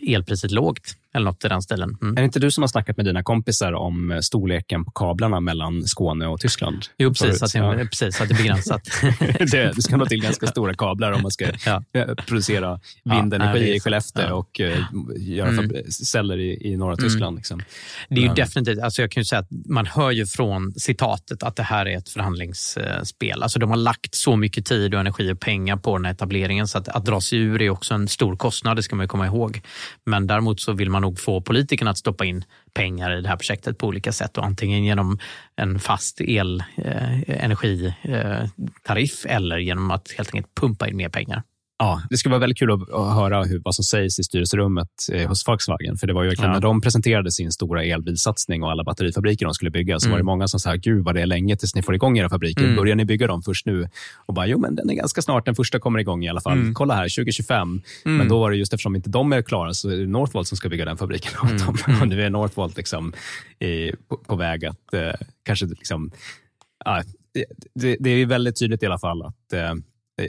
elpriset 0.08 0.52
lågt. 0.52 0.96
Eller 1.14 1.26
något 1.26 1.46
i 1.46 1.48
den 1.48 1.62
stilen. 1.62 1.98
Mm. 2.02 2.18
Är 2.18 2.22
det 2.22 2.26
inte 2.26 2.40
du 2.40 2.52
som 2.52 2.62
har 2.64 2.68
snackat 2.68 2.98
med 2.98 3.06
dina 3.06 3.24
kompisar 3.24 3.74
om 3.74 4.12
eh, 4.12 4.20
storleken 4.20 4.86
på 4.86 4.92
kablarna 4.92 5.40
mellan 5.40 5.84
Skåne 5.84 6.28
och 6.28 6.40
Tyskland? 6.40 6.86
Jo, 6.98 7.10
precis. 7.10 7.44
Att 7.44 7.54
det, 7.54 7.60
Ja. 7.60 7.74
precis, 7.76 8.22
att 8.22 8.28
det 8.30 8.34
är 8.34 8.38
begränsat. 8.38 8.82
det, 9.52 9.72
det 9.76 9.82
ska 9.82 9.98
nog 9.98 10.10
till 10.10 10.22
ganska 10.22 10.48
stora 10.56 10.74
kablar 10.74 11.12
om 11.12 11.22
man 11.22 11.32
ska 11.32 11.46
eh, 11.46 12.14
producera 12.28 12.80
vindenergi 13.04 13.72
är 13.72 13.76
i. 13.76 13.80
Skellefteå 13.80 14.24
Ja. 14.28 14.34
och 14.34 14.60
eh, 14.60 14.80
göra 15.18 15.50
Mm. 15.50 15.92
celler 15.92 16.38
i, 16.38 16.68
i 16.74 16.78
norra 16.78 16.94
Mm. 16.94 17.04
Tyskland. 17.10 17.38
Liksom. 17.38 17.62
Det 18.10 18.16
är 18.16 18.28
ju 18.28 18.34
definitivt, 18.34 18.80
alltså 18.80 19.02
jag 19.02 19.12
kan 19.12 19.22
ju 19.22 19.26
säga 19.26 19.40
att 19.40 19.50
man 19.66 19.86
hör 19.86 20.12
ju 20.12 20.26
från 20.26 20.74
citatet 20.74 21.44
att 21.44 21.56
det 21.56 21.64
här 21.64 21.86
är 21.88 21.98
ett 21.98 22.10
förhandlingsspel. 22.10 23.44
Alltså 23.44 23.60
de 23.60 23.70
har 23.70 23.78
lagt 23.78 24.16
så 24.16 24.36
mycket 24.36 24.66
tid 24.66 24.94
och 24.94 25.00
energi 25.00 25.32
och 25.34 25.40
pengar 25.40 25.76
på 25.78 25.98
den 25.98 26.06
här 26.06 26.12
etableringen 26.12 26.68
så 26.68 26.78
att, 26.78 26.88
att 26.88 27.06
dra 27.06 27.22
sig 27.22 27.40
ur 27.40 27.62
är 27.62 27.70
också 27.70 27.94
en 27.94 28.08
stor 28.08 28.36
kostnad, 28.36 28.76
det 28.78 28.84
ska 28.84 28.96
man 28.96 29.04
ju 29.04 29.08
komma 29.08 29.26
ihåg. 29.26 29.62
Men 30.06 30.28
däremot 30.28 30.60
så 30.62 30.74
vill 30.74 30.90
man 30.90 31.01
nog 31.02 31.20
få 31.20 31.42
politikerna 31.42 31.92
att 31.92 31.98
stoppa 31.98 32.26
in 32.26 32.44
pengar 32.74 33.18
i 33.18 33.22
det 33.22 33.30
här 33.30 33.36
projektet 33.36 33.78
på 33.78 33.88
olika 33.88 34.12
sätt 34.12 34.38
och 34.38 34.46
antingen 34.46 34.84
genom 34.84 35.20
en 35.56 35.80
fast 35.80 36.22
el, 36.22 36.64
eh, 36.78 37.44
energitariff 37.44 39.26
eh, 39.26 39.36
eller 39.36 39.58
genom 39.58 39.92
att 39.92 40.12
helt 40.12 40.36
enkelt 40.36 40.56
pumpa 40.56 40.88
in 40.88 40.98
mer 40.98 41.10
pengar. 41.10 41.44
Ja, 41.84 42.02
det 42.10 42.18
skulle 42.18 42.32
vara 42.32 42.40
väldigt 42.40 42.58
kul 42.60 42.72
att, 42.72 42.90
att 42.90 43.16
höra 43.16 43.44
hur, 43.44 43.62
vad 43.66 43.76
som 43.76 43.84
sägs 43.84 44.20
i 44.20 44.24
styrelserummet 44.24 44.88
eh, 45.14 45.28
hos 45.28 45.48
Volkswagen. 45.48 45.98
För 45.98 46.08
det 46.08 46.14
var 46.14 46.24
ju 46.24 46.30
verkligen 46.30 46.50
Ja. 46.52 46.54
när 46.56 46.62
de 46.62 46.82
presenterade 46.82 47.32
sin 47.32 47.52
stora 47.52 47.84
elbilsatsning 47.84 48.64
och 48.64 48.72
alla 48.72 48.84
batterifabriker 48.84 49.46
de 49.46 49.54
skulle 49.54 49.72
bygga, 49.72 50.00
så 50.00 50.06
Mm. 50.06 50.12
var 50.12 50.18
det 50.18 50.24
många 50.24 50.48
som 50.48 50.60
sa, 50.60 50.74
gud 50.76 51.04
vad 51.06 51.16
det 51.16 51.22
är 51.22 51.26
länge 51.26 51.56
tills 51.58 51.76
ni 51.76 51.82
får 51.82 51.96
igång 51.96 52.18
era 52.18 52.30
fabriker. 52.30 52.64
Mm. 52.64 52.76
Börjar 52.76 52.96
ni 52.96 53.06
bygga 53.06 53.28
dem 53.28 53.42
först 53.44 53.66
nu? 53.66 53.90
Och 54.26 54.34
bara, 54.34 54.48
jo 54.48 54.58
men 54.60 54.76
den 54.76 54.90
är 54.90 54.94
ganska 54.94 55.22
snart, 55.22 55.46
den 55.46 55.56
första 55.56 55.80
kommer 55.80 56.00
igång 56.00 56.24
i 56.26 56.30
alla 56.30 56.42
fall. 56.42 56.54
Mm. 56.58 56.74
Kolla 56.74 56.94
här, 56.96 57.04
2025. 57.16 57.82
Mm. 58.06 58.18
Men 58.18 58.28
då 58.28 58.40
var 58.40 58.52
det 58.52 58.58
just 58.58 58.74
eftersom 58.74 58.96
inte 58.96 59.10
de 59.10 59.34
är 59.34 59.42
klara 59.42 59.74
så 59.74 59.90
är 59.90 59.98
det 59.98 60.08
Northvolt 60.08 60.48
som 60.48 60.58
ska 60.58 60.70
bygga 60.70 60.86
den 60.86 60.98
fabriken 60.98 61.32
åt 61.44 61.52
Mm. 61.52 61.76
Mm. 61.88 62.02
Och 62.02 62.08
nu 62.08 62.22
är 62.24 62.30
Northvolt 62.30 62.78
liksom, 62.78 63.14
eh, 63.60 63.96
på, 64.10 64.18
på 64.18 64.36
väg 64.36 64.66
att 64.66 64.94
eh, 64.94 65.12
kanske 65.46 65.66
liksom, 65.66 66.12
det, 67.74 67.98
det 68.00 68.10
är 68.10 68.26
väldigt 68.26 68.60
tydligt 68.60 68.84
i 68.84 68.86
alla 68.86 69.00
fall 69.00 69.22
att 69.22 69.54
eh, 69.54 69.74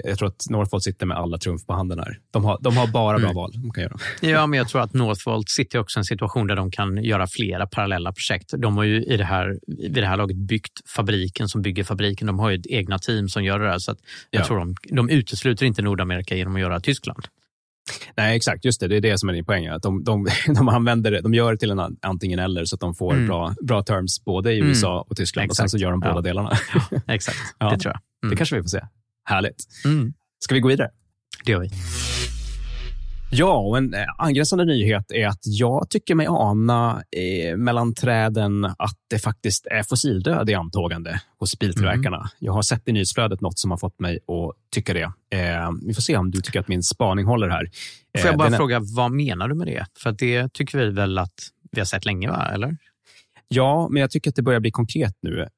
jag 0.05 0.19
tror 0.19 0.29
att 0.29 0.45
Northvolt 0.51 0.83
sitter 0.85 1.07
med 1.07 1.17
alla 1.17 1.39
trumf 1.39 1.67
på 1.67 1.73
handen 1.73 1.99
här. 1.99 2.19
De 2.31 2.45
har, 2.45 2.59
de 2.61 2.77
har 2.77 2.87
bara 2.87 3.17
bra 3.19 3.25
Mm. 3.27 3.35
val 3.37 3.53
de 3.55 3.71
kan 3.71 3.83
göra. 3.83 3.97
Ja, 4.21 4.47
men 4.47 4.57
jag 4.59 4.69
tror 4.69 4.81
att 4.83 4.95
Northvolt 4.95 5.49
sitter 5.51 5.79
också 5.79 5.99
i 5.99 6.01
en 6.01 6.05
situation 6.05 6.47
där 6.47 6.57
de 6.57 6.71
kan 6.71 7.05
göra 7.05 7.27
flera 7.27 7.67
parallella 7.67 8.13
projekt. 8.13 8.51
De 8.59 8.77
har 8.77 8.85
ju 8.85 9.03
i 9.05 9.17
det 9.17 9.25
här, 9.25 9.59
vid 9.67 9.93
det 9.95 10.07
här 10.07 10.17
laget 10.17 10.37
byggt 10.37 10.91
fabriken 10.97 11.49
som 11.49 11.63
bygger 11.63 11.85
fabriken. 11.85 12.27
De 12.27 12.39
har 12.39 12.51
ju 12.51 12.57
ett 12.59 12.67
egna 12.67 12.99
team 12.99 13.29
som 13.29 13.45
gör 13.45 13.59
det 13.59 13.67
där. 13.67 13.79
Så 13.79 13.95
jag 14.31 14.41
Ja. 14.43 14.47
tror 14.47 14.59
de, 14.59 14.75
de 14.91 15.09
utesluter 15.11 15.67
inte 15.67 15.83
Nordamerika 15.83 16.37
genom 16.37 16.55
att 16.55 16.61
göra 16.61 16.81
Tyskland. 16.81 17.25
Nej, 18.17 18.37
exakt. 18.37 18.65
Just 18.65 18.81
det. 18.81 18.89
Det 18.89 18.97
är 18.97 19.01
det 19.01 19.19
som 19.19 19.29
är 19.29 19.33
din 19.33 19.45
poäng. 19.45 19.67
Att 19.67 19.83
de, 19.83 20.05
de, 20.05 20.27
de, 20.55 20.69
använder 20.69 21.11
det, 21.11 21.21
de 21.21 21.35
gör 21.35 21.53
det 21.53 21.59
till 21.59 21.71
en 21.71 21.79
an- 21.79 21.97
antingen 22.03 22.39
eller 22.39 22.65
så 22.65 22.75
att 22.77 22.81
de 22.81 22.95
får 22.95 23.13
Mm. 23.15 23.27
bra, 23.27 23.55
bra 23.63 23.83
terms 23.83 24.25
både 24.25 24.53
i 24.53 24.57
Mm. 24.57 24.69
USA 24.69 25.07
och 25.11 25.17
Tyskland. 25.17 25.51
Och 25.51 25.57
sen 25.57 25.69
så 25.69 25.77
Exakt. 25.77 25.83
gör 25.83 25.91
de 25.91 26.01
båda 26.01 26.15
Ja. 26.15 26.21
delarna. 26.21 26.57
Exakt, 27.09 27.37
Ja. 27.59 27.71
det 27.71 27.79
tror 27.79 27.93
jag. 27.95 28.01
Mm. 28.25 28.31
Det 28.31 28.37
kanske 28.37 28.57
vi 28.57 28.63
får 28.63 28.69
se. 28.69 28.81
Härligt. 29.25 29.65
Mm. 29.85 30.13
Ska 30.39 30.55
vi 30.55 30.61
gå 30.61 30.69
vidare? 30.69 30.91
Det 31.45 31.53
gör 31.53 31.61
vi. 31.61 31.69
Ja, 33.35 33.57
och 33.59 33.79
en 33.79 33.95
eh, 33.95 34.05
angränsande 34.19 34.65
nyhet 34.65 35.13
är 35.13 35.27
att 35.27 35.41
jag 35.43 35.91
tycker 35.91 36.15
mig 36.15 36.27
ana 36.31 37.03
eh, 37.17 37.57
mellan 37.57 37.95
träden 37.95 38.65
att 38.65 38.97
det 39.11 39.19
faktiskt 39.19 39.67
är 39.67 39.83
fossildöd 39.83 40.51
i 40.51 40.55
antågande 40.55 41.21
hos 41.39 41.59
biltillverkarna. 41.59 42.17
Mm. 42.17 42.29
Jag 42.39 42.53
har 42.53 42.63
sett 42.63 42.89
i 42.89 42.93
nyhetsflödet 42.93 43.41
något 43.41 43.59
som 43.59 43.71
har 43.71 43.79
fått 43.79 44.01
mig 44.01 44.15
att 44.17 44.71
tycka 44.75 44.95
det. 44.95 45.13
Eh, 45.39 45.71
vi 45.87 45.95
får 45.95 46.03
se 46.03 46.17
om 46.17 46.31
du 46.31 46.41
tycker 46.41 46.61
att 46.61 46.69
min 46.69 46.83
spaning 46.83 47.27
håller 47.27 47.49
här. 47.49 47.71
Får 48.19 48.27
jag 48.27 48.33
Eh, 48.33 48.39
bara 48.39 48.49
är- 48.49 48.53
fråga, 48.57 48.81
vad 48.81 49.13
menar 49.13 49.49
du 49.49 49.55
med 49.55 49.67
det? 49.67 49.87
För 49.99 50.13
det 50.13 50.53
tycker 50.53 50.79
vi 50.79 50.91
väl 50.91 51.19
att 51.19 51.35
vi 51.73 51.81
har 51.81 51.87
sett 51.87 52.05
länge, 52.05 52.29
va? 52.31 52.51
eller? 52.55 52.77
Ja, 53.49 53.89
men 53.91 54.01
jag 54.01 54.11
tycker 54.11 54.31
att 54.31 54.37
det 54.37 54.43
börjar 54.43 54.61
bli 54.61 54.71
konkret 54.71 55.15
nu. 55.23 55.49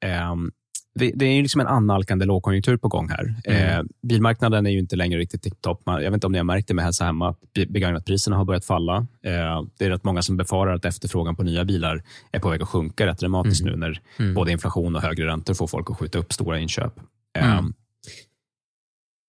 Det, 0.99 1.25
är 1.25 1.33
ju 1.35 1.41
liksom 1.41 1.61
en 1.61 1.67
annalkande 1.67 2.25
lågkonjunktur 2.25 2.77
på 2.77 2.87
gång 2.87 3.09
här. 3.09 3.35
Mm. 3.45 3.79
Eh, 3.79 3.83
bilmarknaden 4.01 4.65
är 4.65 4.69
ju 4.69 4.79
inte 4.79 4.95
längre 4.95 5.19
riktigt 5.19 5.41
tipptopp. 5.41 5.81
Jag 5.85 5.99
vet 6.01 6.13
inte 6.13 6.27
om 6.27 6.31
ni 6.31 6.37
har 6.39 6.45
märkt 6.45 6.67
det 6.67 6.73
med 6.73 6.85
Hälsa 6.85 7.05
Hemma, 7.05 7.29
att 7.29 7.39
begagnatpriserna 7.69 8.35
har 8.37 8.45
börjat 8.45 8.65
falla. 8.65 8.95
Eh, 9.23 9.63
det 9.77 9.85
är 9.85 9.89
rätt 9.89 10.03
många 10.03 10.21
som 10.21 10.37
befarar 10.37 10.73
att 10.75 10.85
efterfrågan 10.85 11.35
på 11.35 11.43
nya 11.43 11.65
bilar 11.65 12.03
är 12.31 12.39
på 12.39 12.49
väg 12.49 12.61
att 12.61 12.67
sjunka 12.69 13.05
rätt 13.05 13.19
dramatiskt 13.19 13.61
Mm. 13.61 13.79
nu 13.79 13.87
när 13.87 14.01
Mm. 14.19 14.33
både 14.33 14.51
inflation 14.51 14.95
och 14.95 15.01
högre 15.01 15.25
räntor 15.25 15.53
får 15.53 15.67
folk 15.67 15.89
att 15.91 15.97
skjuta 15.97 16.17
upp 16.19 16.33
stora 16.33 16.59
inköp. 16.59 16.93
Mm. 17.39 17.57
Ehm, 17.57 17.73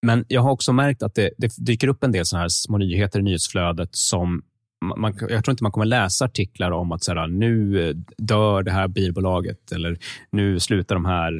Men 0.06 0.24
jag 0.28 0.40
har 0.42 0.50
också 0.50 0.72
märkt 0.72 1.02
att 1.02 1.14
det, 1.14 1.30
det 1.38 1.52
dyker 1.58 1.88
upp 1.88 2.04
en 2.04 2.12
del 2.12 2.26
såna 2.26 2.40
här 2.42 2.48
små 2.48 2.78
nyheter 2.78 3.18
i 3.18 3.22
nyhetsflödet 3.22 3.88
som 3.92 4.42
man, 4.84 5.00
man- 5.00 5.16
jag 5.30 5.44
tror 5.44 5.50
inte 5.52 5.62
man 5.64 5.72
kommer 5.72 5.86
läsa 5.86 6.24
artiklar 6.24 6.70
om 6.70 6.92
att 6.92 7.04
så 7.04 7.14
här, 7.14 7.26
nu 7.26 7.88
eh, 7.88 7.96
dör 8.18 8.62
det 8.62 8.70
här 8.70 8.88
bilbolaget 8.88 9.72
eller 9.72 9.98
nu 10.30 10.60
slutar 10.60 10.94
de 10.94 11.04
här 11.04 11.38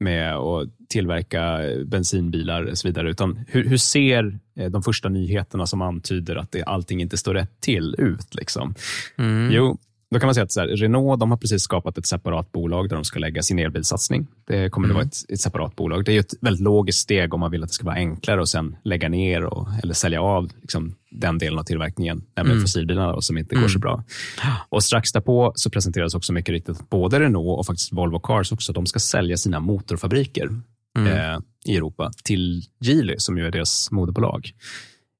med 0.00 0.34
att 0.34 0.68
tillverka 0.88 1.60
bensinbilar 1.84 2.62
och 2.62 2.78
så 2.78 2.88
vidare. 2.88 3.10
Utan 3.10 3.40
hur, 3.48 3.64
hur 3.68 3.76
ser 3.76 4.38
eh, 4.56 4.70
de 4.70 4.82
första 4.82 5.08
nyheterna 5.08 5.66
som 5.66 5.82
antyder 5.82 6.36
att 6.36 6.52
det, 6.52 6.62
allting 6.62 7.00
inte 7.00 7.16
står 7.16 7.34
rätt 7.34 7.60
till 7.60 7.94
ut? 7.98 8.34
Liksom? 8.34 8.74
Mm. 9.16 9.52
Jo, 9.52 9.78
då 10.10 10.18
kan 10.20 10.26
man 10.26 10.34
säga 10.34 10.44
att 10.44 10.52
så 10.52 10.60
här, 10.60 10.68
Renault 10.68 11.20
de 11.20 11.30
har 11.30 11.38
precis 11.38 11.62
skapat 11.62 11.98
ett 11.98 12.06
separat 12.06 12.52
bolag 12.52 12.88
där 12.88 12.96
de 12.96 13.04
ska 13.04 13.18
lägga 13.18 13.42
sin 13.42 13.58
elbilsatsning. 13.58 14.26
Det 14.46 14.70
kommer 14.70 14.88
Mm. 14.88 14.96
att 14.96 15.02
vara 15.02 15.06
ett, 15.06 15.30
ett 15.32 15.40
separat 15.40 15.76
bolag. 15.76 16.04
Det 16.04 16.12
är 16.12 16.20
ett 16.20 16.34
väldigt 16.40 16.62
logiskt 16.62 16.98
steg 16.98 17.34
om 17.34 17.40
man 17.40 17.50
vill 17.50 17.62
att 17.62 17.68
det 17.68 17.74
ska 17.74 17.84
vara 17.84 17.94
enklare 17.96 18.42
att 18.42 18.48
sen 18.48 18.76
lägga 18.84 19.08
ner 19.08 19.44
och, 19.44 19.68
eller 19.82 19.94
sälja 19.94 20.20
av 20.22 20.50
liksom, 20.60 20.94
den 21.10 21.38
delen 21.38 21.58
av 21.58 21.62
tillverkningen, 21.62 22.22
nämligen 22.36 22.56
Mm. 22.56 22.62
fossilbilarna 22.64 23.12
då, 23.12 23.20
som 23.20 23.38
inte 23.38 23.54
Mm. 23.54 23.62
går 23.62 23.68
så 23.68 23.78
bra. 23.78 24.04
Och 24.68 24.84
Strax 24.84 25.12
därpå 25.12 25.52
så 25.54 25.70
presenteras 25.70 26.14
också 26.14 26.32
mycket 26.32 26.52
riktigt 26.52 26.76
att 26.80 26.90
både 26.90 27.20
Renault 27.20 27.58
och 27.58 27.66
faktiskt 27.66 27.92
Volvo 27.92 28.18
Cars 28.20 28.52
också, 28.52 28.72
de 28.72 28.86
ska 28.86 28.98
sälja 28.98 29.36
sina 29.36 29.60
motorfabriker 29.60 30.48
Mm. 30.98 31.12
eh, 31.12 31.38
i 31.66 31.76
Europa 31.76 32.10
till 32.24 32.62
Geely, 32.80 33.14
som 33.18 33.38
ju 33.38 33.46
är 33.46 33.50
deras 33.50 33.90
moderbolag. 33.90 34.50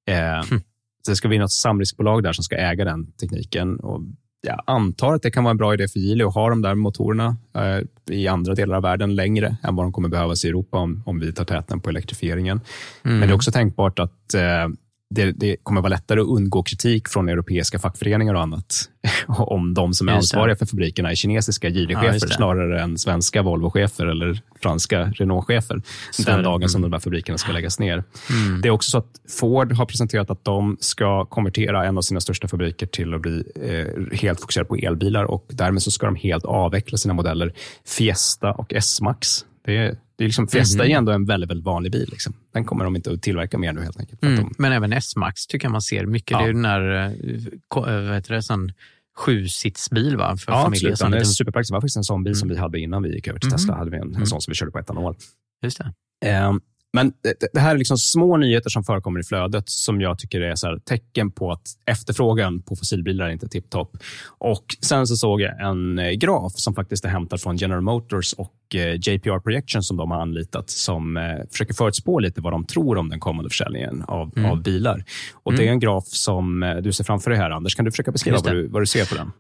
Eh, 0.09 0.45
Hm. 0.51 0.61
så 1.03 1.11
det 1.12 1.16
ska 1.16 1.28
bli 1.28 1.39
något 1.39 1.53
samriskbolag 1.53 2.22
där 2.22 2.32
som 2.32 2.45
ska 2.45 2.57
äga 2.57 2.84
den 2.84 3.12
tekniken. 3.12 3.80
Och 3.80 4.01
jag 4.47 4.62
antar 4.66 5.14
att 5.14 5.22
det 5.22 5.30
kan 5.30 5.44
vara 5.44 5.51
en 5.51 5.57
bra 5.57 5.74
idé 5.74 5.88
för 5.88 5.99
Geely 5.99 6.24
att 6.24 6.34
ha 6.34 6.51
de 6.51 6.62
där 6.62 6.74
motorerna 6.74 7.36
eh, 7.55 8.14
i 8.16 8.28
andra 8.28 8.55
delar 8.55 8.76
av 8.76 8.82
världen 8.82 9.14
längre 9.14 9.57
än 9.62 9.76
vad 9.76 9.84
de 9.84 9.92
kommer 9.92 10.09
behövas 10.09 10.44
i 10.44 10.49
Europa 10.49 10.78
om, 10.78 11.03
om 11.07 11.20
vi 11.20 11.32
tar 11.32 11.44
täten 11.44 11.80
på 11.80 11.90
elektrifieringen. 11.90 12.61
Mm. 13.05 13.18
Men 13.18 13.28
det 13.28 13.32
är 13.32 13.36
också 13.36 13.53
tänkbart 13.53 13.99
att 13.99 14.34
eh, 14.34 14.68
det, 15.11 15.32
det, 15.32 15.57
kommer 15.62 15.80
vara 15.80 15.90
lättare 15.90 16.20
att 16.20 16.26
undgå 16.26 16.62
kritik 16.62 17.09
från 17.09 17.28
europeiska 17.28 17.78
fackföreningar 17.78 18.34
och 18.34 18.42
annat 18.42 18.90
om 19.28 19.74
de 19.74 19.94
som 19.94 20.09
är 20.09 20.12
ansvariga 20.12 20.57
för 20.57 20.66
fabrikerna 20.66 21.11
är 21.11 21.14
kinesiska 21.14 21.68
Geely-chefer 21.68 22.28
ja, 22.28 22.36
snarare 22.36 22.82
än 22.82 22.98
svenska 22.98 23.42
Volvo-chefer 23.42 24.07
eller 24.07 24.42
franska 24.62 25.04
Renault-chefer 25.04 25.82
den 26.26 26.42
dagen 26.42 26.62
mm. 26.62 26.68
som 26.68 26.82
de 26.82 26.92
här 26.92 27.00
fabrikerna 27.00 27.38
ska 27.38 27.52
läggas 27.52 27.78
ner. 27.78 28.04
Mm. 28.30 28.61
Det 28.61 28.68
är 28.68 28.70
också 28.70 28.90
så 28.90 28.98
att 28.98 29.20
Ford 29.38 29.72
har 29.72 29.86
presenterat 29.86 30.30
att 30.30 30.44
de 30.44 30.76
ska 30.80 31.24
konvertera 31.24 31.86
en 31.86 31.98
av 31.98 32.02
sina 32.02 32.20
största 32.20 32.48
fabriker 32.48 32.86
till 32.86 33.14
att 33.14 33.20
bli 33.20 33.44
eh, 33.62 34.18
helt 34.18 34.40
fokuserade 34.40 34.68
på 34.68 34.76
elbilar 34.76 35.24
och 35.24 35.46
därmed 35.48 35.82
så 35.82 35.90
ska 35.90 36.07
de 36.07 36.16
helt 36.16 36.44
avveckla 36.44 36.98
sina 36.98 37.14
modeller 37.14 37.52
Fiesta 37.84 38.52
och 38.52 38.74
S-Max. 38.74 39.44
Det 39.64 39.76
är, 39.76 39.96
det 40.17 40.25
är 40.25 40.29
liksom, 40.29 40.49
Fiesta 40.49 40.83
mm. 40.83 40.93
är 40.93 40.99
ändå 40.99 41.12
en 41.12 41.25
väldigt, 41.25 41.51
väldigt 41.51 41.67
vanlig 41.67 41.93
bil. 41.93 42.09
Liksom. 42.11 42.35
Den 42.53 42.64
kommer 42.64 42.85
de 42.85 42.97
inte 42.97 43.12
att 43.12 43.23
tillverka 43.23 43.59
mer 43.59 43.73
nu 43.73 43.83
helt 43.83 44.01
enkelt. 44.01 44.23
Mm. 44.23 44.37
De... 44.37 44.55
Men 44.59 44.73
även 44.73 44.93
S-Max 44.93 45.47
tycker 45.47 45.67
jag 45.67 45.73
man 45.73 45.83
ser 45.83 46.07
mycket. 46.07 46.31
Ja. 46.31 46.39
Det 46.39 46.45
är 46.45 46.53
den 46.53 46.62
där 46.62 47.07
eh, 47.07 48.03
vad 48.05 48.14
heter 48.14 48.35
det, 48.35 48.43
sån 48.43 48.73
sjusitsbil 49.17 50.17
va? 50.17 50.37
för 50.37 50.53
ja, 50.53 50.62
familjer. 50.62 50.93
Absolut. 50.93 51.12
Den 51.12 51.21
är 51.21 51.25
superpraktisk. 51.25 51.71
Det 51.71 51.75
var 51.75 51.81
faktiskt 51.81 51.97
en 51.97 52.05
sån 52.05 52.25
bil 52.25 52.31
mm. 52.31 52.39
som 52.39 52.49
vi 52.49 52.57
hade 52.57 52.81
innan 52.81 53.03
vi 53.03 53.14
gick 53.14 53.29
över 53.29 53.39
till 53.39 53.49
mm. 53.49 53.59
Tesla. 53.59 53.75
hade 53.75 53.91
vi 53.91 53.97
en, 53.97 54.03
en 54.03 54.14
mm. 54.14 54.27
sån 54.27 54.41
som 54.41 54.51
vi 54.51 54.55
körde 54.55 54.73
på 54.73 54.79
etanol. 54.79 55.17
Just 55.62 55.79
det. 55.79 56.47
Um, 56.47 56.61
men 56.97 57.12
det 57.53 57.61
här 57.61 57.74
är 57.74 57.78
liksom 57.78 57.99
små 57.99 58.36
nyheter 58.36 58.70
som 58.70 58.84
förekommer 58.84 59.20
i 59.20 59.22
flödet 59.22 59.68
som 59.68 60.01
jag 60.01 60.18
tycker 60.18 60.40
är 60.40 60.55
så 60.55 60.78
tecken 60.84 61.30
på 61.30 61.53
att 61.53 61.62
efterfrågan 61.86 62.62
på 62.62 62.76
fossilbilar 62.76 63.26
är 63.26 63.30
inte 63.30 63.49
tipptopp. 63.49 63.97
Och 64.38 64.64
sen 64.80 65.07
så 65.07 65.16
såg 65.16 65.40
jag 65.40 65.61
en 65.61 65.99
eh, 65.99 66.11
graf 66.11 66.53
som 66.53 66.74
faktiskt 66.74 67.05
är 67.05 67.09
hämtad 67.09 67.40
från 67.40 67.57
General 67.57 67.82
Motors 67.82 68.32
och 68.32 68.74
eh, 68.74 68.94
JPR 68.94 69.38
Projection 69.38 69.82
som 69.82 69.97
de 69.97 70.11
har 70.11 70.20
anlitat 70.20 70.70
som 70.70 71.16
eh, 71.16 71.22
försöker 71.51 71.74
förutspå 71.74 72.18
lite 72.18 72.40
vad 72.40 72.53
de 72.53 72.66
tror 72.66 72.97
om 72.97 73.09
den 73.09 73.20
kommande 73.20 73.51
försäljningen 73.51 74.03
av, 74.09 74.32
mm. 74.36 74.51
av 74.51 74.62
bilar. 74.62 75.05
Och 75.34 75.53
mm. 75.53 75.59
Det 75.59 75.68
är 75.68 75.72
en 75.72 75.80
graf 75.80 76.05
som 76.07 76.80
du 76.82 76.92
ser 76.92 77.05
framför 77.05 77.30
dig 77.30 77.38
här, 77.38 77.51
Anders. 77.51 77.74
Kan 77.74 77.84
du 77.84 77.90
försöka 77.90 78.12
beskriva 78.12 78.38
vad 78.44 78.53
du, 78.53 78.68
vad 78.68 78.82
du 78.82 78.86
ser 78.86 79.05
på 79.05 79.14
den? 79.14 79.32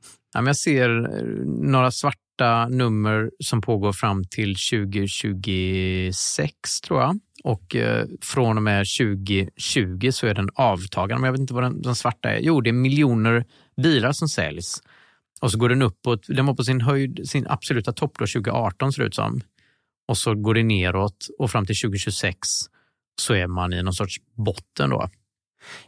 jag 0.46 0.56
ser 0.56 0.88
några 1.70 1.90
svarta 1.90 2.25
nummer 2.70 3.30
som 3.44 3.60
pågår 3.60 3.92
fram 3.92 4.24
till 4.24 4.56
2026, 4.72 6.80
tror 6.80 7.00
jag. 7.00 7.18
Och 7.44 7.76
eh, 7.76 8.06
från 8.20 8.56
och 8.56 8.62
med 8.62 8.86
2020 8.98 10.10
så 10.10 10.26
är 10.26 10.34
den 10.34 10.48
avtagande. 10.54 11.20
Men 11.20 11.26
jag 11.26 11.32
vet 11.32 11.40
inte 11.40 11.54
vad 11.54 11.62
den, 11.62 11.82
den, 11.82 11.94
svarta 11.94 12.30
är. 12.30 12.40
Jo, 12.40 12.60
det 12.60 12.70
är 12.70 12.72
miljoner 12.72 13.44
bilar 13.82 14.12
som 14.12 14.28
säljs. 14.28 14.82
Och 15.40 15.50
så 15.50 15.58
går 15.58 15.68
den 15.68 15.82
uppåt. 15.82 16.26
Den 16.28 16.46
var 16.46 16.54
på 16.54 16.64
sin 16.64 16.80
höjd, 16.80 17.28
sin 17.28 17.46
absoluta 17.46 17.92
topp 17.92 18.12
då 18.18 18.26
2018 18.26 18.92
ser 18.92 19.02
det 19.02 19.06
ut 19.06 19.14
som. 19.14 19.40
Och 20.08 20.18
så 20.18 20.34
går 20.34 20.54
det 20.54 20.62
neråt 20.62 21.28
och 21.38 21.50
fram 21.50 21.66
till 21.66 21.76
2026 21.76 22.38
så 23.20 23.34
är 23.34 23.46
man 23.46 23.72
i 23.72 23.82
någon 23.82 23.94
sorts 23.94 24.16
botten 24.34 24.90
då. 24.90 25.08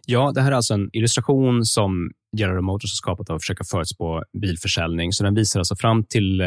Ja, 0.07 0.33
det 0.35 0.43
här 0.43 0.53
är 0.53 0.57
alltså 0.57 0.75
en 0.75 0.91
illustration 0.93 1.65
som 1.65 2.11
General 2.37 2.63
Motors 2.63 2.93
har 2.93 2.97
skapat 2.97 3.31
av 3.31 3.37
att 3.37 3.43
försöka 3.43 3.65
förutspå 3.65 4.23
bilförsäljning. 4.43 5.13
Så 5.13 5.25
den 5.25 5.35
visar 5.35 5.61
alltså 5.61 5.77
fram 5.77 6.05
till 6.05 6.41
eh, 6.41 6.47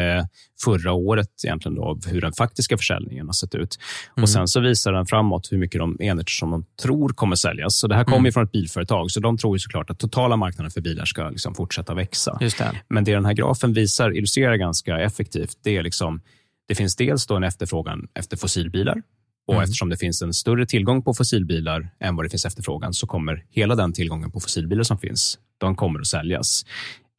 förra 0.64 0.92
året 0.92 1.28
egentligen 1.44 1.74
då, 1.74 1.98
hur 2.06 2.20
den 2.20 2.32
faktiska 2.32 2.76
försäljningen 2.76 3.26
har 3.26 3.32
sett 3.32 3.54
ut. 3.54 3.78
Mm. 4.16 4.22
Och 4.22 4.28
Sen 4.28 4.48
så 4.48 4.60
visar 4.60 4.92
den 4.92 5.06
framåt 5.06 5.52
hur 5.52 5.58
mycket 5.58 5.78
de 5.78 5.96
enheter 6.00 6.30
som 6.30 6.50
de 6.50 6.64
tror 6.82 7.08
kommer 7.08 7.36
säljas. 7.36 7.78
Så 7.78 7.86
Det 7.86 7.94
här 7.94 8.04
kommer 8.04 8.18
mm. 8.18 8.32
från 8.32 8.44
ett 8.44 8.52
bilföretag, 8.52 9.10
så 9.10 9.20
de 9.20 9.38
tror 9.38 9.56
ju 9.56 9.58
såklart 9.58 9.90
att 9.90 9.98
totala 9.98 10.36
marknaden 10.36 10.70
för 10.70 10.80
bilar 10.80 11.04
ska 11.04 11.28
liksom 11.28 11.54
fortsätta 11.54 11.94
växa. 11.94 12.36
Det. 12.40 12.72
Men 12.88 13.04
det 13.04 13.14
den 13.14 13.24
här 13.24 13.34
grafen 13.34 13.72
visar, 13.72 14.16
illustrerar 14.16 14.56
ganska 14.56 14.98
effektivt, 14.98 15.58
det 15.62 15.76
är 15.76 15.82
liksom 15.82 16.20
det 16.68 16.74
finns 16.74 16.96
dels 16.96 17.26
då 17.26 17.36
en 17.36 17.44
efterfrågan 17.44 18.08
efter 18.14 18.36
fossilbilar 18.36 19.02
och 19.46 19.54
mm. 19.54 19.64
Eftersom 19.64 19.88
det 19.88 19.96
finns 19.96 20.22
en 20.22 20.34
större 20.34 20.66
tillgång 20.66 21.02
på 21.02 21.14
fossilbilar 21.14 21.90
än 22.00 22.16
vad 22.16 22.24
det 22.24 22.30
finns 22.30 22.44
efterfrågan 22.44 22.94
så 22.94 23.06
kommer 23.06 23.44
hela 23.50 23.74
den 23.74 23.92
tillgången 23.92 24.30
på 24.30 24.40
fossilbilar 24.40 24.82
som 24.82 24.98
finns, 24.98 25.38
de 25.58 25.76
kommer 25.76 26.00
att 26.00 26.06
säljas. 26.06 26.64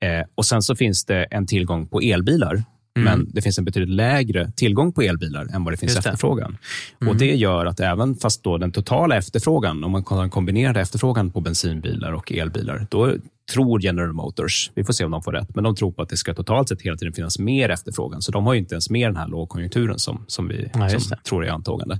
Eh, 0.04 0.26
och 0.36 0.46
Sen 0.46 0.62
så 0.62 0.76
finns 0.76 1.06
det 1.06 1.24
en 1.24 1.48
tillgång 1.48 1.88
på 1.88 2.00
elbilar 2.00 2.64
Mm. 2.98 3.06
Men 3.06 3.30
det 3.34 3.42
finns 3.42 3.58
en 3.58 3.66
betydligt 3.66 3.96
lägre 3.96 4.52
tillgång 4.56 4.94
på 4.94 5.02
elbilar 5.02 5.48
än 5.54 5.64
vad 5.64 5.74
det 5.74 5.78
finns 5.78 5.94
det. 5.94 6.00
efterfrågan. 6.00 6.58
Mm. 7.02 7.12
Och 7.12 7.20
Det 7.20 7.36
gör 7.36 7.66
att 7.66 7.80
även 7.80 8.16
fast 8.16 8.44
då 8.44 8.58
den 8.58 8.72
totala 8.72 9.18
efterfrågan, 9.18 9.84
om 9.84 9.92
man 9.92 10.30
kombinerad 10.30 10.78
efterfrågan 10.78 11.32
på 11.32 11.42
bensinbilar 11.42 12.12
och 12.12 12.32
elbilar, 12.32 12.88
då 12.90 13.16
tror 13.54 13.82
General 13.82 14.14
Motors, 14.14 14.72
vi 14.76 14.84
får 14.84 14.94
se 14.94 15.06
om 15.06 15.12
de 15.12 15.24
får 15.24 15.32
rätt, 15.32 15.56
men 15.56 15.64
de 15.64 15.76
tror 15.76 15.92
på 15.92 16.02
att 16.02 16.10
det 16.10 16.18
ska 16.18 16.34
totalt 16.34 16.70
sett 16.70 16.82
hela 16.82 16.98
tiden 16.98 17.14
finnas 17.14 17.40
mer 17.40 17.70
efterfrågan. 17.70 18.22
Så 18.22 18.32
de 18.32 18.46
har 18.46 18.54
inte 18.54 18.76
ens 18.76 18.90
med 18.90 19.10
den 19.10 19.18
här 19.18 19.28
lågkonjunkturen 19.28 20.00
som, 20.00 20.26
som 20.28 20.48
vi 20.48 20.70
ja, 20.74 20.90
som 20.90 21.18
tror 21.24 21.46
är 21.46 21.50
antagande. 21.52 22.00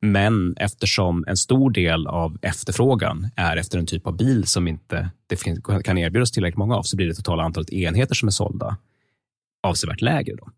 Men 0.00 0.54
eftersom 0.56 1.24
en 1.26 1.36
stor 1.36 1.70
del 1.70 2.06
av 2.06 2.38
efterfrågan 2.42 3.30
är 3.36 3.56
efter 3.56 3.78
en 3.78 3.86
typ 3.86 4.06
av 4.06 4.16
bil 4.16 4.46
som 4.46 4.68
inte 4.68 5.10
det 5.26 5.36
kan 5.84 5.98
erbjudas 5.98 6.32
tillräckligt 6.32 6.58
många 6.58 6.76
av, 6.76 6.82
så 6.82 6.96
blir 6.96 7.06
det 7.06 7.14
totala 7.14 7.42
antalet 7.42 7.70
enheter 7.70 8.14
som 8.14 8.28
är 8.28 8.32
sålda 8.32 8.76
avsevärt 9.64 10.00
lägre. 10.00 10.36
Då. 10.36 10.48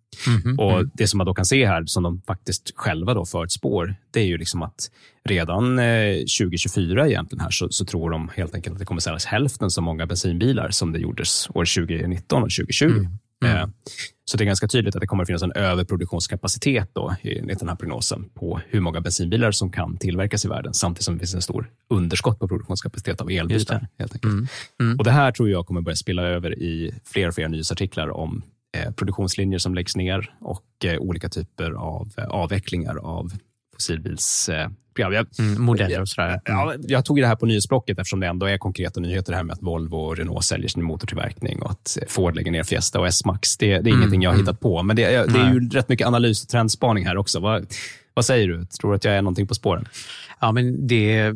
Och 0.59 0.73
mm. 0.73 0.91
Det 0.95 1.07
som 1.07 1.19
man 1.19 1.27
då 1.27 1.35
kan 1.35 1.45
se 1.45 1.67
här, 1.67 1.85
som 1.87 2.03
de 2.03 2.23
faktiskt 2.27 2.73
själva 2.75 3.15
då 3.15 3.25
förutspår, 3.25 3.95
det 4.11 4.21
är 4.21 4.25
ju 4.25 4.39
liksom 4.39 4.63
att 4.63 4.91
redan 5.25 5.79
eh, 5.79 6.17
2024 6.17 7.09
egentligen 7.09 7.41
här 7.41 7.51
så, 7.51 7.69
så, 7.71 7.85
tror 7.85 8.11
de 8.11 8.31
helt 8.37 8.55
enkelt 8.55 8.73
att 8.73 8.79
det 8.79 8.85
kommer 8.85 9.01
säljas 9.01 9.25
hälften 9.25 9.71
så 9.71 9.83
många 9.83 10.07
bensinbilar 10.07 10.71
som 10.71 10.93
det 10.93 10.99
gjordes 10.99 11.49
år 11.51 11.87
2019 11.87 12.43
och 12.43 12.51
2020. 12.51 12.85
Mm. 12.85 13.09
Mm. 13.45 13.57
Eh, 13.57 13.69
så 14.25 14.37
det 14.37 14.45
är 14.45 14.47
ganska 14.47 14.69
tydligt 14.69 14.95
att 14.95 15.01
det 15.01 15.07
kommer 15.07 15.23
att 15.23 15.27
finnas 15.27 15.43
en 15.43 15.53
överproduktionskapacitet 15.53 16.91
då, 16.93 17.15
enligt 17.23 17.59
den 17.59 17.69
här 17.69 17.77
prognosen 17.77 18.29
på 18.35 18.61
hur 18.69 18.81
många 18.81 19.01
bensinbilar 19.01 19.51
som 19.51 19.73
kan 19.73 19.97
tillverkas 19.97 20.45
i 20.45 20.49
världen 20.49 20.75
samtidigt 20.75 21.05
som 21.05 21.15
det 21.15 21.19
finns 21.19 21.35
en 21.35 21.43
stor 21.43 21.71
underskott 21.91 22.39
på 22.39 22.49
produktionskapacitet 22.49 23.21
av 23.21 23.31
elbilar. 23.31 23.89
Helt 23.99 24.13
enkelt. 24.15 24.25
Mm. 24.25 24.47
Mm. 24.81 24.99
Och 24.99 25.05
det 25.05 25.11
här 25.11 25.33
tror 25.33 25.51
jag 25.51 25.67
kommer 25.67 25.81
börja 25.81 25.97
spilla 25.97 26.23
över 26.23 26.59
i 26.59 26.95
fler 27.05 27.29
och 27.29 27.35
fler 27.35 27.49
nyhetsartiklar 27.49 28.09
om 28.09 28.43
Eh, 28.43 28.56
produktionslinjer 28.97 29.59
som 29.59 29.75
läggs 29.75 29.97
ner 29.97 30.35
och 30.41 30.85
eh, 30.85 30.99
olika 30.99 31.29
typer 31.29 31.71
av 31.71 32.13
eh, 32.17 32.25
avvecklingar 32.25 32.97
av 32.97 33.33
fossilbils 33.75 34.51
jag, 34.99 35.27
mm, 35.39 35.63
modeller 35.63 36.01
och 36.01 36.09
sådär. 36.09 36.41
Ja, 36.45 36.75
jag 36.79 37.05
tog 37.05 37.21
det 37.21 37.27
här 37.27 37.37
på 37.37 37.47
nyhetsblocket 37.47 37.99
eftersom 37.99 38.21
det 38.21 38.27
ändå 38.27 38.47
är 38.47 38.59
konkreta 38.59 39.01
nyheter 39.01 39.33
det 39.33 39.37
här 39.37 39.45
med 39.45 39.55
att 39.55 39.63
Volvo 39.63 39.97
och 39.97 40.17
Renault 40.17 40.45
säljer 40.45 40.69
sin 40.69 40.83
motortillverkning 40.83 41.63
och 41.63 41.71
att 41.71 41.99
Ford 42.09 42.37
lägger 42.37 42.51
ner 42.51 42.63
Fiesta 42.63 43.01
och 43.01 43.07
S-Max. 43.07 43.57
Det, 43.57 43.67
det 43.67 43.75
är 43.75 43.79
mm, 43.79 43.99
ingenting 43.99 44.23
jag 44.23 44.31
har 44.31 44.35
mm. 44.35 44.47
hittat 44.47 44.61
på, 44.61 44.83
men 44.83 44.97
det, 44.97 45.03
det 45.05 45.39
är 45.39 45.53
ju 45.53 45.69
rätt 45.69 45.89
mycket 45.89 46.07
analys 46.07 46.43
och 46.43 46.49
trendspaning 46.49 47.07
här 47.07 47.17
också. 47.17 47.41
Vad, 47.41 47.67
vad 48.15 48.25
säger 48.25 48.49
du? 48.49 48.65
Tror 48.65 48.91
du 48.91 48.97
att 48.97 49.05
jag 49.05 49.15
är 49.15 49.23
någonting 49.23 49.47
på 49.47 49.55
spåren? 49.55 49.89
Ja, 50.41 50.53
men 50.53 50.87
det 50.87 51.31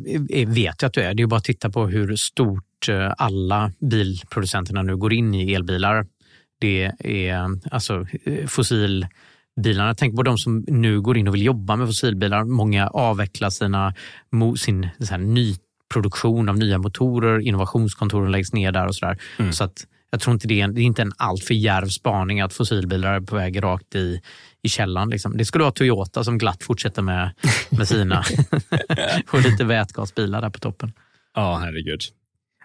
vet 0.47 0.81
jag 0.81 0.87
att 0.87 0.93
du 0.93 1.01
är. 1.01 1.13
Det 1.13 1.23
är 1.23 1.27
bara 1.27 1.37
att 1.37 1.43
titta 1.43 1.69
på 1.69 1.87
hur 1.87 2.15
stort 2.15 2.89
alla 3.17 3.71
bilproducenterna 3.79 4.81
nu 4.81 4.97
går 4.97 5.13
in 5.13 5.33
i 5.33 5.53
elbilar 5.53 6.05
det 6.61 6.91
är 6.99 7.59
alltså 7.71 8.05
fossilbilarna. 8.47 9.95
Tänk 9.95 10.15
på 10.15 10.23
de 10.23 10.37
som 10.37 10.65
nu 10.67 11.01
går 11.01 11.17
in 11.17 11.27
och 11.27 11.33
vill 11.33 11.45
jobba 11.45 11.75
med 11.75 11.87
fossilbilar. 11.87 12.43
Många 12.43 12.87
avvecklar 12.87 13.49
sina, 13.49 13.93
sin 14.57 14.87
så 14.99 15.11
här, 15.11 15.17
nyproduktion 15.17 16.49
av 16.49 16.57
nya 16.57 16.77
motorer. 16.77 17.39
Innovationskontoren 17.39 18.31
läggs 18.31 18.53
ner 18.53 18.71
där 18.71 18.87
och 18.87 18.95
sådär. 18.95 19.17
Mm. 19.39 19.53
Så 19.53 19.63
att 19.63 19.85
jag 20.11 20.21
tror 20.21 20.33
inte 20.33 20.47
det 20.47 20.59
är, 20.59 20.63
en, 20.63 20.73
det 20.73 20.81
är 20.81 20.83
inte 20.83 21.01
en 21.01 21.13
alltför 21.17 21.53
djärv 21.53 21.87
spaning 21.87 22.41
att 22.41 22.53
fossilbilar 22.53 23.13
är 23.13 23.21
på 23.21 23.35
väg 23.35 23.63
rakt 23.63 23.95
i, 23.95 24.21
i 24.61 24.69
källan. 24.69 25.09
Liksom. 25.09 25.37
Det 25.37 25.45
skulle 25.45 25.63
vara 25.63 25.71
Toyota 25.71 26.23
som 26.23 26.37
glatt 26.37 26.63
fortsätter 26.63 27.01
med, 27.01 27.31
med 27.69 27.87
sina 27.87 28.23
och 29.31 29.41
lite 29.41 29.63
vätgasbilar 29.63 30.41
där 30.41 30.49
på 30.49 30.59
toppen. 30.59 30.93
Ja, 31.35 31.57
herregud. 31.57 32.01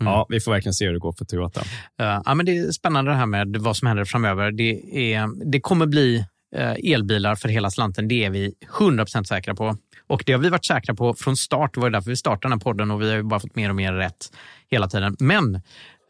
Mm. 0.01 0.13
Ja, 0.13 0.27
vi 0.29 0.41
får 0.41 0.53
verkligen 0.53 0.75
se 0.75 0.87
hur 0.87 0.93
det 0.93 0.99
går 0.99 1.13
för 1.13 1.25
Toyota. 1.25 1.61
Uh, 1.61 2.23
ja, 2.25 2.35
men 2.35 2.47
det 2.47 2.59
är 2.59 2.73
spännande 2.73 3.11
det 3.11 3.17
här 3.17 3.27
med 3.27 3.57
vad 3.57 3.77
som 3.77 3.89
händer 3.89 4.05
framöver. 4.05 4.51
Det, 4.51 5.13
är, 5.15 5.51
det 5.51 5.61
kommer 5.61 5.87
bli 5.87 6.25
uh, 6.57 6.93
elbilar 6.93 7.35
för 7.35 7.49
hela 7.49 7.71
slanten. 7.71 8.09
Det 8.09 8.25
är 8.25 8.31
vi 8.31 8.55
100% 8.79 9.25
säkra 9.25 9.55
på. 9.55 9.77
Och 10.09 10.23
Det 10.27 10.33
har 10.33 10.41
vi 10.41 10.49
varit 10.49 10.67
säkra 10.67 10.95
på 10.95 11.15
från 11.15 11.37
start. 11.37 11.75
Det 11.75 11.81
var 11.81 11.91
därför 11.91 12.11
vi 12.11 12.17
startade 12.17 12.43
den 12.43 12.53
här 12.53 12.59
podden 12.59 12.91
och 12.91 13.03
vi 13.03 13.15
har 13.15 13.23
bara 13.23 13.41
fått 13.41 13.57
mer 13.57 13.69
och 13.69 13.77
mer 13.77 13.93
rätt 13.93 14.33
hela 14.71 14.89
tiden. 14.89 15.17
Men 15.19 15.55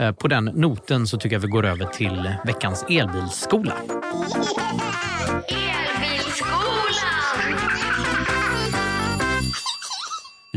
uh, 0.02 0.12
på 0.12 0.28
den 0.28 0.44
noten 0.44 1.06
så 1.06 1.18
tycker 1.18 1.36
jag 1.36 1.40
vi 1.40 1.48
går 1.48 1.66
över 1.66 1.84
till 1.84 2.30
veckans 2.44 2.84
elbilsskola. 2.90 3.74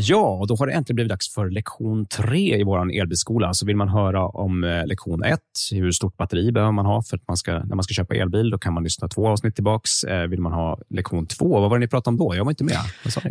Ja, 0.01 0.37
och 0.37 0.47
då 0.47 0.55
har 0.55 0.67
det 0.67 0.73
äntligen 0.73 0.95
blivit 0.95 1.09
dags 1.09 1.33
för 1.33 1.49
lektion 1.49 2.05
tre 2.05 2.59
i 2.59 2.63
vår 2.63 2.91
elbilskola. 2.91 3.53
Så 3.53 3.65
vill 3.65 3.75
man 3.75 3.89
höra 3.89 4.27
om 4.27 4.63
eh, 4.63 4.87
lektion 4.87 5.23
ett, 5.23 5.39
hur 5.71 5.91
stort 5.91 6.17
batteri 6.17 6.51
behöver 6.51 6.71
man 6.71 6.85
ha 6.85 7.03
för 7.03 7.17
att 7.17 7.27
man 7.27 7.37
ska, 7.37 7.51
när 7.51 7.75
man 7.75 7.83
ska 7.83 7.93
köpa 7.93 8.15
elbil, 8.15 8.49
då 8.49 8.57
kan 8.57 8.73
man 8.73 8.83
lyssna 8.83 9.07
två 9.07 9.27
avsnitt 9.27 9.55
tillbaks. 9.55 10.03
Eh, 10.03 10.27
vill 10.27 10.41
man 10.41 10.51
ha 10.51 10.79
lektion 10.89 11.25
två, 11.25 11.59
vad 11.59 11.69
var 11.69 11.77
det 11.77 11.79
ni 11.79 11.87
pratade 11.87 12.13
om 12.13 12.17
då? 12.17 12.35
Jag 12.35 12.43
var 12.43 12.51
inte 12.51 12.63
med. 12.63 12.77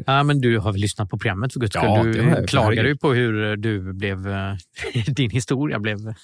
Ja, 0.07 0.23
men 0.23 0.41
du 0.41 0.59
har 0.59 0.73
väl 0.73 0.81
lyssnat 0.81 1.11
på 1.11 1.19
programmet 1.19 1.53
för 1.53 1.61
guds 1.61 1.73
skull. 1.73 1.89
Ja, 1.89 2.03
du 2.05 2.47
klagade 2.47 2.89
ju 2.89 2.97
på 2.97 3.13
hur 3.13 3.57
du 3.57 3.93
blev, 3.93 4.29
eh, 4.29 4.55
din 5.07 5.31
historia 5.31 5.79
blev 5.79 6.15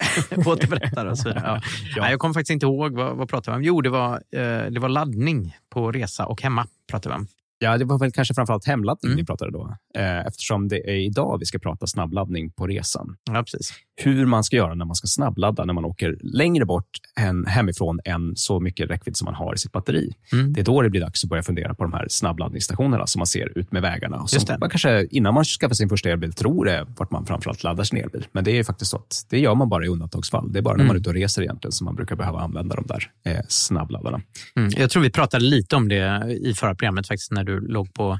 återberättad. 0.45 1.17
Ja. 1.25 1.31
Ja. 1.35 1.61
Nej, 1.97 2.11
jag 2.11 2.19
kommer 2.19 2.33
faktiskt 2.33 2.51
inte 2.53 2.65
ihåg, 2.65 2.93
vad, 2.93 3.17
vad 3.17 3.29
pratade 3.29 3.57
vi 3.57 3.61
om? 3.61 3.63
Jo, 3.63 3.81
det 3.81 3.89
var, 3.89 4.21
det 4.69 4.79
var 4.79 4.89
laddning 4.89 5.57
på 5.69 5.91
resa 5.91 6.25
och 6.25 6.41
hemma. 6.41 6.67
Pratade 6.91 7.15
vi 7.15 7.19
om. 7.19 7.27
Ja, 7.59 7.77
det 7.77 7.85
var 7.85 7.99
väl 7.99 8.11
kanske 8.11 8.33
framförallt 8.33 8.65
hemladdning 8.65 9.11
mm. 9.11 9.17
vi 9.17 9.25
pratade 9.25 9.51
då. 9.51 9.75
Eh, 9.95 10.19
eftersom 10.25 10.67
det 10.67 10.89
är 10.89 10.95
idag 11.05 11.37
vi 11.39 11.45
ska 11.45 11.59
prata 11.59 11.87
snabbladdning 11.87 12.51
på 12.51 12.67
resan. 12.67 13.17
Ja, 13.31 13.43
precis. 13.43 13.73
Hur 14.01 14.25
man 14.25 14.43
ska 14.43 14.55
göra 14.55 14.73
när 14.75 14.85
man 14.85 14.95
ska 14.95 15.07
snabbladda 15.07 15.65
när 15.65 15.73
man 15.73 15.85
åker 15.85 16.17
längre 16.23 16.65
bort 16.65 16.89
än 17.19 17.45
hemifrån 17.45 17.99
än 18.05 18.35
så 18.35 18.59
mycket 18.59 18.89
räckvidd 18.89 19.17
som 19.17 19.25
man 19.25 19.35
har 19.35 19.55
i 19.55 19.57
sitt 19.57 19.71
batteri. 19.71 20.13
Mm. 20.33 20.53
Det 20.53 20.61
är 20.61 20.65
då 20.65 20.81
det 20.81 20.89
blir 20.89 21.01
dags 21.01 21.23
att 21.23 21.29
börja 21.29 21.43
fundera 21.43 21.73
på 21.73 21.83
de 21.83 21.93
här 21.93 22.07
snabbladdningsstationerna 22.09 23.07
som 23.07 23.19
man 23.19 23.27
ser 23.27 23.57
ut 23.57 23.71
med 23.71 23.81
vägarna. 23.81 24.17
Och 24.17 24.29
som 24.29 24.57
man 24.59 24.69
kanske 24.69 25.05
innan 25.11 25.33
man 25.33 25.43
skaffar 25.43 25.75
sin 25.75 25.89
första 25.89 26.09
elbil 26.09 26.33
tror 26.33 26.69
är 26.69 26.85
vart 26.97 27.11
man 27.11 27.25
framförallt 27.25 27.63
laddar 27.63 27.83
sin 27.83 27.99
elbil. 27.99 28.27
Men 28.31 28.43
det 28.43 28.59
är 28.59 28.63
faktiskt 28.63 28.91
så 28.91 28.97
att 28.97 29.25
det 29.29 29.39
gör 29.39 29.55
man 29.55 29.69
bara 29.69 29.85
i 29.85 29.87
undantagsfall. 29.87 30.51
Det 30.53 30.59
är 30.59 30.63
bara 30.63 30.73
när 30.73 30.85
Mm. 30.85 30.87
man 30.87 30.95
är 30.95 30.99
ute 30.99 31.09
och 31.09 31.15
reser 31.15 31.41
egentligen 31.41 31.71
som 31.71 31.85
man 31.85 31.95
brukar 31.95 32.15
behöva 32.15 32.39
använda 32.39 32.75
de 32.75 32.85
där 32.87 33.11
eh, 33.25 33.41
snabbladdarna. 33.49 34.21
Mm. 34.55 34.71
Jag 34.77 34.89
tror 34.89 35.03
vi 35.03 35.09
pratade 35.09 35.45
lite 35.45 35.75
om 35.75 35.87
det 35.89 36.37
i 36.41 36.53
förra 36.53 36.75
programmet 36.75 37.07
faktiskt 37.07 37.31
när 37.31 37.43
du 37.43 37.67
låg 37.67 37.93
på... 37.93 38.17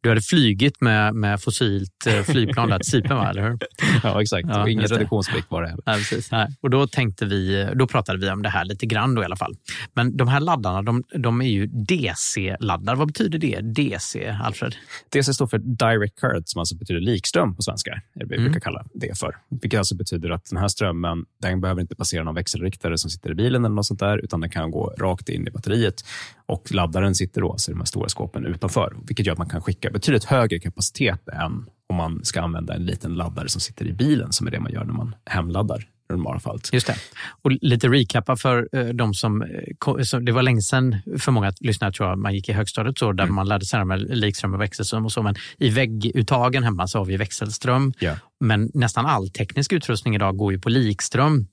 Du 0.00 0.08
hade 0.08 0.20
flygit 0.20 0.80
med, 0.80 1.07
med 1.12 1.40
fossilt 1.42 2.06
eh, 2.06 2.22
flygplan 2.22 2.68
där 2.68 2.78
till 2.78 2.90
Cypern, 2.90 3.26
eller 3.26 3.42
hur? 3.42 3.58
Ja, 4.02 4.22
exakt. 4.22 4.48
Ja, 4.48 4.62
och 4.62 4.70
ingen 4.70 4.86
reduktionsplikt 4.86 5.50
var 5.50 5.62
det 5.62 5.68
heller. 5.68 5.82
Ja, 5.86 5.92
precis. 5.92 6.30
Nej. 6.32 6.48
Och 6.60 6.70
då, 6.70 6.86
tänkte 6.86 7.24
vi, 7.26 7.68
då 7.74 7.86
pratade 7.86 8.18
vi 8.18 8.30
om 8.30 8.42
det 8.42 8.48
här 8.48 8.64
lite 8.64 8.86
grann 8.86 9.14
då 9.14 9.22
i 9.22 9.24
alla 9.24 9.36
fall. 9.36 9.56
Men 9.94 10.16
de 10.16 10.28
här 10.28 10.40
laddarna, 10.40 10.82
de, 10.82 11.04
de 11.18 11.40
är 11.42 11.46
ju 11.48 11.66
DC-laddar. 11.66 12.94
Vad 12.96 13.06
betyder 13.06 13.38
det? 13.38 13.60
DC, 13.60 14.36
Alfred? 14.42 14.74
DC 15.12 15.34
står 15.34 15.46
för 15.46 15.58
Direct 15.58 16.20
Current, 16.20 16.48
som 16.48 16.58
alltså 16.58 16.76
betyder 16.76 17.00
likström 17.00 17.54
på 17.56 17.62
svenska. 17.62 17.90
Det 18.14 18.24
vi 18.24 18.34
Mm. 18.38 18.44
brukar 18.44 18.60
kalla 18.60 18.84
det 18.94 19.18
för. 19.18 19.36
Vilket 19.60 19.78
alltså 19.78 19.94
betyder 19.96 20.30
att 20.30 20.44
den 20.50 20.58
här 20.58 20.68
strömmen 20.68 21.24
den 21.42 21.60
behöver 21.60 21.80
inte 21.80 21.96
passera 21.96 22.24
någon 22.24 22.34
växelriktare 22.34 22.98
som 22.98 23.10
sitter 23.10 23.30
i 23.30 23.34
bilen 23.34 23.64
eller 23.64 23.74
något 23.74 23.86
sånt 23.86 24.00
där, 24.00 24.18
utan 24.18 24.40
den 24.40 24.50
kan 24.50 24.70
gå 24.70 24.94
rakt 24.98 25.28
in 25.28 25.48
i 25.48 25.50
batteriet. 25.50 26.04
Och 26.48 26.72
laddaren 26.72 27.14
sitter 27.14 27.40
då 27.40 27.52
alltså 27.52 27.70
i 27.70 27.74
de 27.74 27.78
här 27.78 27.86
stora 27.86 28.08
skåpen 28.08 28.46
utanför, 28.46 28.96
vilket 29.06 29.26
gör 29.26 29.32
att 29.32 29.38
man 29.38 29.48
kan 29.48 29.62
skicka 29.62 29.90
betydligt 29.90 30.24
högre 30.24 30.58
kapacitet 30.58 31.28
än 31.28 31.66
om 31.88 31.96
man 31.96 32.24
ska 32.24 32.40
använda 32.40 32.74
en 32.74 32.86
liten 32.86 33.14
laddare 33.14 33.48
som 33.48 33.60
sitter 33.60 33.86
i 33.86 33.92
bilen, 33.92 34.32
som 34.32 34.46
är 34.46 34.50
det 34.50 34.60
man 34.60 34.72
gör 34.72 34.84
när 34.84 34.92
man 34.92 35.14
hemladdar 35.24 35.88
normala 36.08 36.40
fallet. 36.40 36.72
Just 36.72 36.86
det. 36.86 36.96
Och 37.42 37.50
lite 37.50 37.88
recappa 37.88 38.36
för 38.36 38.68
eh, 38.72 38.84
de 38.86 39.14
som, 39.14 39.42
eh, 39.42 40.18
Det 40.20 40.32
var 40.32 40.42
länge 40.42 40.62
sedan 40.62 40.96
för 41.18 41.32
många 41.32 41.52
lyssnare 41.60 41.92
tror 41.92 42.08
jag 42.08 42.18
man 42.18 42.34
gick 42.34 42.48
i 42.48 42.52
högstadiet 42.52 42.98
så, 42.98 43.12
där 43.12 43.24
Mm. 43.24 43.34
man 43.34 43.48
lärde 43.48 43.64
sig 43.66 43.84
med 43.84 44.18
likström 44.18 44.54
och 44.54 44.60
växelström 44.60 45.04
och 45.04 45.12
så. 45.12 45.22
Men 45.22 45.34
i 45.58 45.68
vägguttagen 45.70 46.62
hemma 46.62 46.86
så 46.86 46.98
har 46.98 47.04
vi 47.04 47.16
växelström. 47.16 47.92
Ja. 47.98 48.14
Men 48.40 48.70
nästan 48.74 49.06
all 49.06 49.28
teknisk 49.30 49.72
utrustning 49.72 50.14
idag 50.14 50.36
går 50.36 50.52
ju 50.52 50.58
på 50.58 50.68
likström. 50.68 51.46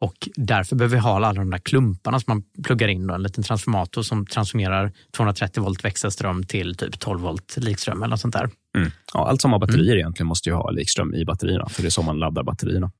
Och 0.00 0.28
därför 0.36 0.76
behöver 0.76 0.96
vi 0.96 1.00
ha 1.00 1.16
alla 1.16 1.32
de 1.32 1.50
där 1.50 1.58
klumparna 1.58 2.20
som 2.20 2.24
man 2.34 2.42
pluggar 2.64 2.88
in. 2.88 3.06
Då, 3.06 3.14
en 3.14 3.22
liten 3.22 3.44
transformator 3.44 4.02
som 4.02 4.26
transformerar 4.26 4.92
230 5.16 5.62
volt 5.62 5.84
växelström 5.84 6.42
till 6.44 6.74
typ 6.76 6.98
12 7.00 7.20
volt 7.20 7.56
likström 7.56 8.02
eller 8.02 8.10
något 8.10 8.20
sånt 8.20 8.34
där. 8.34 8.50
Mm. 8.76 8.90
Ja, 9.14 9.28
allt 9.28 9.40
som 9.40 9.52
har 9.52 9.58
batterier 9.58 9.84
Mm. 9.92 9.98
egentligen 9.98 10.26
måste 10.26 10.48
ju 10.48 10.54
ha 10.54 10.70
likström 10.70 11.14
i 11.14 11.24
batterierna, 11.24 11.68
för 11.68 11.82
det 11.82 11.88
är 11.88 11.90
så 11.90 12.02
man 12.02 12.18
laddar 12.18 12.42
batterierna. 12.42 12.90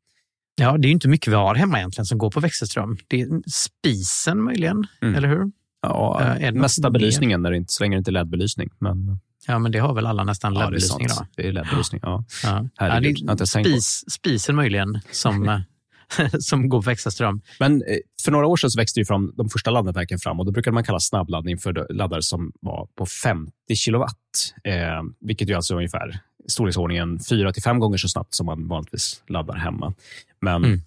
Ja, 0.55 0.78
det 0.78 0.86
är 0.86 0.88
ju 0.88 0.92
inte 0.92 1.09
mycket 1.09 1.28
vi 1.32 1.36
har 1.36 1.55
hemma 1.55 1.78
egentligen 1.78 2.07
som 2.07 2.18
går 2.18 2.30
på 2.30 2.40
växelström. 2.40 2.96
Det 3.09 3.20
är 3.20 3.28
spisen 3.50 4.42
möjligen, 4.42 4.86
Mm. 5.03 5.14
eller 5.14 5.28
hur? 5.28 5.53
Ja, 5.82 6.20
Eh, 6.22 6.44
är 6.44 6.53
mesta 6.53 6.90
belysningen, 6.90 7.42
när 7.42 7.50
det 7.50 7.57
inte, 7.57 7.72
så 7.72 7.82
länge 7.84 7.96
det 7.96 7.98
inte 7.98 8.11
är 8.11 8.12
LED-belysning. 8.12 8.70
Men 8.78 9.18
Ja, 9.46 9.59
men 9.59 9.72
det 9.72 9.78
har 9.78 9.94
väl 9.94 10.07
alla 10.07 10.24
nästan 10.24 10.55
ja, 10.55 10.61
det 10.61 10.64
är 10.66 10.70
LED-belysning 10.70 11.05
idag. 11.07 11.26
Det 11.36 11.48
är 11.48 11.53
LED-belysning, 11.53 12.00
ja. 12.05 12.24
Ja. 12.44 12.68
Herregud, 12.76 13.18
Ja, 13.28 13.34
det 13.34 13.42
är 13.42 13.44
spis, 13.44 14.05
spisen 14.12 14.57
möjligen 14.57 15.00
som, 15.11 15.48
eh, 16.18 16.28
som 16.38 16.68
går 16.68 16.82
på 16.82 16.90
växelström. 16.90 17.40
Men 17.61 17.82
eh, 17.82 17.96
för 18.24 18.32
några 18.32 18.46
år 18.46 18.57
sedan 18.57 18.70
så 18.70 18.78
växte 18.80 19.00
ju 19.00 19.05
fram 19.07 19.32
de 19.36 19.48
första 19.48 19.70
laddnätverken 19.70 20.18
fram 20.18 20.40
och 20.40 20.46
då 20.46 20.53
brukade 20.53 20.74
man 20.74 20.84
kalla 20.84 21.00
snabbladdning 21.00 21.59
för 21.59 21.92
laddare 21.92 22.22
som 22.22 22.53
var 22.61 22.88
på 22.98 23.07
50 23.07 23.53
kilowatt, 23.74 24.55
eh, 24.64 24.74
vilket 25.20 25.48
ju 25.48 25.55
alltså 25.55 25.74
är 25.74 25.76
ungefär 25.76 26.20
storleksordningen 26.47 27.18
4 27.28 27.53
till 27.53 27.62
5 27.62 27.78
gånger 27.78 27.97
så 27.97 28.09
snabbt 28.09 28.34
som 28.34 28.47
man 28.47 28.68
vanligtvis 28.68 29.22
laddar 29.28 29.55
hemma. 29.57 29.95
Men 30.40 30.64
Mm. 30.64 30.80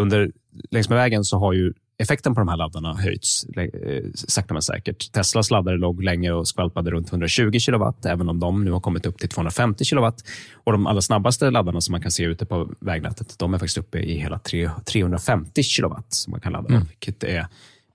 under, 0.00 0.30
längs 0.70 0.88
med 0.88 0.98
vägen 0.98 1.24
så 1.24 1.38
har 1.38 1.52
ju 1.52 1.72
effekten 2.00 2.34
på 2.34 2.40
de 2.40 2.48
här 2.48 2.56
laddarna 2.56 2.94
höjts 2.94 3.44
eh, 3.44 4.04
sakta 4.14 4.54
men 4.54 4.62
säkert. 4.62 5.12
Teslas 5.12 5.50
laddare 5.50 5.76
låg 5.76 6.02
länge 6.04 6.30
och 6.32 6.48
skvalpade 6.48 6.90
runt 6.90 7.10
120 7.12 7.58
kilowatt, 7.58 8.06
även 8.06 8.28
om 8.28 8.40
de 8.40 8.64
nu 8.64 8.70
har 8.70 8.80
kommit 8.80 9.06
upp 9.06 9.18
till 9.18 9.28
250 9.28 9.84
kilowatt. 9.84 10.24
Och 10.64 10.72
de 10.72 10.86
allra 10.86 11.02
snabbaste 11.02 11.50
laddarna 11.50 11.80
som 11.80 11.92
man 11.92 12.00
kan 12.02 12.10
se 12.10 12.22
ute 12.24 12.46
på 12.46 12.70
vägnätet, 12.80 13.34
de 13.38 13.54
är 13.54 13.58
faktiskt 13.58 13.78
uppe 13.78 13.98
i 13.98 14.18
hela 14.18 14.38
tre- 14.38 14.70
350 14.86 15.62
kilowatt 15.62 16.12
som 16.12 16.30
man 16.30 16.40
kan 16.40 16.52
ladda, 16.52 16.74
Mm. 16.74 16.86
vilket 16.88 17.24
är 17.24 17.46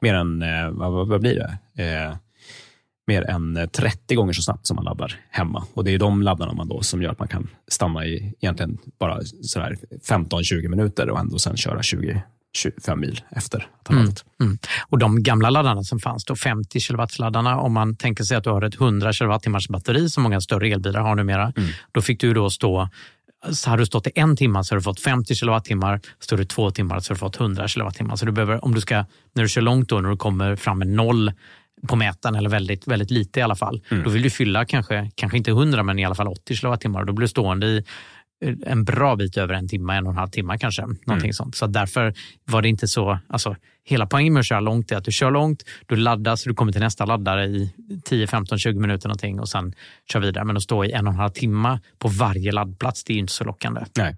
mer 0.01 0.14
än, 0.14 0.41
eh, 0.41 0.70
vad, 0.72 0.91
vad, 0.91 1.08
vad 1.08 1.22
blir 1.22 1.36
det? 1.76 1.84
Eh, 1.84 2.16
mer 3.08 3.30
än 3.30 3.58
eh, 3.58 3.66
30 3.66 4.16
gånger 4.16 4.34
så 4.34 4.41
snabbt 4.41 4.68
som 4.68 4.76
man 4.76 4.86
laddar 4.86 5.16
hemma. 5.30 5.64
Och 5.74 5.84
Det 5.84 5.91
är 5.93 5.97
de 5.99 6.22
laddarna 6.22 6.54
man 6.54 6.68
då 6.68 6.82
som 6.82 7.01
gör 7.01 7.12
att 7.12 7.20
man 7.20 7.28
kan 7.28 7.47
stanna 7.68 8.06
i 8.06 8.34
egentligen 8.41 8.78
bara 8.99 9.22
sådär 9.41 9.78
15-20 10.10 10.68
minuter 10.68 11.10
och 11.10 11.20
ändå 11.20 11.39
sen 11.39 11.58
köra 11.58 11.82
20-25 11.82 12.95
mil 12.95 13.22
efter 13.32 13.68
att 13.82 13.88
ha 13.88 13.95
Mm. 13.95 14.12
Mm. 14.41 14.58
Och 14.89 14.97
de 14.97 15.24
gamla 15.24 15.49
laddarna 15.49 15.84
som 15.84 15.99
fanns, 15.99 16.26
då 16.26 16.36
50 16.36 16.80
kW-laddarna, 16.80 17.58
om 17.58 17.74
man 17.74 17.95
tänker 17.95 18.24
sig 18.24 18.38
att 18.38 18.43
du 18.43 18.49
har 18.49 18.62
ett 18.62 18.76
100 18.82 19.14
kWh 19.14 19.62
batteri 19.70 20.10
som 20.10 20.24
många 20.24 20.41
större 20.41 20.68
elbilar 20.68 21.01
har 21.01 21.16
numera, 21.16 21.54
Mm. 21.58 21.70
då 21.91 22.01
fick 22.01 22.20
du 22.22 22.34
då 22.34 22.49
stå 22.49 22.89
så 23.51 23.70
har 23.70 23.78
du 23.78 23.86
stått 23.86 24.08
i 24.08 24.12
en 24.16 24.36
timme 24.36 24.64
så 24.64 24.76
har 24.76 24.78
du 24.80 24.84
fått 24.84 24.99
50 24.99 25.36
kWh, 25.36 25.97
står 26.20 26.38
du 26.38 26.45
två 26.45 26.72
timmar 26.72 26.99
så 26.99 27.12
har 27.12 27.16
du 27.16 27.20
fått 27.20 27.36
100 27.39 27.68
kWh. 27.68 28.16
Så 28.16 28.26
du 28.26 28.32
behöver, 28.32 28.66
om 28.66 28.74
du 28.74 28.82
ska, 28.82 29.06
när 29.34 29.43
du 29.43 29.49
kör 29.49 29.62
långt 29.62 29.89
då, 29.89 30.01
när 30.01 30.10
du 30.10 30.18
kommer 30.18 30.56
fram 30.56 30.80
med 30.80 30.88
noll 30.88 31.32
på 31.88 31.96
mätaren, 31.96 32.36
eller 32.36 32.50
väldigt, 32.50 32.88
väldigt 32.88 33.12
lite 33.12 33.40
i 33.40 33.44
alla 33.44 33.56
fall, 33.56 33.82
Mm. 33.92 34.04
då 34.04 34.10
vill 34.10 34.22
du 34.22 34.30
fylla 34.30 34.66
kanske, 34.66 35.12
kanske 35.16 35.38
inte 35.38 35.52
100 35.52 35.84
men 35.84 36.00
i 36.00 36.06
alla 36.06 36.16
fall 36.16 36.28
80 36.28 36.56
kWh. 36.56 37.06
Då 37.06 37.14
blir 37.14 37.24
du 37.24 37.28
stående 37.28 37.68
i 37.68 37.78
eh, 38.46 38.54
en 38.66 38.84
bra 38.84 39.16
bit 39.16 39.38
över 39.38 39.54
en 39.54 39.68
timme, 39.68 39.94
en 39.94 40.06
och 40.06 40.12
en 40.12 40.18
halv 40.18 40.30
timme 40.30 40.58
kanske. 40.58 40.82
Någonting 40.82 41.16
Mm. 41.16 41.34
sånt. 41.34 41.56
Så 41.56 41.68
därför 41.68 42.14
var 42.46 42.62
det 42.62 42.70
inte 42.70 42.88
så... 42.88 43.20
Alltså, 43.28 43.56
hela 43.86 44.06
poängen 44.08 44.34
med 44.34 44.40
att 44.40 44.46
köra 44.46 44.60
långt 44.60 44.92
är 44.92 44.96
att 44.98 45.06
du 45.06 45.12
kör 45.12 45.32
långt, 45.32 45.64
du 45.86 45.96
laddar 45.96 46.36
så 46.36 46.50
du 46.50 46.56
kommer 46.56 46.72
till 46.72 46.82
nästa 46.82 47.06
laddare 47.06 47.46
i 47.46 47.74
10, 48.06 48.28
15, 48.28 48.58
20 48.60 48.80
minuter 48.80 49.08
någonting 49.08 49.40
och 49.40 49.50
sen 49.50 49.74
kör 50.12 50.20
vidare. 50.20 50.46
Men 50.46 50.58
att 50.58 50.64
stå 50.64 50.86
i 50.86 50.92
en 50.92 51.08
och 51.08 51.14
en 51.14 51.20
halv 51.20 51.32
timme 51.32 51.80
på 52.00 52.08
varje 52.08 52.52
laddplats, 52.52 53.04
det 53.04 53.14
är 53.14 53.16
ju 53.16 53.20
inte 53.20 53.34
så 53.34 53.44
lockande. 53.44 53.82
Nej. 53.98 54.16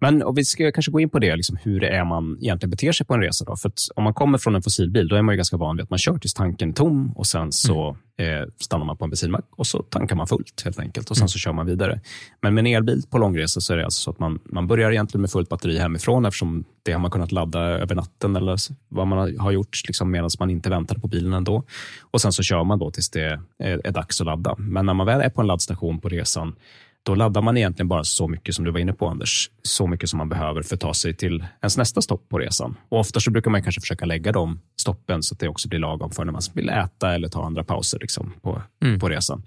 Men 0.00 0.22
och 0.22 0.38
vi 0.38 0.44
ska 0.44 0.72
kanske 0.72 0.92
gå 0.92 1.00
in 1.00 1.10
på 1.10 1.18
det, 1.18 1.36
liksom 1.36 1.56
hur 1.62 1.80
det 1.80 1.88
är 1.88 2.04
man 2.04 2.38
egentligen 2.40 2.70
beter 2.70 2.92
sig 2.92 3.06
på 3.06 3.14
en 3.14 3.20
resa. 3.20 3.44
Då. 3.44 3.56
För 3.56 3.72
om 3.96 4.04
man 4.04 4.14
kommer 4.14 4.38
från 4.38 4.54
en 4.54 4.62
fossilbil, 4.62 5.08
då 5.08 5.16
är 5.16 5.22
man 5.22 5.32
ju 5.32 5.36
ganska 5.36 5.56
van 5.56 5.76
vid 5.76 5.82
att 5.84 5.90
man 5.90 5.98
kör 5.98 6.18
tills 6.18 6.34
tanken 6.34 6.68
är 6.68 6.72
tom 6.72 7.12
och 7.16 7.26
sen 7.26 7.52
så 7.52 7.96
eh, 8.18 8.48
stannar 8.60 8.84
man 8.84 8.96
på 8.96 9.04
en 9.04 9.10
bensinmack 9.10 9.44
och 9.50 9.66
så 9.66 9.82
tankar 9.82 10.16
man 10.16 10.26
fullt 10.26 10.62
helt 10.64 10.78
enkelt 10.78 11.10
och 11.10 11.16
sen 11.16 11.22
Mm. 11.22 11.28
så 11.28 11.38
kör 11.38 11.52
man 11.52 11.66
vidare. 11.66 12.00
Men 12.42 12.54
med 12.54 12.62
en 12.66 12.66
elbil 12.76 13.02
på 13.10 13.18
långresa 13.18 13.60
så 13.60 13.72
är 13.72 13.76
det 13.76 13.84
alltså 13.84 14.00
så 14.02 14.10
att 14.10 14.18
man, 14.18 14.38
man 14.44 14.66
börjar 14.66 14.90
egentligen 14.90 15.20
med 15.20 15.30
fullt 15.30 15.48
batteri 15.48 15.78
hemifrån 15.78 16.24
eftersom 16.26 16.64
det 16.82 16.92
har 16.92 16.98
man 17.00 17.10
kunnat 17.10 17.32
ladda 17.32 17.60
över 17.60 17.94
natten 17.94 18.36
eller 18.36 18.56
vad 18.88 19.06
man 19.06 19.18
har- 19.18 19.38
har 19.38 19.50
gjort 19.50 19.78
liksom, 19.86 20.10
medan 20.10 20.30
man 20.38 20.50
inte 20.50 20.70
väntade 20.70 21.00
på 21.00 21.08
bilen 21.08 21.32
ändå. 21.32 21.62
Och 22.00 22.20
sen 22.20 22.32
så 22.32 22.42
kör 22.42 22.64
man 22.64 22.78
då 22.78 22.90
tills 22.90 23.10
det 23.10 23.40
är, 23.58 23.86
är 23.86 23.90
dags 23.92 24.20
att 24.20 24.26
ladda. 24.26 24.54
Men 24.58 24.86
när 24.86 24.94
man 24.94 25.06
väl 25.06 25.20
är 25.20 25.30
på 25.30 25.40
en 25.40 25.46
laddstation 25.46 26.00
på 26.00 26.08
resan 26.08 26.54
då 27.02 27.14
laddar 27.14 27.42
man 27.42 27.56
egentligen 27.56 27.88
bara 27.88 28.04
så 28.04 28.28
mycket 28.28 28.54
som 28.54 28.64
du 28.64 28.70
var 28.70 28.80
inne 28.80 28.92
på, 28.92 29.08
Anders. 29.08 29.50
Så 29.62 29.86
mycket 29.86 30.10
som 30.10 30.18
man 30.18 30.28
behöver 30.28 30.62
för 30.62 30.74
att 30.74 30.80
ta 30.80 30.94
sig 30.94 31.14
till 31.14 31.44
ens 31.60 31.76
nästa 31.76 32.02
stopp 32.02 32.28
på 32.28 32.38
resan. 32.38 32.76
Och 32.88 32.98
ofta 32.98 33.20
så 33.20 33.30
brukar 33.30 33.50
man 33.50 33.62
kanske 33.62 33.80
försöka 33.80 34.04
lägga 34.04 34.32
de 34.32 34.60
stoppen 34.80 35.22
så 35.22 35.34
att 35.34 35.38
det 35.40 35.48
också 35.48 35.68
blir 35.68 35.78
lagom 35.78 36.10
för 36.10 36.24
när 36.24 36.32
man 36.32 36.42
vill 36.54 36.68
äta 36.68 37.14
eller 37.14 37.28
ta 37.28 37.44
andra 37.44 37.64
pauser 37.64 37.98
liksom, 37.98 38.32
på, 38.42 38.62
Mm. 38.84 39.00
på 39.00 39.08
resan. 39.08 39.42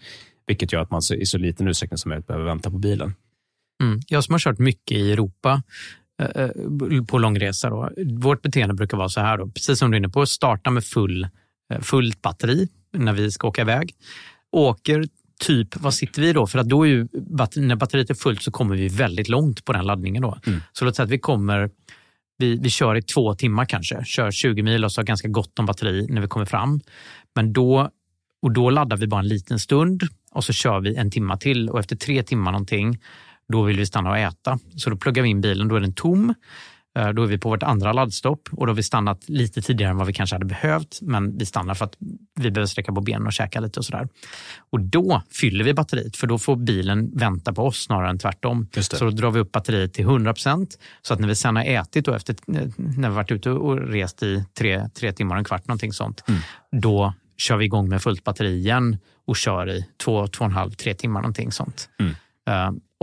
Vilket 0.47 0.73
gör 0.73 0.81
att 0.81 0.91
man 0.91 1.01
så, 1.01 1.13
i 1.13 1.25
så 1.25 1.37
liten 1.37 1.67
utsträckning 1.67 1.97
som 1.97 2.09
möjligt 2.09 2.27
behöver 2.27 2.45
vänta 2.45 2.71
på 2.71 2.77
bilen. 2.77 3.13
Mm. 3.83 3.99
Jag 4.07 4.23
som 4.23 4.33
har 4.33 4.39
kört 4.39 4.59
mycket 4.59 4.97
i 4.97 5.11
Europa 5.11 5.63
eh, 6.21 6.49
på 7.07 7.17
långresa, 7.17 7.69
då, 7.69 7.89
vårt 8.05 8.41
beteende 8.41 8.73
brukar 8.75 8.97
vara 8.97 9.09
så 9.09 9.21
här, 9.21 9.37
då, 9.37 9.47
precis 9.47 9.79
som 9.79 9.91
du 9.91 9.95
är 9.95 9.99
inne 9.99 10.09
på, 10.09 10.25
starta 10.25 10.71
med 10.71 10.85
full, 10.85 11.27
eh, 11.73 11.81
fullt 11.81 12.21
batteri 12.21 12.67
när 12.97 13.13
vi 13.13 13.31
ska 13.31 13.47
åka 13.47 13.61
iväg. 13.61 13.95
Åker 14.51 15.05
typ, 15.39 15.75
vad 15.75 15.93
sitter 15.93 16.21
vi 16.21 16.33
då? 16.33 16.47
För 16.47 16.59
att 16.59 16.69
då 16.69 16.83
är 16.83 16.89
ju, 16.89 17.07
när 17.55 17.75
batteriet 17.75 18.09
är 18.09 18.13
fullt 18.13 18.43
så 18.43 18.51
kommer 18.51 18.75
vi 18.75 18.87
väldigt 18.87 19.29
långt 19.29 19.65
på 19.65 19.73
den 19.73 19.85
laddningen. 19.85 20.21
Då. 20.21 20.37
Mm. 20.45 20.59
Så 20.73 20.85
låt 20.85 20.95
säga 20.95 21.03
att 21.03 21.09
vi 21.09 21.19
kommer, 21.19 21.69
vi, 22.37 22.55
vi 22.55 22.69
kör 22.69 22.95
i 22.95 23.01
två 23.01 23.35
timmar 23.35 23.65
kanske, 23.65 24.05
kör 24.05 24.31
20 24.31 24.63
mil 24.63 24.85
och 24.85 24.91
så 24.91 25.01
har 25.01 25.05
ganska 25.05 25.27
gott 25.27 25.59
om 25.59 25.65
batteri 25.65 26.07
när 26.09 26.21
vi 26.21 26.27
kommer 26.27 26.45
fram. 26.45 26.81
Men 27.35 27.53
då, 27.53 27.89
och 28.41 28.51
då 28.51 28.69
laddar 28.69 28.97
vi 28.97 29.07
bara 29.07 29.19
en 29.19 29.27
liten 29.27 29.59
stund 29.59 30.03
och 30.31 30.43
så 30.43 30.53
kör 30.53 30.79
vi 30.79 30.95
en 30.95 31.11
timma 31.11 31.37
till 31.37 31.69
och 31.69 31.79
efter 31.79 31.95
tre 31.95 32.23
timmar 32.23 32.51
någonting 32.51 32.99
då 33.47 33.63
vill 33.63 33.77
vi 33.77 33.85
stanna 33.85 34.09
och 34.09 34.17
äta. 34.17 34.59
Så 34.75 34.89
då 34.89 34.97
pluggar 34.97 35.23
vi 35.23 35.29
in 35.29 35.41
bilen, 35.41 35.67
då 35.67 35.75
är 35.75 35.79
den 35.79 35.93
tom. 35.93 36.33
Eh, 36.99 37.09
Då 37.09 37.23
är 37.23 37.27
vi 37.27 37.37
på 37.37 37.49
vårt 37.49 37.63
andra 37.63 37.93
laddstopp 37.93 38.49
och 38.51 38.65
då 38.65 38.71
har 38.71 38.75
vi 38.75 38.83
stannat 38.83 39.29
lite 39.29 39.61
tidigare 39.61 39.91
än 39.91 39.97
vad 39.97 40.07
vi 40.07 40.13
kanske 40.13 40.35
hade 40.35 40.45
behövt. 40.45 40.99
Men 41.01 41.37
vi 41.37 41.45
stannar 41.45 41.73
för 41.73 41.85
att 41.85 41.95
vi 42.39 42.51
behöver 42.51 42.67
sträcka 42.67 42.93
på 42.93 43.01
benen 43.01 43.27
och 43.27 43.33
käka 43.33 43.59
lite 43.59 43.79
och 43.79 43.85
sådär. 43.85 44.07
Och 44.71 44.79
då 44.79 45.21
fyller 45.31 45.63
vi 45.63 45.73
batteriet 45.73 46.17
för 46.17 46.27
då 46.27 46.37
får 46.37 46.55
bilen 46.55 47.11
vänta 47.17 47.53
på 47.53 47.63
oss 47.63 47.83
snarare 47.83 48.09
än 48.09 48.19
tvärtom. 48.19 48.67
Så 48.99 49.05
då 49.05 49.11
drar 49.11 49.31
vi 49.31 49.39
upp 49.39 49.51
batteriet 49.51 49.93
till 49.93 50.05
100 50.05 50.33
procent. 50.33 50.79
Så 51.01 51.13
att 51.13 51.19
när 51.19 51.27
vi 51.27 51.35
sen 51.35 51.55
har 51.55 51.63
ätit 51.63 52.05
då 52.05 52.13
efter, 52.13 52.35
när 52.97 53.09
vi 53.09 53.15
varit 53.15 53.31
ute 53.31 53.49
och 53.51 53.77
rest 53.77 54.23
i 54.23 54.45
tre, 54.57 54.89
tre 54.99 55.11
timmar 55.13 55.35
och 55.35 55.39
en 55.39 55.45
kvart, 55.45 55.67
någonting 55.67 55.93
sånt. 55.93 56.23
Då 56.71 57.13
kör 57.37 57.57
vi 57.57 57.65
igång 57.65 57.89
med 57.89 58.01
fullt 58.01 58.23
batteri 58.23 58.57
igen 58.57 58.97
och 59.27 59.35
kör 59.37 59.69
i 59.69 59.85
två, 60.03 60.27
två 60.27 60.39
och 60.45 60.49
en 60.49 60.55
halv, 60.55 60.71
tre 60.71 60.93
timmar 60.93 61.21
någonting 61.21 61.51
sånt. 61.51 61.89
Mm. 61.99 62.13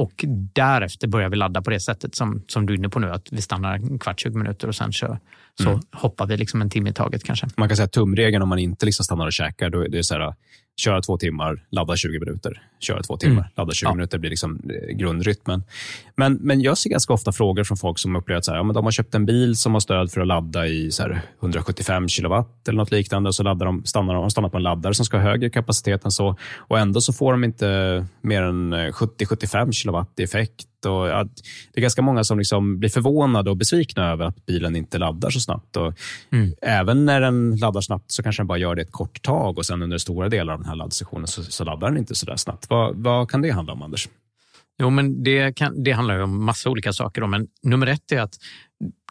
Och 0.01 0.25
därefter 0.55 1.09
börjar 1.09 1.29
vi 1.29 1.37
ladda 1.37 1.63
på 1.63 1.71
det 1.71 1.81
sättet 1.81 2.15
som, 2.15 2.43
som 2.47 2.67
du 2.67 2.73
är 2.73 2.79
inne 2.79 2.89
på 2.89 2.99
nu, 2.99 3.11
att 3.11 3.29
vi 3.31 3.43
stannar 3.43 3.75
en 3.75 3.99
kvart, 3.99 4.21
20 4.21 4.39
minuter 4.39 4.69
och 4.69 4.75
sen 4.75 4.93
kör, 4.93 5.19
så 5.63 5.69
Mm. 5.69 5.81
hoppar 5.93 6.27
vi 6.27 6.37
liksom 6.37 6.61
en 6.63 6.71
timme 6.71 6.91
i 6.91 6.93
taget 6.93 7.25
kanske. 7.25 7.47
Man 7.57 7.69
kan 7.69 7.77
säga 7.77 7.89
tumregeln 7.89 8.43
om 8.43 8.49
man 8.49 8.59
inte 8.59 8.87
liksom 8.87 9.05
stannar 9.05 9.27
och 9.27 9.33
käkar, 9.33 9.71
då 9.71 9.81
är 9.85 9.89
det 9.89 10.05
så 10.05 10.15
här, 10.15 10.35
köra 10.77 11.01
två 11.03 11.17
timmar, 11.19 11.65
ladda 11.71 11.97
20 11.97 12.19
minuter. 12.21 12.63
Köra 12.81 13.03
två 13.03 13.17
timmar, 13.17 13.37
Mm. 13.37 13.51
ladda 13.57 13.73
20 13.73 13.87
Ja. 13.89 13.95
minuter 13.95 14.19
blir 14.19 14.31
liksom 14.31 14.61
eh, 14.71 14.95
grundrytmen. 14.97 15.63
Men, 16.17 16.35
men 16.35 16.61
jag 16.61 16.79
ser 16.79 16.91
ganska 16.91 17.13
ofta 17.13 17.33
frågor 17.33 17.65
från 17.65 17.77
folk 17.77 17.99
som 17.99 18.17
upplever 18.17 18.39
att 18.39 18.45
så 18.45 18.51
här, 18.51 18.59
ja, 18.59 18.63
men 18.63 18.75
de 18.75 18.85
har 18.85 18.91
köpt 18.93 19.15
en 19.15 19.27
bil 19.27 19.57
som 19.57 19.73
har 19.73 19.81
stöd 19.81 20.13
för 20.13 20.21
att 20.21 20.27
ladda 20.27 20.67
i 20.67 20.91
så 20.91 21.03
här, 21.03 21.21
175 21.43 22.09
kilowatt 22.09 22.69
eller 22.69 22.77
något 22.77 22.91
liknande. 22.91 23.29
Och 23.29 23.35
så 23.35 23.43
laddar 23.43 23.67
de, 23.67 23.85
stannar 23.85 24.15
de 24.15 24.31
stannar 24.31 24.49
på 24.49 24.57
en 24.57 24.63
laddare 24.63 24.95
som 24.95 25.05
ska 25.05 25.17
ha 25.17 25.25
högre 25.25 25.51
kapacitet 25.51 26.05
än 26.05 26.11
så. 26.11 26.37
Och 26.57 26.79
ändå 26.79 27.01
så 27.01 27.13
får 27.13 27.33
de 27.33 27.45
inte 27.45 28.07
mer 28.21 28.43
än 28.43 28.73
eh, 28.73 28.79
70-75 28.93 29.73
kilowatt 29.73 30.13
i 30.21 30.23
effekt. 30.23 30.67
Och, 30.87 31.09
ja, 31.09 31.25
det 31.73 31.81
är 31.81 31.83
ganska 31.83 32.03
många 32.03 32.25
som 32.25 32.39
liksom 32.39 32.79
blir 32.79 32.91
förvånade 32.91 33.51
och 33.51 33.57
besvikna 33.57 34.11
över 34.11 34.25
att 34.25 34.47
bilen 34.47 34.77
inte 34.77 34.99
laddar 34.99 35.31
så 35.31 35.41
snabbt. 35.41 35.77
Och 35.77 35.95
Mm. 36.33 36.55
Även 36.63 37.05
när 37.05 37.21
den 37.21 37.57
laddar 37.57 37.81
snabbt 37.81 38.13
så 38.13 38.23
kanske 38.23 38.41
den 38.41 38.47
bara 38.47 38.59
gör 38.59 38.75
det 38.75 38.83
ett 38.83 38.93
kort 38.93 39.23
tag 39.23 39.59
och 39.59 39.67
sen 39.67 39.83
under 39.83 39.99
stora 39.99 40.29
delar 40.29 40.53
av 40.53 40.59
den 40.59 40.69
här 40.69 40.77
laddsessionen 40.77 41.27
så, 41.27 41.43
så 41.43 41.65
laddar 41.65 41.89
den 41.89 41.99
inte 41.99 42.15
så 42.15 42.27
där 42.27 42.37
snabbt. 42.37 42.71
Vad, 42.71 42.97
vad 42.97 43.31
kan 43.31 43.43
det 43.43 43.51
handla 43.51 43.73
om, 43.73 43.83
Anders? 43.83 44.09
Jo, 44.79 44.91
men 44.91 45.23
det, 45.23 45.57
kan, 45.57 45.83
det 45.83 45.93
handlar 45.93 46.17
ju 46.17 46.23
om 46.23 46.45
massa 46.45 46.71
olika 46.71 46.93
saker. 46.93 47.21
Då. 47.21 47.27
Men 47.27 47.49
nummer 47.63 47.87
ett 47.87 48.13
är 48.13 48.21
att 48.21 48.35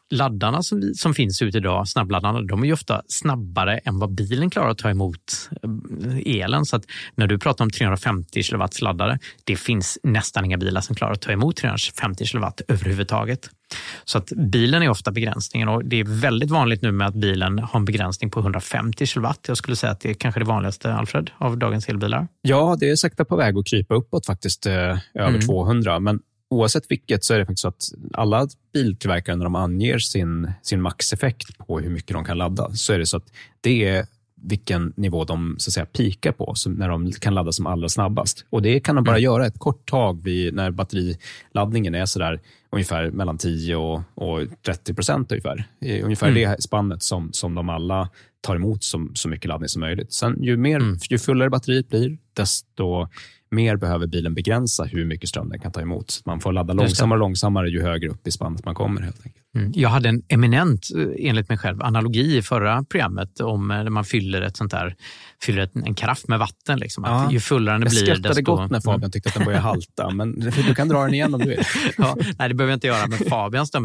laddarna 0.09 0.63
som, 0.63 0.79
vi- 0.79 0.95
som 0.95 1.13
finns 1.13 1.41
ute 1.41 1.57
idag, 1.57 1.87
snabbladdarna, 1.87 2.41
de 2.41 2.61
är 2.63 2.67
ju 2.67 2.73
ofta 2.73 3.01
snabbare 3.07 3.77
än 3.77 3.99
vad 3.99 4.11
bilen 4.15 4.49
klarar 4.49 4.69
att 4.69 4.77
ta 4.77 4.89
emot 4.89 5.49
eh, 5.63 6.35
elen. 6.35 6.65
Så 6.65 6.75
att 6.75 6.83
när 7.15 7.27
du 7.27 7.39
pratar 7.39 7.65
om 7.65 7.71
350 7.71 8.43
kilowatts 8.43 8.81
laddare, 8.81 9.19
det 9.43 9.55
finns 9.55 9.97
nästan 10.03 10.45
inga 10.45 10.57
bilar 10.57 10.81
som 10.81 10.95
klarar 10.95 11.13
att 11.13 11.21
ta 11.21 11.31
emot 11.31 11.55
350 11.57 12.25
kilowatt 12.25 12.61
överhuvudtaget. 12.67 13.49
Så 14.05 14.17
att 14.17 14.31
bilen 14.51 14.83
är 14.83 14.89
ofta 14.89 15.11
begränsningen 15.11 15.69
och 15.69 15.85
det 15.85 15.99
är 15.99 16.03
väldigt 16.21 16.49
vanligt 16.51 16.81
nu 16.81 16.91
med 16.91 17.07
att 17.07 17.15
bilen 17.15 17.59
har 17.59 17.79
en 17.79 17.85
begränsning 17.85 18.29
på 18.31 18.39
150 18.39 19.05
kilowatt. 19.05 19.45
Jag 19.47 19.57
skulle 19.57 19.75
säga 19.75 19.91
att 19.91 19.99
det 19.99 20.09
är 20.09 20.13
kanske 20.13 20.39
det 20.39 20.45
vanligaste, 20.45 20.93
Alfred, 20.93 21.29
av 21.37 21.57
dagens 21.57 21.89
elbilar. 21.89 22.27
Ja, 22.41 22.77
det 22.79 22.89
är 22.89 22.95
sakta 22.95 23.25
på 23.25 23.35
väg 23.35 23.57
att 23.57 23.67
krypa 23.67 23.95
uppåt 23.95 24.25
faktiskt, 24.25 24.65
eh, 24.65 24.73
över 24.73 24.99
Mm. 25.29 25.41
200. 25.41 25.99
Men 25.99 26.19
oavsett 26.49 26.91
vilket 26.91 27.23
så 27.23 27.33
är 27.33 27.39
det 27.39 27.45
faktiskt 27.45 27.61
så 27.61 27.67
att 27.67 27.83
alla 28.13 28.47
biltillverkare 28.73 29.35
när 29.35 29.43
de 29.43 29.55
anger 29.55 29.99
sin, 29.99 30.51
sin 30.61 30.81
maxeffekt 30.81 31.57
på 31.57 31.79
hur 31.79 31.89
mycket 31.89 32.13
de 32.13 32.25
kan 32.25 32.37
ladda, 32.37 32.71
så 32.73 32.93
är 32.93 32.99
det 32.99 33.05
så 33.05 33.17
att 33.17 33.31
det 33.61 33.87
är 33.87 34.05
vilken 34.41 34.93
nivå 34.97 35.23
de 35.23 35.55
så 35.59 35.69
att 35.69 35.73
säga, 35.73 35.85
pikar 35.85 36.31
på 36.31 36.53
när 36.65 36.89
de 36.89 37.11
kan 37.11 37.33
ladda 37.33 37.51
som 37.51 37.67
allra 37.67 37.89
snabbast. 37.89 38.45
Och 38.49 38.61
Det 38.61 38.79
kan 38.79 38.95
de 38.95 39.03
bara 39.03 39.19
göra 39.19 39.45
ett 39.45 39.59
kort 39.59 39.89
tag 39.89 40.23
vid, 40.23 40.53
när 40.53 40.71
batteriladdningen 40.71 41.95
är 41.95 42.05
så 42.05 42.19
där, 42.19 42.39
ungefär 42.71 43.11
mellan 43.11 43.37
10 43.37 43.75
och, 43.75 44.01
och 44.15 44.39
30 44.65 44.93
procent. 44.93 45.31
Ungefär, 45.31 45.67
ungefär 46.03 46.27
Mm. 46.27 46.51
det 46.51 46.63
spannet 46.63 47.03
som, 47.03 47.33
som 47.33 47.55
de 47.55 47.69
alla 47.69 48.09
tar 48.41 48.55
emot 48.55 48.83
som, 48.83 49.11
så 49.15 49.29
mycket 49.29 49.49
laddning 49.49 49.69
som 49.69 49.79
möjligt. 49.79 50.13
Sen 50.13 50.43
ju, 50.43 50.57
mer, 50.57 50.81
ju 51.09 51.17
fullare 51.17 51.49
batteriet 51.49 51.89
blir, 51.89 52.17
desto 52.33 53.07
mer 53.51 53.75
behöver 53.75 54.07
bilen 54.07 54.33
begränsa 54.33 54.83
hur 54.83 55.05
mycket 55.05 55.29
ström 55.29 55.49
den 55.49 55.59
kan 55.59 55.71
ta 55.71 55.81
emot. 55.81 56.11
Så 56.11 56.21
Man 56.25 56.39
får 56.39 56.51
ladda 56.51 56.73
långsammare 56.73 57.17
och 57.17 57.19
långsammare 57.19 57.69
ju 57.69 57.81
högre 57.81 58.09
upp 58.09 58.27
i 58.27 58.31
spannet 58.31 58.65
man 58.65 58.75
kommer. 58.75 59.01
helt 59.01 59.25
enkelt. 59.25 59.45
Mm. 59.55 59.71
Jag 59.75 59.89
hade 59.89 60.09
en 60.09 60.21
eminent, 60.27 60.87
eh, 60.97 61.27
enligt 61.29 61.49
mig 61.49 61.57
själv, 61.57 61.81
analogi 61.83 62.37
i 62.37 62.41
förra 62.41 62.83
programmet 62.83 63.39
om 63.39 63.71
eh, 63.71 63.77
när 63.83 63.89
man 63.89 64.03
fyller 64.05 64.41
ett 64.41 64.57
sånt 64.57 64.71
där, 64.71 64.95
fyller 65.43 65.61
ett, 65.61 65.75
en 65.75 65.95
karaff 65.95 66.27
med 66.27 66.39
vatten. 66.39 66.79
Liksom. 66.79 67.05
Att 67.05 67.11
Ja. 67.11 67.31
Ju 67.31 67.39
fullare 67.39 67.75
den 67.75 67.81
Jag 67.81 67.89
blir, 67.89 67.99
skrattade 68.01 68.27
desto... 68.27 68.41
gott 68.43 68.71
när 68.71 68.79
Fabian 68.81 69.11
tyckte 69.11 69.29
att 69.29 69.35
den 69.35 69.45
började 69.45 69.63
halta, 69.63 70.09
men 70.09 70.39
du 70.67 70.75
kan 70.75 70.87
dra 70.87 71.03
den 71.03 71.13
igen 71.13 71.33
om 71.33 71.39
du 71.39 71.47
vill. 71.49 71.59
ja, 71.97 72.17
nej, 72.39 72.49
det 72.49 72.55
behöver 72.55 72.71
jag 72.71 72.75
inte 72.77 72.87
göra. 72.87 73.07
Men 73.07 73.17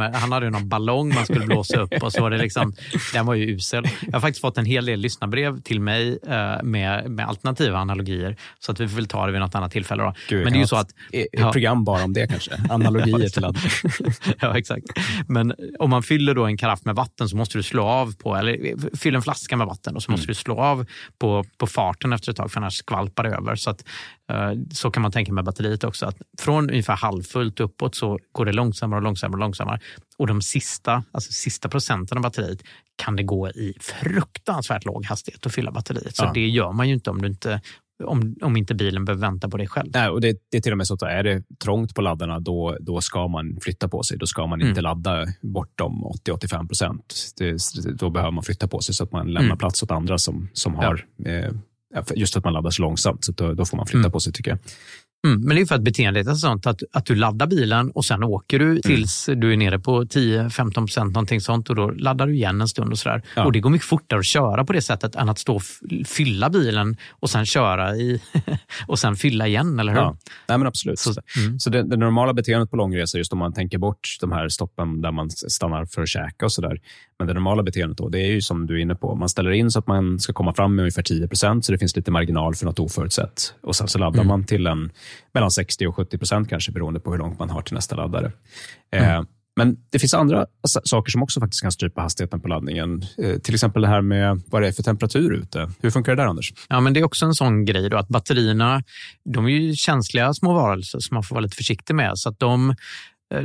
här- 0.01 0.13
han 0.21 0.33
hade 0.33 0.47
ju 0.47 0.51
någon 0.51 0.69
ballong 0.69 1.15
man 1.15 1.25
skulle 1.25 1.47
blåsa 1.47 1.81
upp 1.81 2.03
och 2.03 2.13
så 2.13 2.21
var 2.23 2.31
det 2.31 2.39
liksom, 2.39 2.73
den 3.13 3.27
var 3.27 3.35
ju 3.35 3.45
usel. 3.55 3.85
Jag 4.07 4.13
har 4.13 4.21
faktiskt 4.21 4.41
fått 4.41 4.59
en 4.59 4.65
hel 4.67 4.85
del 4.87 5.01
lyssnarbrev 5.01 5.61
till 5.61 5.81
mig 5.81 6.19
eh, 6.29 6.63
med, 6.63 7.11
med 7.11 7.27
alternativa 7.29 7.79
analogier, 7.79 8.37
så 8.59 8.73
att 8.73 8.81
vi 8.81 8.89
får 8.89 8.97
väl 8.97 9.07
ta 9.07 9.27
det 9.27 9.33
vid 9.33 9.41
något 9.41 9.55
annat 9.55 9.73
tillfälle. 9.73 10.03
Då. 10.03 10.15
Gud, 10.29 10.45
men 10.45 10.53
det 10.53 10.59
är 10.59 10.61
ju 10.61 10.67
så 10.67 10.77
att... 10.77 10.91
ett- 11.13 11.27
Ett 11.33 11.53
program 11.53 11.85
bara 11.85 12.05
om 12.05 12.13
det 12.13 12.27
kanske. 12.27 12.51
Analogier 12.71 13.29
till 13.29 13.43
laddning. 13.43 13.63
ja, 14.41 14.59
exakt. 14.59 14.85
Men 15.29 15.54
om 15.79 15.91
man 15.91 16.03
fyller 16.03 16.35
då 16.35 16.45
en 16.47 16.57
karaff 16.57 16.85
med 16.85 16.95
vatten 16.95 17.29
så 17.29 17.37
måste 17.37 17.59
du 17.59 17.63
slå 17.63 17.85
av 17.85 18.17
på, 18.17 18.37
eller 18.37 18.75
fyll 18.97 19.15
en 19.15 19.23
flaska 19.23 19.57
med 19.57 19.67
vatten 19.67 19.97
och 19.97 20.03
så 20.03 20.11
måste 20.11 20.27
du 20.27 20.35
slå 20.35 20.61
av 20.61 20.87
på, 21.19 21.45
på 21.59 21.67
farten 21.67 22.13
efter 22.13 22.31
ett 22.31 22.37
tag 22.37 22.53
för 22.53 22.61
annars 22.61 22.75
skvalpar 22.77 23.25
det 23.25 23.31
över. 23.31 23.57
Så, 23.57 23.71
att, 23.71 23.85
eh, 24.31 24.53
så 24.73 24.91
kan 24.91 25.03
man 25.03 25.13
tänka 25.13 25.33
med 25.33 25.45
batteriet 25.45 25.85
också. 25.85 26.07
Att 26.07 26.17
från 26.39 26.71
ungefär 26.71 26.97
halvfullt 26.97 27.61
uppåt 27.61 27.95
så 27.95 28.19
går 28.33 28.45
det 28.45 28.53
långsammare 28.53 28.99
och 28.99 29.03
långsammare 29.03 29.37
och 29.37 29.41
långsammare. 29.41 29.81
Och 30.19 30.27
de 30.27 30.43
sista, 30.43 31.05
alltså 31.13 31.33
sista 31.33 31.69
procenten 31.69 32.19
av 32.19 32.23
batteriet 32.23 32.63
kan 32.97 33.17
det 33.17 33.23
gå 33.23 33.49
i 33.49 33.75
fruktansvärt 33.81 34.85
låg 34.85 35.05
hastighet 35.07 35.47
att 35.47 35.55
fylla 35.55 35.71
batteriet. 35.71 36.17
Så 36.17 36.25
Ja. 36.25 36.31
det 36.35 36.49
gör 36.49 36.73
man 36.73 36.89
ju 36.89 36.95
inte 36.95 37.11
om, 37.11 37.23
du 37.23 37.29
inte 37.29 37.61
om, 38.05 38.37
om 38.43 38.57
inte 38.57 38.75
bilen 38.75 39.05
behöver 39.05 39.21
vänta 39.21 39.49
på 39.49 39.57
dig 39.57 39.67
själv. 39.69 39.91
Nej, 39.95 40.09
och 40.09 40.21
det, 40.21 40.37
det 40.51 40.57
är 40.57 40.61
till 40.61 40.73
och 40.73 40.79
med 40.79 40.87
så 40.87 40.95
att 40.95 41.03
är 41.03 41.23
det 41.23 41.43
trångt 41.65 41.95
på 41.95 42.03
laddarna, 42.03 42.41
då, 42.41 42.77
då 42.81 43.01
ska 43.01 43.29
man 43.29 43.59
flytta 43.63 43.89
på 43.89 44.03
sig. 44.03 44.19
Då 44.19 44.27
ska 44.27 44.47
man 44.47 44.61
inte 44.61 44.71
Mm. 44.71 44.83
ladda 44.83 45.27
bortom 45.43 46.05
80-85 46.29 46.67
procent. 46.69 47.15
Då 47.99 48.11
behöver 48.11 48.33
man 48.33 48.45
flytta 48.45 48.69
på 48.69 48.81
sig 48.81 48.95
så 48.95 49.05
att 49.05 49.13
man 49.13 49.27
lämnar 49.27 49.41
Mm. 49.49 49.59
plats 49.59 49.83
åt 49.83 49.91
andra 49.91 50.19
som, 50.19 50.49
som 50.53 50.75
har 50.75 51.07
eh, 51.27 51.51
ja, 51.95 52.05
för- 52.05 52.15
just 52.17 52.37
att 52.37 52.45
man 52.45 52.53
laddar 52.53 52.71
så 52.71 52.83
långsamt. 52.83 53.25
Så 53.25 53.33
då, 53.33 53.55
då 53.55 53.65
får 53.65 53.77
man 53.77 53.87
flytta 53.87 53.99
Mm. 53.99 54.13
på 54.13 54.21
sig 54.21 54.33
tycker 54.33 54.51
jag. 54.51 54.59
Mm, 55.25 55.41
men 55.41 55.57
det 55.57 55.63
är 55.63 55.67
för 55.67 55.75
att 55.75 55.83
beteendet 55.83 56.27
är 56.27 56.35
sånt 56.35 56.67
att, 56.67 56.83
att 56.93 57.07
du 57.07 57.15
laddar 57.15 57.47
bilen 57.47 57.91
och 57.91 58.05
sen 58.05 58.23
åker 58.25 58.59
du 58.59 58.81
tills 58.81 59.29
du 59.37 59.53
är 59.53 59.57
nere 59.57 59.79
på 59.79 60.03
10-15 60.05 60.73
procent 60.75 61.15
någonting 61.15 61.41
sånt 61.41 61.71
och 61.71 61.77
då 61.77 61.91
laddar 61.91 62.27
du 62.27 62.35
igen 62.35 62.61
en 62.61 62.69
stund 62.69 62.93
och 62.93 62.99
sådär. 62.99 63.23
Ja. 63.37 63.45
Och 63.45 63.53
det 63.53 63.61
går 63.61 63.71
mycket 63.71 63.87
fortare 63.89 64.19
att 64.19 64.27
köra 64.27 64.65
på 64.65 64.73
det 64.73 64.83
sättet 64.83 65.15
än 65.17 65.29
att 65.29 65.39
stå 65.39 65.55
och 65.57 65.63
fylla 66.07 66.51
bilen 66.51 66.97
och 67.11 67.31
sen 67.31 67.47
köra 67.47 67.97
i 67.97 68.21
och 68.87 68.99
sen 68.99 69.17
fylla 69.17 69.47
igen, 69.47 69.79
eller 69.79 69.93
hur? 69.93 70.01
Ja, 70.01 70.17
nej, 70.49 70.59
men 70.59 70.67
absolut. 70.67 70.99
Så- 70.99 71.15
Så, 71.15 71.21
mm. 71.71 71.89
det, 71.89 71.97
det 71.97 71.97
normala 72.01 72.33
beteendet 72.35 72.71
på 72.71 72.77
långresa, 72.77 73.19
just 73.19 73.33
om 73.33 73.39
man 73.39 73.53
tänker 73.53 73.79
bort 73.79 74.17
de 74.21 74.33
här 74.33 74.49
stoppen 74.49 75.01
där 75.01 75.13
man 75.13 75.31
stannar 75.31 75.85
för 75.85 76.03
att 76.03 76.09
käka 76.09 76.45
och 76.45 76.53
sådär. 76.53 76.79
Men 77.19 77.27
det 77.29 77.35
normala 77.35 77.63
beteendet 77.63 77.99
då, 77.99 78.09
det 78.09 78.19
är 78.21 78.31
ju 78.31 78.41
som 78.43 78.67
du 78.67 78.75
är 78.75 78.79
inne 78.83 78.95
på. 78.95 79.15
Man 79.15 79.29
ställer 79.29 79.51
in 79.51 79.71
så 79.71 79.79
att 79.79 79.87
man 79.87 80.19
ska 80.21 80.33
komma 80.33 80.55
fram 80.55 80.75
med 80.75 80.83
ungefär 80.83 81.03
10 81.03 81.29
procent, 81.29 81.65
så 81.65 81.73
det 81.73 81.79
finns 81.79 81.97
lite 81.97 82.11
marginal 82.11 82.55
för 82.55 82.65
något 82.67 82.79
oförutsett. 82.79 83.55
Och 83.63 83.77
sen 83.77 83.89
så 83.89 83.99
laddar 83.99 84.15
Mm. 84.15 84.27
man 84.29 84.45
till 84.45 84.67
en 84.67 84.91
mellan 85.35 85.51
60 85.51 85.87
och 85.87 85.97
70 85.97 86.19
procent 86.19 86.49
kanske, 86.49 86.73
beroende 86.73 87.01
på 87.01 87.11
hur 87.11 87.19
långt 87.19 87.39
man 87.39 87.51
har 87.51 87.63
till 87.63 87.75
nästa 87.75 87.97
laddare. 87.97 88.33
Mm. 88.91 89.11
Eh, 89.11 89.25
men 89.57 89.77
det 89.91 89.99
finns 89.99 90.15
andra 90.15 90.47
saker 90.85 91.11
som 91.11 91.23
också 91.23 91.41
faktiskt 91.41 91.63
kan 91.63 91.73
strypa 91.73 92.01
hastigheten 92.01 92.41
på 92.41 92.49
laddningen. 92.49 93.03
Eh, 93.19 93.39
till 93.39 93.55
exempel 93.55 93.83
det 93.83 93.89
här 93.89 94.01
med 94.01 94.43
vad 94.47 94.63
det 94.63 94.69
är 94.69 94.73
för 94.73 94.83
temperatur 94.83 95.35
ute. 95.35 95.71
Hur 95.81 95.91
funkar 95.91 96.17
det 96.17 96.23
där, 96.23 96.29
Anders? 96.29 96.53
Ja, 96.69 96.81
men 96.81 96.95
det 96.95 97.01
är 97.01 97.05
också 97.05 97.27
en 97.27 97.35
sån 97.35 97.65
grej 97.65 97.91
då 97.91 97.97
att 97.97 98.09
batterierna, 98.09 98.83
de 99.25 99.45
är 99.47 99.51
ju 99.51 99.75
känsliga 99.75 100.35
små 100.35 100.55
varelser 100.55 100.99
som 100.99 101.15
man 101.15 101.23
får 101.23 101.35
vara 101.35 101.43
lite 101.43 101.57
försiktig 101.57 101.95
med. 101.95 102.13
Så 102.15 102.29
att 102.29 102.39
de, 102.39 102.71
eh, 102.71 102.75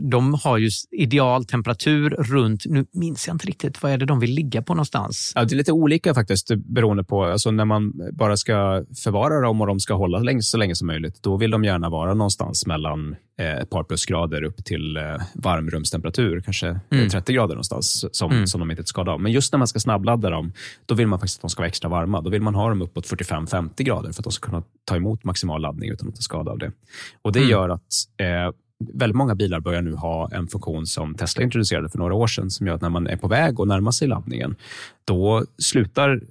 de 0.01 0.33
har 0.33 0.57
ju 0.57 0.69
ideal 0.91 1.45
temperatur 1.45 2.09
runt, 2.09 2.65
nu 2.65 2.85
minns 2.93 3.27
jag 3.27 3.33
inte 3.35 3.47
riktigt, 3.47 3.83
vad 3.83 3.91
är 3.91 3.97
det 3.97 4.05
de 4.05 4.19
vill 4.19 4.31
ligga 4.31 4.61
på 4.61 4.73
någonstans? 4.73 5.31
Ja, 5.35 5.45
det 5.45 5.53
är 5.55 5.57
lite 5.57 5.71
olika 5.71 6.13
faktiskt 6.13 6.51
beroende 6.55 7.03
på. 7.03 7.23
Alltså 7.23 7.51
när 7.51 7.65
man 7.65 7.93
bara 8.13 8.37
ska 8.37 8.83
förvara 9.03 9.41
dem 9.41 9.61
och 9.61 9.67
de 9.67 9.79
ska 9.79 9.93
hålla 9.93 10.19
länge, 10.19 10.41
så 10.41 10.57
länge 10.57 10.75
som 10.75 10.87
möjligt, 10.87 11.23
då 11.23 11.37
vill 11.37 11.51
de 11.51 11.63
gärna 11.63 11.89
vara 11.89 12.13
någonstans 12.13 12.65
mellan 12.65 13.15
eh, 13.39 13.53
ett 13.57 13.69
par 13.69 13.83
plusgrader 13.83 14.43
upp 14.43 14.65
till 14.65 14.97
eh, 14.97 15.03
varmrumstemperatur, 15.33 16.41
kanske 16.41 16.67
eh, 16.67 16.77
Mm. 16.91 17.09
30 17.09 17.33
grader 17.33 17.55
någonstans, 17.55 18.05
som, 18.11 18.31
Mm. 18.31 18.47
som 18.47 18.59
de 18.59 18.71
inte 18.71 18.83
skadar 18.83 19.13
av. 19.13 19.21
Men 19.21 19.31
just 19.31 19.53
när 19.53 19.57
man 19.57 19.67
ska 19.67 19.79
snabbladda 19.79 20.29
dem, 20.29 20.53
då 20.85 20.95
vill 20.95 21.07
man 21.07 21.19
faktiskt 21.19 21.37
att 21.37 21.41
de 21.41 21.49
ska 21.49 21.61
vara 21.61 21.67
extra 21.67 21.89
varma. 21.89 22.21
Då 22.21 22.29
vill 22.29 22.41
man 22.41 22.55
ha 22.55 22.69
dem 22.69 22.81
uppåt 22.81 23.05
45-50 23.07 23.83
grader 23.83 24.11
för 24.11 24.21
att 24.21 24.23
de 24.23 24.31
ska 24.31 24.45
kunna 24.49 24.63
ta 24.85 24.95
emot 24.95 25.23
maximal 25.23 25.61
laddning 25.61 25.89
utan 25.89 26.07
att 26.09 26.15
ta 26.15 26.21
skada 26.21 26.51
av 26.51 26.57
det. 26.57 26.71
Och 27.21 27.31
Det 27.31 27.39
Mm. 27.39 27.51
gör 27.51 27.69
att 27.69 27.81
eh, 28.17 28.53
väldigt 28.79 29.15
många 29.15 29.35
bilar 29.35 29.59
börjar 29.59 29.81
nu 29.81 29.93
ha 29.93 30.29
en 30.31 30.47
funktion 30.47 30.85
som 30.85 31.15
Tesla 31.15 31.43
introducerade 31.43 31.89
för 31.89 31.97
några 31.97 32.13
år 32.13 32.27
sedan, 32.27 32.49
som 32.49 32.67
gör 32.67 32.75
att 32.75 32.81
när 32.81 32.89
man 32.89 33.07
är 33.07 33.17
på 33.17 33.27
väg 33.27 33.59
att 33.59 33.67
närma 33.67 33.91
sig 33.91 34.07
laddningen, 34.07 34.55
då 35.05 35.45
slutar 35.57 36.21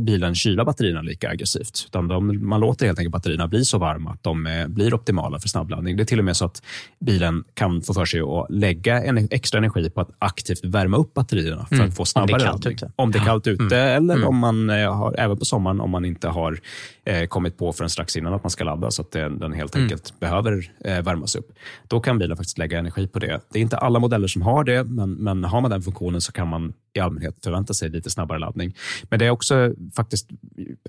bilen 0.00 0.34
kyla 0.34 0.64
batterierna 0.64 1.02
lika 1.02 1.28
aggressivt. 1.30 1.84
Utan 1.88 2.08
de, 2.08 2.48
man 2.48 2.60
låter 2.60 2.86
helt 2.86 2.98
enkelt 2.98 3.12
batterierna 3.12 3.48
bli 3.48 3.64
så 3.64 3.78
varma 3.78 4.10
att 4.10 4.22
de 4.22 4.46
eh, 4.46 4.66
blir 4.66 4.94
optimala 4.94 5.40
för 5.40 5.48
snabbladdning. 5.48 5.96
Det 5.96 6.02
är 6.02 6.04
till 6.04 6.18
och 6.18 6.24
med 6.24 6.36
så 6.36 6.44
att 6.44 6.62
bilen 7.00 7.44
kan 7.54 7.82
få 7.82 7.94
för 7.94 8.04
sig 8.04 8.20
att 8.20 8.46
lägga 8.50 9.02
en 9.04 9.28
extra 9.30 9.58
energi 9.58 9.90
på 9.90 10.00
att 10.00 10.10
aktivt 10.18 10.64
värma 10.64 10.96
upp 10.96 11.14
batterierna 11.14 11.66
för 11.66 11.74
Mm. 11.74 11.88
att 11.88 11.96
få 11.96 12.04
snabbare 12.04 12.42
laddning. 12.44 12.72
ute. 12.72 12.90
Om 12.96 13.12
det 13.12 13.18
är 13.18 13.24
kallt 13.24 13.46
ute 13.46 13.62
Mm. 13.80 13.96
eller 14.04 14.14
Mm. 14.14 14.28
om 14.28 14.36
man 14.38 14.70
eh, 14.70 14.94
har, 14.94 15.14
även 15.18 15.36
på 15.38 15.44
sommaren, 15.44 15.80
om 15.80 15.90
man 15.90 16.04
inte 16.04 16.28
har 16.28 16.58
eh, 17.04 17.26
kommit 17.26 17.58
på 17.58 17.72
förrän 17.72 17.90
strax 17.90 18.16
innan 18.16 18.34
att 18.34 18.42
man 18.44 18.50
ska 18.50 18.64
ladda 18.64 18.90
så 18.90 19.02
att 19.02 19.12
den, 19.12 19.38
den 19.38 19.52
helt 19.52 19.74
Mm. 19.74 19.84
enkelt 19.84 20.20
behöver 20.20 20.70
eh, 20.84 21.02
värmas 21.02 21.34
upp. 21.36 21.48
Då 21.88 22.00
kan 22.00 22.18
bilen 22.18 22.36
faktiskt 22.36 22.58
lägga 22.58 22.78
energi 22.78 23.06
på 23.08 23.18
det. 23.18 23.40
Det 23.52 23.58
är 23.58 23.62
inte 23.62 23.76
alla 23.76 23.98
modeller 23.98 24.28
som 24.28 24.42
har 24.42 24.64
det, 24.64 24.84
men, 24.84 25.12
men 25.12 25.44
har 25.44 25.60
man 25.60 25.70
den 25.70 25.82
funktionen 25.82 26.20
så 26.20 26.32
kan 26.32 26.48
man 26.48 26.72
i 26.96 27.00
allmänhet 27.00 27.36
förväntar 27.44 27.74
sig 27.74 27.88
lite 27.88 28.10
snabbare 28.10 28.38
laddning. 28.38 28.74
Men 29.02 29.18
det 29.18 29.26
är 29.26 29.30
också 29.30 29.74
faktiskt 29.96 30.28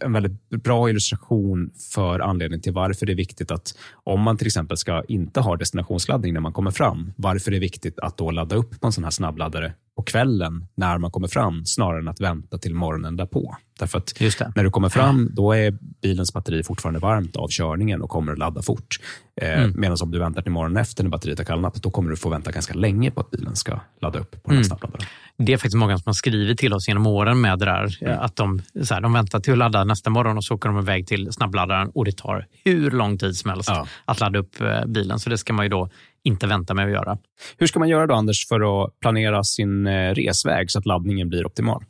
en 0.01 0.13
väldigt 0.13 0.49
bra 0.49 0.89
illustration 0.89 1.71
för 1.93 2.19
anledningen 2.19 2.61
till 2.61 2.73
varför 2.73 3.05
det 3.05 3.13
är 3.13 3.15
viktigt 3.15 3.51
att 3.51 3.77
om 4.03 4.21
man 4.21 4.37
till 4.37 4.47
exempel 4.47 4.77
ska 4.77 5.03
inte 5.07 5.39
ha 5.39 5.55
destinationsladdning 5.55 6.33
när 6.33 6.41
man 6.41 6.53
kommer 6.53 6.71
fram, 6.71 7.13
varför 7.15 7.51
det 7.51 7.57
är 7.57 7.61
viktigt 7.61 7.99
att 7.99 8.17
då 8.17 8.31
ladda 8.31 8.55
upp 8.55 8.81
på 8.81 8.87
en 8.87 8.93
sån 8.93 9.03
här 9.03 9.11
snabbladdare 9.11 9.73
på 9.97 10.03
kvällen 10.03 10.65
när 10.75 10.97
man 10.97 11.11
kommer 11.11 11.27
fram 11.27 11.65
snarare 11.65 11.99
än 11.99 12.07
att 12.07 12.21
vänta 12.21 12.57
till 12.57 12.75
morgonen 12.75 13.15
därpå. 13.17 13.55
Därför 13.79 13.97
att 13.97 14.13
när 14.55 14.63
du 14.63 14.69
kommer 14.71 14.89
fram, 14.89 15.29
då 15.33 15.51
är 15.53 15.77
bilens 16.01 16.33
batteri 16.33 16.63
fortfarande 16.63 16.99
varmt 16.99 17.35
av 17.35 17.47
körningen 17.49 18.01
och 18.01 18.09
kommer 18.09 18.31
att 18.31 18.37
ladda 18.39 18.61
fort. 18.61 18.99
Eh, 19.41 19.47
Mm. 19.63 19.73
Medan 19.81 19.97
om 20.01 20.11
du 20.11 20.19
väntar 20.19 20.41
till 20.41 20.51
morgonen 20.51 20.77
efter 20.77 21.03
när 21.03 21.09
batteriet 21.11 21.37
har 21.37 21.45
kallnat, 21.45 21.73
då 21.75 21.91
kommer 21.91 22.09
du 22.09 22.15
få 22.15 22.29
vänta 22.29 22.51
ganska 22.51 22.73
länge 22.73 23.11
på 23.11 23.21
att 23.21 23.31
bilen 23.31 23.55
ska 23.55 23.79
ladda 24.01 24.19
upp 24.19 24.31
på 24.31 24.37
den 24.43 24.51
här 24.51 24.55
Mm. 24.55 24.63
snabbladdaren. 24.63 25.05
Det 25.37 25.53
är 25.53 25.57
faktiskt 25.57 25.75
många 25.75 25.97
som 25.97 26.03
har 26.05 26.13
skrivit 26.13 26.57
till 26.57 26.73
oss 26.73 26.87
genom 26.87 27.07
åren 27.07 27.41
med 27.41 27.59
det 27.59 27.65
där. 27.65 27.97
Mm. 28.01 28.19
Att 28.19 28.35
de, 28.35 28.61
så 28.83 28.93
här, 28.93 29.01
de 29.01 29.13
väntar 29.13 29.39
till 29.39 29.53
att 29.53 29.57
ladda 29.59 29.83
nästa 29.83 30.09
morgon 30.09 30.37
och 30.37 30.43
så 30.43 30.55
åker 30.55 30.69
de 30.69 30.79
iväg 30.79 31.07
till 31.07 31.31
snabbladdaren 31.31 31.89
och 31.95 32.05
det 32.05 32.17
tar 32.17 32.45
hur 32.65 32.91
lång 32.91 33.17
tid 33.17 33.35
som 33.37 33.49
helst 33.49 33.69
att 34.05 34.19
ladda 34.19 34.39
upp 34.39 34.61
eh, 34.61 34.85
bilen. 34.85 35.19
Så 35.19 35.29
det 35.29 35.37
ska 35.37 35.53
man 35.53 35.65
ju 35.65 35.69
då 35.69 35.89
inte 36.27 36.47
vänta 36.47 36.73
med 36.73 36.85
att 36.85 36.91
göra. 36.91 37.17
Hur 37.57 37.67
ska 37.67 37.79
man 37.79 37.89
göra 37.89 38.07
då, 38.07 38.15
Anders, 38.15 38.47
för 38.47 38.83
att 38.83 38.99
planera 38.99 39.43
sin 39.43 39.87
eh, 39.87 40.13
resväg 40.13 40.71
så 40.71 40.79
att 40.79 40.85
laddningen 40.85 41.29
blir 41.29 41.45
optimal? 41.45 41.83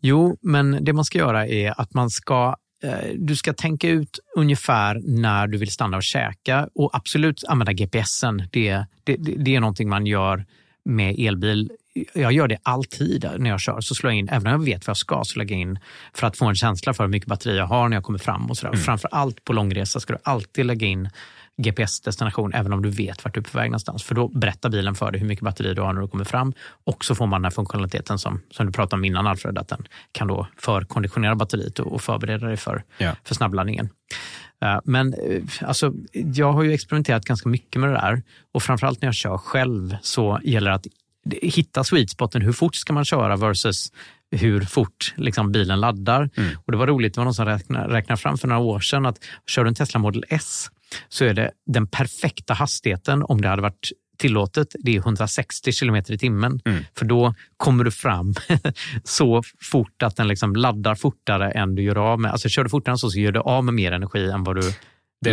Jo, 0.00 0.36
men 0.42 0.84
det 0.84 0.92
man 0.92 1.04
ska 1.04 1.18
göra 1.18 1.46
är 1.46 1.80
att 1.80 1.94
man 1.94 2.10
ska 2.10 2.56
eh, 2.84 3.10
du 3.14 3.36
ska 3.36 3.52
tänka 3.52 3.88
ut 3.88 4.18
ungefär 4.36 5.00
när 5.04 5.46
du 5.46 5.58
vill 5.58 5.70
stanna 5.70 5.96
och 5.96 6.02
käka 6.02 6.68
och 6.74 6.90
absolut 6.92 7.44
använda 7.48 7.72
GPSen. 7.72 8.48
Det, 8.52 8.84
det, 9.04 9.16
det 9.16 9.56
är 9.56 9.60
någonting 9.60 9.88
man 9.88 10.06
gör 10.06 10.44
med 10.84 11.18
elbil. 11.18 11.70
Jag 12.14 12.32
gör 12.32 12.48
det 12.48 12.58
alltid 12.62 13.30
när 13.38 13.50
jag 13.50 13.60
kör. 13.60 13.80
Så 13.80 13.94
slår 13.94 14.12
jag 14.12 14.18
in, 14.18 14.28
även 14.28 14.46
om 14.46 14.52
jag 14.52 14.64
vet 14.64 14.86
vad 14.86 14.90
jag 14.90 14.96
ska, 14.96 15.24
så 15.24 15.38
lägger 15.38 15.54
jag 15.54 15.62
in 15.62 15.78
för 16.14 16.26
att 16.26 16.36
få 16.36 16.46
en 16.46 16.54
känsla 16.54 16.94
för 16.94 17.04
hur 17.04 17.10
mycket 17.10 17.28
batteri 17.28 17.56
jag 17.56 17.66
har 17.66 17.88
när 17.88 17.96
jag 17.96 18.04
kommer 18.04 18.18
fram. 18.18 18.50
och 18.50 18.56
sådär. 18.56 18.72
Mm. 18.72 18.84
Framför 18.84 19.08
allt 19.12 19.44
på 19.44 19.52
långresa 19.52 20.00
ska 20.00 20.12
du 20.12 20.18
alltid 20.22 20.66
lägga 20.66 20.86
in 20.86 21.08
GPS-destination 21.56 22.52
även 22.54 22.72
om 22.72 22.82
du 22.82 22.90
vet 22.90 23.24
vart 23.24 23.34
du 23.34 23.40
är 23.40 23.44
på 23.44 23.58
väg 23.58 23.70
någonstans. 23.70 24.02
För 24.02 24.14
då 24.14 24.28
berättar 24.28 24.68
bilen 24.70 24.94
för 24.94 25.10
dig 25.10 25.20
hur 25.20 25.28
mycket 25.28 25.44
batteri 25.44 25.74
du 25.74 25.82
har 25.82 25.92
när 25.92 26.00
du 26.00 26.08
kommer 26.08 26.24
fram. 26.24 26.52
Och 26.84 27.04
så 27.04 27.14
får 27.14 27.26
man 27.26 27.40
den 27.40 27.44
här 27.44 27.50
funktionaliteten 27.50 28.18
som, 28.18 28.40
som 28.50 28.66
du 28.66 28.72
pratade 28.72 29.00
om 29.00 29.04
innan 29.04 29.26
Alfred, 29.26 29.58
att 29.58 29.68
den 29.68 29.86
kan 30.12 30.28
då 30.28 30.46
förkonditionera 30.58 31.34
batteriet 31.34 31.78
och, 31.78 32.02
förbereda 32.02 32.46
dig 32.46 32.56
för, 32.56 32.82
Ja. 32.98 33.16
för 33.24 33.34
snabbladdningen. 33.34 33.88
Eh, 34.62 34.78
Men 34.84 35.14
eh, 35.14 35.42
alltså, 35.60 35.92
jag 36.12 36.52
har 36.52 36.62
ju 36.62 36.72
experimenterat 36.72 37.24
ganska 37.24 37.48
mycket 37.48 37.80
med 37.80 37.90
det 37.90 37.94
där 37.96 38.22
och 38.54 38.62
framförallt 38.62 39.02
när 39.02 39.08
jag 39.08 39.14
kör 39.14 39.38
själv 39.38 39.96
så 40.02 40.40
gäller 40.44 40.70
det 40.70 40.74
att 40.76 40.86
hitta 41.42 41.84
sweet 41.84 42.10
spoten. 42.10 42.42
Hur 42.42 42.52
fort 42.52 42.74
ska 42.74 42.92
man 42.92 43.04
köra 43.04 43.36
versus 43.36 43.92
hur 44.30 44.60
fort 44.60 45.14
liksom, 45.16 45.52
bilen 45.52 45.80
laddar. 45.80 46.30
Och 46.64 46.72
Det 46.72 46.78
var 46.78 46.86
roligt, 46.86 47.14
det 47.14 47.20
var 47.20 47.24
någon 47.24 47.34
som 47.34 47.46
räknade, 47.46 47.94
räknade 47.94 48.20
fram 48.20 48.38
för 48.38 48.48
några 48.48 48.62
år 48.62 48.80
sedan 48.80 49.06
att 49.06 49.18
kör 49.46 49.64
du 49.64 49.68
en 49.68 49.74
Tesla 49.74 50.00
Model 50.00 50.24
S 50.28 50.70
så 51.08 51.24
är 51.24 51.34
det 51.34 51.50
den 51.66 51.86
perfekta 51.86 52.54
hastigheten 52.54 53.22
om 53.22 53.40
det 53.40 53.48
hade 53.48 53.62
varit 53.62 53.90
tillåtet, 54.18 54.68
det 54.78 54.96
är 54.96 54.98
160 54.98 55.72
kilometer 55.72 56.14
i 56.14 56.18
timmen. 56.18 56.60
För 56.98 57.04
då 57.04 57.34
kommer 57.56 57.84
du 57.84 57.90
fram 57.90 58.34
så 59.04 59.42
fort 59.72 60.02
att 60.02 60.16
den 60.16 60.28
liksom 60.28 60.56
laddar 60.56 60.94
fortare 60.94 61.50
än 61.50 61.74
du 61.74 61.82
gör 61.82 61.98
av 61.98 62.20
med. 62.20 62.30
Alltså 62.32 62.48
kör 62.48 62.64
du 62.64 62.70
fortare 62.70 62.92
än 62.92 62.98
så, 62.98 63.10
så 63.10 63.18
gör 63.18 63.32
du 63.32 63.40
av 63.40 63.64
med 63.64 63.74
mer 63.74 63.92
energi 63.92 64.30
än 64.30 64.44
vad 64.44 64.56
du 64.56 64.72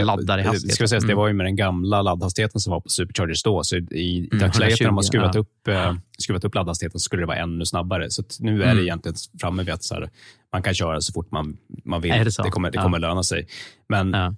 laddar 0.04 0.38
i 0.40 0.42
det- 0.42 0.48
hastighet. 0.48 0.76
Ska 0.76 0.88
säga, 0.88 1.00
Det 1.00 1.06
Mm. 1.06 1.18
var 1.18 1.28
ju 1.28 1.34
med 1.34 1.46
den 1.46 1.56
gamla 1.56 2.02
laddhastigheten 2.02 2.60
som 2.62 2.72
var 2.72 2.80
på 2.82 2.90
Superchargers 2.90 3.44
då. 3.44 3.64
Så 3.64 3.76
i, 3.78 3.80
i 3.92 4.30
Mm, 4.32 4.40
dagsläget 4.40 4.80
när 4.80 4.88
de 4.88 4.96
har 4.96 5.04
120, 5.04 5.08
skruvat, 5.08 5.36
ja. 5.36 5.42
upp, 5.42 5.68
eh, 5.68 5.96
skruvat 6.18 6.44
upp 6.46 6.56
laddhastigheten 6.56 7.00
så 7.00 7.04
skulle 7.04 7.22
det 7.22 7.26
vara 7.28 7.38
ännu 7.38 7.66
snabbare. 7.66 8.10
Så 8.12 8.24
nu 8.40 8.54
är 8.62 8.66
det 8.66 8.72
Mm. 8.72 8.84
egentligen 8.84 9.16
framme 9.40 9.64
vid 9.64 9.74
att 9.74 9.92
här, 9.92 10.10
man 10.54 10.64
kan 10.64 10.74
köra 10.74 11.02
så 11.02 11.14
fort 11.14 11.32
man, 11.32 11.58
man 11.86 12.02
vill. 12.02 12.12
Det 12.12 12.32
så? 12.32 12.44
kommer, 12.44 12.72
det 12.72 12.78
Ja. 12.78 12.84
kommer 12.84 13.00
löna 13.00 13.24
sig. 13.24 13.48
Men 13.90 14.14
eh, 14.16 14.32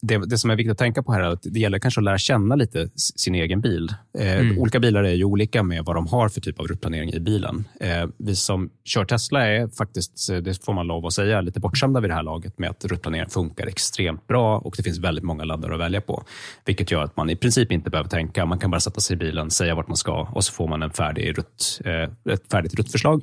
det, 0.00 0.18
det 0.18 0.38
som 0.38 0.50
är 0.50 0.56
viktigt 0.56 0.72
att 0.72 0.78
tänka 0.78 1.02
på 1.02 1.12
här 1.12 1.20
är 1.20 1.24
att 1.24 1.42
det 1.42 1.60
gäller 1.60 1.78
kanske 1.78 2.00
att 2.00 2.04
lära 2.04 2.18
känna 2.18 2.54
lite 2.54 2.88
sin 2.96 3.34
egen 3.34 3.60
bil. 3.60 3.94
Eh, 4.18 4.44
Mm. 4.44 4.58
Olika 4.58 4.80
bilar 4.80 5.04
är 5.04 5.12
ju 5.12 5.24
olika 5.24 5.62
med 5.62 5.84
vad 5.84 5.96
de 5.96 6.06
har 6.06 6.28
för 6.28 6.40
typ 6.40 6.60
av 6.60 6.66
ruttplanering 6.66 7.12
i 7.12 7.20
bilen. 7.20 7.64
Eh, 7.80 8.06
vi 8.18 8.36
som 8.36 8.70
kör 8.84 9.04
Tesla 9.04 9.46
är 9.46 9.68
faktiskt, 9.68 10.30
eh, 10.30 10.36
det 10.36 10.64
får 10.64 10.72
man 10.72 10.86
lov 10.86 11.06
att 11.06 11.12
säga, 11.12 11.40
lite 11.40 11.60
bortskämda 11.60 12.00
vid 12.00 12.10
det 12.10 12.14
här 12.14 12.22
laget 12.22 12.58
med 12.58 12.70
att 12.70 12.84
ruttplaneringen 12.84 13.30
funkar 13.30 13.66
extremt 13.66 14.26
bra 14.26 14.58
och 14.58 14.74
det 14.76 14.82
finns 14.82 14.98
väldigt 14.98 15.24
många 15.24 15.44
laddare 15.44 15.74
att 15.74 15.80
välja 15.80 16.00
på. 16.00 16.24
Vilket 16.64 16.90
gör 16.90 17.02
att 17.02 17.16
man 17.16 17.30
i 17.30 17.36
princip 17.36 17.72
inte 17.72 17.90
behöver 17.90 18.10
tänka. 18.10 18.46
Man 18.46 18.58
kan 18.58 18.70
bara 18.70 18.80
sätta 18.80 19.00
sig 19.00 19.14
i 19.14 19.16
bilen, 19.16 19.50
säga 19.50 19.74
vart 19.74 19.88
man 19.88 19.96
ska 19.96 20.28
och 20.32 20.44
så 20.44 20.52
får 20.52 20.68
man 20.68 20.82
en 20.82 20.90
färdig 20.90 21.38
rutt, 21.38 21.80
eh, 21.84 22.32
ett 22.34 22.50
färdigt 22.50 22.74
ruttförslag 22.74 23.22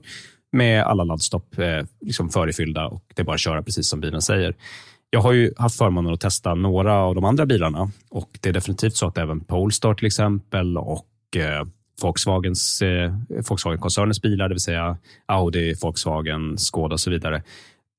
med 0.51 0.83
alla 0.83 1.03
laddstopp 1.03 1.59
eh, 1.59 1.85
liksom 2.01 2.29
förifyllda 2.29 2.87
och 2.87 3.03
det 3.15 3.21
är 3.21 3.25
bara 3.25 3.33
att 3.33 3.39
köra 3.39 3.63
precis 3.63 3.87
som 3.87 3.99
bilen 4.01 4.21
säger. 4.21 4.55
Jag 5.13 5.21
har 5.21 5.31
ju 5.33 5.51
haft 5.57 5.77
förmånen 5.77 6.13
att 6.13 6.19
testa 6.19 6.55
några 6.55 6.93
av 6.95 7.15
de 7.15 7.25
andra 7.25 7.45
bilarna 7.45 7.91
och 8.09 8.29
det 8.41 8.49
är 8.49 8.53
definitivt 8.53 8.95
så 8.95 9.07
att 9.07 9.17
även 9.17 9.39
Polestar 9.39 9.93
till 9.93 10.05
exempel 10.05 10.77
och 10.77 11.07
eh, 11.35 11.65
Volkswagens, 12.01 12.81
eh, 12.81 13.13
Volkswagen-koncernens 13.29 14.21
bilar, 14.21 14.49
det 14.49 14.53
vill 14.55 14.59
säga 14.61 14.97
Audi, 15.25 15.73
Volkswagen, 15.81 16.57
Skoda 16.57 16.93
och 16.93 16.99
så 16.99 17.09
vidare. 17.09 17.43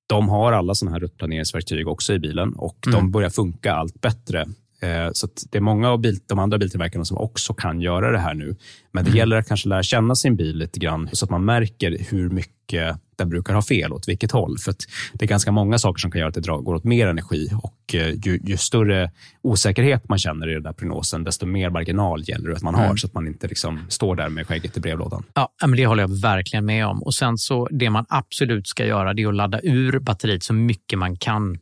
De 0.09 0.29
har 0.29 0.53
alla 0.53 0.75
sådana 0.75 0.95
här 0.95 1.01
ruttplaneringsverktyg 1.01 1.89
också 1.89 2.13
i 2.15 2.19
bilen 2.19 2.53
och 2.53 2.77
de 2.83 2.95
Mm. 2.95 3.11
börjar 3.11 3.31
funka 3.31 3.73
allt 3.75 4.01
bättre. 4.01 4.41
Eh, 4.83 5.09
Så 5.13 5.29
det 5.51 5.59
är 5.59 5.63
många 5.63 5.91
av 5.91 5.99
bil, 6.01 6.19
de 6.27 6.39
andra 6.39 6.59
biltillverkarna 6.59 7.05
som 7.05 7.19
också 7.19 7.55
kan 7.55 7.81
göra 7.81 8.11
det 8.13 8.19
här 8.19 8.35
nu. 8.35 8.57
Men 8.93 9.05
det 9.05 9.11
Mm. 9.11 9.19
gäller 9.19 9.37
att 9.37 9.49
kanske 9.49 9.69
lära 9.69 9.83
känna 9.83 10.15
sin 10.15 10.37
bil 10.37 10.57
lite 10.59 10.79
grann 10.81 11.09
så 11.13 11.25
att 11.25 11.31
man 11.31 11.45
märker 11.45 11.97
hur 12.11 12.31
mycket 12.31 12.97
den 13.23 13.29
brukar 13.29 13.55
ha 13.55 13.63
fel, 13.63 13.93
åt 13.93 14.09
vilket 14.09 14.33
håll. 14.33 14.59
För 14.59 14.75
det 15.13 15.25
är 15.25 15.29
ganska 15.29 15.53
många 15.53 15.79
saker 15.79 15.99
som 15.99 16.11
kan 16.11 16.19
göra 16.19 16.29
att 16.29 16.35
det 16.35 16.41
går 16.47 16.75
åt 16.75 16.85
mer 16.85 17.07
energi 17.07 17.49
och 17.63 17.95
eh, 17.95 18.09
ju, 18.11 18.41
ju 18.45 18.57
större 18.57 19.11
osäkerhet 19.43 20.09
man 20.09 20.19
känner 20.19 20.51
i 20.51 20.55
den 20.55 20.63
där 20.63 20.73
prognosen, 20.73 21.25
desto 21.25 21.47
mer 21.47 21.71
marginal 21.71 22.23
gäller 22.29 22.51
det 22.51 22.57
att 22.57 22.63
man 22.63 22.75
har 22.75 22.83
Mm. 22.85 22.97
så 22.99 23.07
att 23.07 23.15
man 23.15 23.27
inte 23.27 23.49
liksom 23.49 23.81
står 23.89 24.17
där 24.17 24.29
med 24.29 24.47
skägget 24.47 24.77
i 24.77 24.81
brevlådan. 24.81 25.25
Ja, 25.35 25.49
men 25.61 25.77
det 25.77 25.87
håller 25.87 26.03
jag 26.03 26.21
verkligen 26.21 26.65
med 26.65 26.87
om. 26.87 27.03
Och 27.03 27.15
sen 27.15 27.39
så 27.39 27.69
Det 27.71 27.91
man 27.91 28.05
absolut 28.09 28.69
ska 28.69 28.87
göra 28.87 29.15
det 29.15 29.23
är 29.23 29.29
att 29.29 29.35
ladda 29.35 29.61
ur 29.63 29.99
batteriet 29.99 30.43
så 30.43 30.55
mycket 30.55 30.99
man 30.99 31.17
kan 31.17 31.59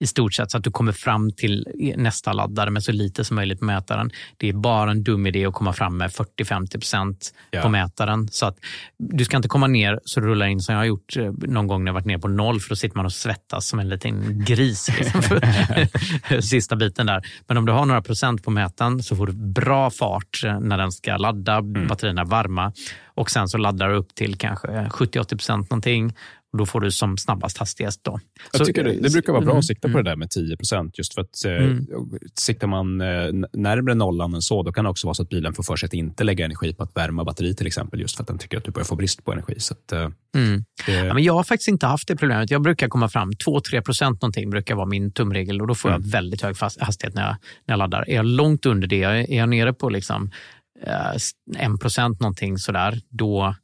i 0.00 0.06
stort 0.06 0.34
sett 0.34 0.50
så 0.50 0.58
att 0.58 0.64
du 0.64 0.70
kommer 0.70 0.92
fram 0.92 1.32
till 1.32 1.66
nästa 1.96 2.32
laddare 2.32 2.70
med 2.70 2.82
så 2.84 2.92
lite 2.92 3.24
som 3.24 3.34
möjligt 3.34 3.58
på 3.58 3.64
mätaren. 3.64 4.10
Det 4.36 4.48
är 4.48 4.52
bara 4.52 4.90
en 4.90 5.02
dum 5.04 5.26
idé 5.26 5.46
att 5.46 5.54
komma 5.54 5.72
fram 5.72 5.96
med 5.96 6.10
40-50 6.10 6.70
procent 6.72 7.34
Ja. 7.50 7.62
på 7.62 7.68
mätaren. 7.68 8.28
Så 8.28 8.46
att 8.46 8.56
du 8.98 9.24
ska 9.24 9.36
inte 9.36 9.48
komma 9.48 9.66
ner 9.66 10.00
så 10.04 10.20
du 10.20 10.26
rullar 10.26 10.46
in 10.46 10.60
som 10.60 10.72
jag 10.72 10.80
har 10.80 10.86
gjort 10.86 11.16
eh, 11.16 11.32
någon 11.32 11.66
gång 11.66 11.84
när 11.84 11.88
jag 11.88 11.94
varit 11.94 12.06
ner 12.06 12.18
på 12.18 12.28
noll 12.28 12.60
för 12.60 12.68
då 12.68 12.76
sitter 12.76 12.96
man 12.96 13.06
och 13.06 13.12
svettas 13.12 13.66
som 13.66 13.78
en 13.78 13.88
liten 13.88 14.44
gris. 14.44 14.88
Liksom, 14.98 15.22
sista 16.42 16.76
biten 16.76 17.06
där. 17.06 17.22
Men 17.46 17.56
om 17.56 17.66
du 17.66 17.72
har 17.72 17.86
några 17.86 18.02
procent 18.02 18.44
på 18.44 18.50
mätaren 18.50 19.02
så 19.02 19.16
får 19.16 19.26
du 19.26 19.32
bra 19.32 19.90
fart 19.90 20.44
eh, 20.44 20.60
när 20.60 20.78
den 20.78 20.92
ska 20.92 21.16
ladda, 21.16 21.62
batterierna 21.62 22.20
är 22.20 22.26
varma 22.26 22.72
och 23.16 23.30
sen 23.30 23.48
så 23.48 23.58
laddar 23.58 23.88
du 23.88 23.94
upp 23.96 24.14
till 24.14 24.36
kanske 24.38 24.68
70-80 24.68 25.28
procent 25.28 25.70
någonting 25.70 26.14
då 26.58 26.66
får 26.66 26.80
du 26.80 26.90
som 26.90 27.16
snabbast 27.18 27.58
hastighet. 27.58 27.94
Då. 28.02 28.20
Jag 28.52 28.58
Så- 28.58 28.64
tycker 28.64 28.84
det, 28.84 28.92
det 29.00 29.10
brukar 29.12 29.32
vara 29.32 29.42
bra 29.42 29.50
Mm, 29.50 29.58
att 29.58 29.64
sikta 29.66 29.88
på 29.88 29.92
mm. 29.92 30.04
det 30.04 30.10
där 30.10 30.16
med 30.16 30.28
10% 30.28 30.90
just 30.94 31.14
för 31.14 31.20
att 31.20 31.44
eh, 31.44 31.52
Mm. 31.52 31.86
siktar 32.34 32.66
man 32.66 33.00
eh, 33.00 33.08
n- 33.26 33.46
närmare 33.52 33.94
nollan 33.94 34.34
än 34.34 34.42
så, 34.42 34.62
då 34.62 34.72
kan 34.72 34.84
det 34.84 34.90
också 34.90 35.06
vara 35.06 35.14
så 35.14 35.22
att 35.22 35.28
bilen 35.28 35.52
får 35.54 35.62
för 35.62 35.76
sig 35.76 35.86
att 35.86 35.94
inte 35.94 36.24
lägga 36.24 36.44
energi 36.44 36.74
på 36.74 36.82
att 36.82 36.96
värma 36.96 37.24
batteri 37.24 37.54
till 37.54 37.66
exempel, 37.66 38.00
just 38.00 38.16
för 38.16 38.22
att 38.22 38.28
den 38.28 38.38
tycker 38.38 38.58
att 38.58 38.64
du 38.64 38.70
börjar 38.70 38.84
få 38.86 38.96
brist 38.96 39.24
på 39.24 39.32
energi. 39.32 39.54
Så 39.58 39.74
att, 39.74 39.92
eh, 39.92 40.08
Mm. 40.34 40.64
det, 40.86 40.92
Ja, 40.92 41.14
men 41.14 41.22
jag 41.22 41.32
har 41.34 41.42
faktiskt 41.44 41.68
inte 41.68 41.86
haft 41.86 42.08
det 42.08 42.16
problemet. 42.16 42.50
Jag 42.50 42.62
brukar 42.62 42.88
komma 42.88 43.08
fram 43.08 43.32
2-3 43.32 43.80
procent 43.82 44.22
någonting 44.22 44.50
brukar 44.50 44.74
vara 44.74 44.86
min 44.86 45.12
tumregel 45.12 45.60
och 45.60 45.66
då 45.66 45.74
får 45.74 45.88
Mm. 45.88 46.02
jag 46.02 46.10
väldigt 46.10 46.42
hög 46.42 46.56
hastighet 46.80 47.14
när 47.14 47.22
jag, 47.22 47.36
när 47.66 47.72
jag 47.72 47.78
laddar. 47.78 48.04
Är 48.10 48.14
jag 48.14 48.24
långt 48.26 48.66
under 48.66 48.86
det, 48.88 49.02
är 49.02 49.36
jag 49.38 49.48
nere 49.48 49.72
på 49.72 49.88
liksom, 49.88 50.30
eh, 50.86 51.14
1 51.58 51.80
procent 51.80 52.20
någonting 52.20 52.58
sådär, 52.58 53.00
då, 53.10 53.54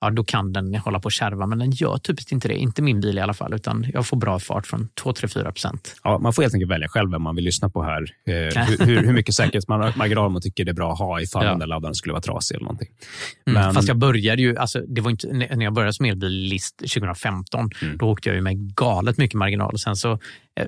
ja, 0.00 0.10
då 0.10 0.24
kan 0.24 0.52
den 0.52 0.74
hålla 0.74 1.00
på 1.00 1.06
att 1.08 1.12
kärva. 1.12 1.46
Men 1.46 1.58
den 1.58 1.70
gör 1.70 1.98
typiskt 1.98 2.32
inte 2.32 2.48
det. 2.48 2.54
Inte 2.54 2.82
min 2.82 3.00
bil 3.00 3.18
i 3.18 3.20
alla 3.20 3.34
fall, 3.34 3.54
utan 3.54 3.86
jag 3.92 4.06
får 4.06 4.16
bra 4.16 4.38
fart 4.38 4.66
från 4.66 4.88
2-4 5.02 5.44
procent. 5.44 5.94
ja, 6.04 6.18
man 6.18 6.32
får 6.32 6.42
helt 6.42 6.54
enkelt 6.54 6.70
välja 6.70 6.88
själv 6.88 7.10
vem 7.10 7.22
man 7.22 7.34
vill 7.36 7.44
lyssna 7.44 7.68
på 7.70 7.82
här. 7.82 8.02
Eh, 8.26 8.34
hur, 8.34 8.86
hur, 8.86 9.02
hur 9.06 9.12
mycket 9.12 9.34
säkerhetsmarginal 9.34 10.30
man 10.30 10.42
tycker 10.42 10.64
det 10.64 10.70
är 10.70 10.74
bra 10.74 10.92
att 10.92 10.98
ha 10.98 11.20
ifall 11.20 11.44
Ja. 11.44 11.50
den 11.50 11.58
där 11.58 11.66
laddaren 11.66 11.94
skulle 11.94 12.12
vara 12.12 12.22
trasig 12.22 12.54
eller 12.56 12.64
någonting. 12.64 12.88
Mm. 13.46 13.62
Men- 13.62 13.74
Fast 13.74 13.88
jag 13.88 13.96
började 13.98 14.42
ju, 14.42 14.56
alltså, 14.56 14.80
det 14.80 15.00
var 15.00 15.10
inte, 15.10 15.26
när 15.32 15.62
jag 15.64 15.72
började 15.72 15.92
som 15.92 16.06
elbilist 16.06 16.78
2015, 16.78 17.70
Mm. 17.82 17.96
då 17.98 18.06
åkte 18.10 18.28
jag 18.28 18.36
ju 18.36 18.42
med 18.42 18.74
galet 18.76 19.18
mycket 19.18 19.34
marginal. 19.38 19.72
Och 19.72 19.80
sen 19.80 19.96
så, 19.96 20.18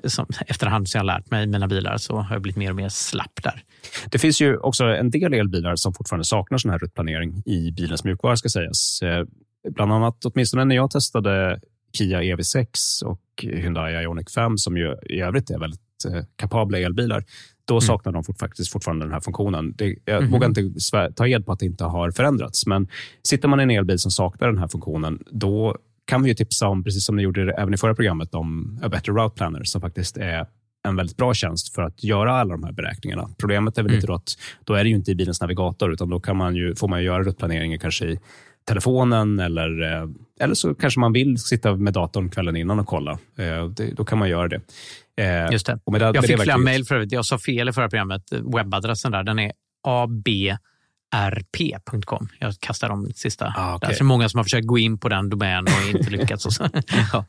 som, 0.05 0.25
efterhand 0.47 0.89
så 0.89 0.97
har 0.97 1.05
jag 1.05 1.15
lärt 1.15 1.31
mig 1.31 1.47
mina 1.47 1.67
bilar 1.67 1.97
så 1.97 2.15
har 2.17 2.35
jag 2.35 2.41
blivit 2.41 2.57
mer 2.57 2.69
och 2.69 2.75
mer 2.75 2.89
slapp 2.89 3.43
där. 3.43 3.63
Det 4.11 4.17
finns 4.19 4.41
ju 4.41 4.57
också 4.57 4.83
en 4.83 5.09
del 5.09 5.33
elbilar 5.33 5.75
som 5.75 5.93
fortfarande 5.93 6.25
saknar 6.25 6.57
sån 6.57 6.71
här 6.71 6.79
ruttplanering 6.79 7.43
i 7.45 7.71
bilens 7.71 8.03
mjukvara, 8.03 8.35
ska 8.37 8.49
sägas. 8.49 9.01
Eh, 9.01 9.25
Bland 9.69 9.93
annat, 9.93 10.25
åtminstone 10.25 10.65
när 10.65 10.75
jag 10.75 10.91
testade 10.91 11.59
Kia 11.97 12.21
EV6 12.21 12.65
och 13.05 13.21
Hyundai 13.41 13.93
Ioniq 14.03 14.29
5, 14.29 14.57
som 14.57 14.77
ju 14.77 14.95
i 15.09 15.21
övrigt 15.21 15.49
är 15.49 15.59
väldigt 15.59 15.79
eh, 16.13 16.23
kapabla 16.35 16.77
elbilar, 16.79 17.23
då 17.65 17.81
saknar 17.81 18.11
de 18.11 18.23
fort, 18.23 18.39
faktiskt 18.39 18.71
fortfarande 18.71 19.05
den 19.05 19.13
här 19.13 19.19
funktionen. 19.21 19.73
Det, 19.77 19.95
jag 20.05 20.21
Mhm. 20.23 20.31
vågar 20.31 20.47
inte 20.47 20.61
ta 21.15 21.27
ed 21.27 21.45
på 21.45 21.51
att 21.51 21.59
det 21.59 21.65
inte 21.65 21.83
har 21.83 22.11
förändrats, 22.11 22.65
men 22.65 22.87
sitter 23.23 23.47
man 23.47 23.59
i 23.59 23.63
en 23.63 23.69
elbil 23.71 23.99
som 23.99 24.11
saknar 24.11 24.47
den 24.47 24.57
här 24.57 24.67
funktionen, 24.67 25.23
då 25.31 25.77
kan 26.05 26.23
vi 26.23 26.29
ju 26.29 26.35
tipsa 26.35 26.67
om, 26.67 26.83
precis 26.83 27.05
som 27.05 27.15
ni 27.15 27.23
gjorde 27.23 27.51
även 27.53 27.73
i 27.73 27.77
förra 27.77 27.95
programmet, 27.95 28.35
om 28.35 28.79
A 28.83 28.89
Better 28.89 29.11
Route 29.11 29.35
Planner, 29.35 29.63
som 29.63 29.81
faktiskt 29.81 30.17
är 30.17 30.45
en 30.87 30.95
väldigt 30.95 31.17
bra 31.17 31.33
tjänst 31.33 31.75
för 31.75 31.81
att 31.81 32.03
göra 32.03 32.31
alla 32.33 32.51
de 32.53 32.63
här 32.63 32.71
beräkningarna. 32.71 33.29
Problemet 33.37 33.77
är 33.77 33.81
väl 33.83 33.89
Mm. 33.91 33.95
lite 33.95 34.07
då 34.07 34.13
att 34.13 34.29
då 34.63 34.73
är 34.73 34.83
det 34.83 34.89
ju 34.89 34.95
inte 34.95 35.11
i 35.11 35.15
bilens 35.15 35.41
navigator, 35.41 35.93
utan 35.93 36.09
då 36.09 36.19
kan 36.19 36.37
man 36.37 36.55
ju, 36.55 36.75
får 36.75 36.87
man 36.87 36.99
ju 36.99 37.05
göra 37.05 37.23
ruttplaneringen 37.23 37.79
kanske 37.79 38.05
i 38.05 38.19
telefonen 38.67 39.39
eller, 39.39 39.81
eh, 40.01 40.07
eller 40.39 40.53
så 40.55 40.75
kanske 40.75 40.99
man 40.99 41.13
vill 41.13 41.37
sitta 41.37 41.75
med 41.75 41.93
datorn 41.93 42.29
kvällen 42.29 42.55
innan 42.55 42.79
och 42.79 42.87
kolla. 42.87 43.11
Eh, 43.37 43.65
då 43.95 44.05
kan 44.05 44.17
man 44.19 44.29
göra 44.29 44.47
det. 44.47 44.61
Eh, 45.17 45.51
Just 45.51 45.65
det. 45.65 45.79
det- 45.91 45.99
jag 45.99 46.25
fick 46.25 46.41
flera 46.41 46.57
mejl 46.57 46.85
för 46.85 46.95
övrigt. 46.95 47.11
Jag 47.11 47.25
sa 47.25 47.37
fel 47.37 47.69
i 47.69 47.73
förra 47.73 47.89
programmet. 47.89 48.23
Webbadressen 48.55 49.11
där, 49.11 49.23
den 49.23 49.39
är 49.39 49.51
abrp.com. 51.13 52.27
Jag 52.39 52.53
kastar 52.59 52.89
de 52.89 53.11
sista. 53.15 53.53
Ah. 53.57 53.79
Så 53.81 53.87
det 53.87 53.99
är 53.99 54.03
många 54.03 54.29
som 54.29 54.37
har 54.37 54.43
försökt 54.43 54.67
gå 54.67 54.77
in 54.77 54.97
på 54.97 55.09
den 55.09 55.29
domänen 55.29 55.73
och 55.83 55.97
inte 55.99 56.09
lyckats. 56.11 56.45
Och 56.45 56.53
ja. 57.13 57.25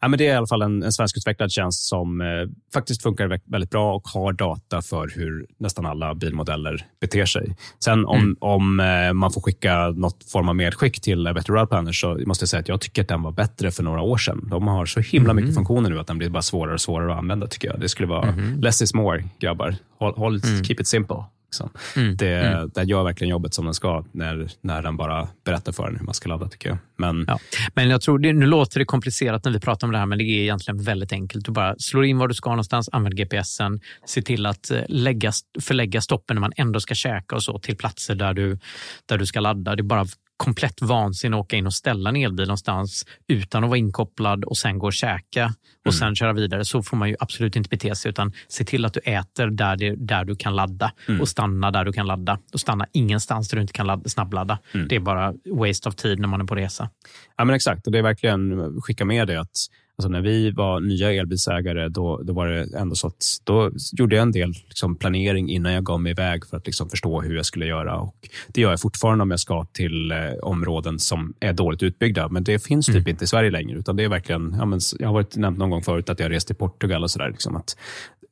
Ja, 0.00 0.08
men 0.08 0.18
det 0.18 0.26
är 0.26 0.32
i 0.32 0.36
alla 0.36 0.46
fall 0.46 0.62
en, 0.62 0.82
en 0.82 0.92
svenskutvecklad 0.92 1.50
tjänst 1.52 1.88
som 1.88 2.20
eh, 2.20 2.26
faktiskt 2.74 3.02
funkar 3.02 3.28
vä- 3.28 3.40
väldigt 3.44 3.70
bra 3.70 3.94
och 3.94 4.08
har 4.08 4.32
data 4.32 4.82
för 4.82 5.12
hur 5.14 5.46
nästan 5.58 5.86
alla 5.86 6.14
bilmodeller 6.14 6.86
beter 7.00 7.26
sig. 7.26 7.56
Sen 7.84 8.06
om, 8.06 8.18
Mm. 8.18 8.36
om 8.40 8.80
eh, 8.80 9.12
man 9.12 9.32
får 9.32 9.40
skicka 9.40 9.88
något 9.90 10.30
form 10.30 10.48
av 10.48 10.56
medskick 10.56 11.00
till 11.00 11.32
Better 11.34 11.52
Route 11.52 11.66
Planner 11.66 11.92
så 11.92 12.18
måste 12.26 12.42
jag 12.42 12.48
säga 12.48 12.60
att 12.60 12.68
jag 12.68 12.80
tycker 12.80 13.02
att 13.02 13.08
den 13.08 13.22
var 13.22 13.32
bättre 13.32 13.70
för 13.70 13.82
några 13.82 14.00
år 14.02 14.18
sedan. 14.18 14.48
De 14.50 14.68
har 14.68 14.86
så 14.86 15.00
himla 15.00 15.32
Mhm. 15.32 15.42
mycket 15.42 15.54
funktioner 15.54 15.90
nu 15.90 15.98
att 16.00 16.06
den 16.06 16.18
blir 16.18 16.30
bara 16.30 16.42
svårare 16.42 16.74
och 16.74 16.80
svårare 16.80 17.12
att 17.12 17.18
använda 17.18 17.46
tycker 17.46 17.68
jag. 17.68 17.80
Det 17.80 17.88
skulle 17.88 18.08
vara 18.08 18.30
Mhm. 18.32 18.60
less 18.60 18.82
is 18.82 18.94
more, 18.94 19.24
grabbar. 19.38 19.76
Håll, 19.98 20.14
håll, 20.16 20.40
Mm. 20.44 20.64
Keep 20.64 20.76
it 20.80 20.86
simple. 20.88 21.16
Liksom. 21.54 21.70
Mm. 22.02 22.16
Det, 22.16 22.34
Mm. 22.34 22.70
Den 22.74 22.88
gör 22.88 23.04
verkligen 23.04 23.30
jobbet 23.30 23.54
som 23.54 23.64
den 23.64 23.74
ska 23.74 24.04
när, 24.12 24.48
när 24.60 24.82
den 24.82 24.96
bara 24.96 25.28
berättar 25.44 25.72
för 25.72 25.88
en 25.88 25.96
hur 25.96 26.04
man 26.04 26.14
ska 26.14 26.28
ladda 26.28 26.48
tycker 26.48 26.68
jag. 26.68 26.78
Men 26.96 27.24
Ja. 27.28 27.38
Men 27.74 27.88
jag 27.88 28.00
tror, 28.00 28.18
det, 28.18 28.32
nu 28.32 28.46
låter 28.46 28.78
det 28.78 28.84
komplicerat 28.84 29.44
när 29.44 29.52
vi 29.52 29.60
pratar 29.60 29.86
om 29.86 29.92
det 29.92 29.98
här, 29.98 30.06
men 30.06 30.18
det 30.18 30.24
är 30.24 30.42
egentligen 30.42 30.82
väldigt 30.82 31.12
enkelt. 31.12 31.44
Du 31.44 31.52
bara 31.52 31.74
slår 31.78 32.04
in 32.04 32.18
var 32.18 32.28
du 32.28 32.34
ska 32.34 32.50
någonstans, 32.50 32.88
använd 32.92 33.16
GPSen, 33.16 33.80
se 34.06 34.22
till 34.22 34.46
att 34.46 34.70
eh, 34.70 34.80
lägga, 34.88 35.32
förlägga 35.60 36.00
stoppen 36.00 36.36
när 36.36 36.40
man 36.40 36.52
ändå 36.56 36.80
ska 36.80 36.94
käka 36.94 37.36
och 37.36 37.42
så 37.42 37.58
till 37.58 37.76
platser 37.76 38.14
där 38.14 38.34
du, 38.34 38.58
där 39.06 39.18
du 39.18 39.26
ska 39.26 39.40
ladda. 39.40 39.76
Det 39.76 39.80
är 39.80 39.84
bara 39.84 40.06
komplett 40.36 40.82
vansinne 40.82 41.36
att 41.36 41.40
åka 41.40 41.56
in 41.56 41.66
och 41.66 41.74
ställa 41.74 42.10
en 42.10 42.16
elbil 42.16 42.46
någonstans 42.46 43.06
utan 43.28 43.64
att 43.64 43.70
vara 43.70 43.78
inkopplad 43.78 44.44
och 44.44 44.56
sen 44.56 44.78
gå 44.78 44.86
och 44.86 44.92
käka 44.92 45.54
och 45.86 45.94
sen 45.94 46.14
köra 46.14 46.32
vidare. 46.32 46.64
Så 46.64 46.82
får 46.82 46.96
man 46.96 47.08
ju 47.08 47.16
absolut 47.20 47.56
inte 47.56 47.68
bete 47.68 47.94
sig 47.94 48.08
utan 48.10 48.32
se 48.48 48.64
till 48.64 48.84
att 48.84 48.94
du 48.94 49.00
äter 49.00 49.46
där, 49.46 49.76
det, 49.76 49.94
där 49.96 50.24
du 50.24 50.36
kan 50.36 50.56
ladda 50.56 50.92
Mm. 51.08 51.20
och 51.20 51.28
stanna 51.28 51.70
där 51.70 51.84
du 51.84 51.92
kan 51.92 52.06
ladda. 52.06 52.38
Och 52.52 52.60
stanna 52.60 52.86
ingenstans 52.92 53.48
där 53.48 53.56
du 53.56 53.60
inte 53.60 53.72
kan 53.72 53.86
ladda, 53.86 54.08
snabbladda. 54.08 54.58
Mm. 54.74 54.88
Det 54.88 54.96
är 54.96 55.00
bara 55.00 55.34
waste 55.52 55.88
of 55.88 55.94
tid 55.94 56.18
när 56.18 56.28
man 56.28 56.40
är 56.40 56.44
på 56.44 56.54
resa. 56.54 56.90
Ja, 57.36 57.44
men 57.44 57.56
exakt. 57.56 57.86
Och 57.86 57.92
det 57.92 57.98
är 57.98 58.02
verkligen 58.02 58.72
skicka 58.80 59.04
med 59.04 59.28
det 59.28 59.40
att 59.40 59.56
alltså 59.98 60.08
när 60.08 60.20
vi 60.20 60.50
var 60.50 60.80
nya 60.80 61.12
elbilsägare, 61.12 61.88
då, 61.88 62.22
då 62.22 62.32
var 62.32 62.46
det 62.46 62.78
ändå 62.78 62.94
så 62.94 63.06
att 63.06 63.24
då 63.44 63.70
gjorde 63.92 64.16
jag 64.16 64.22
en 64.22 64.32
del 64.32 64.48
liksom, 64.68 64.96
planering 64.96 65.50
innan 65.50 65.72
jag 65.72 65.84
gav 65.84 66.00
mig 66.00 66.12
iväg 66.12 66.46
för 66.46 66.56
att 66.56 66.66
liksom, 66.66 66.90
förstå 66.90 67.20
hur 67.20 67.36
jag 67.36 67.46
skulle 67.46 67.66
göra. 67.66 67.96
Och 67.96 68.28
det 68.48 68.60
gör 68.60 68.70
jag 68.70 68.80
fortfarande 68.80 69.22
om 69.22 69.30
jag 69.30 69.40
ska 69.40 69.64
till 69.64 70.10
eh, 70.10 70.18
områden 70.42 70.98
som 70.98 71.34
är 71.40 71.52
dåligt 71.52 71.82
utbyggda, 71.82 72.28
men 72.28 72.44
det 72.44 72.66
finns 72.66 72.86
typ 72.86 73.08
inte 73.08 73.24
i 73.24 73.26
Sverige 73.26 73.50
längre. 73.50 73.78
Utan 73.78 73.96
det 73.96 74.04
är 74.04 74.08
verkligen, 74.08 74.54
ja, 74.58 74.64
men, 74.64 74.80
jag 74.98 75.08
har 75.08 75.14
varit 75.14 75.36
nämnt 75.36 75.58
någon 75.58 75.70
gång 75.70 75.82
förut 75.82 76.08
att 76.08 76.20
jag 76.20 76.30
rest 76.30 76.46
till 76.46 76.56
Portugal 76.56 77.02
och 77.02 77.10
sådär. 77.10 77.30
Liksom, 77.30 77.56
att 77.56 77.76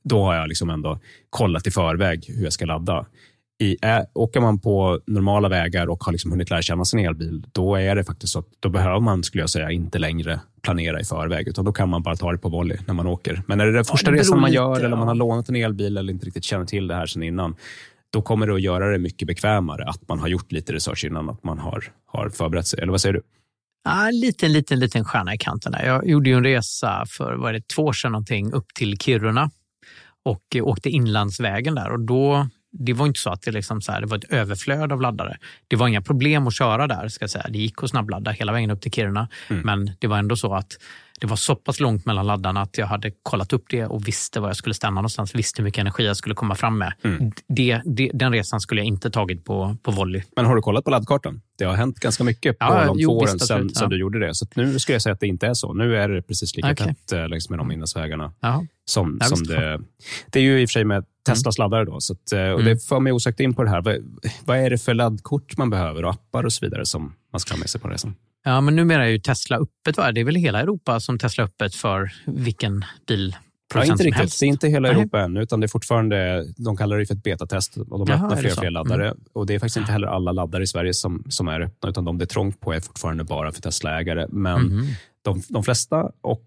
då 0.05 0.23
har 0.23 0.35
jag 0.35 0.49
liksom 0.49 0.71
ändå 0.71 1.01
kollat 1.31 1.67
i 1.67 1.71
förväg 1.71 2.25
hur 2.29 2.45
jag 2.45 2.53
ska 2.53 2.65
ladda. 2.65 3.07
I, 3.61 3.77
ä, 3.83 4.07
åker 4.15 4.41
man 4.41 4.61
på 4.61 5.01
normala 5.07 5.49
vägar 5.49 5.87
och 5.87 6.05
har 6.05 6.13
liksom 6.13 6.31
hunnit 6.31 6.51
lära 6.51 6.63
känna 6.63 6.85
sin 6.85 7.01
elbil, 7.01 7.45
då 7.53 7.77
är 7.77 7.95
det 7.95 8.05
faktiskt 8.05 8.33
så 8.33 8.39
att 8.39 8.47
då 8.61 8.69
behöver 8.69 9.01
man, 9.01 9.23
skulle 9.23 9.43
jag 9.43 9.51
säga, 9.51 9.71
inte 9.71 9.99
längre 9.99 10.41
planera 10.63 11.01
i 11.01 11.05
förväg, 11.05 11.49
utan 11.49 11.65
då 11.65 11.73
kan 11.73 11.89
man 11.89 12.03
bara 12.03 12.17
ta 12.17 12.33
det 12.33 12.39
på 12.39 12.49
volley 12.49 12.79
när 12.87 12.95
man 12.95 13.07
åker. 13.07 13.43
Men 13.47 13.61
är 13.61 13.67
det 13.67 13.73
den 13.73 13.85
första 13.85 14.11
det 14.11 14.13
beror 14.13 14.25
resan 14.25 14.41
man 14.41 14.51
lite, 14.51 14.63
gör, 14.63 14.77
eller 14.77 14.91
ja. 14.91 14.97
man 14.97 15.09
har 15.09 15.15
lånat 15.15 15.49
en 15.49 15.57
elbil 15.57 15.97
eller 15.97 16.13
inte 16.13 16.27
riktigt 16.27 16.45
känner 16.45 16.65
till 16.65 16.87
det 16.87 16.95
här 16.95 17.07
sedan 17.07 17.23
innan, 17.23 17.55
då 18.13 18.23
kommer 18.23 18.47
det 18.47 18.55
att 18.55 18.63
göra 18.63 18.91
det 18.91 18.99
mycket 18.99 19.29
bekvämare 19.29 19.85
att 19.85 20.09
man 20.09 20.19
har 20.19 20.29
gjort 20.29 20.53
lite 20.53 20.73
research 20.73 21.05
innan, 21.05 21.31
att 21.31 21.45
man 21.45 21.59
har, 21.59 21.85
har 22.07 22.29
förberett 22.29 22.67
sig. 22.67 22.81
Eller 22.81 22.91
vad 22.91 23.01
säger 23.01 23.13
du? 23.13 23.23
Ja, 23.85 24.09
en 24.09 24.21
liten, 24.21 24.53
liten, 24.53 24.79
liten 24.79 25.05
stjärna 25.05 25.35
i 25.35 25.39
kanten. 25.39 25.73
Där. 25.73 25.87
Jag 25.87 26.09
gjorde 26.09 26.31
ju 26.31 26.37
en 26.37 26.45
resa 26.45 27.05
för 27.09 27.35
vad 27.35 27.49
är 27.49 27.53
det, 27.53 27.69
två 27.69 27.83
år 27.83 27.93
sedan 27.93 28.13
någonting, 28.13 28.53
upp 28.53 28.67
till 28.75 28.99
Kiruna 28.99 29.51
och 30.25 30.43
eh, 30.55 30.67
åkte 30.67 30.91
inlandsvägen 30.91 31.75
där. 31.75 31.91
Och 31.91 32.01
då, 32.01 32.49
det 32.73 32.93
var 32.93 33.07
inte 33.07 33.21
så 33.21 33.31
att 33.31 33.43
det, 33.43 33.51
liksom 33.51 33.81
så 33.81 33.93
här, 33.93 34.01
det 34.01 34.07
var 34.07 34.19
ett 34.19 34.33
överflöd 34.33 34.93
av 34.93 35.01
laddare. 35.01 35.37
Det 35.69 35.77
var 35.77 35.89
inga 35.89 36.03
problem 36.03 36.47
att 36.47 36.55
köra 36.55 36.87
där. 36.87 37.09
Ska 37.09 37.29
säga. 37.29 37.47
Det 37.49 37.59
gick 37.59 37.83
att 37.83 37.91
snabbladda 37.91 38.31
hela 38.31 38.53
vägen 38.53 38.71
upp 38.71 38.81
till 38.81 38.93
Kiruna. 38.93 39.29
Mm. 39.51 39.63
Men 39.63 39.91
det 39.99 40.07
var 40.07 40.19
ändå 40.19 40.37
så 40.37 40.55
att 40.55 40.79
det 41.23 41.29
var 41.29 41.37
så 41.37 41.57
pass 41.57 41.81
långt 41.81 42.07
mellan 42.07 42.27
laddarna 42.27 42.63
att 42.63 42.79
jag 42.79 42.87
hade 42.87 43.11
kollat 43.23 43.53
upp 43.53 43.65
det 43.69 43.87
och 43.87 44.09
visste 44.09 44.41
var 44.41 44.49
jag 44.49 44.57
skulle 44.57 44.75
stanna 44.75 44.95
någonstans. 44.95 45.35
Visste 45.35 45.63
hur 45.63 45.65
mycket 45.65 45.81
energi 45.81 46.07
jag 46.07 46.17
skulle 46.17 46.35
komma 46.35 46.55
fram 46.55 46.79
med. 46.79 46.93
Mm. 47.05 47.33
Det, 47.49 47.81
det, 47.85 48.11
den 48.15 48.33
resan 48.33 48.61
skulle 48.61 48.81
jag 48.81 48.87
inte 48.87 49.11
tagit 49.11 49.45
på, 49.45 49.77
på 49.83 49.91
volley. 49.91 50.23
Men 50.37 50.47
har 50.47 50.57
du 50.57 50.63
kollat 50.63 50.85
på 50.85 50.91
laddkartan? 50.91 51.41
Det 51.59 51.65
har 51.65 51.75
hänt 51.75 52.01
ganska 52.01 52.25
mycket 52.25 52.59
på 52.59 52.65
Ja, 52.65 52.85
de 52.85 52.99
jo, 52.99 53.09
två 53.11 53.19
åren 53.19 53.39
sedan, 53.39 53.69
sedan 53.71 53.83
ja. 53.83 53.87
du 53.87 53.99
gjorde 53.99 54.19
det. 54.19 54.35
Så 54.35 54.47
nu 54.55 54.79
skulle 54.79 54.95
jag 54.95 55.03
säga 55.03 55.13
att 55.13 55.21
det 55.21 55.27
inte 55.27 55.47
är 55.47 55.55
så. 55.55 55.73
Nu 55.73 55.97
är 55.97 56.09
det 56.09 56.23
precis 56.23 56.57
lika 56.57 56.73
Okej. 56.73 56.87
tätt 56.87 57.13
eh, 57.13 57.29
längs 57.29 57.51
med 57.51 57.59
de 57.59 57.73
inlandsvägarna. 57.73 58.33
Ja. 58.41 58.67
Som, 58.85 59.19
Ja, 59.21 59.27
som 59.27 59.45
det, 59.45 59.81
det 60.27 60.39
är 60.39 60.43
ju 60.43 60.61
i 60.61 60.65
och 60.65 60.69
för 60.69 60.73
sig 60.73 60.85
med 60.85 61.05
Teslas 61.27 61.59
laddare. 61.59 61.85
Då, 61.85 62.01
så 62.01 62.13
att, 62.13 62.33
eh, 62.33 62.39
och 62.39 62.61
Mm. 62.61 62.65
Det 62.65 62.85
för 62.85 63.01
mig 63.01 63.13
osökt 63.13 63.41
in 63.41 63.55
på 63.55 63.65
det 63.65 63.71
här. 63.71 63.83
Vad, 63.83 63.97
vad 64.45 64.59
är 64.59 64.71
det 64.71 64.79
för 64.79 64.95
laddkort 64.95 65.57
man 65.57 65.71
behöver 65.71 66.05
och 66.05 66.11
appar 66.11 66.45
och 66.45 66.53
så 66.53 66.67
vidare 66.67 66.87
som 66.87 67.15
man 67.33 67.41
ska 67.41 67.55
ha 67.55 67.59
med 67.59 67.71
sig 67.71 67.81
på 67.81 67.89
resan? 67.89 68.15
Ja, 68.45 68.61
men 68.61 68.77
numera 68.77 69.05
är 69.07 69.11
ju 69.11 69.19
Tesla 69.19 69.57
öppet. 69.57 69.97
Va? 69.97 70.13
Det 70.13 70.21
är 70.21 70.25
väl 70.25 70.35
hela 70.37 70.61
Europa 70.61 71.01
som 71.01 71.19
Tesla 71.19 71.45
är 71.45 71.47
öppet 71.49 71.75
för 71.75 72.13
vilken 72.27 72.85
bil 73.09 73.37
Ja, 73.75 73.85
inte 73.85 73.93
riktigt. 73.95 74.15
helst. 74.15 74.41
Det 74.41 74.47
är 74.47 74.49
inte 74.49 74.69
hela 74.69 74.89
Nej. 74.89 74.99
Europa 75.01 75.21
än, 75.21 75.37
utan 75.37 75.61
det 75.61 75.67
är 75.67 75.69
fortfarande, 75.69 76.45
de 76.57 76.77
kallar 76.77 76.99
det 76.99 77.07
för 77.07 77.15
ett 77.15 77.23
betatest 77.23 77.77
och 77.77 77.99
de 77.99 78.13
Jaha, 78.13 78.25
öppnar 78.25 78.37
fler 78.37 78.51
och 78.53 78.59
fler 78.59 78.71
laddare. 78.71 79.07
Mm. 79.07 79.19
Och 79.33 79.47
Det 79.47 79.55
är 79.55 79.59
faktiskt 79.59 79.77
inte 79.77 79.93
heller 79.93 80.07
alla 80.07 80.33
laddare 80.33 80.63
i 80.63 80.67
Sverige 80.67 80.95
som, 80.95 81.25
som 81.29 81.49
är 81.49 81.61
öppna, 81.61 81.89
utan 81.89 82.05
de 82.05 82.19
det 82.19 82.25
är 82.25 82.27
trångt 82.27 82.61
på 82.61 82.73
är 82.73 82.81
fortfarande 82.81 83.25
bara 83.25 83.53
för 83.53 83.61
Tesla-ägare. 83.63 84.27
Men 84.31 84.63
Mhm. 84.63 84.87
de, 85.25 85.43
de 85.49 85.63
flesta, 85.65 86.11
och 86.21 86.45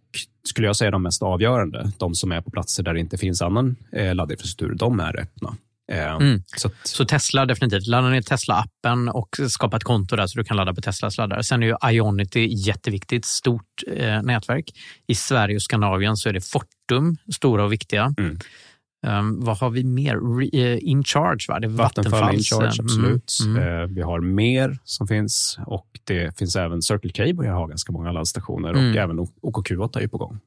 skulle 0.48 0.68
jag 0.68 0.76
säga 0.76 0.92
de 0.92 1.04
mest 1.04 1.24
avgörande, 1.24 1.92
de 1.98 2.16
som 2.16 2.32
är 2.32 2.42
på 2.42 2.52
platser 2.52 2.84
där 2.84 2.94
det 2.94 3.00
inte 3.00 3.18
finns 3.18 3.42
annan 3.42 3.76
eh, 3.92 4.16
laddinfrastruktur, 4.16 4.76
de 4.76 5.00
är 5.00 5.20
öppna. 5.20 5.56
Eh, 5.92 6.16
Mm. 6.16 6.44
Så 6.58 6.68
att, 6.68 6.74
Så 6.84 7.06
Tesla 7.06 7.46
definitivt. 7.46 7.88
Ladda 7.88 8.10
ner 8.10 8.22
Tesla-appen 8.22 9.10
och 9.10 9.40
skapa 9.50 9.78
ett 9.78 9.84
konto 9.84 10.16
där 10.16 10.28
så 10.28 10.38
du 10.40 10.44
kan 10.46 10.58
ladda 10.58 10.74
på 10.74 10.82
Teslas 10.82 11.18
laddare. 11.18 11.44
Sen 11.44 11.64
är 11.64 11.68
ju 11.68 11.76
Ionity 11.92 12.48
jätteviktigt, 12.52 13.26
stort 13.26 13.84
eh, 13.92 14.22
nätverk. 14.22 14.72
I 15.08 15.16
Sverige 15.16 15.56
och 15.56 15.62
Skandinavien 15.62 16.18
så 16.18 16.30
är 16.30 16.34
det 16.34 16.42
Fortum, 16.42 17.18
stora 17.36 17.64
och 17.64 17.74
viktiga. 17.74 18.14
Mm. 18.18 18.38
Um, 19.08 19.44
vad 19.46 19.58
har 19.58 19.70
vi 19.70 19.84
mer? 19.84 20.38
Re, 20.40 20.50
eh, 20.74 20.80
InCharge, 20.82 21.46
va? 21.48 21.60
Det 21.60 21.68
är 21.68 21.70
Vattenfall, 21.70 22.12
Vattenfalls, 22.12 22.52
InCharge, 22.52 22.80
eh, 22.80 22.84
absolut. 22.86 23.38
Mm, 23.46 23.64
mm. 23.64 23.94
Vi 23.96 24.02
har 24.02 24.20
mer 24.22 24.78
som 24.84 25.08
finns 25.08 25.58
och 25.68 25.88
det 26.04 26.38
finns 26.38 26.56
även 26.56 26.82
Circle 26.82 27.12
K 27.12 27.34
börjar 27.34 27.54
ha 27.54 27.66
ganska 27.66 27.92
många 27.92 28.12
laddstationer 28.12 28.74
och 28.74 28.80
Mm. 28.80 28.98
även 28.98 29.20
OKQ8 29.42 29.98
är 29.98 30.02
ju 30.02 30.08
på 30.10 30.18
gång. 30.18 30.40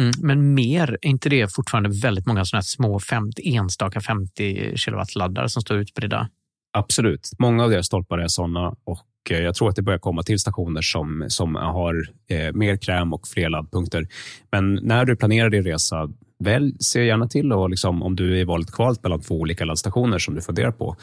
Mm, 0.00 0.12
men 0.22 0.54
mer, 0.54 0.98
är 1.02 1.08
inte 1.08 1.28
det 1.28 1.54
fortfarande 1.54 1.90
väldigt 2.02 2.26
många 2.26 2.44
sådana 2.44 2.58
här 2.58 2.62
små 2.62 3.00
50, 3.00 3.56
enstaka 3.56 4.00
50 4.00 4.76
kilowatt-laddare 4.76 5.48
som 5.48 5.62
står 5.62 5.76
utspridda? 5.76 6.28
Absolut. 6.72 7.30
Många 7.38 7.64
av 7.64 7.70
deras 7.70 7.86
stolpar 7.86 8.18
är 8.18 8.28
sådana 8.28 8.74
och 8.84 9.06
eh, 9.30 9.38
jag 9.38 9.54
tror 9.54 9.68
att 9.68 9.76
det 9.76 9.82
börjar 9.82 9.98
komma 9.98 10.22
till 10.22 10.38
stationer 10.38 10.82
som, 10.82 11.24
som 11.28 11.54
har 11.54 12.08
eh, 12.28 12.52
mer 12.52 12.76
kräm 12.76 13.12
och 13.12 13.28
fler 13.28 13.48
laddpunkter. 13.48 14.08
Men 14.52 14.74
när 14.82 15.04
du 15.04 15.16
planerar 15.16 15.50
din 15.50 15.64
resa, 15.64 16.10
väl, 16.38 16.76
se 16.80 17.04
gärna 17.04 17.28
till 17.28 17.52
och 17.52 17.70
liksom, 17.70 18.02
om 18.02 18.16
du 18.16 18.32
är 18.32 18.40
i 18.40 18.44
valet 18.44 18.72
kvalt 18.72 19.02
mellan 19.02 19.20
två 19.20 19.34
olika 19.40 19.64
laddstationer 19.64 20.18
som 20.18 20.34
du 20.34 20.40
funderar 20.40 20.72
på, 20.72 20.96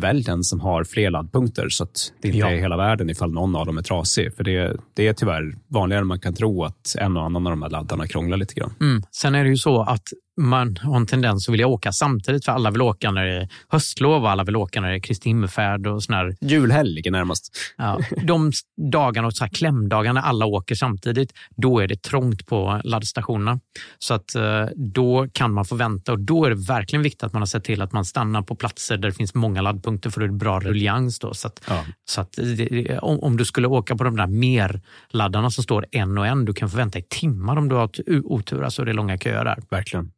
välj 0.00 0.22
den 0.22 0.44
som 0.44 0.60
har 0.60 0.84
fler 0.84 1.10
laddpunkter 1.10 1.68
så 1.68 1.84
att 1.84 2.12
det 2.22 2.28
inte 2.28 2.38
Ja. 2.38 2.50
är 2.50 2.56
hela 2.56 2.76
världen 2.76 3.10
ifall 3.10 3.32
någon 3.32 3.56
av 3.56 3.66
dem 3.66 3.78
är 3.78 3.82
trasig. 3.82 4.34
För 4.36 4.44
det, 4.44 4.76
det 4.94 5.08
är 5.08 5.12
tyvärr 5.12 5.54
vanligare 5.68 6.00
än 6.00 6.06
man 6.06 6.20
kan 6.20 6.34
tro 6.34 6.64
att 6.64 6.96
en 6.98 7.16
och 7.16 7.24
annan 7.24 7.46
av 7.46 7.52
de 7.52 7.62
här 7.62 7.70
laddarna 7.70 8.06
krånglar 8.06 8.36
lite 8.36 8.54
grann. 8.54 8.72
Mm. 8.80 9.02
Sen 9.10 9.34
är 9.34 9.44
det 9.44 9.50
ju 9.50 9.56
så 9.56 9.82
att 9.82 10.02
man 10.36 10.76
har 10.76 10.96
en 10.96 11.06
tendens 11.06 11.48
att 11.48 11.52
vilja 11.52 11.66
åka 11.66 11.92
samtidigt, 11.92 12.44
för 12.44 12.52
alla 12.52 12.70
vill 12.70 12.82
åka 12.82 13.10
när 13.10 13.24
det 13.24 13.32
är 13.32 13.48
höstlov 13.68 14.22
och 14.22 14.30
alla 14.30 14.44
vill 14.44 14.56
åka 14.56 14.80
när 14.80 14.88
det 14.88 14.96
är 14.96 15.00
Kristi 15.00 15.28
himmelfärd 15.28 15.86
och 15.86 16.02
sån 16.02 16.14
här 16.14 16.36
Julhelg 16.40 17.10
närmast. 17.10 17.56
Ja, 17.76 18.00
de 18.26 18.52
dagarna 18.92 19.26
och 19.26 19.34
så 19.34 19.44
här 19.44 19.50
klämdagar 19.50 20.12
när 20.12 20.20
alla 20.20 20.46
åker 20.46 20.74
samtidigt, 20.74 21.32
då 21.56 21.78
är 21.78 21.88
det 21.88 22.02
trångt 22.02 22.46
på 22.46 22.80
laddstationerna. 22.84 23.60
Så 23.98 24.14
att 24.14 24.34
eh, 24.34 24.64
då 24.76 25.28
kan 25.32 25.52
man 25.52 25.64
få 25.64 25.74
vänta 25.74 26.12
och 26.12 26.20
då 26.20 26.44
är 26.44 26.50
det 26.50 26.66
verkligen 26.68 27.02
viktigt 27.02 27.22
att 27.22 27.32
man 27.32 27.42
har 27.42 27.46
sett 27.46 27.64
till 27.64 27.82
att 27.82 27.92
man 27.92 28.04
stannar 28.04 28.42
på 28.42 28.54
platser 28.56 28.96
där 28.96 29.08
det 29.08 29.14
finns 29.14 29.34
många 29.34 29.62
laddpunkter 29.62 30.10
för 30.10 30.20
det 30.20 30.26
är 30.26 30.30
bra 30.30 30.60
ruljans. 30.60 31.18
Då. 31.18 31.34
Så 31.34 31.46
att, 31.46 31.60
Ja. 31.68 31.84
så 32.04 32.20
att 32.20 32.32
det, 32.32 32.98
om, 32.98 33.36
du 33.36 33.44
skulle 33.44 33.68
åka 33.68 33.96
på 33.96 34.04
de 34.04 34.16
där 34.16 34.26
mer 34.26 34.80
laddarna 35.08 35.50
som 35.50 35.64
står 35.64 35.86
en 35.90 36.18
och 36.18 36.26
en, 36.26 36.44
du 36.44 36.54
kan 36.54 36.70
få 36.70 36.76
vänta 36.76 36.98
i 36.98 37.02
timmar 37.08 37.56
om 37.56 37.68
du 37.68 37.74
har 37.74 37.90
otur, 38.24 38.62
alltså 38.62 38.84
det 38.84 38.90
är 38.90 38.94
långa 38.94 39.18
köer 39.18 39.44
där. 39.44 39.62
Verkligen. 39.70 40.10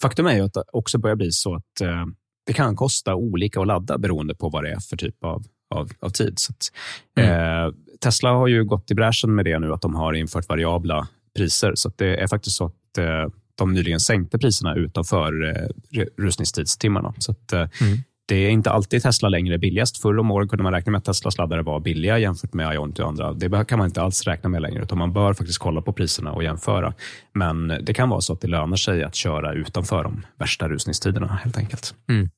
Faktum 0.00 0.26
är 0.26 0.34
ju 0.34 0.40
att 0.40 0.52
det 0.54 0.64
också 0.72 0.98
börjar 0.98 1.16
bli 1.16 1.32
så 1.32 1.54
att 1.54 1.80
eh, 1.80 2.04
det 2.46 2.52
kan 2.52 2.76
kosta 2.76 3.14
olika 3.14 3.60
att 3.60 3.66
ladda 3.66 3.98
beroende 3.98 4.34
på 4.34 4.48
vad 4.48 4.64
det 4.64 4.70
är 4.70 4.80
för 4.80 4.96
typ 4.96 5.24
av, 5.24 5.44
av, 5.74 5.90
av 6.00 6.10
tid. 6.10 6.34
Så 6.36 6.52
att, 6.52 6.72
mm. 7.18 7.66
eh, 7.66 7.72
Tesla 8.00 8.30
har 8.30 8.46
ju 8.46 8.64
gått 8.64 8.90
i 8.90 8.94
bräschen 8.94 9.34
med 9.34 9.44
det 9.44 9.58
nu, 9.58 9.72
att 9.72 9.82
de 9.82 9.94
har 9.94 10.12
infört 10.12 10.48
variabla 10.48 11.08
priser. 11.36 11.72
Så 11.74 11.92
det 11.96 12.16
är 12.22 12.26
faktiskt 12.26 12.56
så 12.56 12.64
att 12.64 12.98
eh, 12.98 13.32
de 13.54 13.72
nyligen 13.72 14.00
sänkte 14.00 14.38
priserna 14.38 14.74
utanför 14.74 15.48
eh, 15.48 16.04
rusningstidstimmarna. 16.16 17.14
Så 17.18 17.32
att, 17.32 17.52
eh, 17.52 17.58
mm. 17.58 17.98
Det 18.28 18.36
är 18.36 18.50
inte 18.50 18.70
alltid 18.70 19.02
Tesla 19.02 19.28
längre 19.28 19.58
billigast. 19.58 20.02
Förr 20.02 20.18
om 20.18 20.30
åren 20.30 20.48
kunde 20.48 20.62
man 20.62 20.72
räkna 20.72 20.92
med 20.92 20.98
att 20.98 21.04
Teslas 21.04 21.38
laddare 21.38 21.62
var 21.62 21.80
billiga 21.80 22.18
jämfört 22.18 22.54
med 22.54 22.74
Ionity 22.74 23.02
och 23.02 23.08
andra. 23.08 23.32
Det 23.32 23.64
kan 23.68 23.78
man 23.78 23.86
inte 23.86 24.02
alls 24.02 24.24
räkna 24.24 24.48
med 24.48 24.62
längre, 24.62 24.82
utan 24.82 24.98
man 24.98 25.12
bör 25.12 25.34
faktiskt 25.34 25.58
kolla 25.58 25.82
på 25.82 25.92
priserna 25.92 26.32
och 26.32 26.42
jämföra. 26.42 26.94
Men 27.32 27.68
det 27.68 27.94
kan 27.94 28.08
vara 28.08 28.20
så 28.20 28.32
att 28.32 28.40
det 28.40 28.48
lönar 28.48 28.76
sig 28.76 29.04
att 29.04 29.14
köra 29.14 29.52
utanför 29.52 30.02
de 30.02 30.26
värsta 30.38 30.68
rusningstiderna 30.68 31.40
helt 31.44 31.58
enkelt. 31.58 31.94
Mm. 32.08 32.30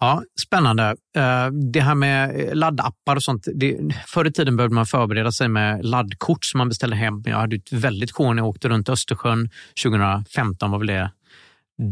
Ja, 0.00 0.22
Spännande. 0.40 0.96
Eh, 1.16 1.50
det 1.72 1.80
här 1.80 1.94
med 1.94 2.50
laddappar 2.56 3.16
och 3.16 3.22
sånt. 3.22 3.48
Det, 3.54 3.78
förr 4.06 4.26
i 4.26 4.32
tiden 4.32 4.56
behövde 4.56 4.74
man 4.74 4.86
förbereda 4.86 5.32
sig 5.32 5.48
med 5.48 5.84
laddkort 5.84 6.44
som 6.44 6.58
man 6.58 6.68
beställde 6.68 6.96
hem. 6.96 7.22
Jag 7.26 7.36
hade 7.36 7.56
ett 7.56 7.72
väldigt 7.72 8.12
sjå 8.12 8.32
när 8.32 8.42
jag 8.42 8.48
åkte 8.48 8.68
runt 8.68 8.88
Östersjön 8.88 9.50
2015 9.84 10.70
var 10.70 10.78
väl 10.78 10.86
det. 10.86 11.10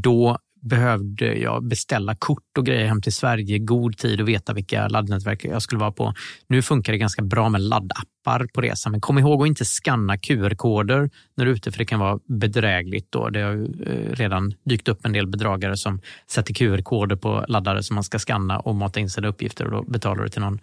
Då 0.03 0.39
behövde 0.63 1.35
jag 1.35 1.65
beställa 1.65 2.15
kort 2.15 2.59
och 2.59 2.67
grejer 2.67 2.87
hem 2.87 3.03
till 3.03 3.13
Sverige 3.13 3.57
i 3.57 3.59
god 3.59 3.99
tid 3.99 4.21
och 4.21 4.29
veta 4.29 4.53
vilka 4.53 4.89
laddnätverk 4.89 5.45
jag 5.45 5.63
skulle 5.63 5.81
vara 5.81 5.93
på. 5.93 6.15
Nu 6.47 6.63
funkar 6.63 6.93
det 6.93 6.99
ganska 6.99 7.23
bra 7.23 7.49
med 7.49 7.61
laddappar 7.61 8.47
på 8.55 8.61
resan, 8.61 8.93
men 8.93 9.01
kom 9.01 9.19
ihåg 9.19 9.43
att 9.43 9.49
inte 9.49 9.65
skanna 9.65 10.19
QR-koder 10.19 11.11
när 11.37 11.45
du 11.45 11.51
är 11.51 11.55
ute, 11.55 11.73
för 11.73 11.79
det 11.79 11.85
kan 11.85 12.01
vara 12.01 12.19
bedrägligt. 12.29 13.13
Då. 13.13 13.29
Det 13.29 13.41
har 13.41 13.53
eh, 13.53 14.15
redan 14.15 14.55
dykt 14.65 14.89
upp 14.89 15.05
en 15.05 15.13
del 15.13 15.27
bedragare 15.27 15.77
som 15.77 16.01
sätter 16.31 16.55
QR-koder 16.55 17.17
på 17.17 17.45
laddare 17.49 17.83
som 17.83 17.95
man 17.95 18.05
ska 18.05 18.19
skanna 18.19 18.59
och 18.59 18.75
mata 18.75 19.01
in 19.01 19.11
sina 19.11 19.29
uppgifter 19.29 19.65
och 19.65 19.71
då 19.71 19.91
betalar 19.91 20.23
du 20.23 20.29
till 20.29 20.41
någon 20.41 20.61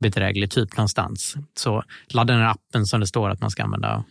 bedräglig 0.00 0.50
typ 0.50 0.76
någonstans. 0.76 1.36
Så 1.54 1.82
ladda 2.08 2.36
ner 2.36 2.44
appen 2.44 2.86
som 2.86 3.00
det 3.00 3.06
står 3.06 3.30
att 3.30 3.40
man 3.40 3.50
ska 3.50 3.62
använda 3.62 4.04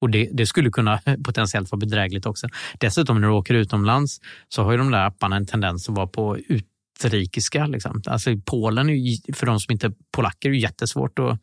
och 0.00 0.10
det, 0.10 0.28
det, 0.32 0.46
skulle 0.46 0.70
kunna 0.70 1.00
potentiellt 1.24 1.70
vara 1.70 1.78
bedrägligt 1.78 2.26
också. 2.26 2.48
Dessutom 2.78 3.20
när 3.20 3.28
du 3.28 3.34
åker 3.34 3.54
utomlands 3.54 4.20
så 4.48 4.62
har 4.62 4.72
ju 4.72 4.78
de 4.78 4.90
där 4.90 5.06
apparna 5.06 5.36
en 5.36 5.46
tendens 5.46 5.88
att 5.88 5.94
vara 5.94 6.06
på 6.06 6.38
utrikiska. 6.38 7.66
Liksom. 7.66 8.02
Alltså 8.06 8.30
Polen, 8.44 8.90
är, 8.90 9.34
för 9.34 9.46
de 9.46 9.60
som 9.60 9.72
inte 9.72 9.86
är 9.86 9.92
polacker, 10.12 10.48
är 10.48 10.52
det 10.52 10.58
jättesvårt 10.58 11.18
att, 11.18 11.40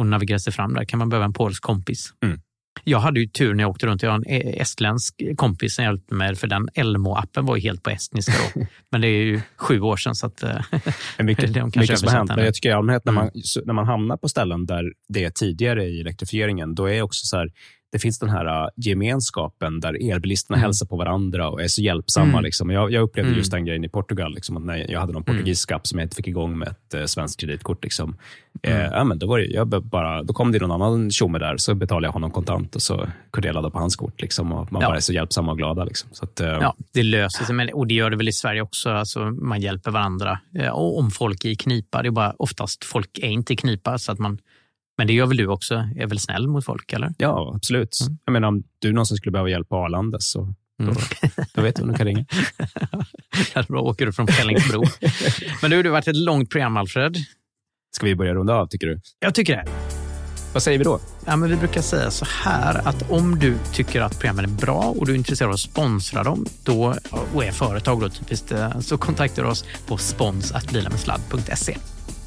att 0.00 0.06
navigera 0.06 0.38
sig 0.38 0.52
fram 0.52 0.74
där. 0.74 0.84
kan 0.84 0.98
man 0.98 1.08
behöva 1.08 1.24
en 1.24 1.32
polsk 1.32 1.62
kompis. 1.62 2.12
Mm. 2.22 2.40
Jag 2.84 2.98
hade 2.98 3.20
ju 3.20 3.26
tur 3.26 3.54
när 3.54 3.64
jag 3.64 3.70
åkte 3.70 3.86
runt. 3.86 4.02
Jag 4.02 4.10
har 4.10 4.16
en 4.16 4.26
e- 4.26 4.60
estländsk 4.60 5.22
kompis 5.36 5.74
som 5.74 5.84
hjälpte 5.84 6.14
mig, 6.14 6.36
för 6.36 6.46
den 6.46 6.68
Elmo-appen 6.68 7.46
var 7.46 7.56
ju 7.56 7.62
helt 7.62 7.82
på 7.82 7.90
estniska 7.90 8.32
då. 8.54 8.66
Men 8.90 9.00
det 9.00 9.08
är 9.08 9.24
ju 9.24 9.40
sju 9.56 9.80
år 9.80 9.96
sedan, 9.96 10.14
så 10.14 10.26
att, 10.26 10.42
eh, 10.42 10.60
mycket, 11.18 11.54
de 11.54 11.72
mycket 11.76 11.98
som 11.98 12.08
har 12.08 12.16
hänt. 12.16 12.32
Men 12.36 12.44
jag 12.44 12.54
tycker 12.54 12.68
i 12.68 12.72
allmänhet 12.72 13.04
när 13.04 13.12
man, 13.12 13.22
mm. 13.22 13.66
när 13.66 13.74
man 13.74 13.86
hamnar 13.86 14.16
på 14.16 14.28
ställen 14.28 14.66
där 14.66 14.92
det 15.08 15.24
är 15.24 15.30
tidigare 15.30 15.84
i 15.84 16.00
elektrifieringen, 16.00 16.74
då 16.74 16.90
är 16.90 17.02
också 17.02 17.26
så 17.26 17.36
här, 17.36 17.48
det 17.94 17.98
finns 17.98 18.18
den 18.18 18.28
här 18.28 18.46
uh, 18.46 18.68
gemenskapen 18.76 19.80
där 19.80 20.10
elbilisterna 20.10 20.56
mm. 20.56 20.62
hälsar 20.62 20.86
på 20.86 20.96
varandra 20.96 21.48
och 21.48 21.62
är 21.62 21.68
så 21.68 21.82
hjälpsamma. 21.82 22.28
Mm. 22.28 22.44
Liksom. 22.44 22.70
Jag, 22.70 22.92
jag 22.92 23.02
upplevde 23.02 23.28
mm. 23.28 23.38
just 23.38 23.50
den 23.50 23.64
grejen 23.64 23.84
i 23.84 23.88
Portugal. 23.88 24.34
Liksom, 24.34 24.66
när 24.66 24.90
jag 24.90 25.00
hade 25.00 25.12
någon 25.12 25.22
mm. 25.22 25.36
portugisisk 25.36 25.72
app 25.72 25.86
som 25.86 25.98
jag 25.98 26.06
inte 26.06 26.16
fick 26.16 26.26
igång 26.26 26.58
med 26.58 26.68
ett 26.68 26.94
uh, 26.94 27.04
svenskt 27.04 27.40
kreditkort. 27.40 27.84
Liksom. 27.84 28.16
Eh, 28.62 28.76
mm. 28.76 28.92
ja, 28.92 29.04
men 29.04 29.18
då, 29.18 29.26
var 29.26 29.38
det, 29.38 29.44
jag 29.44 29.68
bara, 29.68 30.22
då 30.22 30.34
kom 30.34 30.52
det 30.52 30.58
någon 30.58 30.82
annan 30.82 31.10
tjomme 31.10 31.38
där, 31.38 31.56
så 31.56 31.74
betalade 31.74 32.06
jag 32.06 32.12
honom 32.12 32.30
kontant 32.30 32.76
och 32.76 32.82
så 32.82 33.06
kunde 33.32 33.48
jag 33.48 33.54
ladda 33.54 33.70
på 33.70 33.78
hans 33.78 33.96
kort. 33.96 34.22
Liksom, 34.22 34.52
och 34.52 34.72
man 34.72 34.82
ja. 34.82 34.88
bara 34.88 34.96
är 34.96 35.00
så 35.00 35.12
hjälpsamma 35.12 35.52
och 35.52 35.58
glada. 35.58 35.84
Liksom. 35.84 36.08
Så 36.12 36.24
att, 36.24 36.40
uh, 36.40 36.46
ja, 36.46 36.76
det 36.92 37.02
löser 37.02 37.44
sig, 37.44 37.54
men, 37.54 37.72
och 37.72 37.86
det 37.86 37.94
gör 37.94 38.10
det 38.10 38.16
väl 38.16 38.28
i 38.28 38.32
Sverige 38.32 38.62
också. 38.62 38.90
Alltså, 38.90 39.20
man 39.24 39.60
hjälper 39.60 39.90
varandra. 39.90 40.38
Och 40.72 40.98
om 40.98 41.10
folk 41.10 41.44
är 41.44 41.48
i 41.48 41.56
knipa, 41.56 42.02
det 42.02 42.08
är 42.08 42.10
bara 42.10 42.34
oftast 42.38 42.84
folk 42.84 43.18
är 43.18 43.28
inte 43.28 43.52
i 43.52 43.56
knipa, 43.56 43.98
så 43.98 44.12
att 44.12 44.18
man 44.18 44.38
men 44.98 45.06
det 45.06 45.12
gör 45.12 45.26
väl 45.26 45.36
du 45.36 45.46
också? 45.46 45.74
Är 45.74 46.06
väl 46.06 46.18
snäll 46.18 46.48
mot 46.48 46.64
folk? 46.64 46.92
eller? 46.92 47.14
Ja, 47.18 47.52
absolut. 47.56 47.98
Mm. 48.00 48.18
Jag 48.24 48.32
menar, 48.32 48.48
om 48.48 48.62
du 48.78 48.92
någonsin 48.92 49.16
skulle 49.16 49.32
behöva 49.32 49.50
hjälp 49.50 49.68
på 49.68 49.76
Arlanda 49.76 50.18
så 50.20 50.54
då, 50.78 50.84
mm. 50.84 50.96
då 51.54 51.62
vet 51.62 51.76
du 51.76 51.82
du 51.82 51.94
kan 51.94 52.06
ringa. 52.06 52.24
Då 53.68 53.78
åker 53.78 54.06
du 54.06 54.12
från 54.12 54.26
Fellingsbro. 54.26 54.84
Men 55.62 55.70
nu 55.70 55.76
har 55.76 55.82
det 55.82 55.90
varit 55.90 56.08
ett 56.08 56.16
långt 56.16 56.50
program, 56.50 56.76
Alfred. 56.76 57.16
Ska 57.96 58.06
vi 58.06 58.16
börja 58.16 58.34
runda 58.34 58.54
av, 58.54 58.66
tycker 58.66 58.86
du? 58.86 59.00
Jag 59.20 59.34
tycker 59.34 59.56
det. 59.56 59.64
Vad 60.52 60.62
säger 60.62 60.78
vi 60.78 60.84
då? 60.84 61.00
Ja, 61.26 61.36
men 61.36 61.50
vi 61.50 61.56
brukar 61.56 61.82
säga 61.82 62.10
så 62.10 62.26
här 62.28 62.88
att 62.88 63.10
om 63.10 63.38
du 63.38 63.58
tycker 63.72 64.00
att 64.00 64.18
programmen 64.18 64.44
är 64.44 64.48
bra 64.48 64.94
och 64.98 65.06
du 65.06 65.12
är 65.12 65.16
intresserad 65.16 65.48
av 65.48 65.54
att 65.54 65.60
sponsra 65.60 66.22
dem 66.22 66.46
då, 66.64 66.94
och 67.34 67.44
är 67.44 67.52
företag 67.52 68.00
då 68.00 68.08
typiskt, 68.08 68.52
eh, 68.52 68.80
så 68.80 68.98
kontaktar 68.98 69.42
du 69.42 69.48
oss 69.48 69.64
på 69.86 69.96
sponsatbilarmedsladd.se. 69.96 71.76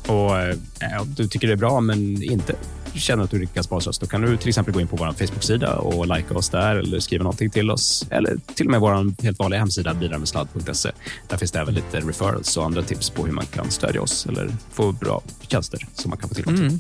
Och 0.08 0.40
eh, 0.40 0.56
ja, 0.80 1.06
du 1.18 1.28
tycker 1.28 1.48
det 1.48 1.54
är 1.54 1.58
bra, 1.58 1.82
men 1.82 2.24
inte 2.24 2.56
känner 3.00 3.24
att 3.24 3.32
du 3.32 3.46
kan 3.46 3.64
sponsra 3.64 3.90
oss, 3.90 4.00
då 4.00 4.08
kan 4.08 4.22
du 4.22 4.38
till 4.38 4.50
exempel 4.50 4.74
gå 4.74 4.82
in 4.82 4.88
på 4.88 4.96
vår 4.96 5.06
Facebook-sida 5.06 5.76
och 5.76 6.08
likea 6.08 6.38
oss 6.38 6.50
där 6.50 6.76
eller 6.76 7.00
skriva 7.00 7.24
någonting 7.24 7.50
till 7.50 7.72
oss. 7.72 8.06
Eller 8.10 8.38
till 8.56 8.66
och 8.66 8.72
med 8.72 8.80
vår 8.80 9.24
helt 9.24 9.40
vanliga 9.40 9.60
hemsida 9.60 9.94
bilarmedsladd.se. 9.94 10.92
Där 11.28 11.38
finns 11.38 11.52
det 11.52 11.60
även 11.60 11.74
lite 11.74 12.00
referrals 12.00 12.58
och 12.58 12.66
andra 12.66 12.82
tips 12.82 13.10
på 13.10 13.26
hur 13.26 13.34
man 13.34 13.46
kan 13.46 13.72
stödja 13.72 14.02
oss 14.02 14.26
eller 14.26 14.50
få 14.72 14.92
bra 14.92 15.22
tjänster 15.48 15.88
som 15.94 16.10
man 16.10 16.18
kan 16.18 16.30
få 16.30 16.36
tillgång 16.36 16.56
till. 16.56 16.66
Mm. 16.66 16.80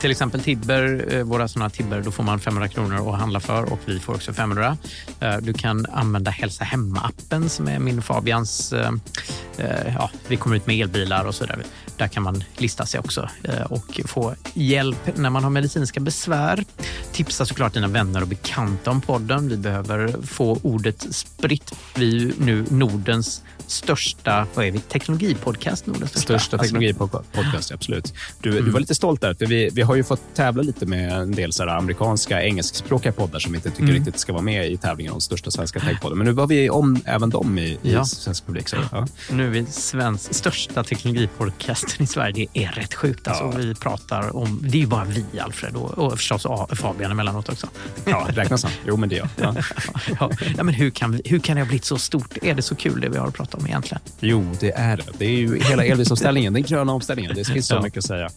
Till 0.00 0.10
exempel 0.10 0.40
Tibber, 0.40 1.14
eh, 1.14 1.22
våra 1.22 1.48
sådana 1.48 1.70
Tibber, 1.70 2.00
då 2.00 2.10
får 2.10 2.22
man 2.22 2.40
500 2.40 2.68
kronor 2.68 3.12
att 3.14 3.20
handla 3.20 3.40
för 3.40 3.72
och 3.72 3.78
vi 3.84 3.98
får 3.98 4.14
också 4.14 4.32
500. 4.32 4.76
Eh, 5.20 5.36
du 5.36 5.52
kan 5.52 5.86
använda 5.86 6.30
Hälsa 6.30 6.64
hemma-appen 6.64 7.48
som 7.48 7.68
är 7.68 7.78
min 7.78 8.02
Fabians. 8.02 8.74
Ja, 9.94 10.10
vi 10.28 10.36
kommer 10.36 10.56
ut 10.56 10.66
med 10.66 10.80
elbilar 10.80 11.24
och 11.24 11.34
så 11.34 11.44
där. 11.44 11.64
Där 12.00 12.08
kan 12.08 12.22
man 12.22 12.44
lista 12.56 12.86
sig 12.86 13.00
också 13.00 13.28
och 13.64 14.00
få 14.04 14.34
hjälp 14.54 15.16
när 15.16 15.30
man 15.30 15.44
har 15.44 15.50
medicinska 15.50 16.00
besvär. 16.00 16.64
Tipsa 17.12 17.46
såklart 17.46 17.74
dina 17.74 17.88
vänner 17.88 18.22
och 18.22 18.28
bekanta 18.28 18.90
om 18.90 19.00
podden. 19.00 19.48
Vi 19.48 19.56
behöver 19.56 20.26
få 20.26 20.60
ordet 20.62 21.06
spritt. 21.14 21.72
Vi 21.94 22.22
är 22.22 22.32
nu 22.38 22.64
Nordens 22.70 23.42
största 23.66 24.46
vad 24.54 24.66
är 24.66 24.70
vi, 24.70 24.78
teknologipodcast. 24.78 25.86
Nordens 25.86 26.10
största, 26.10 26.38
största 26.38 26.58
teknologipodcast, 26.58 27.72
absolut. 27.72 28.14
Du, 28.40 28.50
mm. 28.50 28.64
du 28.64 28.70
var 28.70 28.80
lite 28.80 28.94
stolt 28.94 29.20
där, 29.20 29.34
för 29.34 29.46
vi, 29.46 29.70
vi 29.72 29.82
har 29.82 29.94
ju 29.94 30.04
fått 30.04 30.34
tävla 30.34 30.62
lite 30.62 30.86
med 30.86 31.12
en 31.12 31.32
del 31.32 31.52
så 31.52 31.68
amerikanska 31.68 32.42
engelskspråkiga 32.42 33.12
poddar 33.12 33.38
som 33.38 33.54
inte 33.54 33.70
tycker 33.70 33.82
mm. 33.82 33.94
riktigt 33.94 34.18
ska 34.18 34.32
vara 34.32 34.42
med 34.42 34.72
i 34.72 34.76
tävlingen 34.76 35.12
om 35.12 35.20
största 35.20 35.50
svenska 35.50 35.80
techpodden. 35.80 36.18
Men 36.18 36.26
nu 36.26 36.32
var 36.32 36.46
vi 36.46 36.70
om 36.70 37.00
även 37.04 37.30
dem 37.30 37.58
i, 37.58 37.62
i 37.62 37.78
ja. 37.82 38.04
svensk 38.04 38.46
publik. 38.46 38.68
Så, 38.68 38.76
ja. 38.92 39.06
Nu 39.30 39.46
är 39.46 39.50
vi 39.50 39.66
svensk 39.66 40.34
största 40.34 40.84
teknologipodcasten 41.90 42.04
i 42.04 42.06
Sverige. 42.06 42.46
Är 42.54 42.72
rätt 42.72 42.94
sjukt. 42.94 43.28
Alltså, 43.28 43.44
ja. 43.44 43.50
Vi 43.50 43.74
pratar 43.74 44.36
om, 44.36 44.58
det 44.62 44.76
är 44.76 44.80
ju 44.80 44.86
bara 44.86 45.04
vi, 45.04 45.40
Alfred, 45.40 45.76
och, 45.76 45.98
och 45.98 46.12
förstås 46.18 46.46
Fabian 46.72 47.10
emellanåt 47.10 47.48
också. 47.48 47.68
Ja, 48.04 48.26
räknas 48.28 48.62
han? 48.62 48.72
Jo, 48.86 48.96
men 48.96 49.08
det 49.08 49.16
gör 49.16 49.28
ja. 49.36 49.54
ja. 50.20 50.30
ja. 50.56 50.62
men 50.62 50.74
hur, 50.74 50.90
kan 50.90 51.12
vi, 51.12 51.22
hur 51.24 51.38
kan 51.38 51.56
det 51.56 51.62
ha 51.62 51.66
blivit 51.66 51.84
så 51.84 51.98
stort? 51.98 52.36
Är 52.42 52.54
det 52.54 52.62
så 52.62 52.74
kul 52.74 53.00
det 53.00 53.08
vi 53.08 53.18
har 53.18 53.30
pratat 53.30 53.60
om 53.60 53.66
egentligen? 53.66 54.02
Jo, 54.20 54.46
det 54.60 54.70
är 54.70 54.96
det. 54.96 55.04
Det 55.18 55.24
är 55.24 55.30
ju 55.30 55.62
hela 55.62 55.84
elbilsomställningen, 55.84 56.52
den 56.52 56.62
gröna 56.62 56.92
omställningen. 56.92 57.34
Det 57.34 57.44
finns 57.44 57.66
så 57.66 57.80
mycket 57.80 57.98
att 57.98 58.04
säga. 58.04 58.30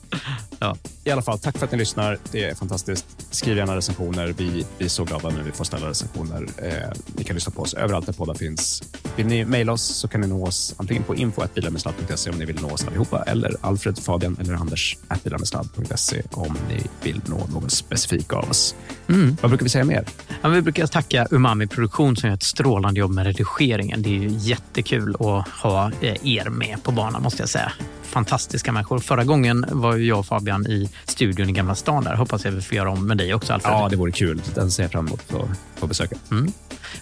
Ja. 0.60 0.76
I 1.04 1.12
alla 1.12 1.22
fall, 1.22 1.40
tack 1.40 1.58
för 1.58 1.66
att 1.66 1.72
ni 1.72 1.78
lyssnar. 1.78 2.18
Det 2.32 2.44
är 2.44 2.56
fantastiskt. 2.56 3.06
Skriv 3.34 3.58
gärna 3.58 3.76
recensioner. 3.76 4.34
Vi, 4.38 4.66
vi 4.78 4.86
är 4.86 4.90
så 4.90 5.04
glada 5.04 5.30
när 5.30 5.44
vi 5.44 5.52
får 5.52 5.66
ställa 5.66 5.90
recensioner. 5.90 6.48
Eh, 6.58 6.72
ni 7.18 7.24
kan 7.24 7.36
lyssna 7.36 7.52
på 7.52 7.62
oss 7.62 7.74
överallt 7.74 8.06
där 8.06 8.14
poddar 8.14 8.34
finns. 8.34 8.84
Vill 9.16 9.26
ni 9.26 9.46
mejla 9.46 9.72
oss 9.72 9.82
så 9.82 10.08
kan 10.08 10.22
ni 10.22 10.28
nå 10.28 10.46
oss 10.48 10.76
antingen 10.78 11.04
på 11.04 11.16
info.bilarmedsladd.se 11.16 12.30
om 12.30 12.38
ni 12.38 12.46
vill 12.46 12.62
nå 12.62 12.70
oss 12.70 12.88
allihopa 12.88 13.24
eller 13.24 13.56
Alfred, 13.62 14.00
Fabian 14.00 14.38
eller 14.40 14.54
Anders 14.54 14.98
bilarmedsladd.se 15.24 16.22
om 16.32 16.58
ni 16.70 16.84
vill 17.04 17.22
nå 17.26 17.48
någon 17.54 17.70
specifik 17.70 18.34
av 18.34 18.50
oss. 18.50 18.76
Mm. 19.10 19.38
Vad 19.42 19.52
brukar 19.52 19.64
vi 19.64 19.70
säga 19.70 19.86
mer? 19.86 20.06
Ja, 20.42 20.50
vi 20.50 20.62
brukar 20.62 20.88
tacka 20.88 21.28
Umami 21.32 21.68
Produktion 21.68 22.16
som 22.16 22.30
gör 22.30 22.36
ett 22.36 22.44
strålande 22.44 23.00
jobb 23.00 23.12
med 23.12 23.26
redigeringen. 23.26 24.02
Det 24.02 24.26
är 24.26 24.30
jättekul 24.30 25.16
att 25.20 25.48
ha 25.48 25.92
eh, 26.02 26.28
er 26.28 26.50
med 26.50 26.84
på 26.84 26.92
banan 26.92 27.24
måste 27.24 27.42
jag 27.42 27.50
säga 27.50 27.72
fantastiska 28.14 28.72
människor. 28.72 29.00
Förra 29.00 29.24
gången 29.24 29.66
var 29.72 29.98
jag 29.98 30.20
och 30.20 30.26
Fabian 30.26 30.68
i 30.68 30.90
studion 31.06 31.50
i 31.50 31.52
Gamla 31.52 31.76
stan. 31.76 32.04
Där 32.04 32.16
hoppas 32.16 32.46
jag 32.46 32.52
vi 32.52 32.62
får 32.62 32.78
göra 32.78 32.92
om 32.92 33.08
med 33.08 33.18
dig 33.18 33.34
också, 33.34 33.54
Alfred. 33.54 33.74
Ja, 33.74 33.90
det 33.90 33.96
vore 33.96 34.12
kul. 34.12 34.42
Den 34.56 34.72
ser 34.72 34.84
jag 34.84 34.92
fram 34.92 35.08
emot 35.08 35.34
att 35.34 35.80
få 35.80 35.88
besöka. 35.88 36.16
Mm. 36.32 36.52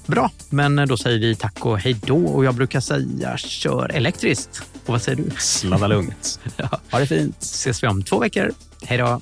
Bra, 0.06 0.32
men 0.50 0.76
då 0.76 0.98
säger 0.98 1.20
vi 1.20 1.36
tack 1.36 1.66
och 1.66 1.80
hej 1.80 1.98
då. 2.06 2.26
Och 2.26 2.46
jag 2.46 2.56
brukar 2.56 2.80
säga 2.80 3.38
kör 3.38 3.92
elektriskt. 3.94 4.62
Och 4.86 4.94
vad 4.94 5.02
säger 5.02 5.18
du? 5.18 5.32
Sladda 5.38 5.88
lugnt. 5.88 6.40
ja. 6.58 6.80
Ha 6.92 7.00
det 7.00 7.08
fint. 7.08 7.38
Ses 7.42 7.84
vi 7.84 7.88
om 7.88 8.04
två 8.04 8.20
veckor. 8.20 8.52
Hej 8.84 8.98
då. 8.98 9.22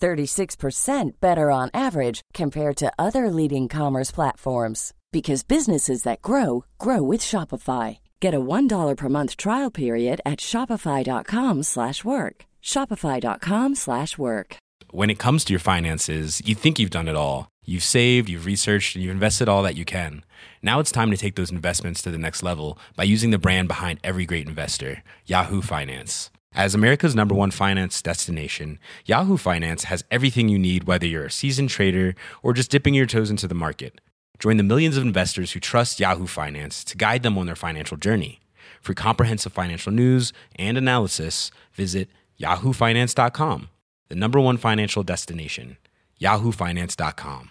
36% 0.00 1.20
better 1.20 1.50
on 1.50 1.70
average 1.74 2.22
compared 2.32 2.76
to 2.76 2.92
other 2.98 3.30
leading 3.30 3.68
commerce 3.68 4.10
platforms 4.10 4.92
because 5.12 5.42
businesses 5.42 6.02
that 6.02 6.22
grow 6.22 6.64
grow 6.78 7.02
with 7.02 7.20
Shopify. 7.20 7.98
Get 8.20 8.34
a 8.34 8.40
$1 8.40 8.96
per 8.96 9.08
month 9.08 9.36
trial 9.36 9.70
period 9.70 10.20
at 10.24 10.38
shopify.com/work. 10.38 12.36
shopify.com/work. 12.62 14.56
When 14.90 15.10
it 15.10 15.18
comes 15.18 15.44
to 15.44 15.52
your 15.52 15.60
finances, 15.60 16.40
you 16.46 16.54
think 16.54 16.78
you've 16.78 16.98
done 16.98 17.08
it 17.08 17.16
all. 17.16 17.48
You've 17.66 17.84
saved, 17.84 18.30
you've 18.30 18.46
researched, 18.46 18.96
and 18.96 19.04
you've 19.04 19.12
invested 19.12 19.48
all 19.48 19.62
that 19.62 19.76
you 19.76 19.84
can. 19.84 20.24
Now 20.62 20.80
it's 20.80 20.90
time 20.90 21.10
to 21.10 21.18
take 21.18 21.34
those 21.36 21.50
investments 21.50 22.00
to 22.02 22.10
the 22.10 22.24
next 22.26 22.42
level 22.42 22.78
by 22.96 23.04
using 23.04 23.30
the 23.30 23.38
brand 23.38 23.68
behind 23.68 24.00
every 24.02 24.24
great 24.24 24.48
investor, 24.48 25.02
Yahoo 25.26 25.60
Finance. 25.60 26.30
As 26.54 26.74
America's 26.74 27.14
number 27.14 27.34
one 27.34 27.50
finance 27.50 28.00
destination, 28.02 28.78
Yahoo 29.04 29.36
Finance 29.36 29.84
has 29.84 30.04
everything 30.10 30.48
you 30.48 30.58
need, 30.58 30.84
whether 30.84 31.06
you're 31.06 31.26
a 31.26 31.30
seasoned 31.30 31.68
trader 31.68 32.14
or 32.42 32.52
just 32.52 32.70
dipping 32.70 32.94
your 32.94 33.06
toes 33.06 33.30
into 33.30 33.46
the 33.46 33.54
market. 33.54 34.00
Join 34.38 34.56
the 34.56 34.62
millions 34.62 34.96
of 34.96 35.02
investors 35.02 35.52
who 35.52 35.60
trust 35.60 36.00
Yahoo 36.00 36.26
Finance 36.26 36.84
to 36.84 36.96
guide 36.96 37.22
them 37.22 37.36
on 37.38 37.46
their 37.46 37.56
financial 37.56 37.96
journey. 37.96 38.40
For 38.80 38.94
comprehensive 38.94 39.52
financial 39.52 39.92
news 39.92 40.32
and 40.56 40.78
analysis, 40.78 41.50
visit 41.72 42.08
yahoofinance.com, 42.40 43.68
the 44.08 44.14
number 44.14 44.40
one 44.40 44.56
financial 44.56 45.02
destination, 45.02 45.76
yahoofinance.com. 46.20 47.50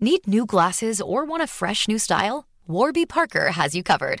Need 0.00 0.26
new 0.26 0.46
glasses 0.46 1.00
or 1.00 1.24
want 1.24 1.42
a 1.42 1.46
fresh 1.46 1.88
new 1.88 1.98
style? 1.98 2.46
Warby 2.66 3.06
Parker 3.06 3.52
has 3.52 3.74
you 3.74 3.82
covered. 3.82 4.20